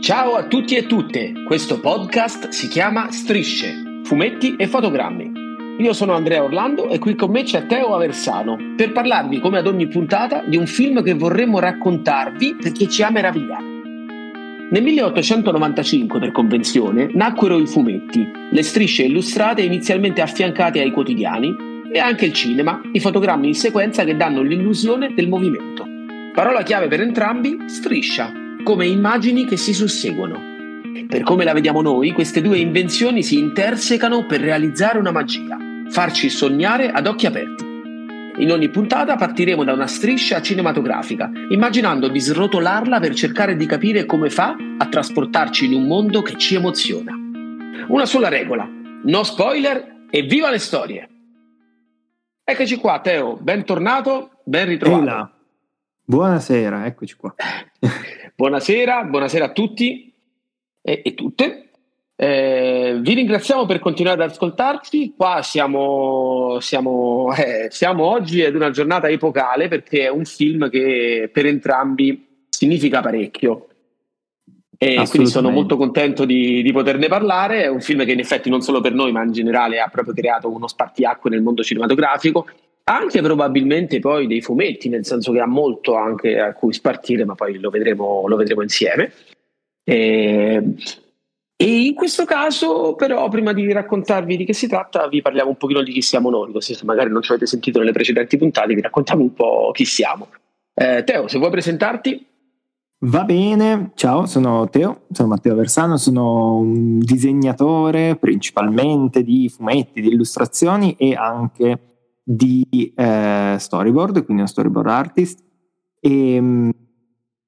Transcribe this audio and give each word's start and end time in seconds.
Ciao 0.00 0.36
a 0.36 0.46
tutti 0.46 0.76
e 0.76 0.86
tutte, 0.86 1.32
questo 1.44 1.80
podcast 1.80 2.50
si 2.50 2.68
chiama 2.68 3.10
Strisce, 3.10 4.00
fumetti 4.04 4.54
e 4.56 4.68
fotogrammi. 4.68 5.32
Io 5.80 5.92
sono 5.92 6.14
Andrea 6.14 6.42
Orlando 6.42 6.88
e 6.88 6.98
qui 6.98 7.16
con 7.16 7.30
me 7.30 7.42
c'è 7.42 7.66
Teo 7.66 7.94
Aversano 7.94 8.56
per 8.76 8.92
parlarvi 8.92 9.40
come 9.40 9.58
ad 9.58 9.66
ogni 9.66 9.88
puntata 9.88 10.44
di 10.46 10.56
un 10.56 10.66
film 10.66 11.02
che 11.02 11.14
vorremmo 11.14 11.58
raccontarvi 11.58 12.56
perché 12.62 12.88
ci 12.88 13.02
ha 13.02 13.10
meravigliato. 13.10 13.64
Nel 14.70 14.82
1895, 14.82 16.20
per 16.20 16.30
convenzione, 16.30 17.10
nacquero 17.12 17.58
i 17.58 17.66
fumetti, 17.66 18.24
le 18.50 18.62
strisce 18.62 19.02
illustrate 19.02 19.62
inizialmente 19.62 20.22
affiancate 20.22 20.80
ai 20.80 20.92
quotidiani 20.92 21.54
e 21.92 21.98
anche 21.98 22.24
il 22.24 22.32
cinema, 22.32 22.80
i 22.92 23.00
fotogrammi 23.00 23.48
in 23.48 23.54
sequenza 23.54 24.04
che 24.04 24.16
danno 24.16 24.42
l'illusione 24.42 25.12
del 25.12 25.28
movimento. 25.28 25.84
Parola 26.32 26.62
chiave 26.62 26.86
per 26.86 27.00
entrambi, 27.00 27.64
striscia, 27.66 28.32
come 28.64 28.86
immagini 28.86 29.44
che 29.44 29.56
si 29.56 29.72
susseguono. 29.72 30.40
Per 31.08 31.22
come 31.22 31.44
la 31.44 31.52
vediamo 31.52 31.80
noi, 31.80 32.12
queste 32.12 32.42
due 32.42 32.58
invenzioni 32.58 33.22
si 33.22 33.38
intersecano 33.38 34.26
per 34.26 34.40
realizzare 34.40 34.98
una 34.98 35.10
magia, 35.10 35.56
farci 35.90 36.28
sognare 36.28 36.90
ad 36.90 37.06
occhi 37.06 37.26
aperti. 37.26 37.64
In 38.38 38.52
ogni 38.52 38.68
puntata 38.68 39.16
partiremo 39.16 39.64
da 39.64 39.72
una 39.72 39.86
striscia 39.86 40.40
cinematografica, 40.40 41.30
immaginando 41.48 42.08
di 42.08 42.20
srotolarla 42.20 43.00
per 43.00 43.14
cercare 43.14 43.56
di 43.56 43.66
capire 43.66 44.06
come 44.06 44.30
fa 44.30 44.54
a 44.78 44.86
trasportarci 44.86 45.66
in 45.66 45.74
un 45.74 45.86
mondo 45.86 46.22
che 46.22 46.36
ci 46.36 46.54
emoziona. 46.54 47.12
Una 47.88 48.06
sola 48.06 48.28
regola, 48.28 48.68
no 49.04 49.22
spoiler 49.24 50.04
e 50.10 50.22
viva 50.22 50.50
le 50.50 50.58
storie! 50.58 51.08
Eccoci 52.44 52.76
qua, 52.76 53.00
Teo, 53.00 53.36
bentornato, 53.36 54.30
ben 54.44 54.66
ritrovato. 54.66 55.00
Eila. 55.02 55.32
Buonasera, 56.04 56.86
eccoci 56.86 57.16
qua. 57.16 57.34
buonasera, 58.38 59.02
buonasera 59.02 59.46
a 59.46 59.52
tutti 59.52 60.14
e, 60.80 61.02
e 61.04 61.14
tutte. 61.14 61.70
Eh, 62.14 62.96
vi 63.00 63.14
ringraziamo 63.14 63.66
per 63.66 63.80
continuare 63.80 64.22
ad 64.22 64.30
ascoltarci. 64.30 65.14
Qua 65.16 65.42
siamo, 65.42 66.58
siamo, 66.60 67.34
eh, 67.34 67.66
siamo, 67.70 68.04
oggi 68.04 68.44
ad 68.44 68.54
una 68.54 68.70
giornata 68.70 69.08
epocale 69.08 69.66
perché 69.66 70.04
è 70.04 70.08
un 70.08 70.24
film 70.24 70.70
che 70.70 71.28
per 71.32 71.46
entrambi 71.46 72.44
significa 72.48 73.00
parecchio. 73.00 73.66
E 74.80 75.04
quindi 75.10 75.28
sono 75.28 75.50
molto 75.50 75.76
contento 75.76 76.24
di, 76.24 76.62
di, 76.62 76.70
poterne 76.70 77.08
parlare. 77.08 77.64
È 77.64 77.66
un 77.66 77.80
film 77.80 78.04
che 78.04 78.12
in 78.12 78.20
effetti 78.20 78.48
non 78.48 78.60
solo 78.60 78.80
per 78.80 78.92
noi, 78.92 79.10
ma 79.10 79.24
in 79.24 79.32
generale 79.32 79.80
ha 79.80 79.88
proprio 79.88 80.14
creato 80.14 80.48
uno 80.48 80.68
spartiacque 80.68 81.28
nel 81.28 81.42
mondo 81.42 81.64
cinematografico 81.64 82.46
anche 82.88 83.20
probabilmente 83.20 83.98
poi 83.98 84.26
dei 84.26 84.40
fumetti, 84.40 84.88
nel 84.88 85.04
senso 85.04 85.30
che 85.32 85.40
ha 85.40 85.46
molto 85.46 85.94
anche 85.94 86.40
a 86.40 86.54
cui 86.54 86.72
spartire, 86.72 87.26
ma 87.26 87.34
poi 87.34 87.58
lo 87.58 87.68
vedremo, 87.68 88.26
lo 88.26 88.36
vedremo 88.36 88.62
insieme. 88.62 89.12
E, 89.84 90.74
e, 91.54 91.84
in 91.84 91.94
questo 91.94 92.24
caso, 92.24 92.94
però, 92.94 93.28
prima 93.28 93.52
di 93.52 93.70
raccontarvi 93.70 94.38
di 94.38 94.44
che 94.46 94.54
si 94.54 94.68
tratta, 94.68 95.06
vi 95.06 95.20
parliamo 95.20 95.50
un 95.50 95.56
pochino 95.56 95.82
di 95.82 95.92
chi 95.92 96.00
siamo 96.00 96.30
noi, 96.30 96.50
così 96.50 96.72
se 96.72 96.86
magari 96.86 97.10
non 97.10 97.20
ci 97.20 97.30
avete 97.30 97.46
sentito 97.46 97.78
nelle 97.78 97.92
precedenti 97.92 98.38
puntate, 98.38 98.74
vi 98.74 98.80
raccontiamo 98.80 99.22
un 99.22 99.34
po' 99.34 99.70
chi 99.72 99.84
siamo. 99.84 100.28
Eh, 100.72 101.04
Teo, 101.04 101.28
se 101.28 101.38
vuoi 101.38 101.50
presentarti. 101.50 102.26
Va 103.00 103.22
bene, 103.24 103.90
ciao, 103.96 104.24
sono 104.26 104.68
Teo, 104.70 105.02
sono 105.12 105.28
Matteo 105.28 105.54
Versano, 105.54 105.98
sono 105.98 106.56
un 106.56 106.98
disegnatore 106.98 108.16
principalmente 108.16 109.22
di 109.22 109.48
fumetti, 109.48 110.00
di 110.00 110.08
illustrazioni 110.08 110.96
e 110.98 111.14
anche 111.14 111.87
di 112.30 112.92
eh, 112.94 113.56
storyboard, 113.58 114.22
quindi 114.24 114.42
uno 114.42 114.46
storyboard 114.46 114.88
artist, 114.88 115.42
e 115.98 116.38
mh, 116.38 116.70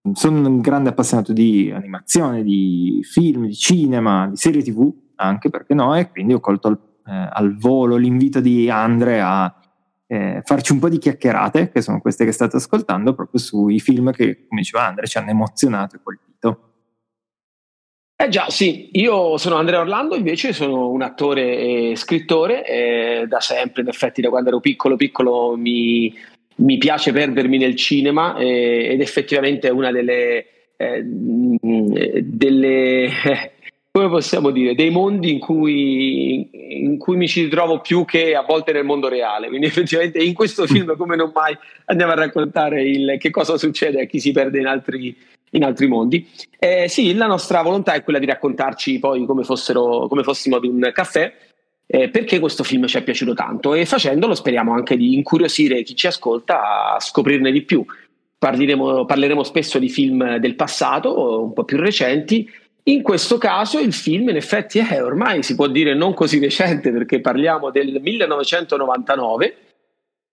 mm, 0.09 0.12
sono 0.12 0.48
un 0.48 0.61
grande 0.61 0.89
appassionato 0.89 1.34
di 1.34 1.70
animazione, 1.70 2.42
di 2.42 3.00
film, 3.03 3.45
di 3.45 3.55
cinema, 3.55 4.27
di 4.28 4.37
serie 4.37 4.62
tv, 4.62 4.91
anche 5.17 5.50
perché 5.50 5.75
no, 5.75 5.94
e 5.94 6.10
quindi 6.10 6.32
ho 6.32 6.41
colto 6.41 6.69
al, 6.69 6.81
eh, 7.06 7.28
al 7.31 7.59
volo 7.59 7.97
l'invito 7.97 8.41
di 8.41 8.71
Andre 8.71 9.21
a 9.21 9.54
eh, 10.06 10.41
farci 10.44 10.72
un 10.72 10.78
po' 10.78 10.88
di 10.88 10.97
chiacchierate, 10.97 11.71
che 11.71 11.83
sono 11.83 12.00
queste 12.00 12.25
che 12.25 12.33
state 12.33 12.56
ascoltando, 12.56 13.12
proprio 13.12 13.38
sui 13.38 13.81
film 13.81 14.12
che, 14.12 14.47
come 14.49 14.62
diceva 14.62 14.87
Andre, 14.87 15.06
ci 15.06 15.19
hanno 15.19 15.31
emozionato 15.31 15.97
e 15.97 16.00
colpito. 16.03 16.69
Eh 18.22 18.28
già, 18.28 18.50
sì, 18.50 18.91
io 18.92 19.38
sono 19.38 19.54
Andrea 19.54 19.81
Orlando, 19.81 20.14
invece 20.14 20.53
sono 20.53 20.91
un 20.91 21.00
attore 21.00 21.56
e 21.56 21.97
scrittore, 21.97 22.66
e 22.66 23.25
da 23.26 23.41
sempre, 23.41 23.81
in 23.81 23.88
effetti 23.88 24.20
da 24.20 24.28
quando 24.28 24.50
ero 24.50 24.60
piccolo 24.60 24.94
piccolo 24.94 25.56
mi, 25.56 26.14
mi 26.56 26.76
piace 26.76 27.12
perdermi 27.12 27.56
nel 27.56 27.75
cinema 27.76 28.36
e, 28.36 28.88
ed 28.91 29.00
effettivamente 29.00 29.69
è 29.69 29.70
una 29.70 29.91
delle, 29.91 30.44
eh, 30.76 31.03
delle 31.03 33.09
come 33.91 34.09
possiamo 34.10 34.50
dire, 34.50 34.75
dei 34.75 34.91
mondi 34.91 35.32
in 35.32 35.38
cui, 35.38 36.50
in 36.53 36.98
cui, 36.98 37.16
mi 37.16 37.26
ci 37.26 37.44
ritrovo 37.44 37.80
più 37.80 38.04
che 38.04 38.34
a 38.34 38.42
volte 38.42 38.72
nel 38.72 38.84
mondo 38.84 39.09
reale. 39.09 39.48
Quindi 39.48 39.64
effettivamente 39.64 40.19
in 40.19 40.34
questo 40.34 40.66
film, 40.66 40.94
come 40.94 41.16
non 41.16 41.32
mai, 41.34 41.56
andiamo 41.86 42.12
a 42.12 42.16
raccontare 42.16 42.86
il, 42.86 43.16
che 43.19 43.30
cosa 43.30 43.56
succede 43.56 44.03
a 44.03 44.04
chi 44.04 44.20
si 44.20 44.30
perde 44.30 44.60
in 44.60 44.66
altri, 44.66 45.16
in 45.50 45.65
altri 45.65 45.87
mondi. 45.87 46.28
Eh, 46.59 46.88
sì, 46.88 47.15
la 47.15 47.27
nostra 47.27 47.62
volontà 47.62 47.94
è 47.94 48.03
quella 48.03 48.19
di 48.19 48.27
raccontarci 48.27 48.99
poi 48.99 49.25
come, 49.27 49.44
fossero, 49.44 50.06
come 50.09 50.22
fossimo 50.22 50.56
ad 50.56 50.65
un 50.65 50.91
caffè, 50.93 51.33
eh, 51.87 52.09
perché 52.09 52.38
questo 52.38 52.62
film 52.62 52.87
ci 52.87 52.99
è 52.99 53.03
piaciuto 53.03 53.34
tanto 53.34 53.75
e 53.75 53.84
facendolo 53.84 54.34
speriamo 54.34 54.72
anche 54.72 54.97
di 54.97 55.15
incuriosire 55.15 55.83
chi 55.83 55.97
ci 55.97 56.06
ascolta 56.06 56.94
a 56.94 57.00
scoprirne 57.00 57.50
di 57.50 57.62
più. 57.62 57.84
Parleremo, 58.39 59.05
parleremo 59.05 59.43
spesso 59.43 59.78
di 59.78 59.89
film 59.89 60.37
del 60.37 60.55
passato, 60.55 61.43
un 61.43 61.53
po' 61.53 61.65
più 61.65 61.78
recenti. 61.78 62.49
In 62.84 63.03
questo 63.03 63.37
caso 63.37 63.78
il 63.78 63.93
film 63.93 64.31
in 64.31 64.37
effetti 64.37 64.78
è 64.78 65.03
ormai 65.03 65.43
si 65.43 65.55
può 65.55 65.66
dire 65.66 65.94
non 65.94 66.15
così 66.15 66.39
recente 66.39 66.91
perché 66.91 67.21
parliamo 67.21 67.71
del 67.71 68.00
1999 68.00 69.56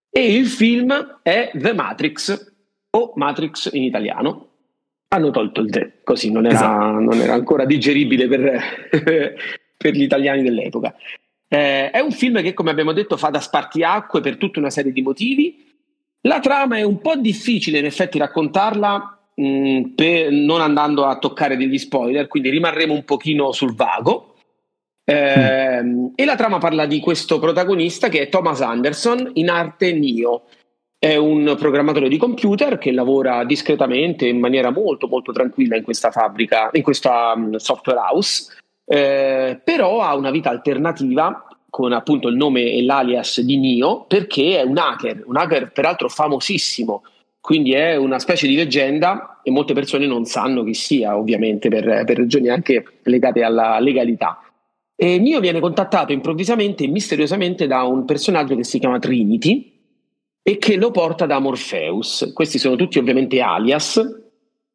e 0.10 0.36
il 0.36 0.48
film 0.48 1.20
è 1.22 1.52
The 1.54 1.74
Matrix 1.74 2.54
o 2.92 3.12
Matrix 3.16 3.70
in 3.74 3.84
italiano 3.84 4.47
hanno 5.10 5.32
tolto 5.32 5.62
il 5.62 5.72
the, 5.72 6.00
così 6.04 6.32
non 6.32 6.46
era, 6.46 6.56
esatto. 6.56 7.00
non 7.00 7.20
era 7.20 7.34
ancora 7.34 7.66
digeribile 7.66 8.28
per, 8.28 8.62
per, 9.78 9.94
gli 9.94 10.02
italiani 10.02 10.44
dell'epoca. 10.44 10.96
Eh, 11.48 11.92
è 11.92 12.00
un 12.00 12.12
film 12.12 12.42
che, 12.42 12.54
come 12.54 12.72
abbiamo 12.72 12.92
detto, 12.92 13.16
fa 13.16 13.30
da 13.30 13.40
spartiacque 13.40 14.20
per 14.20 14.38
tutta 14.38 14.60
una 14.60 14.70
serie 14.70 14.92
di 14.92 15.02
motivi. 15.02 15.66
La 16.22 16.40
trama 16.40 16.78
è 16.78 16.84
un 16.84 17.00
po' 17.00 17.16
difficile 17.16 17.80
in 17.80 17.86
effetti 17.86 18.18
raccontarla 18.18 19.20
mh, 19.34 19.48
mm, 19.48 19.84
per, 19.96 20.32
non 20.32 20.60
andando 20.60 21.06
a 21.06 21.18
toccare 21.20 21.56
degli 21.56 21.78
spoiler, 21.78 22.28
quindi 22.28 22.50
rimarremo 22.50 22.94
un 22.94 23.06
pochino 23.06 23.54
sul 23.54 23.76
vago. 23.76 24.36
Eh, 25.06 25.82
mm. 25.82 26.08
E 26.16 26.26
la 26.26 26.36
trama 26.36 26.58
parla 26.58 26.86
di 26.86 27.00
questo 27.00 27.40
protagonista 27.40 28.10
che 28.10 28.24
è 28.24 28.30
Thomas 28.30 28.60
Anderson, 28.60 29.32
in 29.36 29.50
arte 29.50 29.94
Neo. 29.94 30.44
È 31.00 31.16
un 31.16 31.56
programmatore 31.60 32.10
di 32.10 32.18
computer 32.18 32.80
che 32.80 32.92
lavora 32.92 33.44
discretamente 33.44 34.28
in 34.28 34.40
maniera 34.40 34.72
molto 34.72 35.08
molto 35.08 35.32
tranquilla 35.32 35.76
in 35.76 35.84
questa 35.84 36.10
fabbrica, 36.10 36.70
in 36.74 36.82
questa 36.82 37.34
um, 37.36 37.58
software 37.58 38.00
house, 38.00 38.52
eh, 38.84 39.62
però 39.64 40.02
ha 40.02 40.16
una 40.16 40.32
vita 40.32 40.50
alternativa 40.50 41.48
con 41.70 41.94
appunto 41.94 42.30
il 42.30 42.36
nome 42.36 42.72
e 42.72 42.82
l'alias 42.84 43.42
di 43.42 43.58
Nio 43.58 44.06
perché 44.06 44.60
è 44.60 44.64
un 44.64 44.80
hacker, 44.80 45.22
un 45.28 45.38
hacker 45.38 45.72
peraltro 45.72 46.10
famosissimo, 46.10 47.04
quindi 47.40 47.74
è 47.74 47.96
una 47.96 48.18
specie 48.18 48.48
di 48.48 48.56
leggenda 48.56 49.42
e 49.44 49.52
molte 49.52 49.74
persone 49.74 50.08
non 50.08 50.26
sanno 50.26 50.64
chi 50.64 50.74
sia 50.74 51.16
ovviamente 51.16 51.70
per, 51.70 52.06
per 52.06 52.18
ragioni 52.18 52.50
anche 52.50 52.84
legate 53.04 53.44
alla 53.44 53.78
legalità. 53.80 54.42
E 54.96 55.20
Nio 55.20 55.40
viene 55.42 55.60
contattato 55.60 56.12
improvvisamente 56.12 56.86
e 56.86 56.88
misteriosamente 56.88 57.68
da 57.68 57.84
un 57.84 58.04
personaggio 58.04 58.56
che 58.56 58.64
si 58.64 58.80
chiama 58.80 58.98
Trinity, 58.98 59.77
e 60.48 60.60
che 60.60 60.78
lo 60.78 60.92
porta 60.92 61.26
da 61.26 61.40
Morpheus. 61.40 62.32
Questi 62.34 62.58
sono 62.58 62.78
tutti 62.78 62.98
ovviamente 63.00 63.42
alias 63.42 63.98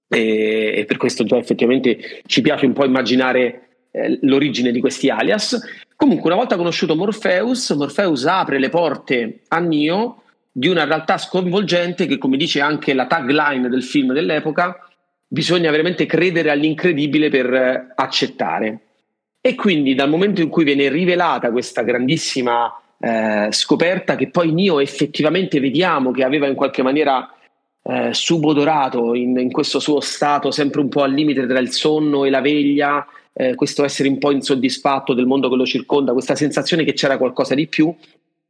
e, 0.06 0.74
e 0.76 0.84
per 0.84 0.98
questo 0.98 1.24
già 1.24 1.38
effettivamente 1.38 2.20
ci 2.26 2.42
piace 2.42 2.66
un 2.66 2.74
po' 2.74 2.84
immaginare 2.84 3.86
eh, 3.90 4.19
l'origine 4.20 4.70
di 4.70 4.80
questi 4.80 5.08
alias. 5.08 5.58
Comunque 5.96 6.28
una 6.28 6.38
volta 6.38 6.58
conosciuto 6.58 6.94
Morpheus, 6.94 7.70
Morpheus 7.70 8.26
apre 8.26 8.58
le 8.58 8.69
porte 8.69 9.44
a 9.48 9.60
Neo 9.60 10.24
di 10.52 10.69
una 10.69 10.84
realtà 10.84 11.16
sconvolgente 11.16 12.04
che 12.04 12.18
come 12.18 12.36
dice 12.36 12.60
anche 12.60 12.92
la 12.92 13.06
tagline 13.06 13.70
del 13.70 13.82
film 13.82 14.12
dell'epoca, 14.12 14.76
bisogna 15.26 15.70
veramente 15.70 16.04
credere 16.04 16.50
all'incredibile 16.50 17.30
per 17.30 17.54
eh, 17.54 17.92
accettare. 17.94 18.80
E 19.40 19.54
quindi 19.54 19.94
dal 19.94 20.10
momento 20.10 20.42
in 20.42 20.50
cui 20.50 20.64
viene 20.64 20.90
rivelata 20.90 21.50
questa 21.50 21.80
grandissima 21.80 22.70
eh, 23.02 23.49
scoperta 23.50 24.14
che 24.14 24.28
poi 24.28 24.52
Nio 24.52 24.78
effettivamente 24.78 25.58
vediamo 25.58 26.12
che 26.12 26.22
aveva 26.22 26.46
in 26.46 26.54
qualche 26.54 26.82
maniera 26.82 27.28
eh, 27.82 28.14
subodorato 28.14 29.14
in, 29.14 29.37
in, 29.38 29.50
questo 29.50 29.81
suo 29.81 29.99
stato 29.99 30.52
sempre 30.52 30.81
un 30.81 30.88
po' 30.88 31.02
al 31.02 31.12
limite 31.12 31.44
tra 31.44 31.58
il 31.58 31.72
sonno 31.72 32.25
e 32.25 32.31
la 32.31 32.40
veglia, 32.40 33.04
eh, 33.32 33.56
questo 33.56 33.82
essere 33.82 34.08
un 34.08 34.19
po' 34.19 34.31
insoddisfatto 34.31 35.14
del 35.14 35.26
mondo 35.26 35.49
che 35.50 35.56
lo 35.56 35.66
circonda, 35.66 36.12
questa 36.12 36.37
sensazione 36.37 36.84
che 36.84 36.93
c'era 36.93 37.19
qualcosa 37.19 37.56
di 37.56 37.66
più. 37.66 37.93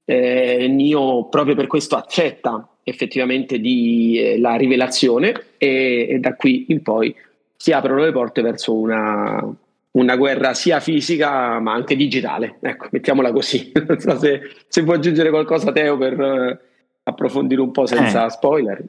Eh, 0.04 0.68
Nio 0.68 1.28
proprio 1.30 1.54
per 1.54 1.66
questo 1.66 1.96
accetta 1.96 2.68
effettivamente 2.82 3.58
di, 3.58 4.18
eh, 4.18 4.38
la 4.38 4.56
rivelazione 4.56 5.32
e, 5.56 6.08
e 6.10 6.18
da 6.18 6.34
qui 6.34 6.66
in 6.68 6.82
poi 6.82 7.14
si 7.56 7.72
aprono 7.72 8.04
le 8.04 8.12
porte 8.12 8.42
verso 8.42 8.74
una, 8.74 9.42
una 9.92 10.16
guerra 10.16 10.54
sia 10.54 10.80
fisica 10.80 11.58
ma 11.60 11.72
anche 11.72 11.96
digitale. 11.96 12.58
Ecco, 12.60 12.88
mettiamola 12.90 13.32
così. 13.32 13.72
Non 13.86 13.98
so 13.98 14.18
se, 14.18 14.40
se 14.68 14.84
puoi 14.84 14.96
aggiungere 14.96 15.30
qualcosa, 15.30 15.72
Teo, 15.72 15.96
per 15.98 16.18
uh, 16.18 16.58
approfondire 17.02 17.60
un 17.60 17.70
po' 17.70 17.86
senza 17.86 18.26
eh. 18.26 18.30
spoiler. 18.30 18.84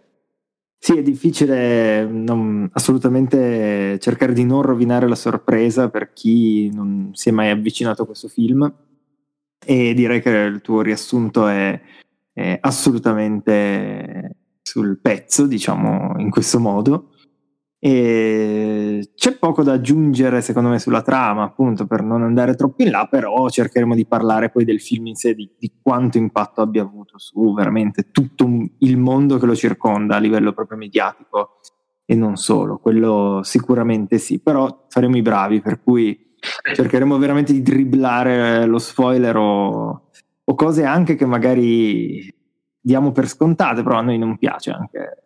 Sì, 0.78 0.98
è 0.98 1.02
difficile 1.02 2.06
non, 2.06 2.70
assolutamente 2.74 3.98
cercare 4.00 4.34
di 4.34 4.44
non 4.44 4.62
rovinare 4.62 5.08
la 5.08 5.16
sorpresa 5.16 5.90
per 5.90 6.12
chi 6.12 6.70
non 6.74 7.12
si 7.14 7.30
è 7.30 7.32
mai 7.32 7.50
avvicinato 7.50 8.02
a 8.02 8.06
questo 8.06 8.28
film 8.28 8.70
e 9.66 9.94
direi 9.94 10.22
che 10.22 10.30
il 10.30 10.60
tuo 10.60 10.82
riassunto 10.82 11.48
è, 11.48 11.80
è 12.34 12.58
assolutamente 12.60 14.36
sul 14.62 15.00
pezzo, 15.00 15.48
diciamo 15.48 16.16
in 16.18 16.30
questo 16.30 16.60
modo. 16.60 17.13
E 17.86 19.10
c'è 19.14 19.38
poco 19.38 19.62
da 19.62 19.74
aggiungere, 19.74 20.40
secondo 20.40 20.70
me, 20.70 20.80
sulla 20.80 21.02
trama, 21.02 21.44
appunto, 21.44 21.86
per 21.86 22.02
non 22.02 22.24
andare 22.24 22.56
troppo 22.56 22.82
in 22.82 22.92
là, 22.92 23.08
però 23.12 23.50
cercheremo 23.50 23.94
di 23.94 24.06
parlare 24.06 24.50
poi 24.50 24.64
del 24.64 24.80
film 24.80 25.08
in 25.08 25.16
sé, 25.16 25.36
di, 25.36 25.52
di 25.60 25.70
quanto 25.82 26.18
impatto 26.18 26.62
abbia 26.62 26.82
avuto 26.82 27.18
su 27.18 27.54
veramente 27.54 28.10
tutto 28.10 28.48
il 28.78 28.98
mondo 28.98 29.38
che 29.38 29.46
lo 29.46 29.54
circonda 29.54 30.16
a 30.16 30.20
livello 30.20 30.54
proprio 30.54 30.78
mediatico. 30.78 31.60
E 32.06 32.16
non 32.16 32.38
solo, 32.38 32.78
quello 32.78 33.42
sicuramente 33.44 34.18
sì, 34.18 34.40
però 34.40 34.86
faremo 34.88 35.18
i 35.18 35.22
bravi, 35.22 35.60
per 35.60 35.84
cui 35.84 36.36
cercheremo 36.74 37.18
veramente 37.18 37.52
di 37.52 37.62
dribblare 37.62 38.66
lo 38.66 38.78
spoiler 38.78 39.36
o, 39.36 40.10
o 40.42 40.56
cose 40.56 40.86
anche 40.86 41.16
che 41.16 41.26
magari 41.26 42.34
diamo 42.80 43.12
per 43.12 43.28
scontate, 43.28 43.84
però 43.84 43.98
a 43.98 44.04
noi 44.04 44.18
non 44.18 44.38
piace 44.38 44.72
anche 44.72 45.24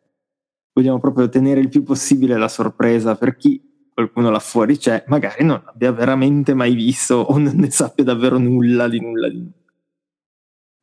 vogliamo 0.78 1.00
proprio 1.00 1.28
tenere 1.28 1.60
il 1.60 1.70
più 1.70 1.82
possibile 1.82 2.38
la 2.38 2.48
sorpresa 2.48 3.16
per 3.16 3.36
chi 3.36 3.60
qualcuno 3.92 4.30
là 4.30 4.38
fuori 4.38 4.78
c'è, 4.78 5.06
magari 5.08 5.44
non 5.44 5.60
l'abbia 5.66 5.92
veramente 5.92 6.54
mai 6.54 6.76
visto 6.76 7.16
o 7.16 7.40
non 7.40 7.56
ne 7.56 7.72
sappia 7.72 8.04
davvero 8.04 8.38
nulla 8.38 8.88
di 8.88 9.00
nulla 9.00 9.28
di 9.28 9.38
nulla. 9.38 9.52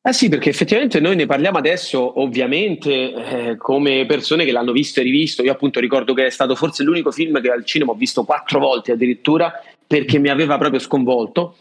Eh 0.07 0.13
sì, 0.13 0.29
perché 0.29 0.51
effettivamente 0.51 0.99
noi 1.01 1.15
ne 1.15 1.25
parliamo 1.25 1.57
adesso, 1.57 2.21
ovviamente, 2.21 3.15
eh, 3.15 3.57
come 3.57 4.05
persone 4.05 4.45
che 4.45 4.53
l'hanno 4.53 4.73
visto 4.73 5.01
e 5.01 5.05
rivisto. 5.05 5.43
Io 5.43 5.53
appunto 5.53 5.81
ricordo 5.81 6.13
che 6.13 6.27
è 6.27 6.31
stato 6.31 6.55
forse 6.57 6.83
l'unico 6.83 7.11
film 7.11 7.41
che 7.41 7.51
al 7.51 7.65
cinema 7.65 7.93
ho 7.93 7.95
visto 7.95 8.25
quattro 8.25 8.59
volte 8.59 8.93
addirittura, 8.93 9.51
perché 9.87 10.19
mi 10.19 10.29
aveva 10.29 10.59
proprio 10.59 10.81
sconvolto. 10.81 11.57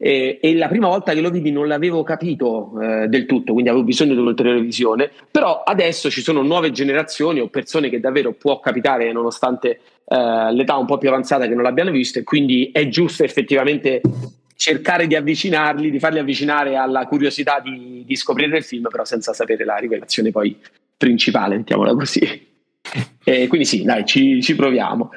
E, 0.00 0.38
e, 0.40 0.54
la 0.54 0.68
prima 0.68 0.86
volta 0.86 1.12
che 1.12 1.20
lo 1.20 1.28
vidi 1.28 1.50
non 1.50 1.66
l'avevo 1.66 2.04
capito 2.04 2.72
eh, 2.80 3.08
del 3.08 3.26
tutto, 3.26 3.52
quindi 3.52 3.68
avevo 3.68 3.84
bisogno 3.84 4.14
di 4.14 4.20
un'ulteriore 4.20 4.60
visione, 4.60 5.10
però 5.28 5.64
adesso 5.64 6.08
ci 6.08 6.20
sono 6.20 6.40
nuove 6.42 6.70
generazioni 6.70 7.40
o 7.40 7.48
persone 7.48 7.88
che 7.88 7.98
davvero 7.98 8.32
può 8.32 8.60
capitare 8.60 9.10
nonostante 9.10 9.80
eh, 10.04 10.52
l'età 10.52 10.76
un 10.76 10.86
po' 10.86 10.98
più 10.98 11.08
avanzata 11.08 11.48
che 11.48 11.54
non 11.54 11.64
l'abbiano 11.64 11.90
visto 11.90 12.20
e 12.20 12.22
quindi 12.22 12.70
è 12.72 12.86
giusto 12.86 13.24
effettivamente 13.24 14.00
cercare 14.54 15.08
di 15.08 15.16
avvicinarli, 15.16 15.90
di 15.90 15.98
farli 15.98 16.20
avvicinare 16.20 16.76
alla 16.76 17.06
curiosità 17.06 17.58
di, 17.58 18.04
di 18.06 18.14
scoprire 18.14 18.58
il 18.58 18.64
film, 18.64 18.86
però 18.88 19.04
senza 19.04 19.32
sapere 19.32 19.64
la 19.64 19.76
rivelazione 19.76 20.30
poi 20.30 20.56
principale, 20.96 21.56
mettiamola 21.56 21.94
così. 21.94 22.46
E 23.28 23.46
quindi 23.46 23.66
sì, 23.66 23.82
dai, 23.82 24.06
ci, 24.06 24.40
ci 24.40 24.54
proviamo. 24.54 25.10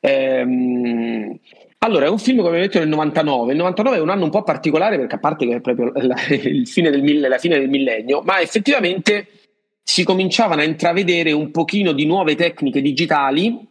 Ehm, 0.00 1.38
allora, 1.84 2.06
è 2.06 2.08
un 2.08 2.18
film, 2.18 2.38
come 2.38 2.48
abbiamo 2.48 2.66
detto, 2.66 2.78
del 2.78 2.88
99. 2.88 3.52
Il 3.52 3.58
99 3.58 3.96
è 3.96 4.00
un 4.00 4.08
anno 4.08 4.24
un 4.24 4.30
po' 4.30 4.42
particolare 4.42 4.96
perché, 4.96 5.16
a 5.16 5.18
parte 5.18 5.46
che 5.46 5.56
è 5.56 5.60
proprio 5.60 5.92
la, 5.94 6.16
fine 6.16 6.90
del, 6.90 7.20
la 7.20 7.38
fine 7.38 7.58
del 7.58 7.68
millennio, 7.68 8.22
ma 8.22 8.40
effettivamente 8.40 9.26
si 9.82 10.02
cominciavano 10.02 10.62
a 10.62 10.64
intravedere 10.64 11.32
un 11.32 11.50
pochino 11.50 11.92
di 11.92 12.06
nuove 12.06 12.34
tecniche 12.36 12.80
digitali 12.80 13.66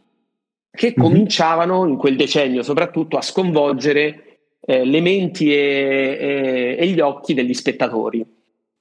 che 0.72 0.88
mm-hmm. 0.88 1.10
cominciavano 1.10 1.88
in 1.88 1.98
quel 1.98 2.16
decennio 2.16 2.62
soprattutto 2.62 3.18
a 3.18 3.22
sconvolgere 3.22 4.40
eh, 4.62 4.86
le 4.86 5.02
menti 5.02 5.52
e, 5.52 6.18
e, 6.20 6.76
e 6.80 6.88
gli 6.88 7.00
occhi 7.00 7.34
degli 7.34 7.54
spettatori. 7.54 8.24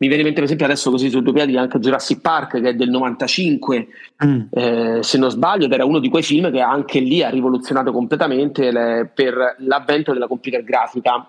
Mi 0.02 0.08
viene 0.08 0.22
in 0.22 0.32
mente, 0.32 0.40
per 0.40 0.50
esempio, 0.50 0.66
adesso 0.66 0.90
così 0.90 1.10
su 1.10 1.22
due 1.22 1.32
piedi 1.32 1.56
anche 1.56 1.78
Jurassic 1.78 2.20
Park, 2.20 2.60
che 2.60 2.70
è 2.70 2.74
del 2.74 2.90
95, 2.90 3.86
mm. 4.26 4.40
eh, 4.50 4.98
se 5.00 5.16
non 5.16 5.30
sbaglio, 5.30 5.66
ed 5.66 5.72
era 5.72 5.84
uno 5.84 6.00
di 6.00 6.08
quei 6.08 6.24
film 6.24 6.50
che 6.50 6.58
anche 6.58 6.98
lì 6.98 7.22
ha 7.22 7.28
rivoluzionato 7.28 7.92
completamente 7.92 8.72
le, 8.72 9.08
per 9.14 9.54
l'avvento 9.58 10.12
della 10.12 10.26
computer 10.26 10.64
grafica 10.64 11.24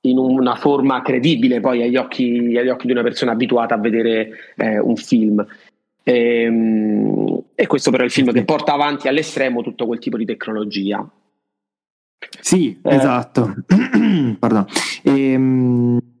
in 0.00 0.18
una 0.18 0.56
forma 0.56 1.02
credibile 1.02 1.60
poi 1.60 1.84
agli 1.84 1.96
occhi, 1.96 2.56
agli 2.58 2.68
occhi 2.68 2.86
di 2.86 2.92
una 2.92 3.02
persona 3.02 3.30
abituata 3.30 3.76
a 3.76 3.78
vedere 3.78 4.30
eh, 4.56 4.80
un 4.80 4.96
film. 4.96 5.46
E, 6.02 6.42
ehm, 6.42 7.42
e, 7.54 7.66
questo 7.68 7.92
però 7.92 8.02
è 8.02 8.06
il 8.06 8.12
film 8.12 8.32
che 8.32 8.44
porta 8.44 8.72
avanti 8.72 9.06
all'estremo 9.06 9.62
tutto 9.62 9.86
quel 9.86 10.00
tipo 10.00 10.16
di 10.16 10.24
tecnologia. 10.24 11.08
Sì, 12.40 12.76
eh, 12.82 12.94
esatto. 12.96 13.54
Pardon. 14.40 14.66
Ehm 15.04 16.14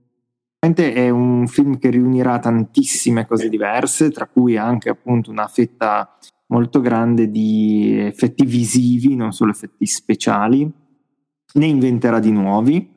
è 0.58 1.10
un 1.10 1.46
film 1.46 1.78
che 1.78 1.90
riunirà 1.90 2.38
tantissime 2.38 3.26
cose 3.26 3.48
diverse, 3.48 4.10
tra 4.10 4.26
cui 4.26 4.56
anche 4.56 4.88
appunto 4.88 5.30
una 5.30 5.46
fetta 5.46 6.16
molto 6.48 6.80
grande 6.80 7.30
di 7.30 7.98
effetti 7.98 8.44
visivi, 8.44 9.14
non 9.14 9.32
solo 9.32 9.52
effetti 9.52 9.86
speciali, 9.86 10.70
ne 11.54 11.66
inventerà 11.66 12.18
di 12.18 12.30
nuovi, 12.30 12.94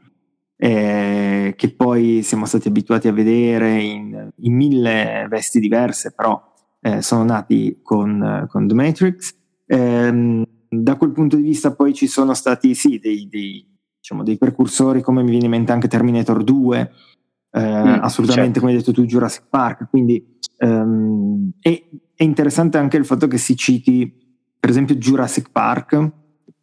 eh, 0.58 1.54
che 1.56 1.74
poi 1.74 2.22
siamo 2.24 2.46
stati 2.46 2.68
abituati 2.68 3.08
a 3.08 3.14
vedere 3.14 3.80
in, 3.80 4.30
in 4.36 4.56
mille 4.56 5.28
vesti 5.30 5.60
diverse, 5.60 6.12
però 6.12 6.42
eh, 6.82 7.02
sono 7.02 7.24
nati 7.24 7.80
con, 7.82 8.46
con 8.50 8.68
The 8.68 8.74
Matrix. 8.74 9.36
Eh, 9.66 10.44
da 10.72 10.96
quel 10.98 11.12
punto 11.12 11.36
di 11.36 11.44
vista 11.44 11.74
poi 11.74 11.94
ci 11.94 12.08
sono 12.08 12.34
stati 12.34 12.76
sì 12.76 13.00
dei, 13.00 13.28
dei, 13.28 13.66
diciamo, 13.98 14.24
dei 14.24 14.38
precursori 14.38 15.02
come 15.02 15.24
mi 15.24 15.32
viene 15.32 15.46
in 15.46 15.52
mente 15.52 15.72
anche 15.72 15.88
Terminator 15.88 16.44
2 16.44 16.92
eh, 17.52 17.60
mm, 17.60 18.00
assolutamente 18.02 18.60
certo. 18.60 18.60
come 18.60 18.72
hai 18.72 18.78
detto 18.78 18.92
tu 18.92 19.06
Jurassic 19.06 19.46
Park 19.50 19.90
quindi 19.90 20.24
um, 20.60 21.52
è, 21.60 21.84
è, 22.16 22.24
interessante 22.24 22.78
anche 22.78 22.98
il 22.98 23.06
fatto 23.06 23.28
che 23.28 23.38
si 23.38 23.56
citi 23.56 24.38
per 24.60 24.70
esempio 24.70 24.96
Jurassic 24.96 25.50
Park 25.52 26.12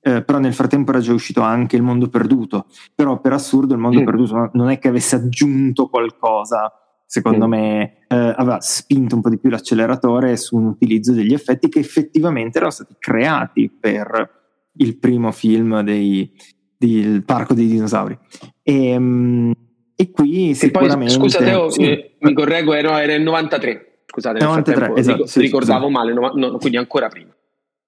eh, 0.01 0.23
però 0.23 0.39
nel 0.39 0.55
frattempo 0.55 0.91
era 0.93 1.01
già 1.01 1.13
uscito 1.13 1.41
anche 1.41 1.75
Il 1.75 1.83
Mondo 1.83 2.09
Perduto 2.09 2.67
però 2.95 3.21
per 3.21 3.33
assurdo 3.33 3.75
Il 3.75 3.81
Mondo 3.81 4.01
mm. 4.01 4.05
Perduto 4.05 4.51
non 4.53 4.71
è 4.71 4.79
che 4.79 4.89
avesse 4.89 5.17
aggiunto 5.17 5.89
qualcosa 5.89 6.73
secondo 7.05 7.47
mm. 7.47 7.51
me 7.51 7.83
eh, 8.07 8.35
aveva 8.37 8.61
spinto 8.61 9.17
un 9.17 9.23
po' 9.23 9.31
di 9.31 9.39
più 9.39 9.51
l'acceleratore 9.51 10.37
su 10.37 10.57
un 10.57 10.67
utilizzo 10.67 11.13
degli 11.13 11.33
effetti 11.33 11.69
che 11.69 11.81
effettivamente 11.81 12.59
erano 12.59 12.73
stati 12.73 12.95
creati 12.99 13.69
per 13.71 14.35
il 14.79 14.99
primo 14.99 15.33
film 15.33 15.81
dei, 15.81 16.31
del 16.77 17.25
Parco 17.25 17.55
dei 17.55 17.67
Dinosauri 17.67 18.17
e, 18.63 18.97
um, 18.97 19.53
e 19.97 20.11
qui 20.11 20.55
sicuramente... 20.55 21.17
Poi, 21.17 21.31
scusa 21.31 21.39
Teo, 21.39 21.71
sì. 21.71 21.83
eh, 21.83 22.17
mi 22.21 22.35
correggo, 22.35 22.75
era, 22.75 23.03
era 23.03 23.15
il 23.15 23.23
93. 23.23 24.01
Scusate, 24.07 24.39
93, 24.45 24.93
esatto, 24.95 25.27
sì, 25.27 25.41
ricordavo 25.41 25.89
scusate. 25.89 26.13
male, 26.13 26.33
no, 26.35 26.49
no, 26.49 26.59
quindi 26.59 26.77
ancora 26.77 27.09
prima. 27.09 27.35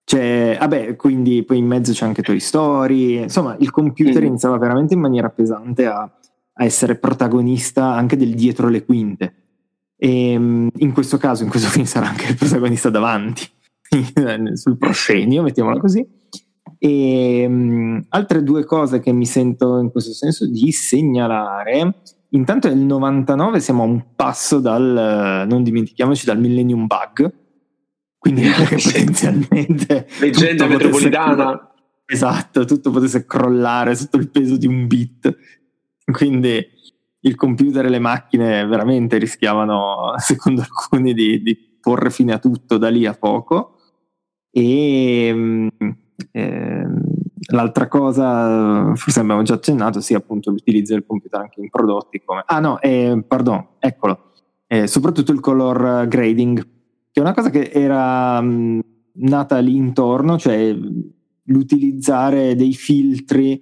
Cioè, 0.04 0.56
vabbè, 0.58 0.96
quindi 0.96 1.42
poi 1.42 1.58
in 1.58 1.66
mezzo 1.66 1.92
c'è 1.92 2.06
anche 2.06 2.22
Toy 2.22 2.40
Story, 2.40 3.18
insomma 3.22 3.56
il 3.58 3.70
computer 3.70 4.22
mm. 4.22 4.26
iniziava 4.26 4.56
veramente 4.56 4.94
in 4.94 5.00
maniera 5.00 5.28
pesante 5.28 5.84
a, 5.84 6.00
a, 6.00 6.64
essere 6.64 6.96
protagonista 6.96 7.92
anche 7.92 8.16
del 8.16 8.34
dietro 8.34 8.68
le 8.68 8.86
quinte. 8.86 9.34
E 9.96 10.32
ehm, 10.32 10.70
in 10.78 10.92
questo 10.92 11.18
caso, 11.18 11.42
in 11.42 11.50
questo 11.50 11.68
film 11.70 11.84
sarà 11.84 12.08
anche 12.08 12.28
il 12.30 12.36
protagonista 12.36 12.88
davanti, 12.88 13.46
sul 14.54 14.78
proscenio, 14.78 15.42
mettiamola 15.42 15.78
così. 15.78 16.06
E 16.78 17.44
um, 17.46 18.04
altre 18.10 18.42
due 18.42 18.64
cose 18.64 19.00
che 19.00 19.12
mi 19.12 19.26
sento 19.26 19.78
in 19.78 19.90
questo 19.90 20.12
senso 20.12 20.46
di 20.46 20.70
segnalare. 20.70 22.02
Intanto 22.30 22.68
nel 22.68 22.78
99 22.78 23.58
siamo 23.60 23.82
a 23.82 23.86
un 23.86 24.14
passo 24.14 24.60
dal, 24.60 25.46
non 25.48 25.62
dimentichiamoci, 25.62 26.24
dal 26.24 26.38
Millennium 26.38 26.86
Bug. 26.86 27.32
Quindi 28.18 28.42
potenzialmente... 28.68 30.06
Leggenda 30.20 30.66
metropolitana. 30.66 31.72
esatto, 32.04 32.64
tutto 32.64 32.90
potesse 32.90 33.26
crollare 33.26 33.94
sotto 33.94 34.16
il 34.16 34.30
peso 34.30 34.56
di 34.56 34.66
un 34.66 34.86
bit. 34.86 35.36
Quindi 36.04 36.64
il 37.20 37.34
computer 37.34 37.86
e 37.86 37.88
le 37.88 37.98
macchine 37.98 38.64
veramente 38.66 39.18
rischiavano, 39.18 40.14
secondo 40.18 40.62
alcuni, 40.62 41.14
di, 41.14 41.42
di 41.42 41.56
porre 41.80 42.10
fine 42.10 42.34
a 42.34 42.38
tutto 42.38 42.78
da 42.78 42.88
lì 42.88 43.06
a 43.06 43.14
poco. 43.14 43.74
E 44.50 45.30
um, 45.32 45.70
eh, 46.32 46.86
l'altra 47.50 47.88
cosa, 47.88 48.94
forse 48.94 49.20
abbiamo 49.20 49.42
già 49.42 49.54
accennato, 49.54 50.00
sia 50.00 50.18
appunto 50.18 50.50
l'utilizzo 50.50 50.94
del 50.94 51.04
computer 51.06 51.40
anche 51.40 51.60
in 51.60 51.70
prodotti 51.70 52.22
come... 52.24 52.42
Ah 52.46 52.60
no, 52.60 52.80
eh, 52.80 53.22
pardon, 53.26 53.66
eccolo, 53.78 54.32
eh, 54.66 54.86
soprattutto 54.86 55.32
il 55.32 55.40
color 55.40 56.06
grading, 56.08 56.60
che 56.60 57.20
è 57.20 57.20
una 57.20 57.34
cosa 57.34 57.50
che 57.50 57.70
era 57.72 58.40
mh, 58.40 58.80
nata 59.14 59.58
lì 59.58 59.76
intorno, 59.76 60.38
cioè 60.38 60.76
l'utilizzare 61.44 62.54
dei 62.54 62.74
filtri 62.74 63.60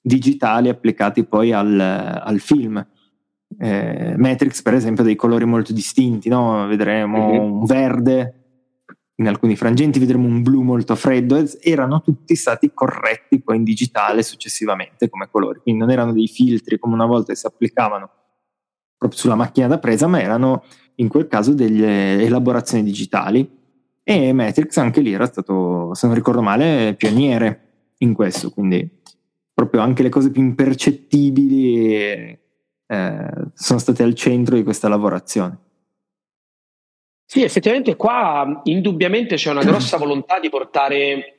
digitali 0.00 0.68
applicati 0.68 1.24
poi 1.24 1.52
al, 1.52 1.78
al 1.78 2.38
film. 2.40 2.84
Eh, 3.56 4.14
Matrix, 4.16 4.62
per 4.62 4.74
esempio, 4.74 5.02
ha 5.02 5.06
dei 5.06 5.14
colori 5.14 5.44
molto 5.44 5.72
distinti, 5.72 6.28
no? 6.28 6.66
vedremo 6.66 7.28
mm-hmm. 7.28 7.40
un 7.40 7.64
verde 7.64 8.43
in 9.16 9.28
alcuni 9.28 9.54
frangenti 9.56 9.98
vedremo 9.98 10.26
un 10.26 10.42
blu 10.42 10.62
molto 10.62 10.96
freddo, 10.96 11.42
erano 11.60 12.00
tutti 12.00 12.34
stati 12.34 12.72
corretti 12.74 13.40
poi 13.40 13.56
in 13.56 13.64
digitale 13.64 14.22
successivamente 14.22 15.08
come 15.08 15.28
colori, 15.30 15.60
quindi 15.60 15.80
non 15.80 15.90
erano 15.90 16.12
dei 16.12 16.26
filtri 16.26 16.78
come 16.78 16.94
una 16.94 17.06
volta 17.06 17.34
si 17.34 17.46
applicavano 17.46 18.10
proprio 18.96 19.20
sulla 19.20 19.34
macchina 19.34 19.66
da 19.66 19.78
presa, 19.78 20.06
ma 20.06 20.20
erano 20.20 20.64
in 20.96 21.08
quel 21.08 21.28
caso 21.28 21.52
delle 21.52 22.22
elaborazioni 22.22 22.82
digitali. 22.82 23.62
E 24.02 24.32
Matrix 24.32 24.76
anche 24.76 25.00
lì 25.00 25.12
era 25.12 25.26
stato, 25.26 25.94
se 25.94 26.06
non 26.06 26.14
ricordo 26.14 26.42
male, 26.42 26.94
pioniere 26.96 27.92
in 27.98 28.12
questo, 28.12 28.50
quindi 28.50 29.00
proprio 29.52 29.80
anche 29.80 30.02
le 30.02 30.08
cose 30.10 30.30
più 30.30 30.42
impercettibili 30.42 32.02
eh, 32.86 33.30
sono 33.54 33.78
state 33.78 34.02
al 34.02 34.14
centro 34.14 34.56
di 34.56 34.62
questa 34.62 34.88
lavorazione. 34.88 35.58
Sì, 37.34 37.42
effettivamente 37.42 37.96
qua 37.96 38.60
indubbiamente 38.62 39.34
c'è 39.34 39.50
una 39.50 39.64
grossa 39.64 39.96
volontà 39.98 40.38
di 40.38 40.48
portare 40.48 41.38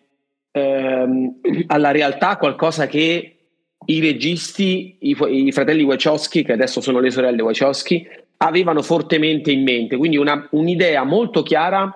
ehm, 0.51 1.39
alla 1.67 1.91
realtà 1.91 2.35
qualcosa 2.35 2.85
che 2.85 3.37
i 3.85 4.01
registi, 4.01 4.97
i, 4.99 5.15
i, 5.29 5.53
fratelli 5.53 5.83
Wachowski, 5.83 6.43
che 6.43 6.51
adesso 6.51 6.81
sono 6.81 6.99
le 6.99 7.11
sorelle 7.11 7.41
Wachowski, 7.41 8.05
avevano 8.39 8.81
fortemente 8.81 9.51
in 9.51 9.63
mente. 9.63 9.95
Quindi 9.95 10.17
una, 10.17 10.45
un'idea 10.51 11.05
molto 11.05 11.43
chiara, 11.43 11.89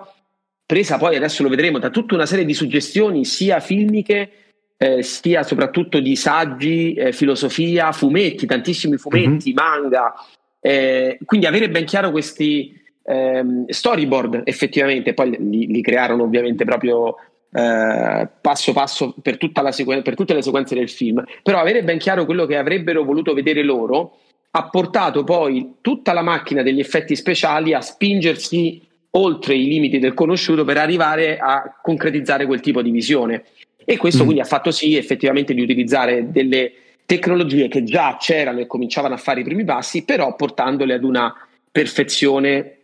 presa 0.64 0.96
poi, 0.96 1.16
adesso 1.16 1.42
lo 1.42 1.50
vedremo, 1.50 1.78
da 1.78 1.90
tutta 1.90 2.14
una 2.14 2.24
serie 2.24 2.46
di 2.46 2.54
suggestioni, 2.54 3.26
sia 3.26 3.60
filmiche, 3.60 4.30
eh, 4.78 5.02
sia 5.02 5.42
soprattutto 5.42 6.00
di 6.00 6.16
saggi, 6.16 6.94
eh, 6.94 7.12
filosofia, 7.12 7.92
fumetti, 7.92 8.46
tantissimi 8.46 8.96
fumetti, 8.96 9.52
mm-hmm. 9.52 9.56
manga. 9.56 10.14
Eh, 10.58 11.18
quindi 11.26 11.44
avere 11.44 11.68
ben 11.68 11.84
chiaro 11.84 12.10
questi 12.10 12.79
ehm, 13.04 13.66
storyboard 13.68 14.42
effettivamente, 14.44 15.14
poi 15.14 15.36
li, 15.38 15.66
li 15.66 15.82
crearono 15.82 16.24
ovviamente 16.24 16.64
proprio 16.64 17.16
eh, 17.52 18.28
passo 18.40 18.72
passo 18.72 19.14
per, 19.20 19.38
sequen- 19.70 20.02
per, 20.02 20.14
tutte 20.14 20.34
le 20.34 20.42
sequenze 20.42 20.74
del 20.74 20.88
film, 20.88 21.24
però 21.42 21.58
avere 21.58 21.82
ben 21.82 21.98
chiaro 21.98 22.24
quello 22.24 22.46
che 22.46 22.56
avrebbero 22.56 23.04
voluto 23.04 23.34
vedere 23.34 23.62
loro 23.62 24.16
ha 24.52 24.68
portato 24.68 25.24
poi 25.24 25.76
tutta 25.80 26.12
la 26.12 26.22
macchina 26.22 26.62
degli 26.62 26.80
effetti 26.80 27.14
speciali 27.14 27.72
a 27.72 27.80
spingersi 27.80 28.80
oltre 29.12 29.54
i 29.54 29.66
limiti 29.66 29.98
del 29.98 30.14
conosciuto 30.14 30.64
per 30.64 30.76
arrivare 30.76 31.38
a 31.38 31.78
concretizzare 31.82 32.46
quel 32.46 32.60
tipo 32.60 32.82
di 32.82 32.90
visione. 32.90 33.44
E 33.84 33.96
questo 33.96 34.22
mm. 34.22 34.26
quindi 34.26 34.42
ha 34.42 34.46
fatto 34.46 34.70
sì 34.70 34.96
effettivamente 34.96 35.54
di 35.54 35.62
utilizzare 35.62 36.30
delle 36.30 36.72
tecnologie 37.06 37.66
che 37.66 37.82
già 37.82 38.16
c'erano 38.20 38.60
e 38.60 38.66
cominciavano 38.66 39.14
a 39.14 39.18
fare 39.18 39.40
i 39.40 39.44
primi 39.44 39.64
passi, 39.64 40.04
però 40.04 40.36
portandole 40.36 40.94
ad 40.94 41.02
una 41.02 41.34
perfezione 41.70 42.79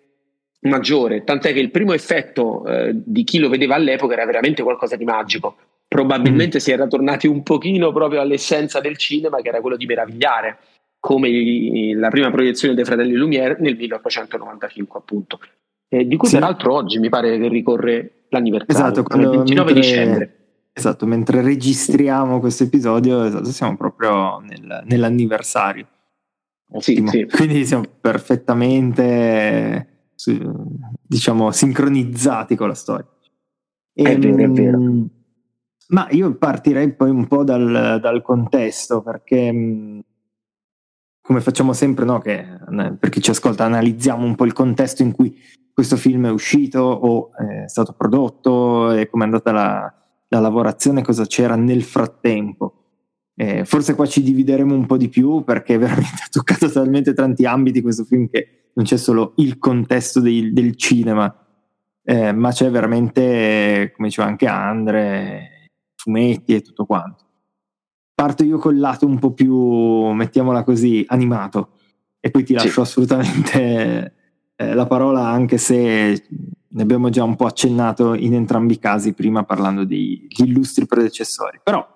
maggiore, 0.60 1.24
tant'è 1.24 1.52
che 1.52 1.60
il 1.60 1.70
primo 1.70 1.92
effetto 1.92 2.66
eh, 2.66 2.92
di 2.94 3.24
chi 3.24 3.38
lo 3.38 3.48
vedeva 3.48 3.74
all'epoca 3.74 4.14
era 4.14 4.26
veramente 4.26 4.62
qualcosa 4.62 4.96
di 4.96 5.04
magico. 5.04 5.56
Probabilmente 5.88 6.56
mm. 6.58 6.60
si 6.60 6.72
era 6.72 6.86
tornati 6.86 7.26
un 7.26 7.42
pochino 7.42 7.92
proprio 7.92 8.20
all'essenza 8.20 8.80
del 8.80 8.96
cinema, 8.96 9.40
che 9.40 9.48
era 9.48 9.60
quello 9.60 9.76
di 9.76 9.86
meravigliare, 9.86 10.58
come 10.98 11.28
i, 11.28 11.92
la 11.92 12.08
prima 12.08 12.30
proiezione 12.30 12.74
dei 12.74 12.84
fratelli 12.84 13.12
Lumière 13.12 13.56
nel 13.60 13.76
1895, 13.76 14.98
appunto. 14.98 15.38
Eh, 15.88 16.06
di 16.06 16.16
cui 16.16 16.28
sì. 16.28 16.34
peraltro 16.34 16.74
oggi 16.74 16.98
mi 16.98 17.08
pare 17.08 17.38
che 17.38 17.48
ricorre 17.48 18.24
l'anniversario, 18.30 18.74
esatto, 18.74 19.02
quando, 19.04 19.30
il 19.30 19.36
29 19.36 19.72
mentre, 19.72 19.88
dicembre. 19.88 20.36
Esatto, 20.72 21.06
mentre 21.06 21.42
registriamo 21.42 22.40
questo 22.40 22.64
episodio, 22.64 23.22
esatto, 23.22 23.44
siamo 23.52 23.76
proprio 23.76 24.40
nel, 24.40 24.82
nell'anniversario. 24.84 25.86
Sì, 26.78 27.04
sì. 27.06 27.26
Quindi 27.26 27.64
siamo 27.64 27.84
perfettamente 28.00 29.95
diciamo, 31.02 31.50
sincronizzati 31.50 32.56
con 32.56 32.68
la 32.68 32.74
storia. 32.74 33.06
E, 33.92 34.02
è 34.02 34.18
vero, 34.18 34.42
è 34.42 34.48
vero. 34.48 34.80
Ehm, 34.80 35.08
ma 35.88 36.08
io 36.10 36.34
partirei 36.34 36.92
poi 36.94 37.10
un 37.10 37.26
po' 37.26 37.44
dal, 37.44 37.98
dal 38.00 38.22
contesto, 38.22 39.02
perché 39.02 39.52
mm, 39.52 39.98
come 41.20 41.40
facciamo 41.40 41.72
sempre, 41.72 42.04
no, 42.04 42.20
che 42.20 42.44
per 42.98 43.08
chi 43.08 43.20
ci 43.20 43.30
ascolta 43.30 43.64
analizziamo 43.64 44.24
un 44.24 44.34
po' 44.34 44.44
il 44.44 44.52
contesto 44.52 45.02
in 45.02 45.12
cui 45.12 45.36
questo 45.72 45.96
film 45.96 46.26
è 46.26 46.30
uscito 46.30 46.80
o 46.80 47.30
è 47.34 47.68
stato 47.68 47.92
prodotto 47.92 48.92
e 48.92 49.08
come 49.08 49.24
è 49.24 49.26
andata 49.26 49.52
la, 49.52 49.94
la 50.28 50.40
lavorazione, 50.40 51.02
cosa 51.02 51.26
c'era 51.26 51.56
nel 51.56 51.82
frattempo. 51.82 52.82
Eh, 53.34 53.64
forse 53.66 53.94
qua 53.94 54.06
ci 54.06 54.22
divideremo 54.22 54.72
un 54.74 54.86
po' 54.86 54.96
di 54.96 55.08
più 55.08 55.44
perché 55.44 55.76
veramente 55.76 56.22
ha 56.24 56.28
toccato 56.30 56.70
talmente 56.70 57.12
tanti 57.12 57.44
ambiti 57.44 57.82
questo 57.82 58.04
film 58.04 58.28
che 58.30 58.65
non 58.76 58.84
c'è 58.84 58.98
solo 58.98 59.32
il 59.36 59.58
contesto 59.58 60.20
dei, 60.20 60.52
del 60.52 60.76
cinema, 60.76 61.34
eh, 62.04 62.32
ma 62.32 62.52
c'è 62.52 62.70
veramente, 62.70 63.90
come 63.96 64.08
diceva 64.08 64.28
anche 64.28 64.46
Andre, 64.46 65.70
fumetti 65.96 66.54
e 66.54 66.60
tutto 66.60 66.84
quanto. 66.84 67.24
Parto 68.14 68.44
io 68.44 68.58
col 68.58 68.78
lato 68.78 69.06
un 69.06 69.18
po' 69.18 69.32
più, 69.32 69.56
mettiamola 70.12 70.62
così, 70.62 71.04
animato, 71.08 71.70
e 72.20 72.30
poi 72.30 72.44
ti 72.44 72.52
lascio 72.52 72.68
sì. 72.68 72.80
assolutamente 72.80 74.14
eh, 74.54 74.74
la 74.74 74.86
parola, 74.86 75.26
anche 75.26 75.56
se 75.56 76.26
ne 76.68 76.82
abbiamo 76.82 77.08
già 77.08 77.24
un 77.24 77.34
po' 77.34 77.46
accennato 77.46 78.14
in 78.14 78.34
entrambi 78.34 78.74
i 78.74 78.78
casi 78.78 79.14
prima 79.14 79.44
parlando 79.44 79.84
degli 79.84 80.28
illustri 80.44 80.86
predecessori. 80.86 81.60
Però 81.62 81.86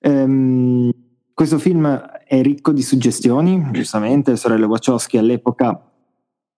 ehm, 0.00 0.90
questo 1.36 1.58
film 1.58 1.86
è 1.86 2.40
ricco 2.40 2.72
di 2.72 2.80
suggestioni, 2.80 3.68
giustamente, 3.70 4.30
le 4.30 4.36
sorelle 4.38 4.64
Wachowski 4.64 5.18
all'epoca 5.18 5.92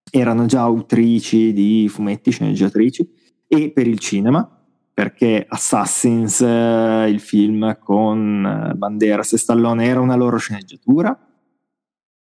erano 0.09 0.47
già 0.47 0.61
autrici 0.61 1.53
di 1.53 1.89
fumetti, 1.89 2.31
sceneggiatrici, 2.31 3.11
e 3.49 3.73
per 3.73 3.89
il 3.89 3.99
cinema, 3.99 4.49
perché 4.95 5.45
Assassins, 5.49 6.43
eh, 6.43 7.09
il 7.09 7.19
film 7.19 7.77
con 7.81 8.71
eh, 8.71 8.75
Banderas 8.77 9.33
e 9.33 9.39
Stallone, 9.39 9.85
era 9.85 9.99
una 9.99 10.15
loro 10.15 10.37
sceneggiatura. 10.37 11.27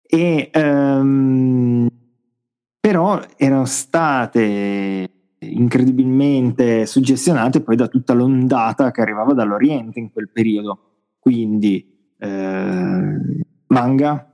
E, 0.03 0.51
um, 0.53 1.89
però 2.79 3.21
erano 3.37 3.65
state 3.65 5.09
incredibilmente 5.39 6.85
suggestionate 6.85 7.61
poi 7.61 7.75
da 7.75 7.87
tutta 7.87 8.13
l'ondata 8.13 8.91
che 8.91 9.01
arrivava 9.01 9.33
dall'Oriente 9.33 9.97
in 9.97 10.11
quel 10.11 10.29
periodo. 10.29 10.91
Quindi 11.17 11.93
eh, 12.17 13.43
manga, 13.67 14.31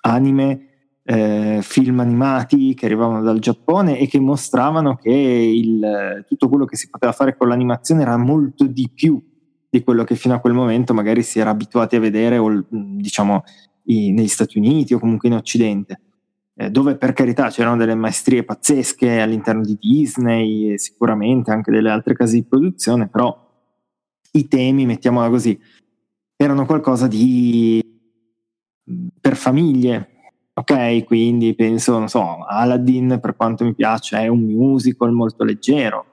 anime, 0.00 0.66
eh, 1.04 1.60
film 1.62 2.00
animati 2.00 2.74
che 2.74 2.86
arrivavano 2.86 3.22
dal 3.22 3.38
Giappone 3.38 3.98
e 3.98 4.08
che 4.08 4.18
mostravano 4.18 4.96
che 4.96 5.10
il, 5.10 6.24
tutto 6.26 6.48
quello 6.48 6.64
che 6.64 6.76
si 6.76 6.90
poteva 6.90 7.12
fare 7.12 7.36
con 7.36 7.48
l'animazione 7.48 8.02
era 8.02 8.16
molto 8.16 8.66
di 8.66 8.90
più 8.92 9.22
di 9.68 9.82
quello 9.82 10.04
che 10.04 10.16
fino 10.16 10.34
a 10.34 10.40
quel 10.40 10.54
momento 10.54 10.94
magari 10.94 11.22
si 11.22 11.38
era 11.38 11.50
abituati 11.50 11.96
a 11.96 12.00
vedere 12.00 12.38
o, 12.38 12.64
diciamo 12.68 13.44
i, 13.84 14.12
negli 14.12 14.28
Stati 14.28 14.58
Uniti 14.58 14.94
o 14.94 14.98
comunque 14.98 15.28
in 15.28 15.34
Occidente. 15.34 16.00
Eh, 16.58 16.70
dove 16.70 16.96
per 16.96 17.12
carità 17.12 17.50
c'erano 17.50 17.76
delle 17.76 17.94
maestrie 17.94 18.42
pazzesche 18.42 19.20
all'interno 19.20 19.62
di 19.62 19.76
Disney 19.78 20.72
e 20.72 20.78
sicuramente 20.78 21.50
anche 21.50 21.70
delle 21.70 21.90
altre 21.90 22.14
case 22.14 22.36
di 22.36 22.44
produzione, 22.44 23.08
però 23.08 23.44
i 24.32 24.48
temi, 24.48 24.86
mettiamola 24.86 25.28
così, 25.28 25.58
erano 26.36 26.66
qualcosa 26.66 27.06
di 27.06 27.82
per 29.20 29.36
famiglie. 29.36 30.10
Ok, 30.54 31.04
quindi 31.04 31.54
penso, 31.54 31.98
non 31.98 32.08
so, 32.08 32.44
Aladdin 32.44 33.18
per 33.20 33.36
quanto 33.36 33.64
mi 33.64 33.74
piace 33.74 34.18
è 34.18 34.28
un 34.28 34.40
musical 34.44 35.12
molto 35.12 35.44
leggero, 35.44 36.06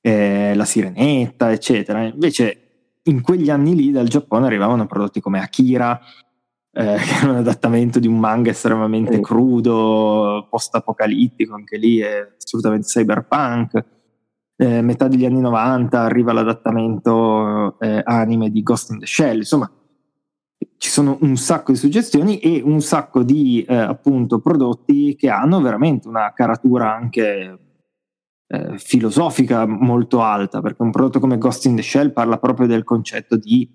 eh, 0.00 0.54
La 0.54 0.64
Sirenetta, 0.64 1.52
eccetera. 1.52 2.02
Invece 2.02 2.98
in 3.04 3.22
quegli 3.22 3.48
anni 3.48 3.76
lì 3.76 3.90
dal 3.92 4.08
Giappone 4.08 4.46
arrivavano 4.46 4.86
prodotti 4.86 5.20
come 5.20 5.40
Akira, 5.40 6.00
eh, 6.72 6.96
che 6.98 7.14
era 7.20 7.30
un 7.30 7.36
adattamento 7.36 8.00
di 8.00 8.08
un 8.08 8.18
manga 8.18 8.50
estremamente 8.50 9.20
crudo, 9.20 10.48
post-apocalittico, 10.50 11.54
anche 11.54 11.76
lì 11.78 11.98
è 11.98 12.26
assolutamente 12.36 12.88
cyberpunk 12.88 13.95
eh, 14.56 14.82
metà 14.82 15.08
degli 15.08 15.24
anni 15.24 15.40
90 15.40 16.00
arriva 16.00 16.32
l'adattamento 16.32 17.78
eh, 17.78 18.00
anime 18.04 18.50
di 18.50 18.62
Ghost 18.62 18.90
in 18.90 18.98
the 18.98 19.06
Shell, 19.06 19.38
insomma 19.38 19.70
ci 20.78 20.90
sono 20.90 21.18
un 21.20 21.36
sacco 21.36 21.72
di 21.72 21.78
suggestioni 21.78 22.38
e 22.38 22.60
un 22.62 22.80
sacco 22.80 23.22
di 23.22 23.62
eh, 23.62 23.74
appunto 23.74 24.40
prodotti 24.40 25.16
che 25.16 25.28
hanno 25.28 25.60
veramente 25.60 26.08
una 26.08 26.32
caratura 26.34 26.94
anche 26.94 27.58
eh, 28.46 28.78
filosofica 28.78 29.66
molto 29.66 30.22
alta, 30.22 30.60
perché 30.60 30.82
un 30.82 30.90
prodotto 30.90 31.20
come 31.20 31.38
Ghost 31.38 31.64
in 31.66 31.76
the 31.76 31.82
Shell 31.82 32.12
parla 32.12 32.38
proprio 32.38 32.66
del 32.66 32.84
concetto 32.84 33.36
di 33.36 33.68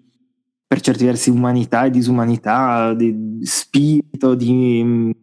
per 0.71 0.79
certi 0.79 1.03
versi 1.03 1.29
umanità 1.29 1.83
e 1.83 1.89
disumanità, 1.89 2.93
di 2.93 3.39
spirito, 3.41 4.35
di 4.35 5.13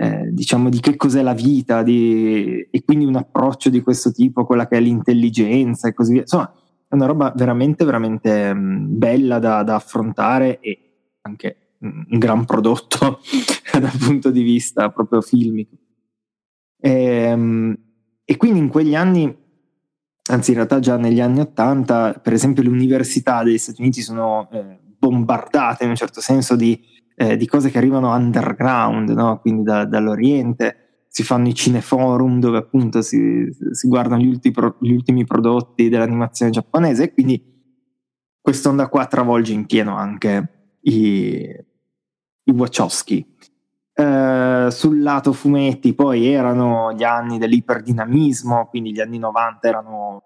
eh, 0.00 0.32
diciamo 0.32 0.70
di 0.70 0.80
che 0.80 0.96
cos'è 0.96 1.20
la 1.20 1.34
vita 1.34 1.82
di, 1.82 2.66
e 2.70 2.82
quindi 2.84 3.04
un 3.04 3.16
approccio 3.16 3.68
di 3.68 3.82
questo 3.82 4.12
tipo, 4.12 4.46
quella 4.46 4.66
che 4.66 4.78
è 4.78 4.80
l'intelligenza 4.80 5.88
e 5.88 5.92
così 5.92 6.12
via. 6.12 6.22
Insomma, 6.22 6.50
è 6.88 6.94
una 6.94 7.04
roba 7.04 7.34
veramente, 7.36 7.84
veramente 7.84 8.54
mh, 8.54 8.96
bella 8.96 9.38
da, 9.38 9.62
da, 9.62 9.74
affrontare 9.74 10.58
e 10.60 11.18
anche 11.20 11.74
un 11.80 12.18
gran 12.18 12.46
prodotto 12.46 13.20
dal 13.78 13.92
punto 13.98 14.30
di 14.30 14.40
vista 14.40 14.88
proprio 14.88 15.20
filmico. 15.20 15.76
E, 16.80 16.90
ehm, 16.92 17.78
E 18.24 18.36
quindi 18.38 18.58
in 18.58 18.68
quegli 18.68 18.94
anni, 18.94 19.36
anzi 20.30 20.50
in 20.50 20.56
realtà 20.56 20.78
già 20.78 20.96
negli 20.96 21.20
anni 21.20 21.40
Ottanta, 21.40 22.14
per 22.14 22.32
esempio 22.32 22.62
le 22.62 22.70
università 22.70 23.42
degli 23.42 23.58
Stati 23.58 23.82
Uniti 23.82 24.00
sono 24.00 24.48
eh, 24.50 24.78
bombardate 24.80 25.84
in 25.84 25.90
un 25.90 25.96
certo 25.96 26.22
senso 26.22 26.56
di, 26.56 26.80
eh, 27.20 27.36
di 27.36 27.46
cose 27.46 27.68
che 27.70 27.76
arrivano 27.76 28.14
underground, 28.14 29.10
no? 29.10 29.40
quindi 29.40 29.62
da, 29.62 29.84
dall'Oriente, 29.84 31.04
si 31.06 31.22
fanno 31.22 31.48
i 31.48 31.54
cineforum 31.54 32.40
dove 32.40 32.56
appunto 32.56 33.02
si, 33.02 33.46
si 33.72 33.88
guardano 33.88 34.22
gli 34.22 34.28
ultimi, 34.28 34.54
gli 34.78 34.92
ultimi 34.92 35.26
prodotti 35.26 35.90
dell'animazione 35.90 36.50
giapponese 36.50 37.02
e 37.02 37.12
quindi 37.12 37.42
quest'onda 38.40 38.88
qua 38.88 39.04
travolge 39.04 39.52
in 39.52 39.66
pieno 39.66 39.96
anche 39.96 40.78
i, 40.80 41.46
i 42.44 42.50
Wachowski. 42.50 43.36
Eh, 43.92 44.68
sul 44.70 45.02
lato 45.02 45.34
fumetti 45.34 45.92
poi 45.92 46.26
erano 46.26 46.94
gli 46.94 47.04
anni 47.04 47.36
dell'iperdinamismo, 47.36 48.68
quindi 48.68 48.94
gli 48.94 49.00
anni 49.00 49.18
90 49.18 49.68
erano 49.68 50.22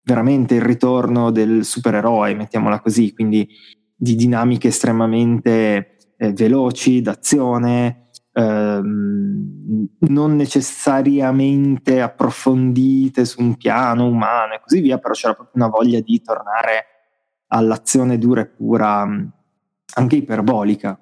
veramente 0.00 0.54
il 0.54 0.62
ritorno 0.62 1.30
del 1.30 1.66
supereroe, 1.66 2.34
mettiamola 2.34 2.80
così, 2.80 3.12
quindi 3.12 3.46
di 3.94 4.16
dinamiche 4.16 4.68
estremamente 4.68 5.93
eh, 6.26 6.32
veloci, 6.32 7.00
d'azione, 7.00 8.10
ehm, 8.32 9.88
non 10.00 10.36
necessariamente 10.36 12.00
approfondite 12.00 13.24
su 13.24 13.40
un 13.40 13.56
piano 13.56 14.06
umano 14.06 14.54
e 14.54 14.60
così 14.60 14.80
via, 14.80 14.98
però 14.98 15.14
c'era 15.14 15.34
proprio 15.34 15.62
una 15.62 15.70
voglia 15.70 16.00
di 16.00 16.20
tornare 16.20 16.86
all'azione 17.48 18.18
dura 18.18 18.42
e 18.42 18.46
pura, 18.46 19.06
anche 19.94 20.16
iperbolica. 20.16 20.98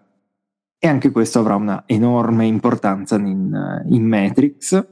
E 0.78 0.88
anche 0.88 1.10
questo 1.12 1.38
avrà 1.38 1.54
una 1.54 1.84
enorme 1.86 2.44
importanza 2.46 3.14
in, 3.16 3.82
in 3.86 4.04
Matrix. 4.04 4.86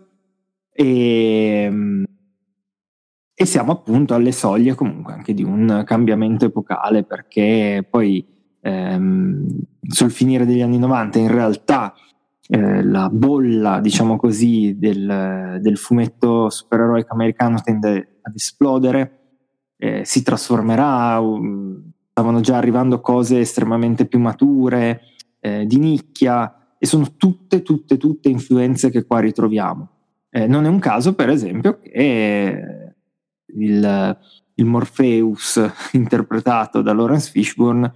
E, 0.72 2.04
e 3.34 3.44
siamo 3.44 3.72
appunto 3.72 4.14
alle 4.14 4.32
soglie 4.32 4.74
comunque 4.74 5.12
anche 5.14 5.34
di 5.34 5.42
un 5.42 5.82
cambiamento 5.84 6.44
epocale 6.44 7.04
perché 7.04 7.84
poi 7.88 8.39
ehm, 8.60 9.46
sul 9.88 10.10
finire 10.10 10.46
degli 10.46 10.62
anni 10.62 10.78
90 10.78 11.18
in 11.18 11.30
realtà 11.30 11.94
eh, 12.48 12.82
la 12.82 13.08
bolla 13.08 13.80
diciamo 13.80 14.16
così 14.16 14.76
del, 14.78 15.58
del 15.60 15.78
fumetto 15.78 16.50
supereroico 16.50 17.12
americano 17.12 17.60
tende 17.60 18.18
ad 18.22 18.34
esplodere 18.34 19.20
eh, 19.76 20.04
si 20.04 20.22
trasformerà 20.22 21.18
um, 21.20 21.90
stavano 22.10 22.40
già 22.40 22.58
arrivando 22.58 23.00
cose 23.00 23.40
estremamente 23.40 24.04
più 24.04 24.18
mature 24.18 25.00
eh, 25.40 25.64
di 25.64 25.78
nicchia 25.78 26.74
e 26.78 26.86
sono 26.86 27.14
tutte 27.16 27.62
tutte 27.62 27.96
tutte 27.96 28.28
influenze 28.28 28.90
che 28.90 29.06
qua 29.06 29.20
ritroviamo. 29.20 29.88
Eh, 30.28 30.46
non 30.46 30.66
è 30.66 30.68
un 30.68 30.78
caso 30.78 31.14
per 31.14 31.30
esempio 31.30 31.80
che 31.80 32.94
il, 33.46 34.18
il 34.54 34.64
Morpheus 34.64 35.60
interpretato 35.92 36.82
da 36.82 36.92
Lawrence 36.92 37.30
Fishburne 37.30 37.90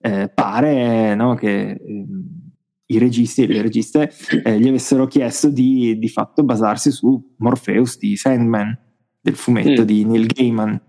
eh, 0.00 0.30
pare 0.32 1.14
no, 1.14 1.34
che 1.34 1.70
eh, 1.70 2.06
i 2.86 2.98
registi 2.98 3.42
e 3.42 3.46
le 3.46 3.62
registe 3.62 4.12
eh, 4.44 4.58
gli 4.58 4.68
avessero 4.68 5.06
chiesto 5.06 5.48
di, 5.48 5.98
di 5.98 6.08
fatto 6.08 6.42
basarsi 6.42 6.90
su 6.90 7.34
Morpheus 7.38 7.98
di 7.98 8.16
Sandman 8.16 8.76
del 9.20 9.36
fumetto 9.36 9.82
mm. 9.82 9.84
di 9.84 10.04
Neil 10.04 10.26
Gaiman 10.26 10.80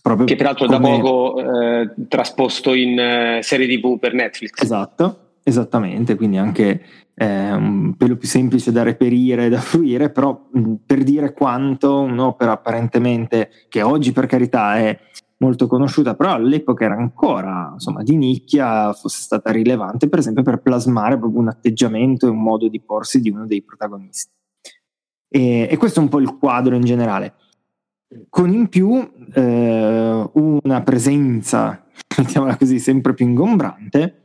Proprio 0.00 0.26
che 0.26 0.36
peraltro 0.36 0.66
come... 0.66 0.78
da 0.78 1.00
poco 1.00 1.38
eh, 1.38 1.94
trasposto 2.08 2.74
in 2.74 2.98
eh, 2.98 3.40
serie 3.42 3.68
tv 3.68 3.98
per 3.98 4.14
Netflix 4.14 4.60
esatto, 4.60 5.34
esattamente 5.44 6.16
quindi 6.16 6.38
anche 6.38 6.82
eh, 7.14 7.52
un 7.52 7.94
pelo 7.96 8.16
più 8.16 8.26
semplice 8.28 8.72
da 8.72 8.82
reperire 8.82 9.46
e 9.46 9.48
da 9.48 9.60
fruire, 9.60 10.10
però 10.10 10.48
mh, 10.50 10.74
per 10.86 11.02
dire 11.02 11.32
quanto 11.32 12.00
un'opera 12.00 12.52
apparentemente, 12.52 13.50
che 13.68 13.82
oggi 13.82 14.12
per 14.12 14.26
carità 14.26 14.76
è 14.76 14.98
molto 15.42 15.66
conosciuta, 15.66 16.14
però 16.14 16.34
all'epoca 16.34 16.84
era 16.84 16.94
ancora 16.94 17.70
insomma, 17.72 18.04
di 18.04 18.16
nicchia, 18.16 18.92
fosse 18.92 19.22
stata 19.22 19.50
rilevante, 19.50 20.08
per 20.08 20.20
esempio 20.20 20.44
per 20.44 20.62
plasmare 20.62 21.18
proprio 21.18 21.40
un 21.40 21.48
atteggiamento 21.48 22.26
e 22.26 22.30
un 22.30 22.40
modo 22.40 22.68
di 22.68 22.80
porsi 22.80 23.20
di 23.20 23.30
uno 23.30 23.44
dei 23.44 23.62
protagonisti. 23.62 24.30
E, 25.28 25.66
e 25.68 25.76
questo 25.76 25.98
è 25.98 26.02
un 26.02 26.08
po' 26.08 26.20
il 26.20 26.36
quadro 26.38 26.76
in 26.76 26.84
generale. 26.84 27.34
Con 28.28 28.52
in 28.52 28.68
più 28.68 29.10
eh, 29.32 30.30
una 30.32 30.82
presenza, 30.82 31.86
mettiamola 32.16 32.56
così, 32.56 32.78
sempre 32.78 33.14
più 33.14 33.26
ingombrante, 33.26 34.18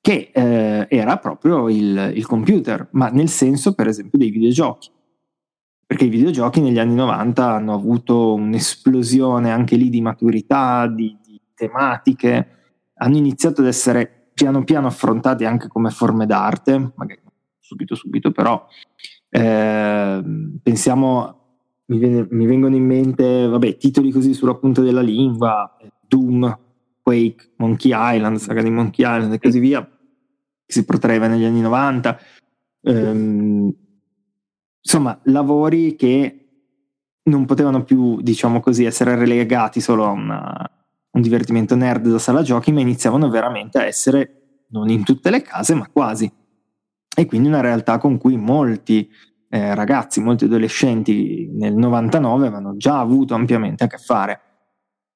che 0.00 0.30
eh, 0.34 0.86
era 0.90 1.16
proprio 1.18 1.68
il, 1.68 2.12
il, 2.14 2.26
computer, 2.26 2.88
ma 2.92 3.08
nel 3.08 3.28
senso 3.28 3.74
per 3.74 3.86
esempio 3.86 4.18
dei 4.18 4.30
videogiochi. 4.30 4.90
Perché 5.86 6.04
i 6.04 6.08
videogiochi 6.08 6.60
negli 6.60 6.78
anni 6.78 6.94
90 6.94 7.46
hanno 7.46 7.74
avuto 7.74 8.34
un'esplosione 8.34 9.50
anche 9.50 9.76
lì 9.76 9.90
di 9.90 10.00
maturità, 10.00 10.86
di, 10.86 11.16
di 11.22 11.40
tematiche, 11.54 12.48
hanno 12.94 13.16
iniziato 13.16 13.60
ad 13.60 13.66
essere 13.66 14.28
piano 14.34 14.64
piano 14.64 14.86
affrontati 14.86 15.44
anche 15.44 15.68
come 15.68 15.90
forme 15.90 16.26
d'arte, 16.26 16.92
magari 16.96 17.20
subito 17.60 17.94
subito, 17.94 18.30
però 18.30 18.66
eh, 19.30 20.22
pensiamo, 20.62 21.38
mi, 21.86 21.98
viene, 21.98 22.26
mi, 22.30 22.46
vengono 22.46 22.76
in 22.76 22.84
mente, 22.84 23.46
vabbè, 23.46 23.76
titoli 23.76 24.10
così 24.10 24.34
sulla 24.34 24.54
punta 24.54 24.82
della 24.82 25.00
lingua, 25.00 25.76
Doom, 26.06 26.58
Quake, 27.02 27.52
Monkey 27.56 27.92
Island, 27.94 28.36
saga 28.36 28.62
di 28.62 28.70
Monkey 28.70 29.04
Island 29.04 29.32
e 29.32 29.38
così 29.38 29.58
via, 29.58 29.88
si 30.66 30.84
protraeva 30.84 31.26
negli 31.26 31.44
anni 31.44 31.60
90. 31.60 32.18
Ehm, 32.82 33.74
insomma, 34.84 35.18
lavori 35.24 35.96
che 35.96 36.40
non 37.24 37.46
potevano 37.46 37.84
più, 37.84 38.20
diciamo 38.20 38.60
così, 38.60 38.84
essere 38.84 39.16
relegati 39.16 39.80
solo 39.80 40.04
a 40.04 40.10
una, 40.10 40.70
un 41.12 41.20
divertimento 41.22 41.74
nerd 41.74 42.08
da 42.08 42.18
sala 42.18 42.42
giochi, 42.42 42.70
ma 42.70 42.80
iniziavano 42.80 43.30
veramente 43.30 43.78
a 43.78 43.84
essere, 43.86 44.64
non 44.68 44.90
in 44.90 45.02
tutte 45.04 45.30
le 45.30 45.42
case, 45.42 45.74
ma 45.74 45.88
quasi. 45.90 46.30
E 47.16 47.26
quindi 47.26 47.48
una 47.48 47.60
realtà 47.60 47.98
con 47.98 48.18
cui 48.18 48.36
molti 48.36 49.10
eh, 49.48 49.74
ragazzi, 49.74 50.20
molti 50.20 50.44
adolescenti 50.44 51.48
nel 51.52 51.74
99 51.74 52.46
avevano 52.46 52.76
già 52.76 52.98
avuto 52.98 53.34
ampiamente 53.34 53.84
a 53.84 53.86
che 53.86 53.98
fare. 53.98 54.40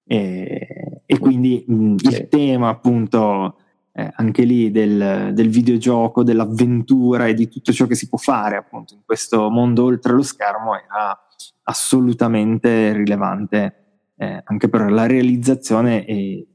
E, 0.07 1.03
e 1.05 1.19
quindi 1.19 1.65
mh, 1.67 1.97
il 1.99 2.29
tema 2.29 2.71
appunto 2.71 3.59
eh, 3.93 4.11
anche 4.17 4.45
lì 4.45 4.71
del, 4.71 5.31
del, 5.33 5.49
videogioco, 5.49 6.23
dell'avventura 6.23 7.27
e 7.27 7.35
di 7.35 7.49
tutto 7.49 7.73
ciò 7.73 7.87
che 7.87 7.95
si 7.95 8.09
può 8.09 8.19
fare 8.19 8.57
appunto 8.57 8.95
in 8.95 9.01
questo 9.05 9.49
mondo 9.51 9.85
oltre 9.85 10.13
lo 10.13 10.23
schermo 10.23 10.75
era 10.75 11.19
assolutamente 11.65 12.93
rilevante 12.93 13.75
eh, 14.17 14.43
anche 14.45 14.69
per 14.69 14.91
la 14.91 15.07
realizzazione 15.07 16.05
e, 16.05 16.47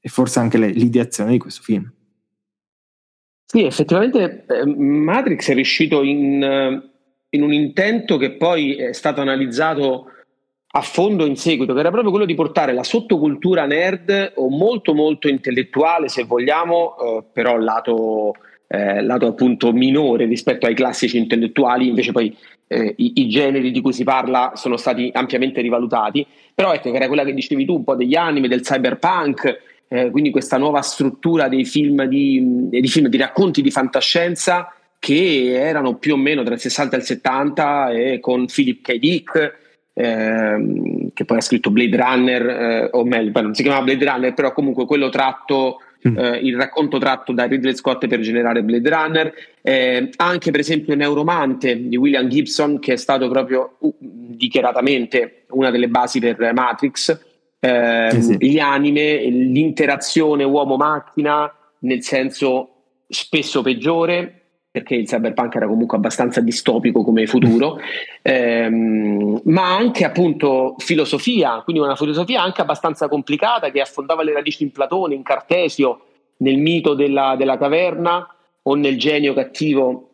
e 0.00 0.08
forse 0.08 0.38
anche 0.38 0.58
le, 0.58 0.68
l'ideazione 0.68 1.32
di 1.32 1.38
questo 1.38 1.62
film. 1.62 1.92
Sì, 3.44 3.64
effettivamente 3.64 4.44
eh, 4.46 4.64
Matrix 4.64 5.50
è 5.50 5.54
riuscito 5.54 6.02
in, 6.02 6.82
in 7.30 7.42
un 7.42 7.52
intento 7.52 8.16
che 8.16 8.32
poi 8.36 8.76
è 8.76 8.92
stato 8.92 9.20
analizzato 9.20 10.06
a 10.72 10.82
fondo 10.82 11.26
in 11.26 11.36
seguito, 11.36 11.74
che 11.74 11.80
era 11.80 11.90
proprio 11.90 12.10
quello 12.10 12.26
di 12.26 12.34
portare 12.34 12.72
la 12.72 12.84
sottocultura 12.84 13.66
nerd 13.66 14.34
o 14.36 14.48
molto 14.48 14.94
molto 14.94 15.28
intellettuale, 15.28 16.08
se 16.08 16.24
vogliamo, 16.24 16.96
eh, 16.96 17.24
però 17.32 17.56
lato, 17.56 18.34
eh, 18.68 19.02
lato 19.02 19.26
appunto 19.26 19.72
minore 19.72 20.26
rispetto 20.26 20.66
ai 20.66 20.74
classici 20.74 21.18
intellettuali, 21.18 21.88
invece 21.88 22.12
poi 22.12 22.36
eh, 22.68 22.94
i, 22.98 23.12
i, 23.16 23.28
generi 23.28 23.72
di 23.72 23.80
cui 23.80 23.92
si 23.92 24.04
parla 24.04 24.52
sono 24.54 24.76
stati 24.76 25.10
ampiamente 25.12 25.60
rivalutati, 25.60 26.24
però 26.54 26.72
ecco 26.72 26.90
che 26.90 26.96
era 26.96 27.08
quella 27.08 27.24
che 27.24 27.34
dicevi 27.34 27.64
tu, 27.64 27.74
un 27.74 27.84
po' 27.84 27.96
degli 27.96 28.14
anime, 28.14 28.46
del 28.46 28.60
cyberpunk, 28.60 29.58
eh, 29.88 30.10
quindi 30.10 30.30
questa 30.30 30.56
nuova 30.56 30.82
struttura 30.82 31.48
dei 31.48 31.64
film 31.64 32.04
di, 32.04 32.68
di, 32.68 32.86
film, 32.86 33.08
di 33.08 33.16
racconti 33.16 33.60
di 33.60 33.72
fantascienza 33.72 34.72
che 35.00 35.52
erano 35.52 35.96
più 35.96 36.12
o 36.12 36.16
meno 36.16 36.44
tra 36.44 36.54
il 36.54 36.60
60 36.60 36.94
e 36.94 36.98
il 36.98 37.04
70 37.04 37.90
e 37.90 38.20
con 38.20 38.46
Philip 38.46 38.82
K. 38.82 38.98
Dick, 38.98 39.59
ehm, 39.94 41.10
che 41.12 41.24
poi 41.24 41.38
ha 41.38 41.42
scritto 41.42 41.70
Blade 41.70 41.96
Runner, 41.96 42.48
eh, 42.48 42.88
o 42.92 43.04
meglio, 43.04 43.40
non 43.40 43.54
si 43.54 43.62
chiamava 43.62 43.84
Blade 43.84 44.04
Runner, 44.04 44.34
però 44.34 44.52
comunque 44.52 44.86
quello 44.86 45.08
tratto, 45.08 45.78
mm. 46.08 46.18
eh, 46.18 46.38
il 46.38 46.56
racconto 46.56 46.98
tratto 46.98 47.32
da 47.32 47.44
Ridley 47.44 47.74
Scott 47.74 48.06
per 48.06 48.20
generare 48.20 48.62
Blade 48.62 48.88
Runner, 48.88 49.34
eh, 49.62 50.10
anche 50.16 50.50
per 50.50 50.60
esempio 50.60 50.94
Neuromante 50.94 51.88
di 51.88 51.96
William 51.96 52.28
Gibson, 52.28 52.78
che 52.78 52.94
è 52.94 52.96
stato 52.96 53.28
proprio 53.28 53.76
uh, 53.78 53.94
dichiaratamente 53.98 55.44
una 55.50 55.70
delle 55.70 55.88
basi 55.88 56.20
per 56.20 56.52
Matrix, 56.52 57.18
ehm, 57.60 58.20
sì. 58.20 58.36
gli 58.38 58.58
anime, 58.58 59.24
l'interazione 59.24 60.44
uomo-macchina 60.44 61.52
nel 61.80 62.02
senso 62.02 62.68
spesso 63.08 63.62
peggiore, 63.62 64.39
perché 64.70 64.94
il 64.94 65.06
cyberpunk 65.06 65.56
era 65.56 65.66
comunque 65.66 65.96
abbastanza 65.96 66.40
distopico 66.40 67.02
come 67.02 67.26
futuro, 67.26 67.78
ehm, 68.22 69.40
ma 69.44 69.76
anche 69.76 70.04
appunto 70.04 70.76
filosofia, 70.78 71.62
quindi 71.64 71.82
una 71.82 71.96
filosofia 71.96 72.42
anche 72.42 72.60
abbastanza 72.60 73.08
complicata 73.08 73.70
che 73.70 73.80
affondava 73.80 74.22
le 74.22 74.32
radici 74.32 74.62
in 74.62 74.70
Platone, 74.70 75.14
in 75.14 75.22
Cartesio, 75.24 76.00
nel 76.38 76.58
mito 76.58 76.94
della, 76.94 77.34
della 77.36 77.58
caverna 77.58 78.26
o 78.62 78.74
nel 78.74 78.96
genio 78.96 79.34
cattivo 79.34 80.10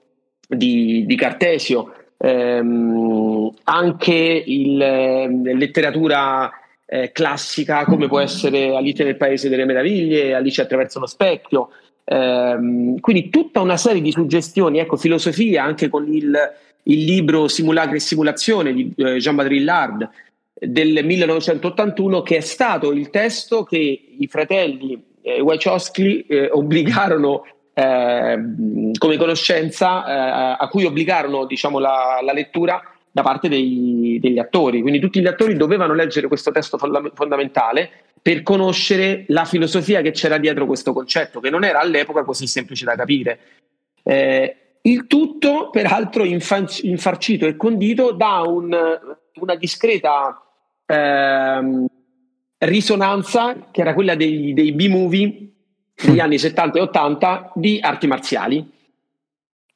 di, 0.48 1.04
di 1.06 1.16
Cartesio. 1.16 1.92
Ehm, 2.18 3.52
anche 3.64 4.42
il, 4.46 4.80
eh, 4.80 5.28
letteratura 5.54 6.50
eh, 6.86 7.12
classica 7.12 7.84
come 7.84 8.06
può 8.06 8.20
essere 8.20 8.74
Alice 8.74 9.04
nel 9.04 9.16
Paese 9.16 9.50
delle 9.50 9.66
Meraviglie, 9.66 10.34
Alice 10.34 10.62
attraverso 10.62 10.98
lo 10.98 11.06
specchio. 11.06 11.68
Ehm, 12.08 13.00
quindi 13.00 13.30
tutta 13.30 13.60
una 13.60 13.76
serie 13.76 14.00
di 14.00 14.12
suggestioni, 14.12 14.78
ecco, 14.78 14.96
filosofia 14.96 15.64
anche 15.64 15.88
con 15.88 16.06
il, 16.12 16.38
il 16.84 17.04
libro 17.04 17.48
Simulacri 17.48 17.96
e 17.96 18.00
Simulazione 18.00 18.72
di 18.72 18.92
eh, 18.96 19.16
Jean 19.16 19.34
Baudrillard 19.34 20.08
del 20.58 21.04
1981 21.04 22.22
che 22.22 22.36
è 22.36 22.40
stato 22.40 22.92
il 22.92 23.10
testo 23.10 23.64
che 23.64 23.76
i 23.76 24.26
fratelli 24.26 25.02
eh, 25.20 25.40
Wachowski 25.40 26.24
eh, 26.26 26.48
obbligarono 26.50 27.44
eh, 27.74 28.38
come 28.96 29.16
conoscenza 29.18 30.06
eh, 30.06 30.56
a 30.58 30.68
cui 30.68 30.84
obbligarono 30.84 31.44
diciamo, 31.44 31.78
la, 31.78 32.20
la 32.22 32.32
lettura 32.32 32.80
da 33.10 33.22
parte 33.22 33.48
dei, 33.48 34.18
degli 34.20 34.38
attori. 34.38 34.80
Quindi 34.80 35.00
tutti 35.00 35.20
gli 35.20 35.26
attori 35.26 35.56
dovevano 35.56 35.92
leggere 35.92 36.28
questo 36.28 36.52
testo 36.52 36.78
fondamentale 36.78 37.90
per 38.26 38.42
conoscere 38.42 39.24
la 39.28 39.44
filosofia 39.44 40.02
che 40.02 40.10
c'era 40.10 40.36
dietro 40.38 40.66
questo 40.66 40.92
concetto, 40.92 41.38
che 41.38 41.48
non 41.48 41.62
era 41.62 41.78
all'epoca 41.78 42.24
così 42.24 42.48
semplice 42.48 42.84
da 42.84 42.96
capire. 42.96 43.38
Eh, 44.02 44.56
il 44.82 45.06
tutto, 45.06 45.70
peraltro, 45.70 46.24
infarcito 46.24 47.46
e 47.46 47.54
condito 47.54 48.10
da 48.10 48.40
un, 48.40 48.76
una 49.34 49.54
discreta 49.54 50.42
eh, 50.84 51.84
risonanza, 52.58 53.68
che 53.70 53.80
era 53.80 53.94
quella 53.94 54.16
dei, 54.16 54.52
dei 54.52 54.72
B-movie 54.72 55.48
degli 55.94 56.18
anni 56.18 56.40
70 56.40 56.78
e 56.78 56.82
80 56.82 57.52
di 57.54 57.78
arti 57.80 58.08
marziali. 58.08 58.68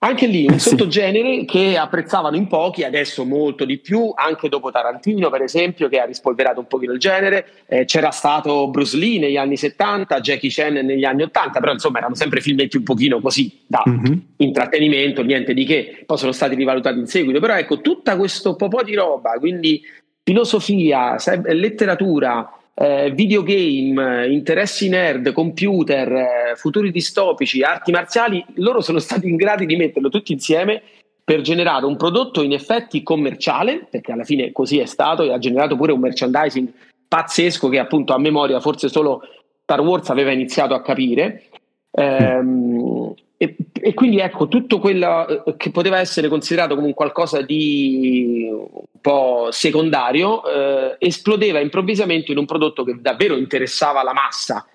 Anche 0.02 0.26
lì 0.26 0.46
un 0.46 0.54
eh 0.54 0.58
sottogenere 0.58 1.44
che 1.44 1.76
apprezzavano 1.76 2.34
in 2.34 2.46
pochi, 2.46 2.84
adesso 2.84 3.26
molto 3.26 3.66
di 3.66 3.76
più, 3.76 4.10
anche 4.14 4.48
dopo 4.48 4.70
Tarantino 4.70 5.28
per 5.28 5.42
esempio 5.42 5.88
che 5.88 6.00
ha 6.00 6.06
rispolverato 6.06 6.58
un 6.58 6.66
pochino 6.66 6.92
il 6.92 6.98
genere, 6.98 7.64
eh, 7.66 7.84
c'era 7.84 8.10
stato 8.10 8.68
Bruce 8.68 8.96
Lee 8.96 9.18
negli 9.18 9.36
anni 9.36 9.58
70, 9.58 10.20
Jackie 10.20 10.48
Chan 10.50 10.72
negli 10.72 11.04
anni 11.04 11.24
80, 11.24 11.60
però 11.60 11.72
insomma 11.72 11.98
erano 11.98 12.14
sempre 12.14 12.40
filmetti 12.40 12.78
un 12.78 12.82
pochino 12.82 13.20
così 13.20 13.60
da 13.66 13.82
mm-hmm. 13.86 14.18
intrattenimento, 14.38 15.22
niente 15.22 15.52
di 15.52 15.66
che, 15.66 16.02
poi 16.06 16.16
sono 16.16 16.32
stati 16.32 16.54
rivalutati 16.54 16.98
in 16.98 17.06
seguito, 17.06 17.38
però 17.38 17.54
ecco 17.56 17.82
tutta 17.82 18.16
questo 18.16 18.56
po' 18.56 18.82
di 18.82 18.94
roba, 18.94 19.32
quindi 19.32 19.82
filosofia, 20.22 21.16
letteratura, 21.44 22.59
eh, 22.82 23.10
videogame, 23.10 24.26
interessi 24.28 24.88
nerd, 24.88 25.32
computer, 25.32 26.10
eh, 26.10 26.56
futuri 26.56 26.90
distopici, 26.90 27.62
arti 27.62 27.90
marziali, 27.90 28.42
loro 28.54 28.80
sono 28.80 28.98
stati 28.98 29.28
in 29.28 29.36
grado 29.36 29.66
di 29.66 29.76
metterlo 29.76 30.08
tutti 30.08 30.32
insieme 30.32 30.80
per 31.22 31.42
generare 31.42 31.84
un 31.84 31.96
prodotto 31.96 32.42
in 32.42 32.54
effetti 32.54 33.02
commerciale, 33.02 33.86
perché 33.90 34.12
alla 34.12 34.24
fine 34.24 34.50
così 34.50 34.78
è 34.78 34.86
stato 34.86 35.22
e 35.22 35.30
ha 35.30 35.38
generato 35.38 35.76
pure 35.76 35.92
un 35.92 36.00
merchandising 36.00 36.72
pazzesco 37.06 37.68
che 37.68 37.78
appunto 37.78 38.14
a 38.14 38.18
memoria 38.18 38.60
forse 38.60 38.88
solo 38.88 39.22
Star 39.62 39.80
Wars 39.82 40.08
aveva 40.08 40.32
iniziato 40.32 40.72
a 40.72 40.80
capire. 40.80 41.50
Ehm, 41.90 43.12
e, 43.42 43.56
e, 43.72 43.94
quindi 43.94 44.18
ecco, 44.18 44.48
tutto 44.48 44.78
quello 44.78 45.46
eh, 45.46 45.56
che 45.56 45.70
poteva 45.70 45.98
essere 45.98 46.28
considerato 46.28 46.74
come 46.74 46.88
un 46.88 46.92
qualcosa 46.92 47.40
di 47.40 48.46
un 48.50 49.00
po' 49.00 49.48
secondario 49.50 50.44
eh, 50.44 50.96
esplodeva 50.98 51.58
improvvisamente 51.58 52.32
in 52.32 52.36
un 52.36 52.44
prodotto 52.44 52.84
che 52.84 52.98
davvero 53.00 53.38
interessava 53.38 54.02
la 54.02 54.12
massa, 54.12 54.66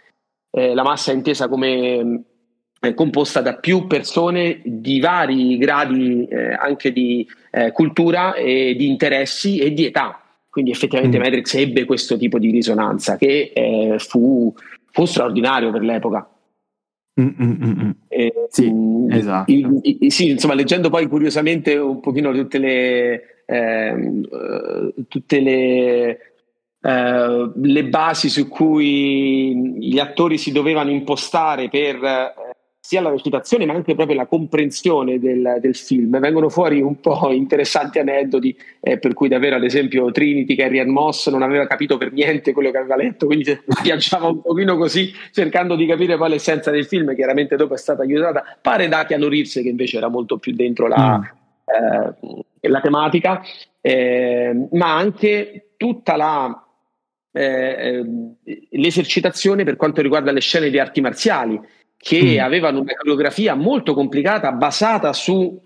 eh, 0.49 0.73
la 0.73 0.81
massa 0.81 1.11
intesa 1.11 1.47
come 1.47 2.23
eh, 2.79 2.93
composta 2.95 3.41
da 3.41 3.53
più 3.53 3.85
persone 3.85 4.61
di 4.63 4.99
vari 4.99 5.59
gradi 5.59 6.25
eh, 6.25 6.53
anche 6.53 6.91
di 6.91 7.23
eh, 7.51 7.71
cultura 7.71 8.33
e 8.33 8.73
di 8.75 8.87
interessi 8.87 9.59
e 9.59 9.73
di 9.73 9.85
età. 9.85 10.23
Quindi 10.49 10.71
effettivamente 10.71 11.19
mm. 11.19 11.21
Matrix 11.21 11.53
ebbe 11.53 11.85
questo 11.85 12.17
tipo 12.17 12.39
di 12.39 12.49
risonanza 12.49 13.15
che 13.15 13.93
fu, 13.99 14.51
fu 14.89 15.05
straordinario 15.05 15.69
per 15.69 15.83
l'epoca. 15.83 16.27
Mm, 17.19 17.29
mm, 17.41 17.51
mm. 17.63 17.91
Eh, 18.09 18.33
sì, 18.49 18.73
esatto. 19.09 19.51
Il, 19.51 19.79
il, 20.01 20.11
sì, 20.11 20.29
insomma, 20.31 20.53
leggendo 20.53 20.89
poi 20.89 21.07
curiosamente 21.07 21.77
un 21.77 22.01
pochino 22.01 22.33
tutte 22.33 22.57
le, 22.57 23.43
eh, 23.45 24.21
tutte 25.07 25.39
le, 25.39 26.19
eh, 26.81 27.51
le 27.55 27.85
basi 27.85 28.29
su 28.29 28.49
cui 28.49 29.77
gli 29.79 29.97
attori 29.97 30.37
si 30.37 30.51
dovevano 30.51 30.89
impostare 30.91 31.69
per 31.69 32.54
sia 32.85 33.01
la 33.01 33.09
recitazione 33.09 33.65
ma 33.65 33.73
anche 33.73 33.95
proprio 33.95 34.15
la 34.15 34.27
comprensione 34.27 35.17
del, 35.17 35.57
del 35.59 35.75
film. 35.75 36.19
Vengono 36.19 36.49
fuori 36.49 36.81
un 36.81 36.99
po' 36.99 37.31
interessanti 37.33 37.97
aneddoti 37.97 38.55
eh, 38.79 38.99
per 38.99 39.15
cui 39.15 39.27
davvero 39.27 39.55
ad 39.55 39.63
esempio 39.63 40.11
Trinity, 40.11 40.55
Carrie 40.55 40.81
Ann 40.81 40.89
Moss 40.89 41.29
non 41.29 41.41
aveva 41.41 41.65
capito 41.65 41.97
per 41.97 42.11
niente 42.11 42.53
quello 42.53 42.69
che 42.69 42.77
aveva 42.77 42.95
letto, 42.95 43.25
quindi 43.25 43.59
viaggiava 43.81 44.27
un 44.27 44.39
pochino 44.39 44.77
così 44.77 45.11
cercando 45.31 45.75
di 45.75 45.87
capire 45.87 46.15
poi 46.15 46.29
l'essenza 46.29 46.69
del 46.69 46.85
film, 46.85 47.15
chiaramente 47.15 47.55
dopo 47.55 47.73
è 47.73 47.77
stata 47.77 48.03
aiutata, 48.03 48.43
pare 48.61 48.87
da 48.87 49.03
Keanu 49.03 49.29
Reeves 49.29 49.53
che 49.53 49.69
invece 49.69 49.97
era 49.97 50.07
molto 50.07 50.37
più 50.37 50.53
dentro 50.53 50.85
la, 50.87 51.17
mm. 51.17 52.39
eh, 52.59 52.69
la 52.69 52.81
tematica, 52.81 53.41
eh, 53.81 54.67
ma 54.73 54.95
anche 54.95 55.71
tutta 55.75 56.15
la 56.15 56.65
eh, 57.31 58.03
eh, 58.43 58.67
l'esercitazione 58.69 59.63
per 59.63 59.75
quanto 59.75 60.01
riguarda 60.01 60.31
le 60.31 60.39
scene 60.39 60.69
di 60.69 60.79
arti 60.79 61.01
marziali 61.01 61.59
che 61.97 62.37
mm. 62.37 62.43
avevano 62.43 62.81
una 62.81 62.93
coreografia 62.93 63.55
molto 63.55 63.93
complicata 63.93 64.51
basata 64.51 65.13
sulle 65.13 65.61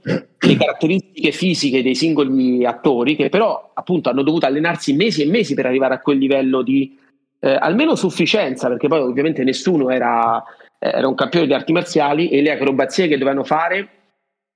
caratteristiche 0.57 1.31
fisiche 1.31 1.83
dei 1.83 1.95
singoli 1.95 2.65
attori 2.65 3.15
che 3.15 3.29
però 3.29 3.71
appunto 3.73 4.09
hanno 4.09 4.23
dovuto 4.23 4.45
allenarsi 4.45 4.93
mesi 4.93 5.21
e 5.21 5.25
mesi 5.29 5.53
per 5.53 5.65
arrivare 5.65 5.95
a 5.95 5.99
quel 5.99 6.17
livello 6.17 6.61
di 6.61 6.97
eh, 7.39 7.57
almeno 7.59 7.95
sufficienza 7.95 8.67
perché 8.67 8.87
poi 8.87 8.99
ovviamente 8.99 9.43
nessuno 9.43 9.89
era, 9.89 10.43
era, 10.77 11.07
un 11.07 11.15
campione 11.15 11.45
di 11.45 11.53
arti 11.53 11.71
marziali 11.71 12.29
e 12.29 12.41
le 12.41 12.51
acrobazie 12.51 13.07
che 13.07 13.17
dovevano 13.17 13.43
fare 13.43 13.89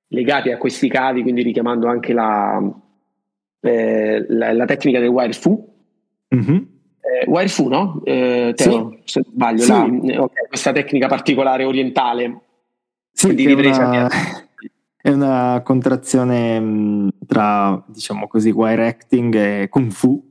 legate 0.07 0.51
a 0.51 0.57
questi 0.57 0.87
cavi 0.87 1.21
quindi 1.21 1.41
richiamando 1.41 1.87
anche 1.87 2.13
la, 2.13 2.61
eh, 3.61 4.25
la, 4.29 4.53
la 4.53 4.65
tecnica 4.65 4.99
del 4.99 5.09
wire 5.09 5.33
fu 5.33 5.73
mm-hmm 6.33 6.72
eh, 7.03 7.29
Wirefu, 7.29 7.67
no? 7.67 8.01
Eh, 8.05 8.53
Teo, 8.55 9.01
sì. 9.03 9.19
se 9.19 9.23
sbaglio, 9.29 9.61
sì. 9.61 9.69
la, 9.69 9.85
eh, 9.85 10.17
okay, 10.17 10.47
questa 10.47 10.71
tecnica 10.71 11.07
particolare 11.07 11.65
orientale 11.65 12.41
sì, 13.11 13.35
di 13.35 13.45
ripresa. 13.45 13.83
È 13.83 13.97
una, 13.97 14.07
è 15.01 15.09
una 15.09 15.61
contrazione 15.63 16.59
mm, 16.59 17.07
tra, 17.27 17.83
diciamo 17.87 18.27
così, 18.27 18.51
wire 18.51 18.87
acting 18.87 19.35
e 19.35 19.67
kung 19.69 19.91
fu, 19.91 20.23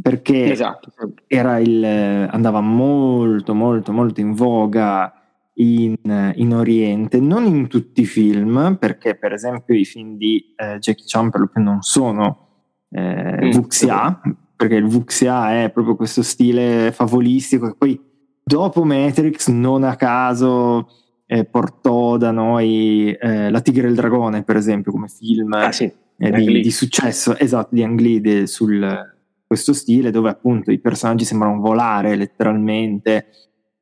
perché 0.00 0.52
esatto. 0.52 0.92
il, 1.28 1.84
andava 2.30 2.60
molto, 2.60 3.54
molto, 3.54 3.92
molto 3.92 4.20
in 4.20 4.34
voga 4.34 5.10
in, 5.54 5.96
in, 6.34 6.54
Oriente, 6.54 7.18
non 7.18 7.46
in 7.46 7.66
tutti 7.68 8.02
i 8.02 8.06
film, 8.06 8.76
perché 8.78 9.14
per 9.14 9.32
esempio 9.32 9.74
i 9.74 9.86
film 9.86 10.16
di 10.16 10.52
eh, 10.56 10.78
Jackie 10.78 11.04
Chan 11.06 11.30
per 11.30 11.40
lo 11.40 11.46
più 11.46 11.62
non 11.62 11.80
sono 11.80 12.48
eh, 12.90 13.46
mm, 13.46 13.50
Wuxia, 13.52 14.20
perché 14.56 14.76
il 14.76 14.86
Vuxia 14.86 15.62
è 15.62 15.70
proprio 15.70 15.96
questo 15.96 16.22
stile 16.22 16.92
favolistico 16.92 17.68
che 17.68 17.74
poi 17.76 18.00
dopo 18.42 18.84
Matrix 18.84 19.48
non 19.48 19.84
a 19.84 19.96
caso 19.96 20.88
eh, 21.26 21.44
portò 21.44 22.16
da 22.16 22.30
noi 22.30 23.12
eh, 23.12 23.50
La 23.50 23.60
Tigre 23.60 23.86
e 23.86 23.90
il 23.90 23.96
Dragone 23.96 24.42
per 24.42 24.56
esempio 24.56 24.92
come 24.92 25.08
film 25.08 25.52
ah, 25.52 25.72
sì, 25.72 25.90
eh, 26.18 26.30
di, 26.30 26.60
di, 26.60 26.70
successo 26.70 27.36
esatto 27.36 27.74
di 27.74 27.82
Ang 27.82 27.98
Lee 27.98 28.46
sul 28.46 29.12
questo 29.46 29.72
stile 29.72 30.10
dove 30.10 30.30
appunto 30.30 30.70
i 30.70 30.78
personaggi 30.78 31.24
sembrano 31.24 31.60
volare 31.60 32.16
letteralmente 32.16 33.26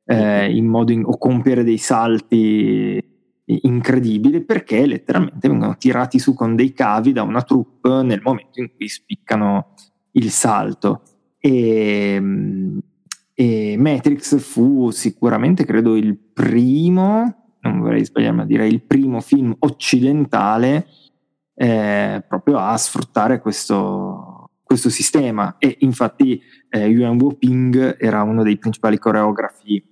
eh, 0.05 0.51
in 0.55 0.65
modo 0.65 0.91
in, 0.91 1.03
o 1.05 1.17
compiere 1.17 1.63
dei 1.63 1.77
salti 1.77 3.11
incredibili 3.45 4.41
perché 4.41 4.85
letteralmente 4.85 5.47
vengono 5.47 5.75
tirati 5.77 6.19
su 6.19 6.33
con 6.33 6.55
dei 6.55 6.73
cavi 6.73 7.11
da 7.11 7.23
una 7.23 7.41
troupe 7.41 8.01
nel 8.03 8.21
momento 8.21 8.61
in 8.61 8.69
cui 8.75 8.87
spiccano 8.87 9.73
il 10.13 10.29
salto. 10.29 11.01
E, 11.39 12.21
e 13.33 13.75
Matrix 13.77 14.39
fu 14.39 14.89
sicuramente, 14.91 15.65
credo, 15.65 15.95
il 15.95 16.17
primo, 16.17 17.57
non 17.61 17.79
vorrei 17.79 18.05
sbagliare, 18.05 18.35
ma 18.35 18.45
direi 18.45 18.71
il 18.71 18.81
primo 18.81 19.21
film 19.21 19.55
occidentale 19.59 20.87
eh, 21.55 22.23
proprio 22.27 22.57
a 22.57 22.75
sfruttare 22.77 23.39
questo, 23.39 24.51
questo 24.63 24.89
sistema. 24.89 25.55
E 25.57 25.77
infatti 25.79 26.41
eh, 26.69 26.87
Yuan 26.87 27.37
Ping 27.37 27.97
era 27.99 28.23
uno 28.23 28.43
dei 28.43 28.57
principali 28.57 28.97
coreografi 28.97 29.83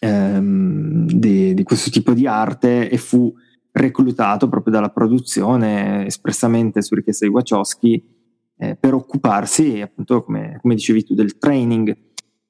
ehm, 0.00 1.06
di, 1.06 1.54
di 1.54 1.62
questo 1.62 1.90
tipo 1.90 2.12
di 2.12 2.26
arte 2.26 2.88
e 2.88 2.96
fu 2.96 3.32
reclutato 3.70 4.48
proprio 4.48 4.72
dalla 4.72 4.90
produzione 4.90 6.06
espressamente 6.06 6.82
su 6.82 6.94
richiesta 6.94 7.26
di 7.26 7.32
Wachowski 7.32 8.17
eh, 8.58 8.76
per 8.76 8.94
occuparsi 8.94 9.80
appunto 9.80 10.22
come, 10.22 10.58
come, 10.60 10.74
dicevi 10.74 11.04
tu 11.04 11.14
del 11.14 11.38
training, 11.38 11.96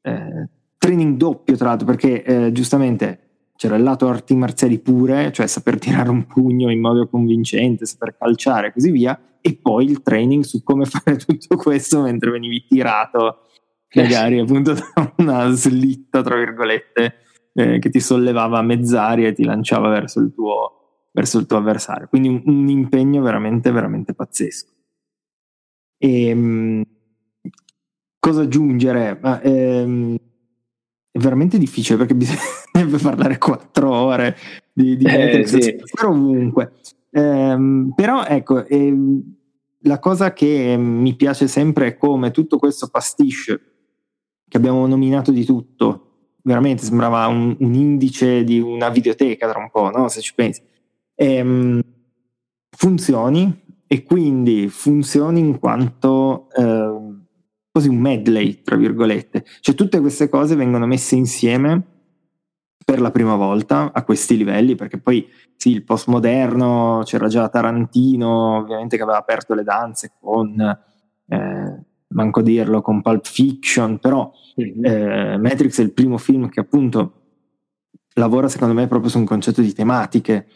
eh, 0.03 0.49
training 0.79 1.17
doppio 1.17 1.57
tra 1.57 1.69
l'altro 1.69 1.87
perché 1.87 2.23
eh, 2.25 2.53
giustamente 2.53 3.21
c'era 3.57 3.77
il 3.77 3.83
lato 3.83 4.09
arti 4.09 4.35
marziali 4.35 4.79
pure, 4.79 5.33
cioè 5.33 5.47
saper 5.47 5.79
tirare 5.81 6.11
un 6.11 6.27
pugno 6.27 6.71
in 6.71 6.81
modo 6.81 7.09
convincente, 7.09 7.87
saper 7.87 8.17
calciare 8.17 8.69
e 8.69 8.73
così 8.73 8.91
via, 8.91 9.21
e 9.41 9.59
poi 9.61 9.85
il 9.85 10.03
training 10.03 10.45
su 10.45 10.63
come 10.63 10.85
fare 10.87 11.17
tutto 11.17 11.57
questo 11.57 12.03
mentre 12.03 12.31
venivi 12.31 12.65
tirato 12.67 13.43
magari 13.95 14.39
appunto 14.39 14.75
da 14.75 15.15
una 15.17 15.51
slitta, 15.51 16.23
tra 16.23 16.37
virgolette, 16.37 17.15
eh, 17.55 17.79
che 17.79 17.91
ti 17.91 18.01
sollevava 18.01 18.59
a 18.59 18.63
mezz'aria 18.63 19.29
e 19.29 19.33
ti 19.33 19.45
lanciava 19.45 19.89
verso 19.89 20.21
il 20.21 20.33
tuo, 20.35 21.09
verso 21.13 21.39
il 21.39 21.47
tuo 21.47 21.57
avversario. 21.57 22.07
Quindi 22.09 22.29
un, 22.29 22.43
un 22.45 22.69
impegno 22.69 23.23
veramente, 23.23 23.71
veramente 23.71 24.15
pazzesco. 24.15 24.78
E, 25.99 26.27
ehm, 26.29 26.83
cosa 28.19 28.43
aggiungere? 28.43 29.19
Ma, 29.21 29.41
ehm, 29.41 30.17
è 31.11 31.19
veramente 31.19 31.59
difficile 31.59 31.99
perché 31.99 32.15
bisognerebbe 32.15 32.99
parlare 33.03 33.39
quattro 33.39 33.93
ore 33.93 34.37
di, 34.73 34.97
di 34.97 35.05
eh, 35.05 35.47
sì. 35.47 35.77
ovunque. 36.05 36.73
Ehm, 37.11 37.93
però 37.95 38.25
ecco, 38.25 38.65
ehm, 38.65 39.37
la 39.83 39.99
cosa 39.99 40.33
che 40.33 40.77
mi 40.79 41.15
piace 41.15 41.49
sempre 41.49 41.89
è 41.89 41.97
come 41.97 42.31
tutto 42.31 42.59
questo 42.59 42.89
pastiche 42.89 43.61
che 44.49 44.57
abbiamo 44.57 44.87
nominato 44.87 45.31
di 45.31 45.45
tutto, 45.45 46.05
veramente 46.43 46.85
sembrava 46.85 47.27
un, 47.27 47.55
un 47.59 47.75
indice 47.75 48.45
di 48.45 48.59
una 48.61 48.89
videoteca 48.89 49.49
tra 49.49 49.59
un 49.59 49.71
po', 49.71 49.91
no? 49.91 50.09
se 50.09 50.21
ci 50.21 50.35
pensi, 50.35 50.63
ehm, 51.15 51.81
funzioni 52.71 53.67
e 53.91 54.03
quindi 54.03 54.69
funzioni 54.69 55.41
in 55.41 55.59
quanto 55.59 56.49
eh, 56.55 57.17
quasi 57.71 57.89
un 57.89 57.97
medley, 57.97 58.61
tra 58.63 58.77
virgolette. 58.77 59.45
Cioè 59.61 59.75
tutte 59.75 59.99
queste 60.01 60.29
cose 60.29 60.55
vengono 60.55 60.87
messe 60.87 61.17
insieme 61.17 61.83
per 62.85 63.01
la 63.01 63.11
prima 63.11 63.35
volta 63.35 63.91
a 63.93 64.05
questi 64.05 64.37
livelli, 64.37 64.75
perché 64.75 64.99
poi 64.99 65.27
sì, 65.57 65.71
il 65.71 65.85
postmoderno, 65.85 67.03
c'era 67.05 67.29
già 67.29 67.49
Tarantino, 67.49 68.59
ovviamente 68.59 68.97
che 68.97 69.03
aveva 69.03 69.19
aperto 69.19 69.55
le 69.55 69.63
danze 69.63 70.13
con, 70.21 70.61
eh, 71.27 71.85
manco 72.09 72.43
dirlo, 72.43 72.83
con 72.83 73.01
Pulp 73.01 73.27
Fiction, 73.27 73.99
però 73.99 74.31
mm-hmm. 74.61 74.85
eh, 74.85 75.39
Matrix 75.39 75.81
è 75.81 75.83
il 75.83 75.93
primo 75.93 76.19
film 76.19 76.51
che 76.51 76.61
appunto 76.61 77.13
lavora 78.15 78.49
secondo 78.49 78.75
me 78.75 78.87
proprio 78.87 79.11
su 79.11 79.19
un 79.19 79.25
concetto 79.25 79.63
di 79.63 79.73
tematiche 79.73 80.47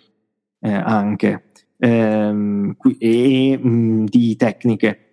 eh, 0.61 0.73
anche 0.73 1.52
ehm, 1.89 2.77
e 2.99 3.59
mh, 3.61 3.69
mm, 3.69 4.05
di 4.05 4.37
tecniche 4.37 5.13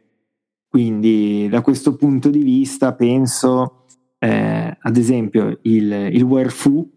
quindi 0.69 1.47
da 1.49 1.61
questo 1.61 1.95
punto 1.95 2.29
di 2.29 2.43
vista 2.43 2.93
penso 2.93 3.85
eh, 4.19 4.77
ad 4.79 4.97
esempio 4.97 5.57
il, 5.63 5.91
il 5.91 6.21
Werfu, 6.21 6.87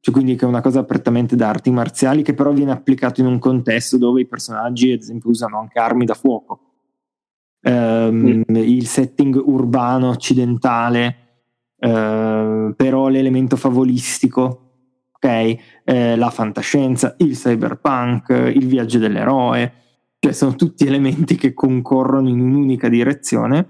cioè 0.00 0.14
quindi 0.14 0.34
che 0.34 0.46
è 0.46 0.48
una 0.48 0.62
cosa 0.62 0.84
prettamente 0.84 1.36
da 1.36 1.50
arti 1.50 1.70
marziali 1.70 2.22
che 2.22 2.32
però 2.32 2.52
viene 2.52 2.70
applicato 2.70 3.20
in 3.20 3.26
un 3.26 3.38
contesto 3.38 3.98
dove 3.98 4.22
i 4.22 4.26
personaggi 4.26 4.92
ad 4.92 5.00
esempio 5.00 5.28
usano 5.28 5.58
anche 5.58 5.78
armi 5.78 6.06
da 6.06 6.14
fuoco. 6.14 6.60
Um, 7.60 8.44
mm. 8.50 8.56
Il 8.56 8.86
setting 8.86 9.34
urbano 9.44 10.08
occidentale, 10.08 11.16
uh, 11.80 12.72
però 12.74 13.08
l'elemento 13.08 13.56
favolistico, 13.56 14.67
ok? 15.20 15.56
Eh, 15.84 16.16
la 16.16 16.30
fantascienza, 16.30 17.14
il 17.18 17.36
cyberpunk, 17.36 18.52
il 18.54 18.66
viaggio 18.66 18.98
dell'eroe 18.98 19.86
cioè 20.20 20.32
sono 20.32 20.56
tutti 20.56 20.84
elementi 20.84 21.36
che 21.36 21.54
concorrono 21.54 22.28
in 22.28 22.40
un'unica 22.40 22.88
direzione, 22.88 23.68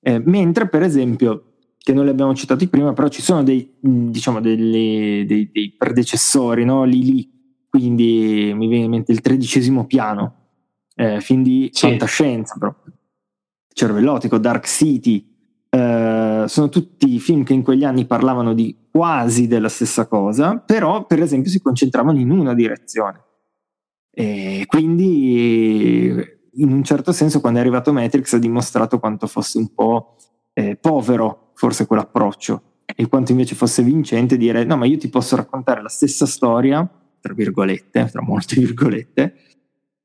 eh, 0.00 0.18
mentre 0.18 0.68
per 0.68 0.82
esempio, 0.82 1.44
che 1.78 1.92
non 1.92 2.04
li 2.04 2.10
abbiamo 2.10 2.34
citati 2.34 2.68
prima, 2.68 2.92
però 2.92 3.08
ci 3.08 3.22
sono 3.22 3.44
dei, 3.44 3.74
diciamo, 3.78 4.40
delle, 4.40 5.24
dei, 5.26 5.50
dei 5.52 5.74
predecessori, 5.76 6.64
no? 6.64 6.82
lì 6.84 7.04
lì, 7.04 7.30
quindi 7.68 8.52
mi 8.54 8.66
viene 8.66 8.84
in 8.84 8.90
mente 8.90 9.12
il 9.12 9.20
tredicesimo 9.20 9.86
piano, 9.86 10.34
eh, 10.96 11.20
film 11.20 11.44
di 11.44 11.70
sì. 11.72 11.86
fantascienza 11.86 12.56
proprio, 12.58 12.92
cervellotico, 13.72 14.38
Dark 14.38 14.66
City, 14.66 15.24
eh, 15.78 16.44
sono 16.48 16.68
tutti 16.68 17.18
film 17.20 17.44
che 17.44 17.52
in 17.52 17.62
quegli 17.62 17.84
anni 17.84 18.06
parlavano 18.06 18.52
di 18.52 18.88
quasi 18.90 19.46
della 19.46 19.68
stessa 19.68 20.06
cosa, 20.06 20.58
però 20.58 21.06
per 21.06 21.22
esempio 21.22 21.50
si 21.50 21.60
concentravano 21.60 22.18
in 22.18 22.30
una 22.30 22.54
direzione. 22.54 23.22
E 24.10 24.64
quindi 24.66 26.12
in 26.54 26.72
un 26.72 26.82
certo 26.82 27.12
senso 27.12 27.40
quando 27.40 27.58
è 27.58 27.62
arrivato 27.62 27.92
Matrix 27.92 28.32
ha 28.32 28.38
dimostrato 28.38 28.98
quanto 28.98 29.28
fosse 29.28 29.58
un 29.58 29.72
po' 29.72 30.16
eh, 30.52 30.76
povero 30.76 31.52
forse 31.54 31.86
quell'approccio 31.86 32.62
e 32.84 33.06
quanto 33.06 33.30
invece 33.30 33.54
fosse 33.54 33.84
vincente 33.84 34.36
dire 34.36 34.64
no 34.64 34.76
ma 34.76 34.86
io 34.86 34.98
ti 34.98 35.08
posso 35.08 35.36
raccontare 35.36 35.82
la 35.82 35.88
stessa 35.88 36.26
storia 36.26 36.88
tra 37.20 37.32
virgolette, 37.32 38.08
tra 38.10 38.22
molte 38.22 38.56
virgolette 38.58 39.34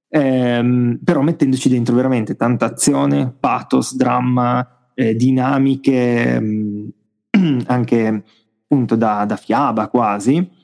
ehm, 0.09 0.99
però 1.03 1.21
mettendoci 1.21 1.69
dentro 1.69 1.95
veramente 1.95 2.35
tanta 2.35 2.65
azione, 2.65 3.33
pathos, 3.39 3.95
dramma, 3.95 4.82
eh, 4.93 5.15
dinamiche 5.15 6.39
mh, 6.39 6.93
anche 7.67 8.23
appunto 8.63 8.95
da, 8.95 9.25
da 9.25 9.35
fiaba 9.35 9.87
quasi 9.87 10.61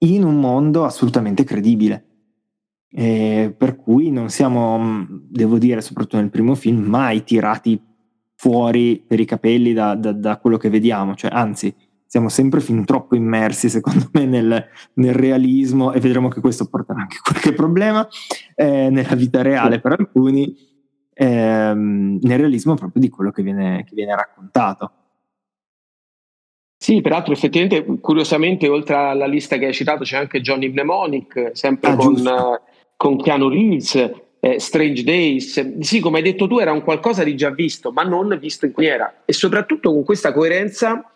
in 0.00 0.24
un 0.24 0.40
mondo 0.40 0.84
assolutamente 0.84 1.44
credibile. 1.44 2.04
Eh, 2.90 3.54
per 3.56 3.76
cui 3.76 4.10
non 4.10 4.30
siamo, 4.30 4.78
mm, 4.78 5.04
devo 5.28 5.58
dire, 5.58 5.80
soprattutto 5.80 6.16
nel 6.16 6.30
primo 6.30 6.54
film, 6.54 6.84
mai 6.84 7.22
tirati 7.22 7.80
fuori 8.34 9.04
per 9.06 9.20
i 9.20 9.24
capelli 9.24 9.72
da, 9.72 9.94
da, 9.94 10.12
da 10.12 10.38
quello 10.38 10.56
che 10.56 10.70
vediamo, 10.70 11.14
cioè 11.14 11.30
anzi 11.32 11.74
siamo 12.06 12.30
sempre 12.30 12.60
fin 12.60 12.84
troppo 12.86 13.16
immersi 13.16 13.68
secondo 13.68 14.08
me 14.12 14.24
nel, 14.24 14.64
nel 14.94 15.12
realismo 15.12 15.92
e 15.92 16.00
vedremo 16.00 16.28
che 16.28 16.40
questo 16.40 16.66
porterà 16.66 17.00
anche 17.00 17.18
qualche 17.22 17.52
problema 17.52 18.08
eh, 18.54 18.88
nella 18.90 19.14
vita 19.14 19.42
reale 19.42 19.80
per 19.80 19.92
alcuni, 19.92 20.56
ehm, 21.20 22.20
nel 22.22 22.38
realismo 22.38 22.74
proprio 22.74 23.02
di 23.02 23.08
quello 23.08 23.32
che 23.32 23.42
viene, 23.42 23.84
che 23.84 23.94
viene 23.94 24.14
raccontato. 24.14 24.92
Sì, 26.80 27.00
peraltro 27.00 27.32
effettivamente, 27.32 27.84
curiosamente, 28.00 28.68
oltre 28.68 28.94
alla 28.94 29.26
lista 29.26 29.58
che 29.58 29.66
hai 29.66 29.74
citato 29.74 30.04
c'è 30.04 30.16
anche 30.16 30.40
Johnny 30.40 30.68
Mnemonic, 30.68 31.50
sempre 31.54 31.90
ah, 31.90 31.96
con, 31.96 32.60
con 32.96 33.16
Keanu 33.16 33.48
Reeves, 33.48 34.10
eh, 34.38 34.60
Strange 34.60 35.02
Days. 35.02 35.80
Sì, 35.80 35.98
come 35.98 36.18
hai 36.18 36.22
detto 36.22 36.46
tu, 36.46 36.58
era 36.58 36.70
un 36.70 36.82
qualcosa 36.82 37.24
di 37.24 37.34
già 37.34 37.50
visto, 37.50 37.90
ma 37.90 38.04
non 38.04 38.38
visto 38.40 38.66
in 38.66 38.72
maniera. 38.76 39.22
E 39.24 39.32
soprattutto 39.32 39.92
con 39.92 40.04
questa 40.04 40.32
coerenza 40.32 41.12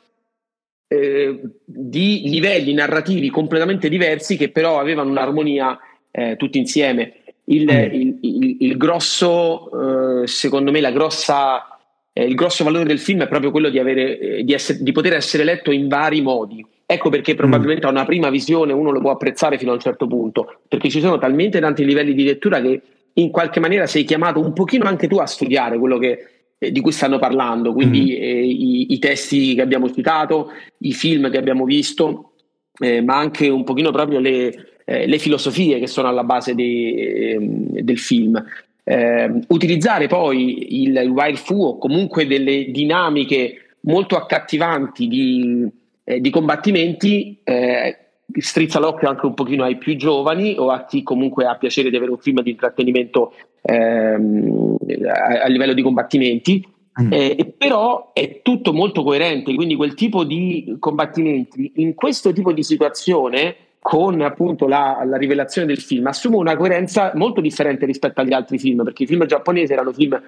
eh, 0.88 1.40
di 1.64 2.22
livelli 2.24 2.74
narrativi 2.74 3.30
completamente 3.30 3.88
diversi 3.88 4.36
che 4.36 4.50
però 4.50 4.80
avevano 4.80 5.10
un'armonia 5.10 5.78
eh, 6.10 6.34
tutti 6.36 6.58
insieme. 6.58 7.21
Il, 7.52 7.64
mm. 7.64 7.94
il, 7.94 8.18
il, 8.20 8.56
il 8.60 8.76
grosso, 8.76 10.22
eh, 10.22 10.26
secondo 10.26 10.70
me, 10.70 10.80
la 10.80 10.92
grossa, 10.92 11.78
eh, 12.12 12.24
il 12.24 12.34
grosso 12.34 12.64
valore 12.64 12.84
del 12.84 12.98
film 12.98 13.22
è 13.22 13.28
proprio 13.28 13.50
quello 13.50 13.68
di, 13.68 13.78
avere, 13.78 14.18
eh, 14.18 14.44
di, 14.44 14.52
essere, 14.52 14.82
di 14.82 14.92
poter 14.92 15.14
essere 15.14 15.44
letto 15.44 15.70
in 15.70 15.88
vari 15.88 16.20
modi 16.20 16.64
Ecco 16.92 17.08
perché 17.08 17.34
probabilmente 17.34 17.86
mm. 17.86 17.88
a 17.88 17.92
una 17.92 18.04
prima 18.04 18.28
visione 18.28 18.74
uno 18.74 18.90
lo 18.90 19.00
può 19.00 19.12
apprezzare 19.12 19.56
fino 19.56 19.70
a 19.70 19.74
un 19.74 19.80
certo 19.80 20.06
punto, 20.06 20.60
perché 20.68 20.90
ci 20.90 21.00
sono 21.00 21.16
talmente 21.16 21.58
tanti 21.58 21.86
livelli 21.86 22.12
di 22.12 22.24
lettura 22.24 22.60
che 22.60 22.82
in 23.14 23.30
qualche 23.30 23.60
maniera 23.60 23.86
sei 23.86 24.04
chiamato 24.04 24.40
un 24.40 24.52
pochino 24.52 24.84
anche 24.84 25.08
tu 25.08 25.16
a 25.16 25.26
studiare 25.26 25.78
quello 25.78 25.96
che, 25.96 26.18
eh, 26.58 26.70
di 26.70 26.80
cui 26.82 26.92
stanno 26.92 27.18
parlando, 27.18 27.72
quindi 27.72 28.00
mm. 28.00 28.22
eh, 28.22 28.44
i, 28.44 28.92
i, 28.92 28.98
testi 28.98 29.54
che 29.54 29.62
abbiamo 29.62 29.90
citato, 29.90 30.50
i 30.80 30.92
film 30.92 31.30
che 31.30 31.38
abbiamo 31.38 31.64
visto, 31.64 32.31
eh, 32.78 33.00
ma 33.00 33.16
anche 33.16 33.48
un 33.48 33.64
pochino 33.64 33.90
proprio 33.90 34.18
le, 34.18 34.80
eh, 34.84 35.06
le 35.06 35.18
filosofie 35.18 35.78
che 35.78 35.86
sono 35.86 36.08
alla 36.08 36.24
base 36.24 36.54
di, 36.54 36.94
ehm, 36.94 37.80
del 37.80 37.98
film. 37.98 38.42
Ehm, 38.84 39.44
utilizzare 39.48 40.08
poi 40.08 40.82
il, 40.82 40.96
il 40.96 41.08
wild 41.08 41.36
fu 41.36 41.62
o 41.62 41.78
comunque 41.78 42.26
delle 42.26 42.70
dinamiche 42.70 43.76
molto 43.82 44.16
accattivanti 44.16 45.06
di 45.06 45.70
eh, 46.04 46.20
di 46.20 46.30
combattimenti 46.30 47.38
eh, 47.44 47.96
strizza 48.38 48.80
l'occhio 48.80 49.08
anche 49.08 49.26
un 49.26 49.34
pochino 49.34 49.64
ai 49.64 49.76
più 49.76 49.94
giovani 49.96 50.56
o 50.58 50.70
a 50.70 50.84
chi 50.84 51.02
comunque 51.02 51.44
ha 51.44 51.56
piacere 51.56 51.90
di 51.90 51.96
avere 51.96 52.10
un 52.10 52.18
film 52.18 52.40
di 52.42 52.50
intrattenimento 52.50 53.34
ehm, 53.62 54.76
a, 55.06 55.42
a, 55.42 55.46
livello 55.46 55.74
di 55.74 55.82
combattimenti. 55.82 56.66
Mm. 57.00 57.12
Eh, 57.12 57.54
però 57.56 58.10
è 58.12 58.42
tutto 58.42 58.74
molto 58.74 59.02
coerente, 59.02 59.54
quindi 59.54 59.76
quel 59.76 59.94
tipo 59.94 60.24
di 60.24 60.76
combattimenti 60.78 61.72
in 61.76 61.94
questo 61.94 62.32
tipo 62.32 62.52
di 62.52 62.62
situazione 62.62 63.56
con 63.80 64.20
appunto 64.20 64.68
la, 64.68 65.02
la, 65.04 65.16
rivelazione 65.16 65.66
del 65.66 65.80
film 65.80 66.06
assume 66.06 66.36
una 66.36 66.54
coerenza 66.54 67.10
molto 67.14 67.40
differente 67.40 67.84
rispetto 67.84 68.20
agli 68.20 68.32
altri 68.32 68.58
film 68.58 68.84
perché 68.84 69.02
i 69.02 69.06
film 69.06 69.26
giapponesi 69.26 69.72
erano 69.72 69.92
film 69.92 70.20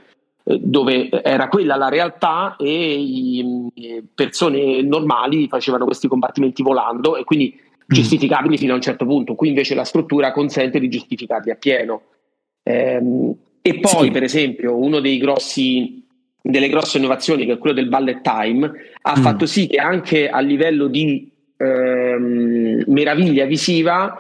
eh, 0.47 0.59
dove 0.61 1.09
era 1.23 1.49
quella 1.49 1.77
la 1.77 1.89
realtà 1.89 2.57
e 2.59 3.71
persone 4.15 4.83
normali 4.83 5.49
facevano 5.49 5.85
questi 5.85 6.09
combattimenti 6.09 6.63
volando 6.63 7.17
e 7.17 7.25
quindi 7.25 7.55
mm. 7.57 7.87
giustificabili 7.87 8.59
fino 8.59 8.73
a 8.73 8.77
un 8.77 8.83
certo 8.83 9.07
punto. 9.07 9.35
Qui 9.35 9.49
invece 9.49 9.75
la 9.75 9.85
struttura 9.85 10.33
consente 10.33 10.79
di 10.79 10.89
giustificarli 10.89 11.51
appieno. 11.51 12.03
Ehm, 12.63 13.35
e 13.63 13.81
poi, 13.81 14.05
sì. 14.05 14.11
per 14.11 14.23
esempio, 14.23 14.77
uno 14.77 15.01
dei 15.01 15.17
grossi, 15.17 16.04
delle 16.47 16.69
grosse 16.69 16.99
innovazioni, 16.99 17.47
che 17.47 17.53
è 17.53 17.59
quello 17.59 17.75
del 17.75 17.89
bullet 17.89 18.21
time, 18.21 18.71
ha 19.01 19.19
mm. 19.19 19.23
fatto 19.23 19.47
sì 19.47 19.67
che 19.67 19.79
anche 19.79 20.29
a 20.29 20.41
livello 20.41 20.89
di 20.89 21.33
ehm, 21.57 22.85
meraviglia 22.87 23.47
visiva 23.47 24.19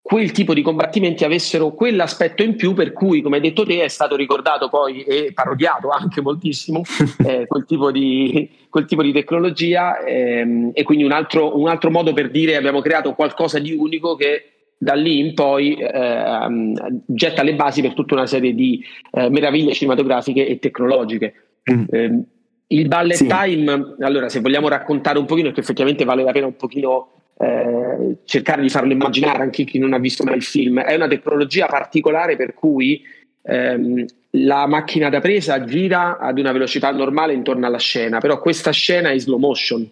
quel 0.00 0.30
tipo 0.30 0.54
di 0.54 0.62
combattimenti 0.62 1.24
avessero 1.24 1.72
quell'aspetto 1.72 2.44
in 2.44 2.54
più 2.54 2.74
per 2.74 2.92
cui, 2.92 3.22
come 3.22 3.36
hai 3.36 3.42
detto 3.42 3.64
te, 3.64 3.82
è 3.82 3.88
stato 3.88 4.14
ricordato 4.14 4.68
poi 4.68 5.02
e 5.02 5.32
parodiato 5.34 5.88
anche 5.88 6.20
moltissimo 6.20 6.82
eh, 7.26 7.46
quel, 7.48 7.64
tipo 7.64 7.90
di, 7.90 8.48
quel, 8.68 8.84
tipo 8.84 9.02
di, 9.02 9.12
tecnologia 9.12 9.98
ehm, 9.98 10.70
e 10.74 10.82
quindi 10.84 11.02
un 11.02 11.12
altro, 11.12 11.58
un 11.58 11.66
altro, 11.66 11.90
modo 11.90 12.12
per 12.12 12.30
dire 12.30 12.54
abbiamo 12.54 12.80
creato 12.80 13.14
qualcosa 13.14 13.58
di 13.58 13.72
unico 13.72 14.14
che 14.14 14.61
da 14.82 14.94
lì 14.94 15.20
in 15.20 15.34
poi 15.34 15.76
eh, 15.76 16.72
getta 17.06 17.44
le 17.44 17.54
basi 17.54 17.82
per 17.82 17.94
tutta 17.94 18.14
una 18.14 18.26
serie 18.26 18.52
di 18.52 18.84
eh, 19.12 19.30
meraviglie 19.30 19.74
cinematografiche 19.74 20.44
e 20.44 20.58
tecnologiche. 20.58 21.34
Mm. 21.72 21.84
Eh, 21.88 22.22
il 22.66 22.88
ballet 22.88 23.16
sì. 23.16 23.28
time, 23.28 23.94
allora 24.00 24.28
se 24.28 24.40
vogliamo 24.40 24.66
raccontare 24.66 25.20
un 25.20 25.24
pochino, 25.24 25.52
che 25.52 25.60
effettivamente 25.60 26.04
vale 26.04 26.24
la 26.24 26.32
pena 26.32 26.46
un 26.46 26.56
pochino 26.56 27.10
eh, 27.38 28.16
cercare 28.24 28.60
di 28.60 28.70
farlo 28.70 28.90
immaginare 28.90 29.42
anche 29.44 29.62
chi 29.62 29.78
non 29.78 29.92
ha 29.92 29.98
visto 29.98 30.24
mai 30.24 30.34
il 30.34 30.42
film, 30.42 30.80
è 30.80 30.96
una 30.96 31.06
tecnologia 31.06 31.66
particolare 31.66 32.34
per 32.34 32.52
cui 32.52 33.04
ehm, 33.40 34.04
la 34.30 34.66
macchina 34.66 35.10
da 35.10 35.20
presa 35.20 35.62
gira 35.62 36.18
ad 36.18 36.40
una 36.40 36.50
velocità 36.50 36.90
normale 36.90 37.34
intorno 37.34 37.66
alla 37.66 37.78
scena, 37.78 38.18
però 38.18 38.40
questa 38.40 38.72
scena 38.72 39.10
è 39.10 39.12
in 39.12 39.20
slow 39.20 39.38
motion 39.38 39.88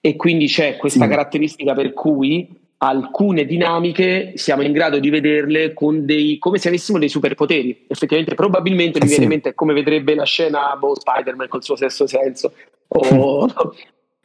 e 0.00 0.16
quindi 0.16 0.46
c'è 0.46 0.76
questa 0.78 1.04
sì. 1.04 1.10
caratteristica 1.10 1.74
per 1.74 1.92
cui 1.92 2.62
alcune 2.86 3.46
dinamiche 3.46 4.32
siamo 4.34 4.62
in 4.62 4.72
grado 4.72 4.98
di 4.98 5.08
vederle 5.08 5.72
con 5.72 6.04
dei, 6.04 6.38
come 6.38 6.58
se 6.58 6.68
avessimo 6.68 6.98
dei 6.98 7.08
superpoteri. 7.08 7.86
Effettivamente, 7.86 8.34
probabilmente 8.34 8.98
mi 8.98 9.06
eh 9.06 9.08
viene 9.08 9.24
in 9.24 9.30
mente 9.30 9.54
come 9.54 9.72
vedrebbe 9.72 10.14
la 10.14 10.24
scena 10.24 10.76
boh, 10.76 10.94
Spider-Man 10.94 11.48
col 11.48 11.64
suo 11.64 11.76
sesto 11.76 12.06
senso 12.06 12.52
o, 12.88 13.48
o, 13.48 13.48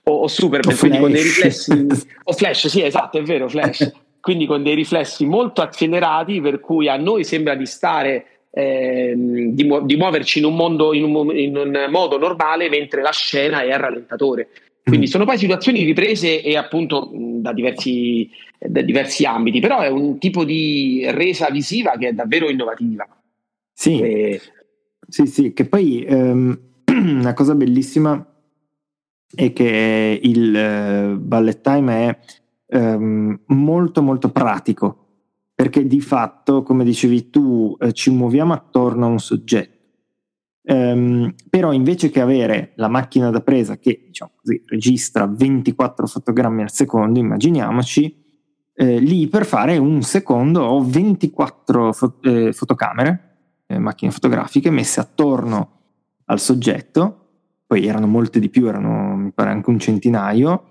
o 0.04 0.28
Superman, 0.28 0.74
o 0.74 0.78
quindi 0.78 1.00
con 1.00 1.12
dei 1.12 1.24
riflessi. 1.24 1.72
o 2.24 2.34
Flash, 2.34 2.68
sì, 2.68 2.84
esatto, 2.84 3.18
è 3.18 3.24
vero, 3.24 3.48
Flash. 3.48 3.92
quindi 4.20 4.46
con 4.46 4.62
dei 4.62 4.76
riflessi 4.76 5.26
molto 5.26 5.62
accelerati, 5.62 6.42
per 6.42 6.60
cui 6.60 6.90
a 6.90 6.98
noi 6.98 7.24
sembra 7.24 7.56
di 7.56 7.66
stare. 7.66 8.26
Eh, 8.52 9.14
di, 9.16 9.64
mu- 9.64 9.86
di, 9.86 9.96
muoverci 9.96 10.40
in 10.40 10.46
un, 10.46 10.56
mondo, 10.56 10.92
in, 10.96 11.04
un, 11.04 11.38
in 11.38 11.56
un 11.56 11.86
modo 11.92 12.18
normale 12.18 12.68
mentre 12.68 13.04
la 13.04 13.12
scena 13.12 13.62
è 13.62 13.72
a 13.72 13.78
rallentatore 13.78 14.48
quindi 14.90 15.06
mm. 15.06 15.10
sono 15.10 15.26
poi 15.26 15.38
situazioni 15.38 15.84
riprese 15.84 16.42
e 16.42 16.58
appunto 16.58 17.10
da 17.14 17.54
diversi, 17.54 18.30
da 18.60 18.82
diversi 18.82 19.26
ambiti, 19.26 19.60
però 19.60 19.80
è 19.80 19.88
un 19.88 20.18
tipo 20.18 20.44
di 20.44 21.06
resa 21.10 21.50
visiva 21.50 21.92
che 21.98 22.10
è 22.10 22.14
davvero 22.14 22.50
innovativa. 22.50 23.08
Sì, 23.74 24.00
e... 24.00 24.42
sì, 25.08 25.26
sì, 25.26 25.54
che 25.54 25.66
poi 25.66 26.04
ehm, 26.04 26.60
una 26.92 27.34
cosa 27.34 27.56
bellissima 27.56 28.26
è 29.34 29.54
che 29.54 30.20
il 30.22 31.14
uh, 31.16 31.20
ballet 31.20 31.62
time 31.62 32.20
è 32.68 32.78
um, 32.78 33.40
molto 33.48 34.02
molto 34.02 34.32
pratico, 34.32 35.06
perché 35.54 35.86
di 35.86 36.02
fatto, 36.02 36.64
come 36.64 36.84
dicevi 36.84 37.30
tu, 37.30 37.76
eh, 37.80 37.94
ci 37.94 38.10
muoviamo 38.12 38.54
attorno 38.54 39.06
a 39.06 39.10
un 39.10 39.20
soggetto 39.20 39.79
Um, 40.70 41.34
però 41.50 41.74
invece 41.74 42.12
che 42.12 42.22
avere 42.22 42.74
la 42.76 42.90
macchina 42.90 43.32
da 43.32 43.42
presa 43.42 43.80
che 43.80 44.04
diciamo 44.06 44.34
così, 44.36 44.62
registra 44.68 45.26
24 45.26 46.06
fotogrammi 46.06 46.62
al 46.62 46.72
secondo, 46.72 47.18
immaginiamoci, 47.18 48.24
eh, 48.76 49.00
lì 49.00 49.28
per 49.28 49.48
fare 49.48 49.78
un 49.78 50.04
secondo 50.04 50.62
ho 50.62 50.84
24 50.84 51.92
fo- 51.92 52.22
eh, 52.22 52.54
fotocamere, 52.54 53.38
eh, 53.66 53.80
macchine 53.80 54.12
fotografiche 54.12 54.70
messe 54.70 55.00
attorno 55.00 55.78
al 56.26 56.40
soggetto, 56.40 57.30
poi 57.66 57.88
erano 57.88 58.06
molte 58.06 58.40
di 58.40 58.50
più, 58.50 58.68
erano 58.68 59.16
mi 59.16 59.32
pare 59.32 59.50
anche 59.50 59.72
un 59.72 59.80
centinaio, 59.80 60.68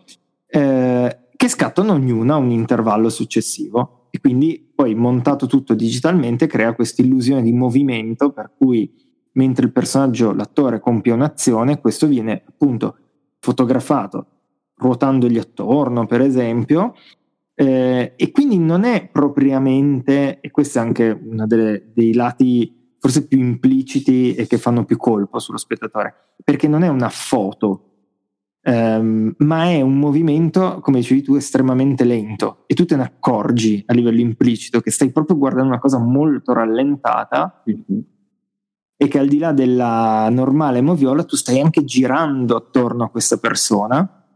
eh, 0.47 1.19
che 1.35 1.49
scattano 1.49 1.95
ognuna 1.95 2.37
un 2.37 2.51
intervallo 2.51 3.09
successivo. 3.09 4.07
E 4.11 4.21
quindi 4.21 4.71
poi 4.75 4.95
montato 4.95 5.47
tutto 5.47 5.75
digitalmente 5.75 6.47
crea 6.47 6.73
questa 6.75 7.03
illusione 7.03 7.43
di 7.43 7.53
movimento 7.53 8.31
per 8.31 8.53
cui 8.57 8.91
mentre 9.39 9.67
il 9.67 9.73
personaggio, 9.73 10.33
l'attore 10.33 10.81
compie 10.81 11.13
un'azione, 11.13 11.81
questo 11.81 12.09
viene 12.09 12.43
appunto 12.47 12.97
fotografato 13.39 14.27
ruotandogli 14.75 15.39
attorno, 15.39 16.07
per 16.07 16.21
esempio, 16.21 16.95
eh, 17.55 18.15
e 18.17 18.31
quindi 18.33 18.59
non 18.59 18.85
è 18.85 19.09
propriamente, 19.11 20.41
e 20.41 20.51
questo 20.51 20.79
è 20.79 20.83
anche 20.83 21.11
uno 21.11 21.47
dei 21.47 22.13
lati 22.15 22.97
forse 22.99 23.27
più 23.29 23.39
impliciti 23.39 24.35
e 24.35 24.47
che 24.49 24.59
fanno 24.59 24.85
più 24.85 24.97
colpo 24.97 25.39
sullo 25.39 25.59
spettatore, 25.59 26.35
perché 26.43 26.67
non 26.67 26.83
è 26.83 26.89
una 26.89 27.09
foto, 27.09 27.85
ehm, 28.63 29.35
ma 29.39 29.65
è 29.71 29.81
un 29.81 29.99
movimento, 29.99 30.81
come 30.81 30.99
dicevi 30.99 31.23
tu, 31.23 31.35
estremamente 31.37 32.03
lento 32.03 32.65
e 32.67 32.75
tu 32.75 32.85
te 32.85 32.97
ne 32.97 33.05
accorgi 33.05 33.85
a 33.87 33.95
livello 33.95 34.21
implicito 34.21 34.81
che 34.81 34.91
stai 34.91 35.13
proprio 35.13 35.37
guardando 35.37 35.69
una 35.69 35.81
cosa 35.81 35.99
molto 35.99 36.53
rallentata. 36.53 37.63
Mm-hmm 37.69 38.17
e 39.01 39.07
che 39.07 39.21
al 39.21 39.29
di 39.29 39.39
là 39.39 39.53
della 39.53 40.29
normale 40.29 40.81
moviola 40.81 41.23
tu 41.23 41.37
stai 41.37 41.61
anche 41.61 41.85
girando 41.85 42.57
attorno 42.57 43.05
a 43.05 43.11
questa 43.11 43.37
persona 43.37 44.27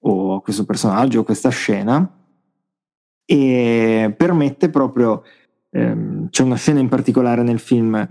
o 0.00 0.34
a 0.34 0.42
questo 0.42 0.66
personaggio 0.66 1.20
o 1.20 1.24
questa 1.24 1.48
scena 1.48 2.06
e 3.24 4.14
permette 4.14 4.68
proprio 4.68 5.22
ehm, 5.70 6.28
c'è 6.28 6.42
una 6.42 6.56
scena 6.56 6.80
in 6.80 6.88
particolare 6.88 7.42
nel 7.42 7.58
film 7.58 8.06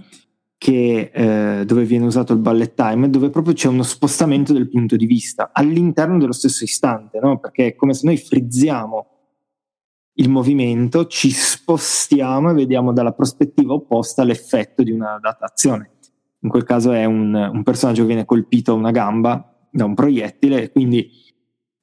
che, 0.58 1.12
eh, 1.14 1.64
dove 1.64 1.84
viene 1.84 2.06
usato 2.06 2.34
il 2.34 2.40
ballet 2.40 2.74
time 2.74 3.12
dove 3.12 3.30
proprio 3.30 3.54
c'è 3.54 3.68
uno 3.68 3.84
spostamento 3.84 4.52
del 4.52 4.70
punto 4.70 4.96
di 4.96 5.06
vista 5.06 5.52
all'interno 5.54 6.18
dello 6.18 6.32
stesso 6.32 6.64
istante 6.64 7.20
no? 7.20 7.38
perché 7.38 7.68
è 7.68 7.76
come 7.76 7.94
se 7.94 8.08
noi 8.08 8.18
frizziamo 8.18 9.13
il 10.16 10.30
movimento, 10.30 11.08
ci 11.08 11.32
spostiamo 11.32 12.52
e 12.52 12.54
vediamo 12.54 12.94
dalla 12.94 13.14
prospettiva 13.14 13.74
opposta 13.74 14.24
l'effetto 14.24 14.84
di 14.84 14.92
una 14.92 15.18
datazione. 15.20 15.90
In 16.40 16.50
quel 16.50 16.64
caso 16.64 16.92
è 16.92 17.06
un, 17.06 17.34
un 17.34 17.64
personaggio 17.64 18.02
che 18.02 18.08
viene 18.08 18.26
colpito 18.26 18.74
a 18.74 18.76
una 18.76 18.92
gamba 18.92 19.68
da 19.72 19.86
un 19.86 19.96
proiettile 19.96 20.64
e 20.64 20.72
quindi 20.72 21.10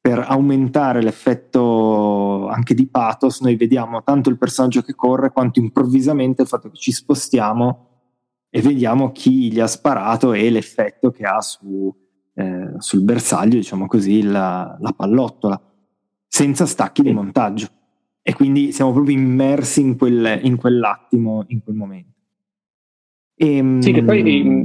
per 0.01 0.25
aumentare 0.27 1.03
l'effetto 1.03 2.47
anche 2.49 2.75
di 2.75 2.87
pathos 2.87 3.41
noi 3.41 3.57
vediamo 3.57 4.03
tanto 4.03 4.31
il 4.31 4.39
personaggio 4.39 4.83
che 4.83 4.95
corre 4.95 5.33
quanto 5.33 5.59
improvvisamente 5.59 6.43
il 6.43 6.49
fatto 6.49 6.71
che 6.71 6.77
ci 6.77 6.93
spostiamo 6.93 7.89
e 8.49 8.63
vediamo 8.63 9.13
chi 9.13 9.53
gli 9.53 9.61
ha 9.61 9.67
sparato 9.67 10.33
e 10.33 10.51
l'effetto 10.51 11.11
che 11.11 11.25
ha 11.25 11.41
su, 11.41 11.95
eh, 12.35 12.75
sul 12.79 13.03
bersaglio, 13.03 13.57
diciamo 13.57 13.87
così, 13.87 14.23
la, 14.23 14.77
la 14.81 14.93
pallottola, 14.93 15.61
senza 16.27 16.67
stacchi 16.67 17.03
di 17.03 17.13
montaggio 17.13 17.69
e 18.23 18.35
quindi 18.35 18.73
siamo 18.73 18.93
proprio 18.93 19.17
immersi 19.17 19.81
in, 19.81 19.97
quel, 19.97 20.41
in 20.43 20.57
quell'attimo, 20.57 21.45
in 21.49 21.63
quel 21.63 21.77
momento. 21.77 22.09
E, 23.35 23.57
ehm, 23.57 23.81
sì, 23.81 23.93
che 23.93 24.03
poi 24.03 24.43
mm, 24.43 24.65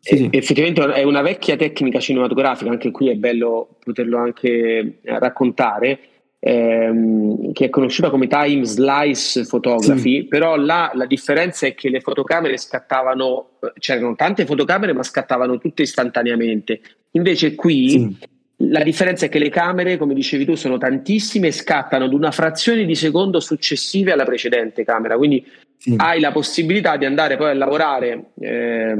sì, 0.00 0.16
sì. 0.16 0.28
effettivamente 0.32 0.82
è 0.92 1.04
una 1.04 1.22
vecchia 1.22 1.56
tecnica 1.56 2.00
cinematografica, 2.00 2.70
anche 2.70 2.90
qui 2.90 3.08
è 3.08 3.14
bello 3.14 3.76
poterlo 3.82 4.18
anche 4.18 4.48
eh, 4.48 5.18
raccontare, 5.18 5.98
ehm, 6.40 7.52
che 7.52 7.66
è 7.66 7.70
conosciuta 7.70 8.10
come 8.10 8.26
time 8.26 8.64
slice 8.64 9.46
photography, 9.46 10.20
sì. 10.20 10.24
però 10.24 10.56
là 10.56 10.90
la 10.94 11.06
differenza 11.06 11.66
è 11.66 11.74
che 11.74 11.88
le 11.88 12.00
fotocamere 12.00 12.56
scattavano, 12.56 13.50
eh, 13.60 13.72
c'erano 13.78 14.16
tante 14.16 14.44
fotocamere 14.44 14.92
ma 14.92 15.04
scattavano 15.04 15.58
tutte 15.58 15.82
istantaneamente, 15.82 16.80
invece 17.12 17.54
qui 17.54 18.16
la 18.58 18.82
differenza 18.82 19.26
è 19.26 19.28
che 19.28 19.38
le 19.38 19.50
camere, 19.50 19.98
come 19.98 20.14
dicevi 20.14 20.46
tu, 20.46 20.54
sono 20.54 20.78
tantissime 20.78 21.48
e 21.48 21.52
scattano 21.52 22.06
ad 22.06 22.14
una 22.14 22.30
frazione 22.30 22.84
di 22.86 22.94
secondo 22.94 23.38
successive 23.38 24.12
alla 24.12 24.24
precedente 24.24 24.82
camera, 24.82 25.16
quindi 25.16 25.44
sì. 25.76 25.94
hai 25.98 26.20
la 26.20 26.32
possibilità 26.32 26.96
di 26.96 27.04
andare 27.04 27.36
poi 27.36 27.50
a 27.50 27.54
lavorare 27.54 28.30
eh, 28.40 28.94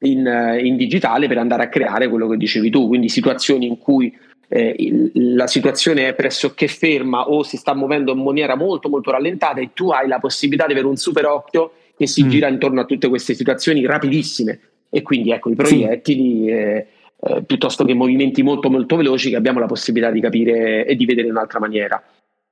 in, 0.00 0.58
in, 0.62 0.76
digitale 0.76 1.26
per 1.26 1.38
andare 1.38 1.62
a 1.64 1.68
creare 1.68 2.08
quello 2.08 2.28
che 2.28 2.36
dicevi 2.36 2.68
tu, 2.68 2.86
quindi 2.86 3.08
situazioni 3.08 3.66
in 3.66 3.78
cui 3.78 4.14
eh, 4.48 4.74
il, 4.78 5.10
la 5.34 5.46
situazione 5.46 6.08
è 6.08 6.14
pressoché 6.14 6.68
ferma 6.68 7.30
o 7.30 7.42
si 7.42 7.56
sta 7.56 7.74
muovendo 7.74 8.12
in 8.12 8.22
maniera 8.22 8.56
molto 8.56 8.90
molto 8.90 9.10
rallentata 9.10 9.58
e 9.60 9.70
tu 9.72 9.90
hai 9.90 10.06
la 10.06 10.18
possibilità 10.18 10.66
di 10.66 10.72
avere 10.72 10.86
un 10.86 10.96
super 10.96 11.24
occhio 11.24 11.72
che 11.96 12.06
si 12.06 12.24
mm. 12.24 12.28
gira 12.28 12.48
intorno 12.48 12.82
a 12.82 12.84
tutte 12.84 13.08
queste 13.08 13.32
situazioni 13.32 13.86
rapidissime 13.86 14.60
e 14.90 15.00
quindi 15.00 15.30
ecco 15.30 15.48
i 15.48 15.54
proiettili... 15.54 16.44
Sì. 16.44 16.48
Eh, 16.48 16.86
eh, 17.18 17.42
piuttosto 17.44 17.84
che 17.84 17.94
movimenti 17.94 18.42
molto 18.42 18.70
molto 18.70 18.96
veloci 18.96 19.30
che 19.30 19.36
abbiamo 19.36 19.58
la 19.58 19.66
possibilità 19.66 20.10
di 20.10 20.20
capire 20.20 20.86
e 20.86 20.94
di 20.94 21.06
vedere 21.06 21.28
in 21.28 21.32
un'altra 21.32 21.58
maniera. 21.58 22.02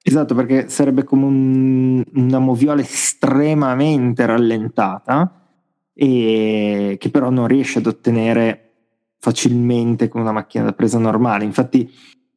Esatto, 0.02 0.34
perché 0.34 0.68
sarebbe 0.68 1.02
come 1.02 1.24
un, 1.24 2.04
una 2.14 2.38
moviola 2.38 2.80
estremamente 2.82 4.26
rallentata 4.26 5.40
e 5.94 6.96
che 6.98 7.10
però 7.10 7.30
non 7.30 7.46
riesce 7.46 7.78
ad 7.78 7.86
ottenere 7.86 8.72
facilmente 9.18 10.08
con 10.08 10.20
una 10.20 10.32
macchina 10.32 10.64
da 10.64 10.72
presa 10.72 10.98
normale. 10.98 11.44
Infatti 11.44 11.90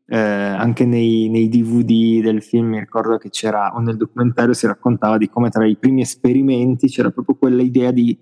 eh, 0.05 0.17
anche 0.17 0.85
nei, 0.85 1.27
nei, 1.27 1.49
DVD 1.49 2.23
del 2.23 2.41
film 2.41 2.67
mi 2.67 2.79
ricordo 2.79 3.17
che 3.17 3.29
c'era, 3.29 3.73
o 3.75 3.79
nel 3.79 3.97
documentario 3.97 4.53
si 4.53 4.65
raccontava 4.65 5.17
di 5.17 5.27
come 5.29 5.49
tra 5.49 5.65
i 5.65 5.75
primi 5.75 6.01
esperimenti 6.01 6.87
c'era 6.87 7.09
proprio 7.09 7.35
quella 7.35 7.61
idea 7.61 7.91
di 7.91 8.17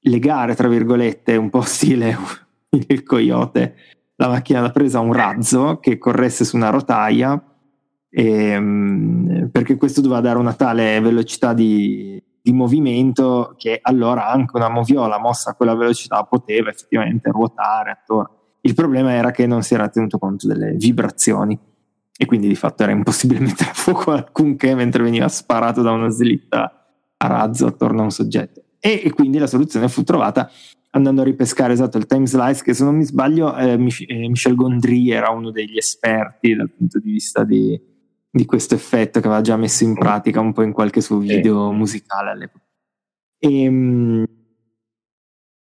legare, 0.00 0.54
tra 0.54 0.68
virgolette, 0.68 1.36
un 1.36 1.48
po' 1.48 1.62
stile 1.62 2.16
il 2.88 3.02
coyote 3.02 3.74
la 4.20 4.28
macchina 4.28 4.60
da 4.60 4.70
presa 4.70 5.00
un 5.00 5.14
razzo 5.14 5.78
che 5.78 5.96
corresse 5.96 6.44
su 6.44 6.56
una 6.56 6.68
rotaia 6.68 7.42
e, 8.10 8.24
ehm, 8.24 9.48
perché 9.50 9.76
questo 9.76 10.02
doveva 10.02 10.20
dare 10.20 10.38
una 10.38 10.52
tale 10.52 11.00
velocità 11.00 11.54
di, 11.54 12.22
di, 12.42 12.52
movimento 12.52 13.54
che 13.56 13.78
allora 13.80 14.28
anche 14.28 14.56
una 14.56 14.68
moviola 14.68 15.18
mossa 15.18 15.50
a 15.50 15.54
quella 15.54 15.74
velocità 15.74 16.22
poteva 16.24 16.68
effettivamente 16.68 17.30
ruotare 17.30 17.92
attorno. 17.92 18.36
Il 18.60 18.74
problema 18.74 19.12
era 19.12 19.30
che 19.30 19.46
non 19.46 19.62
si 19.62 19.72
era 19.72 19.88
tenuto 19.88 20.18
conto 20.18 20.46
delle 20.46 20.72
vibrazioni 20.72 21.58
e 22.14 22.26
quindi 22.26 22.48
di 22.48 22.56
fatto 22.56 22.82
era 22.82 22.92
impossibile 22.92 23.40
mettere 23.46 23.70
a 23.70 23.74
fuoco 23.74 24.10
alcunché 24.10 24.74
mentre 24.74 25.02
veniva 25.02 25.28
sparato 25.28 25.80
da 25.80 25.92
una 25.92 26.10
slitta 26.10 26.88
a 27.16 27.26
razzo 27.26 27.66
attorno 27.66 28.00
a 28.00 28.04
un 28.04 28.10
soggetto. 28.10 28.64
E, 28.80 29.00
e 29.04 29.12
quindi 29.12 29.38
la 29.38 29.46
soluzione 29.46 29.88
fu 29.88 30.02
trovata 30.02 30.50
andando 30.90 31.20
a 31.20 31.24
ripescare 31.24 31.72
esatto 31.72 31.98
il 31.98 32.06
time 32.06 32.26
slice 32.26 32.62
che 32.64 32.74
se 32.74 32.84
non 32.84 32.96
mi 32.96 33.04
sbaglio 33.04 33.56
eh, 33.56 33.72
eh, 33.72 34.28
Michel 34.28 34.54
Gondry 34.54 35.10
era 35.10 35.30
uno 35.30 35.50
degli 35.50 35.76
esperti 35.76 36.54
dal 36.54 36.70
punto 36.70 36.98
di 36.98 37.12
vista 37.12 37.44
di, 37.44 37.80
di, 38.28 38.44
questo 38.44 38.74
effetto 38.74 39.20
che 39.20 39.26
aveva 39.26 39.42
già 39.42 39.56
messo 39.56 39.84
in 39.84 39.94
pratica 39.94 40.40
un 40.40 40.52
po' 40.52 40.62
in 40.62 40.72
qualche 40.72 41.00
suo 41.00 41.18
video 41.18 41.70
musicale 41.72 42.30
all'epoca. 42.30 42.64
E, 43.38 43.62
ehm, 43.62 44.24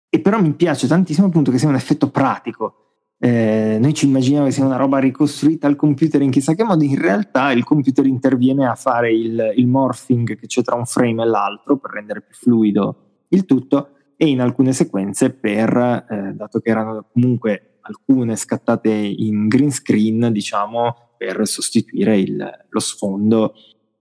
e 0.09 0.19
però 0.21 0.39
mi 0.39 0.53
piace 0.53 0.87
tantissimo 0.87 1.27
appunto 1.27 1.51
che 1.51 1.57
sia 1.57 1.67
un 1.67 1.75
effetto 1.75 2.09
pratico. 2.09 2.81
Eh, 3.17 3.77
noi 3.79 3.93
ci 3.93 4.05
immaginiamo 4.05 4.45
che 4.45 4.51
sia 4.51 4.65
una 4.65 4.75
roba 4.75 4.99
ricostruita 4.99 5.67
al 5.67 5.75
computer 5.75 6.21
in 6.21 6.29
chissà 6.29 6.53
che 6.53 6.63
modo, 6.63 6.83
in 6.83 6.99
realtà 6.99 7.51
il 7.51 7.63
computer 7.63 8.05
interviene 8.05 8.67
a 8.67 8.75
fare 8.75 9.11
il, 9.11 9.53
il 9.55 9.67
morphing 9.67 10.37
che 10.37 10.47
c'è 10.47 10.61
tra 10.61 10.75
un 10.75 10.85
frame 10.85 11.23
e 11.23 11.25
l'altro 11.25 11.77
per 11.77 11.91
rendere 11.91 12.21
più 12.21 12.35
fluido 12.35 13.23
il 13.29 13.45
tutto 13.45 13.94
e 14.17 14.27
in 14.27 14.41
alcune 14.41 14.73
sequenze 14.73 15.31
per, 15.31 16.05
eh, 16.09 16.33
dato 16.33 16.59
che 16.59 16.69
erano 16.69 17.05
comunque 17.11 17.79
alcune 17.81 18.35
scattate 18.35 18.89
in 18.89 19.47
green 19.47 19.71
screen, 19.71 20.31
diciamo, 20.31 20.95
per 21.17 21.47
sostituire 21.47 22.17
il, 22.17 22.65
lo 22.69 22.79
sfondo 22.79 23.53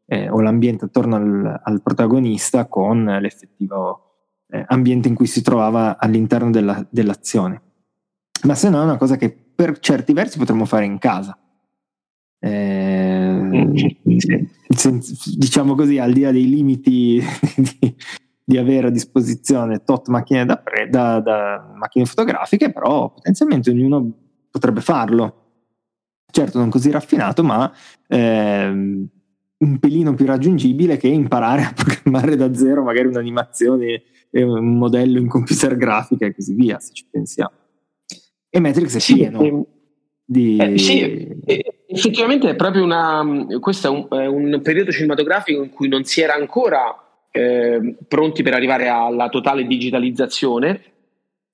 eh, 0.07 0.29
o 0.29 0.41
l'ambiente 0.41 0.87
attorno 0.87 1.17
al, 1.17 1.61
al, 1.62 1.83
protagonista 1.83 2.67
con 2.67 3.05
l'effettivo 3.05 4.05
eh, 4.49 4.65
ambiente 4.69 5.09
in 5.09 5.15
cui 5.15 5.27
si 5.27 5.43
trovava 5.43 5.99
all'interno 5.99 6.51
della, 6.51 6.87
dell'azione. 6.91 7.61
Ma 8.45 8.55
se 8.55 8.69
no 8.69 8.81
è 8.81 8.85
una 8.85 8.97
cosa 8.97 9.17
che 9.17 9.31
per 9.31 9.79
certi 9.79 10.12
versi 10.12 10.39
potremmo 10.39 10.65
fare 10.65 10.85
in 10.85 10.99
casa. 10.99 11.39
Eh, 12.39 13.95
diciamo 15.37 15.75
così, 15.75 15.99
al 15.99 16.12
di 16.12 16.21
là 16.21 16.31
dei 16.31 16.49
limiti 16.49 17.23
di, 17.57 17.97
di 18.45 18.59
avere 18.59 18.89
a 18.89 18.91
disposizione 18.91 19.83
tot 19.85 20.09
macchine 20.09 20.45
da, 20.45 20.57
pre, 20.57 20.89
da, 20.89 21.21
da 21.21 21.73
macchine 21.75 22.05
fotografiche, 22.05 22.71
però 22.71 23.11
potenzialmente 23.11 23.71
ognuno 23.71 24.13
potrebbe 24.51 24.81
farlo. 24.81 25.41
Certo, 26.31 26.59
non 26.59 26.69
così 26.69 26.91
raffinato, 26.91 27.43
ma 27.43 27.73
ehm, 28.09 29.09
un 29.57 29.79
pelino 29.79 30.15
più 30.15 30.27
raggiungibile 30.27 30.97
che 30.97 31.09
imparare 31.09 31.63
a 31.63 31.73
programmare 31.73 32.37
da 32.37 32.53
zero 32.55 32.83
magari 32.83 33.07
un'animazione 33.07 34.03
un 34.43 34.77
modello 34.77 35.19
in 35.19 35.29
computer 35.29 35.77
grafica 35.77 36.27
e 36.27 36.35
così 36.35 36.55
via, 36.55 36.81
se 36.81 36.93
ci 36.93 37.07
pensiamo. 37.09 37.53
E 38.51 38.61
Matrix 38.61 38.97
è 38.97 38.99
sì, 38.99 39.15
pieno 39.15 39.41
eh, 39.43 39.65
di... 40.25 40.57
Eh, 40.57 40.79
sì, 40.79 41.29
effettivamente 41.87 42.49
è 42.49 42.57
proprio 42.57 42.83
una... 42.83 43.25
questo 43.61 43.87
è 43.87 43.91
un, 43.91 44.07
è 44.11 44.27
un 44.27 44.61
periodo 44.63 44.91
cinematografico 44.91 45.63
in 45.63 45.71
cui 45.71 45.89
non 45.89 46.05
si 46.05 46.21
era 46.21 46.35
ancora 46.35 47.04
eh, 47.37 47.97
pronti 48.07 48.45
per 48.45 48.55
arrivare 48.55 48.87
alla 48.87 49.28
totale 49.28 49.66
digitalizzazione, 49.66 50.80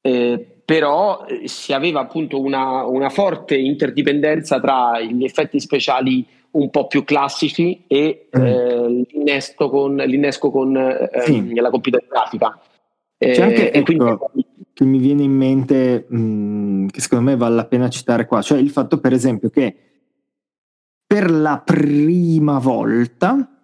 eh, 0.03 0.47
però 0.63 1.25
eh, 1.25 1.49
si 1.49 1.73
aveva 1.73 2.01
appunto 2.01 2.39
una, 2.39 2.85
una, 2.85 3.09
forte 3.09 3.57
interdipendenza 3.57 4.61
tra 4.61 5.01
gli 5.01 5.25
effetti 5.25 5.59
speciali 5.59 6.27
un 6.51 6.69
po' 6.69 6.87
più 6.87 7.03
classici 7.05 7.85
e 7.87 8.29
mm. 8.37 8.45
eh, 8.45 9.07
l'innesco 9.11 9.71
con, 9.71 9.97
l'innesco 9.97 10.51
con 10.51 10.77
eh, 10.77 11.09
sì. 11.23 11.55
la 11.55 11.71
computer 11.71 12.05
grafica. 12.07 12.61
C'è 13.17 13.41
anche, 13.41 13.73
ecco, 13.73 13.85
quindi... 13.85 14.47
che 14.75 14.85
mi 14.85 14.99
viene 14.99 15.23
in 15.23 15.33
mente, 15.33 16.05
mh, 16.09 16.19
mm, 16.19 16.87
che 16.89 17.01
secondo 17.01 17.31
me 17.31 17.37
vale 17.37 17.55
la 17.55 17.67
pena 17.67 17.89
citare 17.89 18.27
qua, 18.27 18.43
cioè 18.43 18.59
il 18.59 18.71
fatto 18.71 19.01
per 19.01 19.15
esempio 19.15 19.49
che 19.49 19.75
per 21.07 21.31
la 21.31 21.63
prima 21.65 22.59
volta 22.59 23.60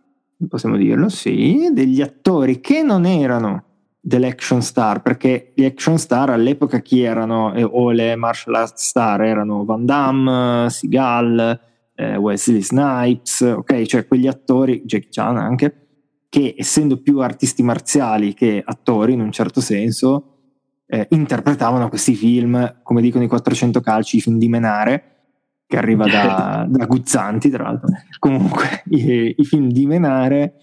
possiamo 0.48 0.76
dirlo, 0.76 1.08
sì, 1.08 1.70
degli 1.72 2.00
attori 2.00 2.60
che 2.60 2.82
non 2.82 3.06
erano 3.06 3.64
delle 4.00 4.28
action 4.28 4.62
star, 4.62 5.02
perché 5.02 5.52
gli 5.54 5.64
action 5.64 5.98
star 5.98 6.30
all'epoca 6.30 6.78
chi 6.80 7.02
erano, 7.02 7.52
eh, 7.54 7.64
o 7.64 7.90
le 7.90 8.14
martial 8.14 8.54
arts 8.54 8.86
star 8.86 9.22
erano 9.22 9.64
Van 9.64 9.84
Damme, 9.84 10.68
Seagal, 10.70 11.60
eh, 11.96 12.16
Wesley 12.16 12.62
Snipes, 12.62 13.40
ok, 13.40 13.82
cioè 13.82 14.06
quegli 14.06 14.28
attori, 14.28 14.82
Jackie 14.84 15.08
Chan 15.10 15.36
anche, 15.36 15.86
che 16.28 16.54
essendo 16.56 17.00
più 17.00 17.18
artisti 17.18 17.62
marziali 17.62 18.34
che 18.34 18.62
attori 18.64 19.14
in 19.14 19.20
un 19.20 19.32
certo 19.32 19.60
senso, 19.60 20.36
eh, 20.86 21.06
interpretavano 21.10 21.88
questi 21.88 22.14
film, 22.14 22.80
come 22.82 23.00
dicono 23.00 23.24
i 23.24 23.28
400 23.28 23.80
calci, 23.80 24.18
i 24.18 24.20
film 24.20 24.38
di 24.38 24.48
Menare, 24.48 25.15
che 25.66 25.76
arriva 25.76 26.06
da, 26.06 26.66
da 26.68 26.86
Guzzanti, 26.86 27.50
tra 27.50 27.64
l'altro. 27.64 27.88
Comunque, 28.18 28.82
i, 28.90 29.34
i 29.36 29.44
film 29.44 29.70
di 29.70 29.86
Menare 29.86 30.54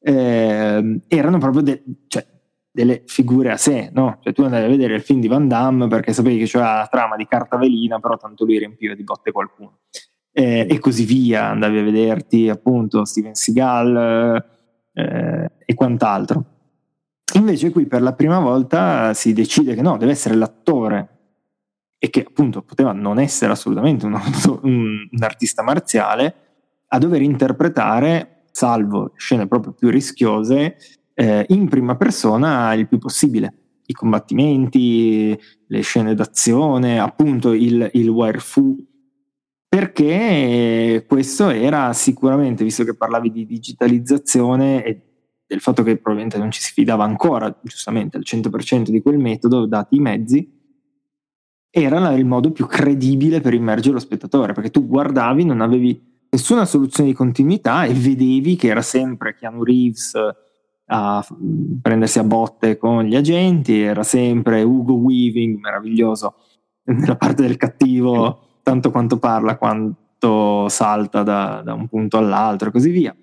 eh, 0.00 1.00
erano 1.08 1.38
proprio 1.38 1.62
de, 1.62 1.82
cioè, 2.08 2.26
delle 2.70 3.02
figure 3.06 3.50
a 3.50 3.56
sé, 3.56 3.90
no? 3.92 4.18
Cioè, 4.22 4.32
tu 4.32 4.42
andavi 4.42 4.64
a 4.64 4.68
vedere 4.68 4.94
il 4.94 5.02
film 5.02 5.20
di 5.20 5.28
Van 5.28 5.46
Damme 5.46 5.88
perché 5.88 6.12
sapevi 6.12 6.38
che 6.38 6.46
c'era 6.46 6.78
la 6.78 6.88
trama 6.90 7.16
di 7.16 7.26
carta 7.26 7.56
velina, 7.56 8.00
però 8.00 8.16
tanto 8.16 8.44
lui 8.44 8.58
riempiva 8.58 8.94
di 8.94 9.04
botte 9.04 9.30
qualcuno. 9.30 9.80
Eh, 10.32 10.66
e 10.68 10.78
così 10.78 11.04
via, 11.04 11.48
andavi 11.48 11.78
a 11.78 11.82
vederti 11.82 12.48
appunto 12.48 13.04
Steven 13.04 13.34
Seagal 13.34 14.42
eh, 14.94 15.50
e 15.64 15.74
quant'altro. 15.74 16.44
Invece 17.34 17.70
qui 17.70 17.86
per 17.86 18.02
la 18.02 18.14
prima 18.14 18.40
volta 18.40 19.14
si 19.14 19.32
decide 19.32 19.74
che 19.74 19.82
no, 19.82 19.96
deve 19.96 20.12
essere 20.12 20.34
l'attore 20.34 21.11
e 22.04 22.10
che 22.10 22.24
appunto 22.26 22.62
poteva 22.62 22.90
non 22.90 23.20
essere 23.20 23.52
assolutamente 23.52 24.06
un, 24.06 24.20
un, 24.62 25.08
un 25.08 25.22
artista 25.22 25.62
marziale, 25.62 26.34
a 26.88 26.98
dover 26.98 27.22
interpretare, 27.22 28.46
salvo 28.50 29.12
scene 29.16 29.46
proprio 29.46 29.72
più 29.72 29.88
rischiose, 29.88 30.78
eh, 31.14 31.46
in 31.50 31.68
prima 31.68 31.94
persona 31.94 32.74
il 32.74 32.88
più 32.88 32.98
possibile. 32.98 33.54
I 33.86 33.92
combattimenti, 33.92 35.38
le 35.68 35.80
scene 35.82 36.16
d'azione, 36.16 36.98
appunto 36.98 37.52
il, 37.52 37.88
il 37.92 38.08
wire 38.08 38.40
fu, 38.40 38.76
perché 39.68 41.04
questo 41.06 41.50
era 41.50 41.92
sicuramente, 41.92 42.64
visto 42.64 42.82
che 42.82 42.96
parlavi 42.96 43.30
di 43.30 43.46
digitalizzazione 43.46 44.84
e 44.84 45.02
del 45.46 45.60
fatto 45.60 45.84
che 45.84 45.98
probabilmente 45.98 46.36
non 46.36 46.50
ci 46.50 46.62
si 46.62 46.72
fidava 46.72 47.04
ancora, 47.04 47.56
giustamente, 47.62 48.16
al 48.16 48.24
100% 48.26 48.88
di 48.88 49.00
quel 49.00 49.18
metodo, 49.18 49.66
dati 49.66 49.94
i 49.94 50.00
mezzi, 50.00 50.61
era 51.74 52.12
il 52.12 52.26
modo 52.26 52.52
più 52.52 52.66
credibile 52.66 53.40
per 53.40 53.54
immergere 53.54 53.94
lo 53.94 53.98
spettatore, 53.98 54.52
perché 54.52 54.70
tu 54.70 54.86
guardavi, 54.86 55.42
non 55.42 55.62
avevi 55.62 56.26
nessuna 56.28 56.66
soluzione 56.66 57.08
di 57.08 57.14
continuità 57.14 57.84
e 57.84 57.94
vedevi 57.94 58.56
che 58.56 58.68
era 58.68 58.82
sempre 58.82 59.34
Keanu 59.34 59.64
Reeves 59.64 60.12
a 60.86 61.26
prendersi 61.80 62.18
a 62.18 62.24
botte 62.24 62.76
con 62.76 63.04
gli 63.04 63.16
agenti, 63.16 63.80
era 63.80 64.02
sempre 64.02 64.62
Ugo 64.62 64.92
Weaving, 64.92 65.58
meraviglioso, 65.58 66.34
nella 66.84 67.16
parte 67.16 67.40
del 67.40 67.56
cattivo, 67.56 68.58
tanto 68.62 68.90
quanto 68.90 69.18
parla, 69.18 69.56
quanto 69.56 70.68
salta 70.68 71.22
da, 71.22 71.62
da 71.64 71.72
un 71.72 71.88
punto 71.88 72.18
all'altro 72.18 72.68
e 72.68 72.72
così 72.72 72.90
via. 72.90 73.16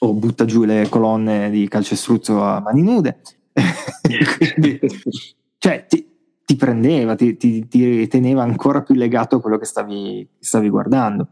O 0.00 0.12
butta 0.12 0.44
giù 0.44 0.64
le 0.64 0.86
colonne 0.90 1.48
di 1.48 1.66
calcestruzzo 1.66 2.42
a 2.42 2.60
mani 2.60 2.82
nude. 2.82 3.20
Quindi, 4.52 4.80
cioè, 5.56 5.86
ti, 5.88 6.11
ti 6.52 6.56
prendeva, 6.56 7.14
ti, 7.14 7.36
ti, 7.36 7.66
ti, 7.66 8.06
teneva 8.08 8.42
ancora 8.42 8.82
più 8.82 8.94
legato 8.94 9.36
a 9.36 9.40
quello 9.40 9.56
che 9.56 9.64
stavi, 9.64 10.28
stavi 10.38 10.68
guardando. 10.68 11.28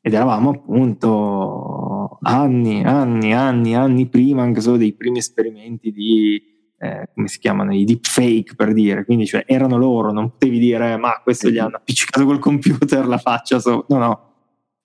Ed 0.00 0.14
eravamo 0.14 0.50
appunto 0.50 2.18
anni, 2.22 2.82
anni, 2.82 3.34
anni, 3.34 3.76
anni 3.76 4.08
prima 4.08 4.42
anche 4.42 4.60
solo 4.60 4.78
dei 4.78 4.94
primi 4.94 5.18
esperimenti 5.18 5.92
di, 5.92 6.42
eh, 6.78 7.10
come 7.14 7.28
si 7.28 7.38
chiamano, 7.38 7.74
i 7.74 7.84
deepfake 7.84 8.54
per 8.56 8.72
dire, 8.72 9.04
quindi 9.04 9.26
cioè, 9.26 9.44
erano 9.46 9.76
loro, 9.76 10.10
non 10.10 10.30
potevi 10.30 10.58
dire 10.58 10.96
ma 10.96 11.20
questo 11.22 11.50
gli 11.50 11.58
hanno 11.58 11.76
appiccicato 11.76 12.24
col 12.24 12.40
computer 12.40 13.06
la 13.06 13.18
faccia, 13.18 13.60
so. 13.60 13.84
no 13.88 13.98
no, 13.98 14.32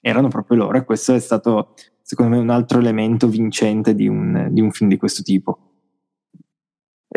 erano 0.01 0.27
proprio 0.27 0.57
loro 0.57 0.77
e 0.77 0.83
questo 0.83 1.15
è 1.15 1.19
stato 1.19 1.73
secondo 2.01 2.35
me 2.35 2.41
un 2.41 2.49
altro 2.49 2.79
elemento 2.79 3.27
vincente 3.27 3.95
di 3.95 4.07
un, 4.07 4.49
di 4.51 4.61
un 4.61 4.71
film 4.71 4.89
di 4.89 4.97
questo 4.97 5.23
tipo. 5.23 5.66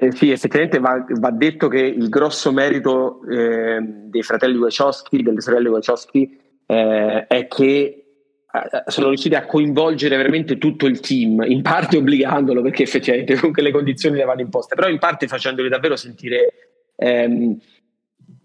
Eh, 0.02 0.12
sì, 0.12 0.30
effettivamente 0.30 0.78
va, 0.78 1.04
va, 1.06 1.30
detto 1.30 1.68
che 1.68 1.80
il 1.80 2.08
grosso 2.08 2.52
merito 2.52 3.20
eh, 3.28 3.80
dei 3.82 4.22
fratelli 4.22 4.56
Wachowski, 4.56 5.22
delle 5.22 5.42
sorelle 5.42 5.68
Wachowski, 5.68 6.40
eh, 6.64 7.26
è 7.26 7.46
che 7.46 7.68
eh, 7.70 8.82
sono 8.86 9.08
riusciti 9.08 9.34
a 9.34 9.44
coinvolgere 9.44 10.16
veramente 10.16 10.56
tutto 10.56 10.86
il 10.86 11.00
team, 11.00 11.44
in 11.46 11.60
parte 11.60 11.98
obbligandolo 11.98 12.62
perché 12.62 12.84
effettivamente 12.84 13.34
comunque 13.36 13.62
le 13.62 13.72
condizioni 13.72 14.16
le 14.16 14.24
vanno 14.24 14.40
imposte, 14.40 14.74
però 14.74 14.88
in 14.88 14.98
parte 14.98 15.28
facendoli 15.28 15.68
davvero 15.68 15.96
sentire 15.96 16.54
ehm, 16.96 17.58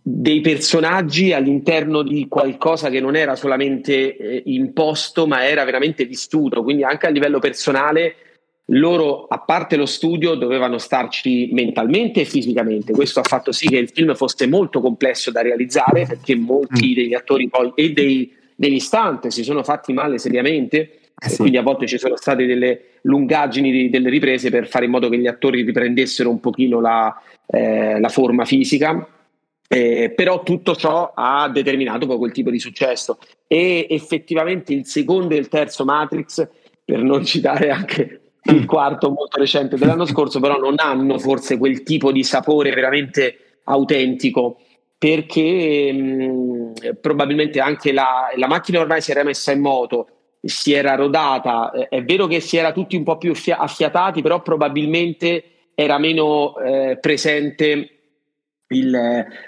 dei 0.02 0.42
personaggi 0.42 1.32
all'interno 1.32 2.02
di 2.02 2.28
qualcosa 2.28 2.90
che 2.90 3.00
non 3.00 3.16
era 3.16 3.38
solamente 3.38 4.18
eh, 4.18 4.44
imposto, 4.48 5.26
ma 5.26 5.48
era 5.48 5.64
veramente 5.64 6.04
vissuto. 6.04 6.64
Quindi 6.64 6.84
anche 6.84 7.08
a 7.08 7.12
livello 7.12 7.40
personale 7.40 8.16
loro, 8.70 9.26
a 9.26 9.40
parte 9.40 9.76
lo 9.76 9.86
studio, 9.86 10.36
dovevano 10.36 10.78
starci 10.78 11.50
mentalmente 11.52 12.22
e 12.22 12.26
fisicamente. 12.26 12.94
Questo 12.94 13.20
ha 13.20 13.24
fatto 13.24 13.52
sì 13.52 13.68
che 13.68 13.78
il 13.78 13.90
film 13.90 14.16
fosse 14.16 14.48
molto 14.48 14.82
complesso 14.82 15.32
da 15.32 15.42
realizzare 15.42 16.06
perché 16.06 16.36
molti 16.36 16.92
mm. 16.92 16.94
degli 16.94 17.14
attori 17.14 17.48
poi 17.48 17.72
e 17.76 17.92
dei, 17.92 18.34
degli 18.56 18.80
stunt 18.80 19.28
si 19.28 19.44
sono 19.44 19.64
fatti 19.64 19.94
male 19.94 20.18
seriamente. 20.18 21.00
Eh 21.18 21.30
sì. 21.30 21.38
quindi 21.38 21.56
a 21.56 21.62
volte 21.62 21.88
ci 21.88 21.98
sono 21.98 22.18
state 22.18 22.46
delle 22.46 23.00
lungaggini 23.04 23.90
delle 23.90 24.10
riprese 24.10 24.50
per 24.50 24.68
fare 24.68 24.84
in 24.84 24.92
modo 24.92 25.08
che 25.08 25.18
gli 25.18 25.28
attori 25.28 25.62
riprendessero 25.62 26.30
un 26.30 26.42
pochino 26.42 26.82
la, 26.82 27.18
eh, 27.48 28.02
la 28.02 28.10
forma 28.10 28.44
fisica 28.44 29.08
eh, 29.70 30.12
però 30.14 30.44
tutto 30.44 30.76
ciò 30.76 31.14
ha 31.16 31.48
determinato 31.48 32.06
poi 32.06 32.18
quel 32.18 32.34
tipo 32.34 32.50
di 32.50 32.60
successo 32.60 33.18
e 33.48 33.88
effettivamente 33.90 34.74
il 34.74 34.86
secondo 34.86 35.36
e 35.36 35.38
il 35.38 35.48
terzo 35.48 35.86
Matrix 35.86 36.46
per 36.84 37.02
non 37.02 37.24
citare 37.24 37.70
anche 37.70 38.25
il 38.54 38.66
quarto 38.66 39.10
molto 39.10 39.40
recente 39.40 39.78
dell'anno 39.78 40.06
scorso, 40.06 40.40
però 40.40 40.58
non 40.58 40.76
hanno 40.78 41.18
forse 41.18 41.58
quel 41.58 41.84
tipo 41.84 42.12
di 42.12 42.24
sapore 42.24 42.72
veramente 42.72 43.60
autentico 43.64 44.58
perché 44.98 45.92
mh, 45.92 46.74
probabilmente 47.02 47.60
anche 47.60 47.92
la, 47.92 48.30
la, 48.36 48.48
macchina 48.48 48.80
ormai 48.80 49.02
si 49.02 49.12
era 49.12 49.24
messa 49.24 49.52
in 49.52 49.62
moto, 49.62 50.08
si 50.42 50.74
era 50.74 50.96
rodata, 50.96 51.72
eh, 51.72 51.88
è 51.90 52.04
vero 52.04 52.28
che 52.28 52.40
si 52.40 52.58
era 52.58 52.72
tutti 52.72 52.96
un 52.96 53.04
po' 53.04 53.18
più 53.18 53.34
affiatati, 53.34 54.22
però 54.22 54.42
probabilmente 54.42 55.44
era 55.76 55.98
meno 55.98 56.58
eh, 56.58 56.98
presente 57.00 57.95
il, 58.68 58.96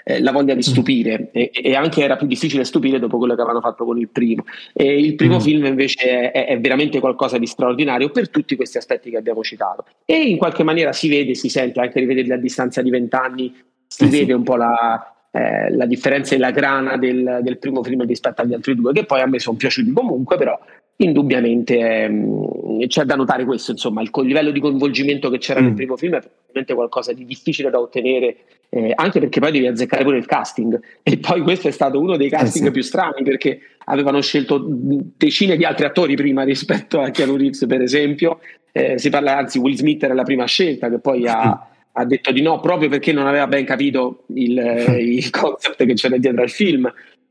eh, 0.04 0.20
la 0.20 0.32
voglia 0.32 0.54
di 0.54 0.60
mm. 0.60 0.70
stupire 0.70 1.30
e, 1.32 1.50
e, 1.52 1.74
anche 1.74 2.02
era 2.02 2.16
più 2.16 2.26
difficile 2.26 2.64
stupire 2.64 2.98
dopo 2.98 3.18
quello 3.18 3.34
che 3.34 3.40
avevano 3.40 3.60
fatto 3.60 3.84
con 3.84 3.98
il 3.98 4.08
primo. 4.08 4.44
E 4.72 4.98
il 4.98 5.14
primo 5.14 5.36
mm. 5.36 5.40
film 5.40 5.64
invece 5.66 6.30
è, 6.30 6.46
è, 6.46 6.60
veramente 6.60 7.00
qualcosa 7.00 7.38
di 7.38 7.46
straordinario 7.46 8.10
per 8.10 8.30
tutti 8.30 8.56
questi 8.56 8.78
aspetti 8.78 9.10
che 9.10 9.16
abbiamo 9.16 9.42
citato 9.42 9.84
e 10.04 10.16
in 10.16 10.36
qualche 10.36 10.62
maniera 10.62 10.92
si 10.92 11.08
vede, 11.08 11.34
si 11.34 11.48
sente 11.48 11.80
anche 11.80 12.00
rivederli 12.00 12.32
a 12.32 12.38
distanza 12.38 12.82
di 12.82 12.90
vent'anni, 12.90 13.54
si 13.86 14.04
eh 14.04 14.08
vede 14.08 14.26
sì. 14.26 14.32
un 14.32 14.42
po' 14.42 14.56
la, 14.56 15.17
eh, 15.30 15.70
la 15.74 15.84
differenza 15.84 16.34
e 16.34 16.38
la 16.38 16.50
grana 16.50 16.96
del, 16.96 17.40
del, 17.42 17.58
primo 17.58 17.82
film 17.82 18.06
rispetto 18.06 18.40
agli 18.40 18.54
altri 18.54 18.74
due 18.74 18.92
che 18.92 19.04
poi 19.04 19.20
a 19.20 19.26
me 19.26 19.38
sono 19.38 19.58
piaciuti 19.58 19.92
comunque 19.92 20.38
però 20.38 20.58
indubbiamente 20.96 21.78
ehm, 21.78 22.86
c'è 22.86 23.04
da 23.04 23.14
notare 23.14 23.44
questo 23.44 23.72
insomma 23.72 24.00
il, 24.00 24.10
il, 24.10 24.26
livello 24.26 24.50
di 24.50 24.60
coinvolgimento 24.60 25.28
che 25.28 25.36
c'era 25.36 25.60
mm. 25.60 25.64
nel 25.64 25.74
primo 25.74 25.96
film 25.98 26.14
è 26.14 26.20
probabilmente 26.20 26.72
qualcosa 26.72 27.12
di 27.12 27.26
difficile 27.26 27.68
da 27.68 27.78
ottenere 27.78 28.36
eh, 28.70 28.92
anche 28.94 29.20
perché 29.20 29.38
poi 29.38 29.52
devi 29.52 29.66
azzeccare 29.66 30.02
pure 30.02 30.16
il 30.16 30.24
casting 30.24 30.80
e 31.02 31.18
poi 31.18 31.42
questo 31.42 31.68
è 31.68 31.72
stato 31.72 32.00
uno 32.00 32.16
dei 32.16 32.30
casting 32.30 32.64
eh 32.64 32.68
sì. 32.68 32.72
più 32.72 32.82
strani 32.82 33.22
perché 33.22 33.60
avevano 33.84 34.22
scelto 34.22 34.64
decine 34.66 35.56
di 35.56 35.64
altri 35.64 35.84
attori 35.84 36.16
prima 36.16 36.42
rispetto 36.42 37.00
a 37.00 37.10
Keanu 37.10 37.36
Reeves 37.36 37.66
per 37.66 37.82
esempio 37.82 38.40
eh, 38.72 38.98
si 38.98 39.10
parla 39.10 39.36
anzi 39.36 39.58
Will 39.58 39.74
Smith 39.74 40.02
era 40.02 40.14
la 40.14 40.24
prima 40.24 40.46
scelta 40.46 40.88
che 40.88 40.98
poi 40.98 41.28
ha, 41.28 41.68
ha 41.98 42.04
detto 42.04 42.30
di 42.30 42.42
no 42.42 42.60
proprio 42.60 42.88
perché 42.88 43.12
non 43.12 43.26
aveva 43.26 43.46
ben 43.46 43.64
capito 43.64 44.24
il, 44.34 44.56
il 44.98 45.30
concept 45.30 45.84
che 45.84 45.94
c'era 45.94 46.16
dietro 46.16 46.42
al 46.42 46.50
film 46.50 46.90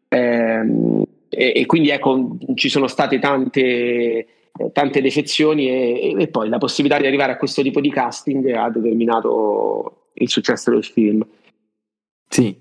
eh, 0.09 1.05
e, 1.29 1.53
e, 1.55 1.65
quindi 1.65 1.89
ecco 1.89 2.37
ci 2.55 2.69
sono 2.69 2.87
state 2.87 3.19
tante 3.19 4.27
tante 4.73 5.01
defezioni 5.01 5.67
e, 5.69 6.15
e, 6.17 6.27
poi 6.27 6.49
la 6.49 6.57
possibilità 6.57 6.99
di 6.99 7.07
arrivare 7.07 7.33
a 7.33 7.37
questo 7.37 7.61
tipo 7.61 7.79
di 7.79 7.91
casting 7.91 8.49
ha 8.53 8.69
determinato 8.69 10.07
il 10.13 10.29
successo 10.29 10.71
del 10.71 10.83
film. 10.83 11.25
Sì, 12.27 12.57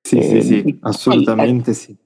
sì, 0.00 0.18
eh, 0.18 0.22
sì, 0.22 0.42
sì, 0.42 0.78
assolutamente 0.80 1.64
poi, 1.70 1.74
sì. 1.74 1.96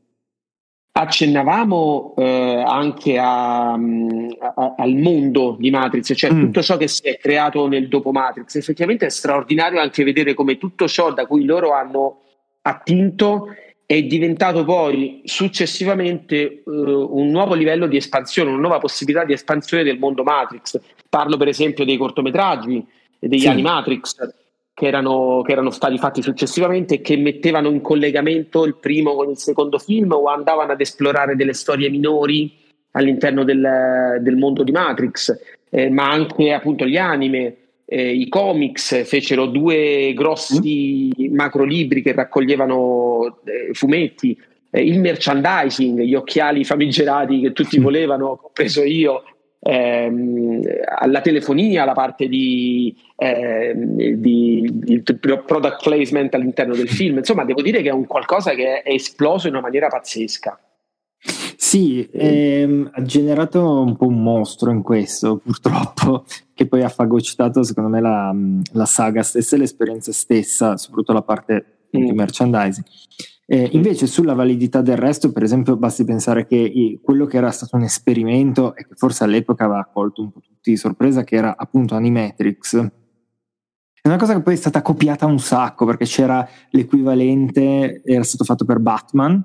Accennavamo 0.98 2.14
eh, 2.16 2.64
anche 2.66 3.18
a, 3.18 3.72
a, 3.72 4.74
al 4.78 4.94
mondo 4.94 5.56
di 5.58 5.70
Matrix, 5.70 6.14
cioè 6.16 6.32
mm. 6.32 6.40
tutto 6.40 6.62
ciò 6.62 6.78
che 6.78 6.88
si 6.88 7.02
è 7.02 7.18
creato 7.18 7.68
nel 7.68 7.88
dopo 7.88 8.12
Matrix. 8.12 8.54
Effettivamente 8.56 9.04
è 9.04 9.10
straordinario 9.10 9.78
anche 9.78 10.04
vedere 10.04 10.32
come 10.32 10.56
tutto 10.56 10.88
ciò 10.88 11.12
da 11.12 11.26
cui 11.26 11.44
loro 11.44 11.72
hanno 11.72 12.20
attinto 12.62 13.48
è 13.84 14.02
diventato 14.04 14.64
poi 14.64 15.20
successivamente 15.24 16.62
uh, 16.64 16.70
un 16.72 17.28
nuovo 17.28 17.52
livello 17.52 17.86
di 17.86 17.98
espansione, 17.98 18.48
una 18.48 18.60
nuova 18.60 18.78
possibilità 18.78 19.26
di 19.26 19.34
espansione 19.34 19.84
del 19.84 19.98
mondo 19.98 20.22
Matrix. 20.22 20.80
Parlo 21.10 21.36
per 21.36 21.48
esempio 21.48 21.84
dei 21.84 21.98
cortometraggi, 21.98 22.84
degli 23.18 23.40
sì. 23.40 23.48
animatrix 23.48 24.45
che 24.76 24.86
erano, 24.86 25.40
che 25.40 25.52
erano 25.52 25.70
stati 25.70 25.96
fatti 25.96 26.20
successivamente 26.20 26.96
e 26.96 27.00
che 27.00 27.16
mettevano 27.16 27.70
in 27.70 27.80
collegamento 27.80 28.66
il 28.66 28.76
primo 28.76 29.14
con 29.14 29.30
il 29.30 29.38
secondo 29.38 29.78
film 29.78 30.12
o 30.12 30.26
andavano 30.26 30.72
ad 30.72 30.80
esplorare 30.82 31.34
delle 31.34 31.54
storie 31.54 31.88
minori 31.88 32.52
all'interno 32.90 33.42
del, 33.42 34.18
del 34.20 34.36
mondo 34.36 34.62
di 34.62 34.72
Matrix, 34.72 35.34
eh, 35.70 35.88
ma 35.88 36.10
anche 36.10 36.52
appunto 36.52 36.84
gli 36.84 36.98
anime. 36.98 37.56
Eh, 37.86 38.16
I 38.16 38.28
comics 38.28 39.06
fecero 39.06 39.46
due 39.46 40.12
grossi 40.14 41.10
mm. 41.22 41.34
macro 41.34 41.64
libri 41.64 42.02
che 42.02 42.12
raccoglievano 42.12 43.38
eh, 43.44 43.72
fumetti, 43.72 44.38
eh, 44.70 44.82
il 44.82 45.00
merchandising, 45.00 46.00
gli 46.02 46.14
occhiali 46.14 46.64
famigerati 46.64 47.40
che 47.40 47.52
tutti 47.52 47.78
volevano, 47.80 48.36
compreso 48.36 48.82
io, 48.82 49.22
ehm, 49.66 50.62
alla 50.98 51.20
telefonia, 51.20 51.84
la 51.84 51.92
parte 51.92 52.28
di, 52.28 52.96
ehm, 53.16 53.96
di, 53.96 54.70
di, 54.72 55.02
product 55.02 55.82
placement 55.82 56.34
all'interno 56.34 56.74
del 56.74 56.88
film. 56.90 57.18
Insomma, 57.18 57.44
devo 57.44 57.62
dire 57.62 57.82
che 57.82 57.88
è 57.88 57.92
un 57.92 58.06
qualcosa 58.06 58.52
che 58.54 58.82
è 58.82 58.92
esploso 58.92 59.48
in 59.48 59.54
una 59.54 59.62
maniera 59.62 59.88
pazzesca. 59.88 60.58
Sì, 61.56 62.08
ehm, 62.12 62.90
ha 62.92 63.02
generato 63.02 63.80
un 63.80 63.96
po' 63.96 64.06
un 64.06 64.22
mostro 64.22 64.70
in 64.70 64.82
questo, 64.82 65.38
purtroppo, 65.38 66.24
che 66.54 66.66
poi 66.66 66.82
ha 66.82 66.88
fagocitato 66.88 67.62
secondo 67.62 67.90
me 67.90 68.00
la, 68.00 68.34
la 68.72 68.84
saga 68.84 69.22
stessa 69.22 69.56
e 69.56 69.58
l'esperienza 69.58 70.12
stessa, 70.12 70.76
soprattutto 70.76 71.12
la 71.12 71.22
parte 71.22 71.88
mm. 71.96 72.04
di 72.04 72.12
merchandising. 72.12 72.86
Eh, 73.48 73.68
invece 73.72 74.08
sulla 74.08 74.34
validità 74.34 74.82
del 74.82 74.96
resto, 74.96 75.30
per 75.30 75.44
esempio, 75.44 75.76
basti 75.76 76.04
pensare 76.04 76.46
che 76.46 76.98
quello 77.00 77.26
che 77.26 77.36
era 77.36 77.50
stato 77.52 77.76
un 77.76 77.82
esperimento 77.82 78.74
e 78.74 78.86
che 78.86 78.94
forse 78.96 79.22
all'epoca 79.22 79.64
aveva 79.64 79.88
colto 79.92 80.22
un 80.22 80.32
po' 80.32 80.40
tutti 80.40 80.70
di 80.70 80.76
sorpresa, 80.76 81.22
che 81.22 81.36
era 81.36 81.56
appunto 81.56 81.94
Animatrix, 81.94 82.90
è 84.06 84.08
una 84.08 84.18
cosa 84.18 84.34
che 84.34 84.42
poi 84.42 84.54
è 84.54 84.56
stata 84.56 84.82
copiata 84.82 85.26
un 85.26 85.40
sacco 85.40 85.84
perché 85.84 86.04
c'era 86.04 86.48
l'equivalente, 86.70 88.02
era 88.04 88.22
stato 88.22 88.44
fatto 88.44 88.64
per 88.64 88.78
Batman 88.78 89.44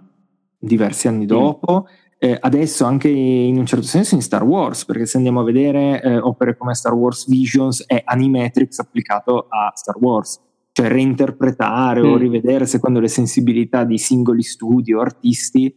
diversi 0.59 1.07
anni 1.07 1.23
mm. 1.23 1.27
dopo. 1.27 1.87
Mm. 1.89 1.93
Eh, 2.23 2.37
adesso 2.39 2.85
anche 2.85 3.07
in 3.07 3.57
un 3.57 3.65
certo 3.65 3.85
senso 3.85 4.13
in 4.13 4.21
Star 4.21 4.43
Wars, 4.43 4.85
perché 4.85 5.07
se 5.07 5.17
andiamo 5.17 5.39
a 5.39 5.43
vedere 5.43 5.99
eh, 6.03 6.17
opere 6.17 6.55
come 6.55 6.75
Star 6.75 6.93
Wars 6.93 7.27
Visions 7.27 7.83
è 7.87 8.03
Animatrix 8.05 8.77
applicato 8.77 9.47
a 9.49 9.71
Star 9.73 9.97
Wars 9.97 10.39
cioè 10.71 10.87
reinterpretare 10.87 12.01
mm. 12.01 12.05
o 12.05 12.17
rivedere 12.17 12.65
secondo 12.65 12.99
le 12.99 13.07
sensibilità 13.07 13.83
di 13.83 13.97
singoli 13.97 14.43
studi 14.43 14.93
o 14.93 15.01
artisti 15.01 15.73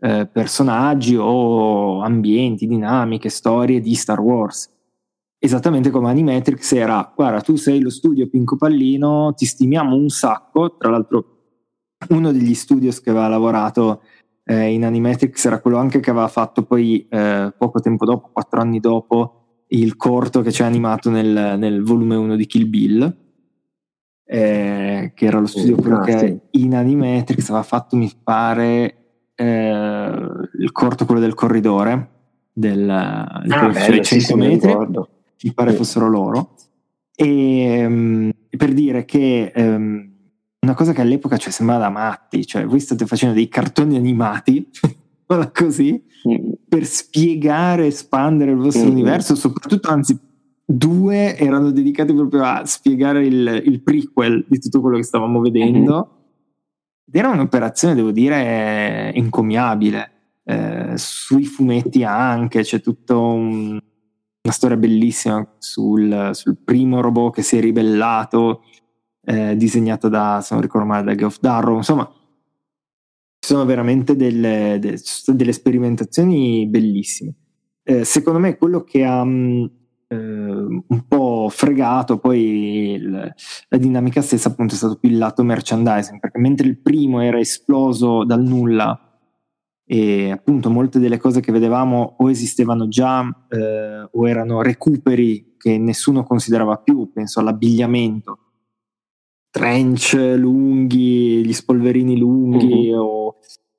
eh, 0.00 0.26
personaggi 0.26 1.16
o 1.16 2.00
ambienti, 2.00 2.66
dinamiche, 2.66 3.28
storie 3.28 3.80
di 3.80 3.94
Star 3.94 4.20
Wars. 4.20 4.70
Esattamente 5.38 5.90
come 5.90 6.08
Animatrix 6.08 6.72
era, 6.72 7.12
guarda, 7.14 7.40
tu 7.40 7.56
sei 7.56 7.80
lo 7.80 7.90
studio 7.90 8.28
Pinco 8.28 8.56
Pallino, 8.56 9.34
ti 9.34 9.44
stimiamo 9.44 9.94
un 9.94 10.08
sacco, 10.08 10.76
tra 10.76 10.90
l'altro 10.90 11.28
uno 12.08 12.32
degli 12.32 12.54
studios 12.54 13.00
che 13.00 13.10
aveva 13.10 13.28
lavorato 13.28 14.02
eh, 14.44 14.72
in 14.72 14.84
Animatrix 14.84 15.44
era 15.46 15.60
quello 15.60 15.78
anche 15.78 16.00
che 16.00 16.10
aveva 16.10 16.28
fatto 16.28 16.64
poi 16.64 17.06
eh, 17.08 17.54
poco 17.56 17.80
tempo 17.80 18.04
dopo, 18.04 18.30
quattro 18.32 18.60
anni 18.60 18.80
dopo, 18.80 19.64
il 19.68 19.96
corto 19.96 20.42
che 20.42 20.52
ci 20.52 20.62
ha 20.62 20.66
animato 20.66 21.08
nel, 21.10 21.58
nel 21.58 21.82
volume 21.82 22.16
1 22.16 22.36
di 22.36 22.46
Kill 22.46 22.68
Bill 22.68 23.23
eh, 24.26 25.12
che 25.14 25.26
era 25.26 25.38
lo 25.38 25.46
studio 25.46 25.76
quello 25.76 26.00
che 26.00 26.40
in 26.50 26.74
Animatrix 26.74 27.48
aveva 27.48 27.62
fatto 27.62 27.96
mi 27.96 28.10
pare 28.22 28.96
eh, 29.34 30.28
il 30.58 30.72
corto 30.72 31.04
quello 31.04 31.20
del 31.20 31.34
corridore 31.34 32.10
del, 32.52 32.88
ah, 32.88 33.42
bello, 33.44 34.02
100 34.02 34.04
sì, 34.04 34.34
metri 34.34 34.74
mi 35.42 35.52
pare 35.52 35.70
sì. 35.72 35.76
fossero 35.76 36.08
loro 36.08 36.54
e 37.14 37.84
um, 37.86 38.30
per 38.56 38.72
dire 38.72 39.04
che 39.04 39.52
um, 39.54 40.12
una 40.60 40.74
cosa 40.74 40.92
che 40.92 41.02
all'epoca 41.02 41.36
cioè, 41.36 41.52
sembrava 41.52 41.82
da 41.82 41.90
matti 41.90 42.46
cioè 42.46 42.64
voi 42.64 42.80
state 42.80 43.06
facendo 43.06 43.34
dei 43.34 43.48
cartoni 43.48 43.96
animati 43.96 44.70
così 45.52 46.02
mm. 46.28 46.52
per 46.68 46.86
spiegare 46.86 47.86
espandere 47.86 48.52
il 48.52 48.56
vostro 48.56 48.86
mm. 48.86 48.90
universo 48.90 49.34
soprattutto 49.34 49.90
anzi 49.90 50.18
due 50.64 51.36
erano 51.36 51.70
dedicati 51.70 52.14
proprio 52.14 52.44
a 52.44 52.64
spiegare 52.64 53.26
il, 53.26 53.62
il 53.66 53.82
prequel 53.82 54.44
di 54.48 54.58
tutto 54.58 54.80
quello 54.80 54.96
che 54.96 55.02
stavamo 55.02 55.40
vedendo. 55.40 55.92
Mm-hmm. 55.92 56.22
Ed 57.06 57.14
era 57.14 57.28
un'operazione, 57.28 57.94
devo 57.94 58.10
dire, 58.10 59.12
encomiabile. 59.12 60.10
Eh, 60.44 60.92
sui 60.96 61.44
fumetti 61.44 62.04
anche, 62.04 62.62
c'è 62.62 62.80
tutta 62.80 63.16
un, 63.16 63.70
una 63.72 64.52
storia 64.52 64.76
bellissima 64.76 65.54
sul, 65.58 66.30
sul, 66.32 66.58
primo 66.62 67.00
robot 67.00 67.34
che 67.34 67.42
si 67.42 67.56
è 67.56 67.60
ribellato 67.60 68.62
eh, 69.22 69.56
disegnata 69.56 70.08
da, 70.08 70.40
se 70.42 70.52
non 70.52 70.62
ricordo 70.62 70.86
male, 70.86 71.04
da 71.04 71.14
Geoff 71.14 71.38
Darrow, 71.40 71.76
insomma, 71.76 72.04
ci 73.38 73.52
sono 73.52 73.64
veramente 73.64 74.16
delle, 74.16 74.78
delle, 74.80 74.98
delle 75.26 75.52
sperimentazioni 75.52 76.66
bellissime. 76.66 77.34
Eh, 77.82 78.04
secondo 78.04 78.38
me 78.38 78.56
quello 78.56 78.82
che 78.82 79.04
ha 79.04 79.22
eh, 80.08 80.16
un 80.16 81.04
po' 81.06 81.48
fregato 81.50 82.18
poi 82.18 82.92
il, 82.92 83.34
la 83.68 83.78
dinamica 83.78 84.20
stessa 84.22 84.48
appunto 84.48 84.74
è 84.74 84.76
stato 84.76 84.96
più 84.96 85.10
il 85.10 85.18
lato 85.18 85.42
merchandising, 85.42 86.20
perché 86.20 86.38
mentre 86.38 86.66
il 86.66 86.78
primo 86.78 87.20
era 87.20 87.38
esploso 87.38 88.24
dal 88.24 88.42
nulla 88.42 88.98
e 89.86 90.30
appunto 90.30 90.70
molte 90.70 90.98
delle 90.98 91.18
cose 91.18 91.40
che 91.40 91.52
vedevamo 91.52 92.16
o 92.18 92.30
esistevano 92.30 92.88
già 92.88 93.22
eh, 93.48 94.08
o 94.10 94.28
erano 94.28 94.62
recuperi 94.62 95.56
che 95.58 95.78
nessuno 95.78 96.24
considerava 96.24 96.76
più, 96.76 97.10
penso 97.12 97.40
all'abbigliamento, 97.40 98.38
trench 99.50 100.14
lunghi, 100.36 101.44
gli 101.44 101.52
spolverini 101.52 102.18
lunghi 102.18 102.90
uh-huh. 102.90 103.00
o 103.00 103.36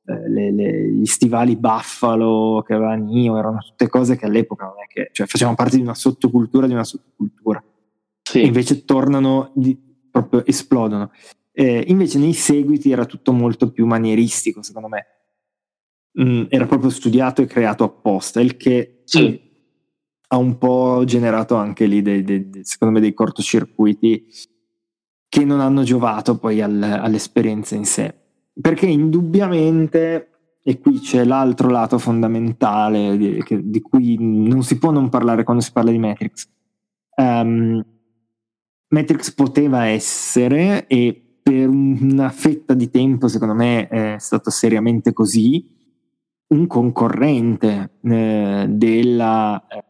eh, 0.08 0.30
le, 0.30 0.51
le, 0.51 0.91
gli 0.91 1.06
stivali 1.06 1.56
buffalo 1.56 2.64
che 2.66 2.76
aveva 2.76 2.93
Nio, 2.93 3.38
erano 3.38 3.58
tutte 3.58 3.88
cose 3.88 4.16
che 4.16 4.26
all'epoca 4.26 4.66
non 4.66 4.76
è 4.84 4.88
che, 4.88 5.10
cioè 5.12 5.26
facevano 5.26 5.56
parte 5.56 5.78
di 5.78 5.82
una 5.82 5.95
sottocultura 5.95 6.68
di 6.68 6.74
una 6.74 6.84
sottocultura. 6.84 7.64
Sì. 8.22 8.41
E 8.41 8.45
invece 8.45 8.86
tornano, 8.86 9.51
di, 9.56 9.76
proprio 10.12 10.45
esplodono. 10.45 11.12
Eh, 11.51 11.86
invece 11.88 12.20
nei 12.20 12.34
seguiti 12.34 12.91
era 12.91 13.06
tutto 13.06 13.32
molto 13.32 13.72
più 13.72 13.86
manieristico, 13.86 14.62
secondo 14.62 14.89
me 14.89 15.06
mm, 16.22 16.43
era 16.49 16.68
proprio 16.68 16.89
studiato 16.91 17.41
e 17.41 17.47
creato 17.47 17.84
apposta, 17.84 18.41
il 18.41 18.58
che 18.58 19.01
sì. 19.06 19.41
ha 20.28 20.38
un 20.38 20.58
po' 20.60 21.03
generato 21.06 21.56
anche 21.56 21.86
lì, 21.86 22.01
dei, 22.01 22.24
dei, 22.24 22.49
dei, 22.49 22.64
secondo 22.64 22.93
me, 22.93 22.99
dei 22.99 23.14
cortocircuiti 23.14 24.28
che 25.28 25.45
non 25.45 25.62
hanno 25.62 25.84
giovato 25.84 26.38
poi 26.38 26.62
al, 26.62 26.82
all'esperienza 26.82 27.76
in 27.76 27.86
sé. 27.86 28.24
Perché 28.60 28.86
indubbiamente, 28.86 30.30
e 30.64 30.80
qui 30.80 30.99
c'è 30.99 31.26
l'altro 31.26 31.70
lato 31.70 31.97
fondamentale 31.97 33.18
di, 33.18 33.43
che, 33.43 33.60
di 33.64 33.82
cui 33.82 34.16
non 34.20 34.64
si 34.64 34.78
può 34.78 34.91
non 34.91 35.10
parlare 35.10 35.43
quando 35.43 35.62
si 35.62 35.72
parla 35.72 35.91
di 35.91 35.97
Matrix. 35.97 36.47
Um, 37.18 37.84
Matrix 38.88 39.34
poteva 39.34 39.86
essere, 39.88 40.88
e 40.88 41.39
per 41.41 41.68
una 41.68 42.30
fetta 42.30 42.74
di 42.74 42.89
tempo, 42.89 43.28
secondo 43.28 43.53
me, 43.53 43.88
è 43.88 44.16
stato 44.20 44.49
seriamente 44.49 45.12
così, 45.12 45.74
un 46.47 46.68
concorrente 46.68 47.97
eh, 48.01 48.66
della, 48.70 49.68
eh, 49.68 49.84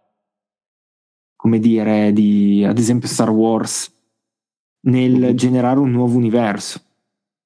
come 1.35 1.59
dire, 1.59 2.11
di 2.13 2.65
ad 2.65 2.77
esempio 2.77 3.07
Star 3.07 3.29
Wars 3.29 3.93
nel 4.81 5.35
generare 5.35 5.79
un 5.79 5.91
nuovo 5.91 6.17
universo. 6.17 6.81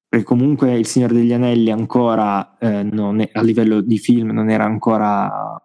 Perché 0.10 0.26
comunque 0.26 0.74
Il 0.74 0.88
Signore 0.88 1.14
degli 1.14 1.32
Anelli 1.32 1.72
ancora 1.72 2.58
eh, 2.58 2.90
è, 2.90 3.30
a 3.32 3.42
livello 3.42 3.82
di 3.82 4.00
film 4.00 4.32
non 4.32 4.50
era 4.50 4.66
ancora 4.66 5.62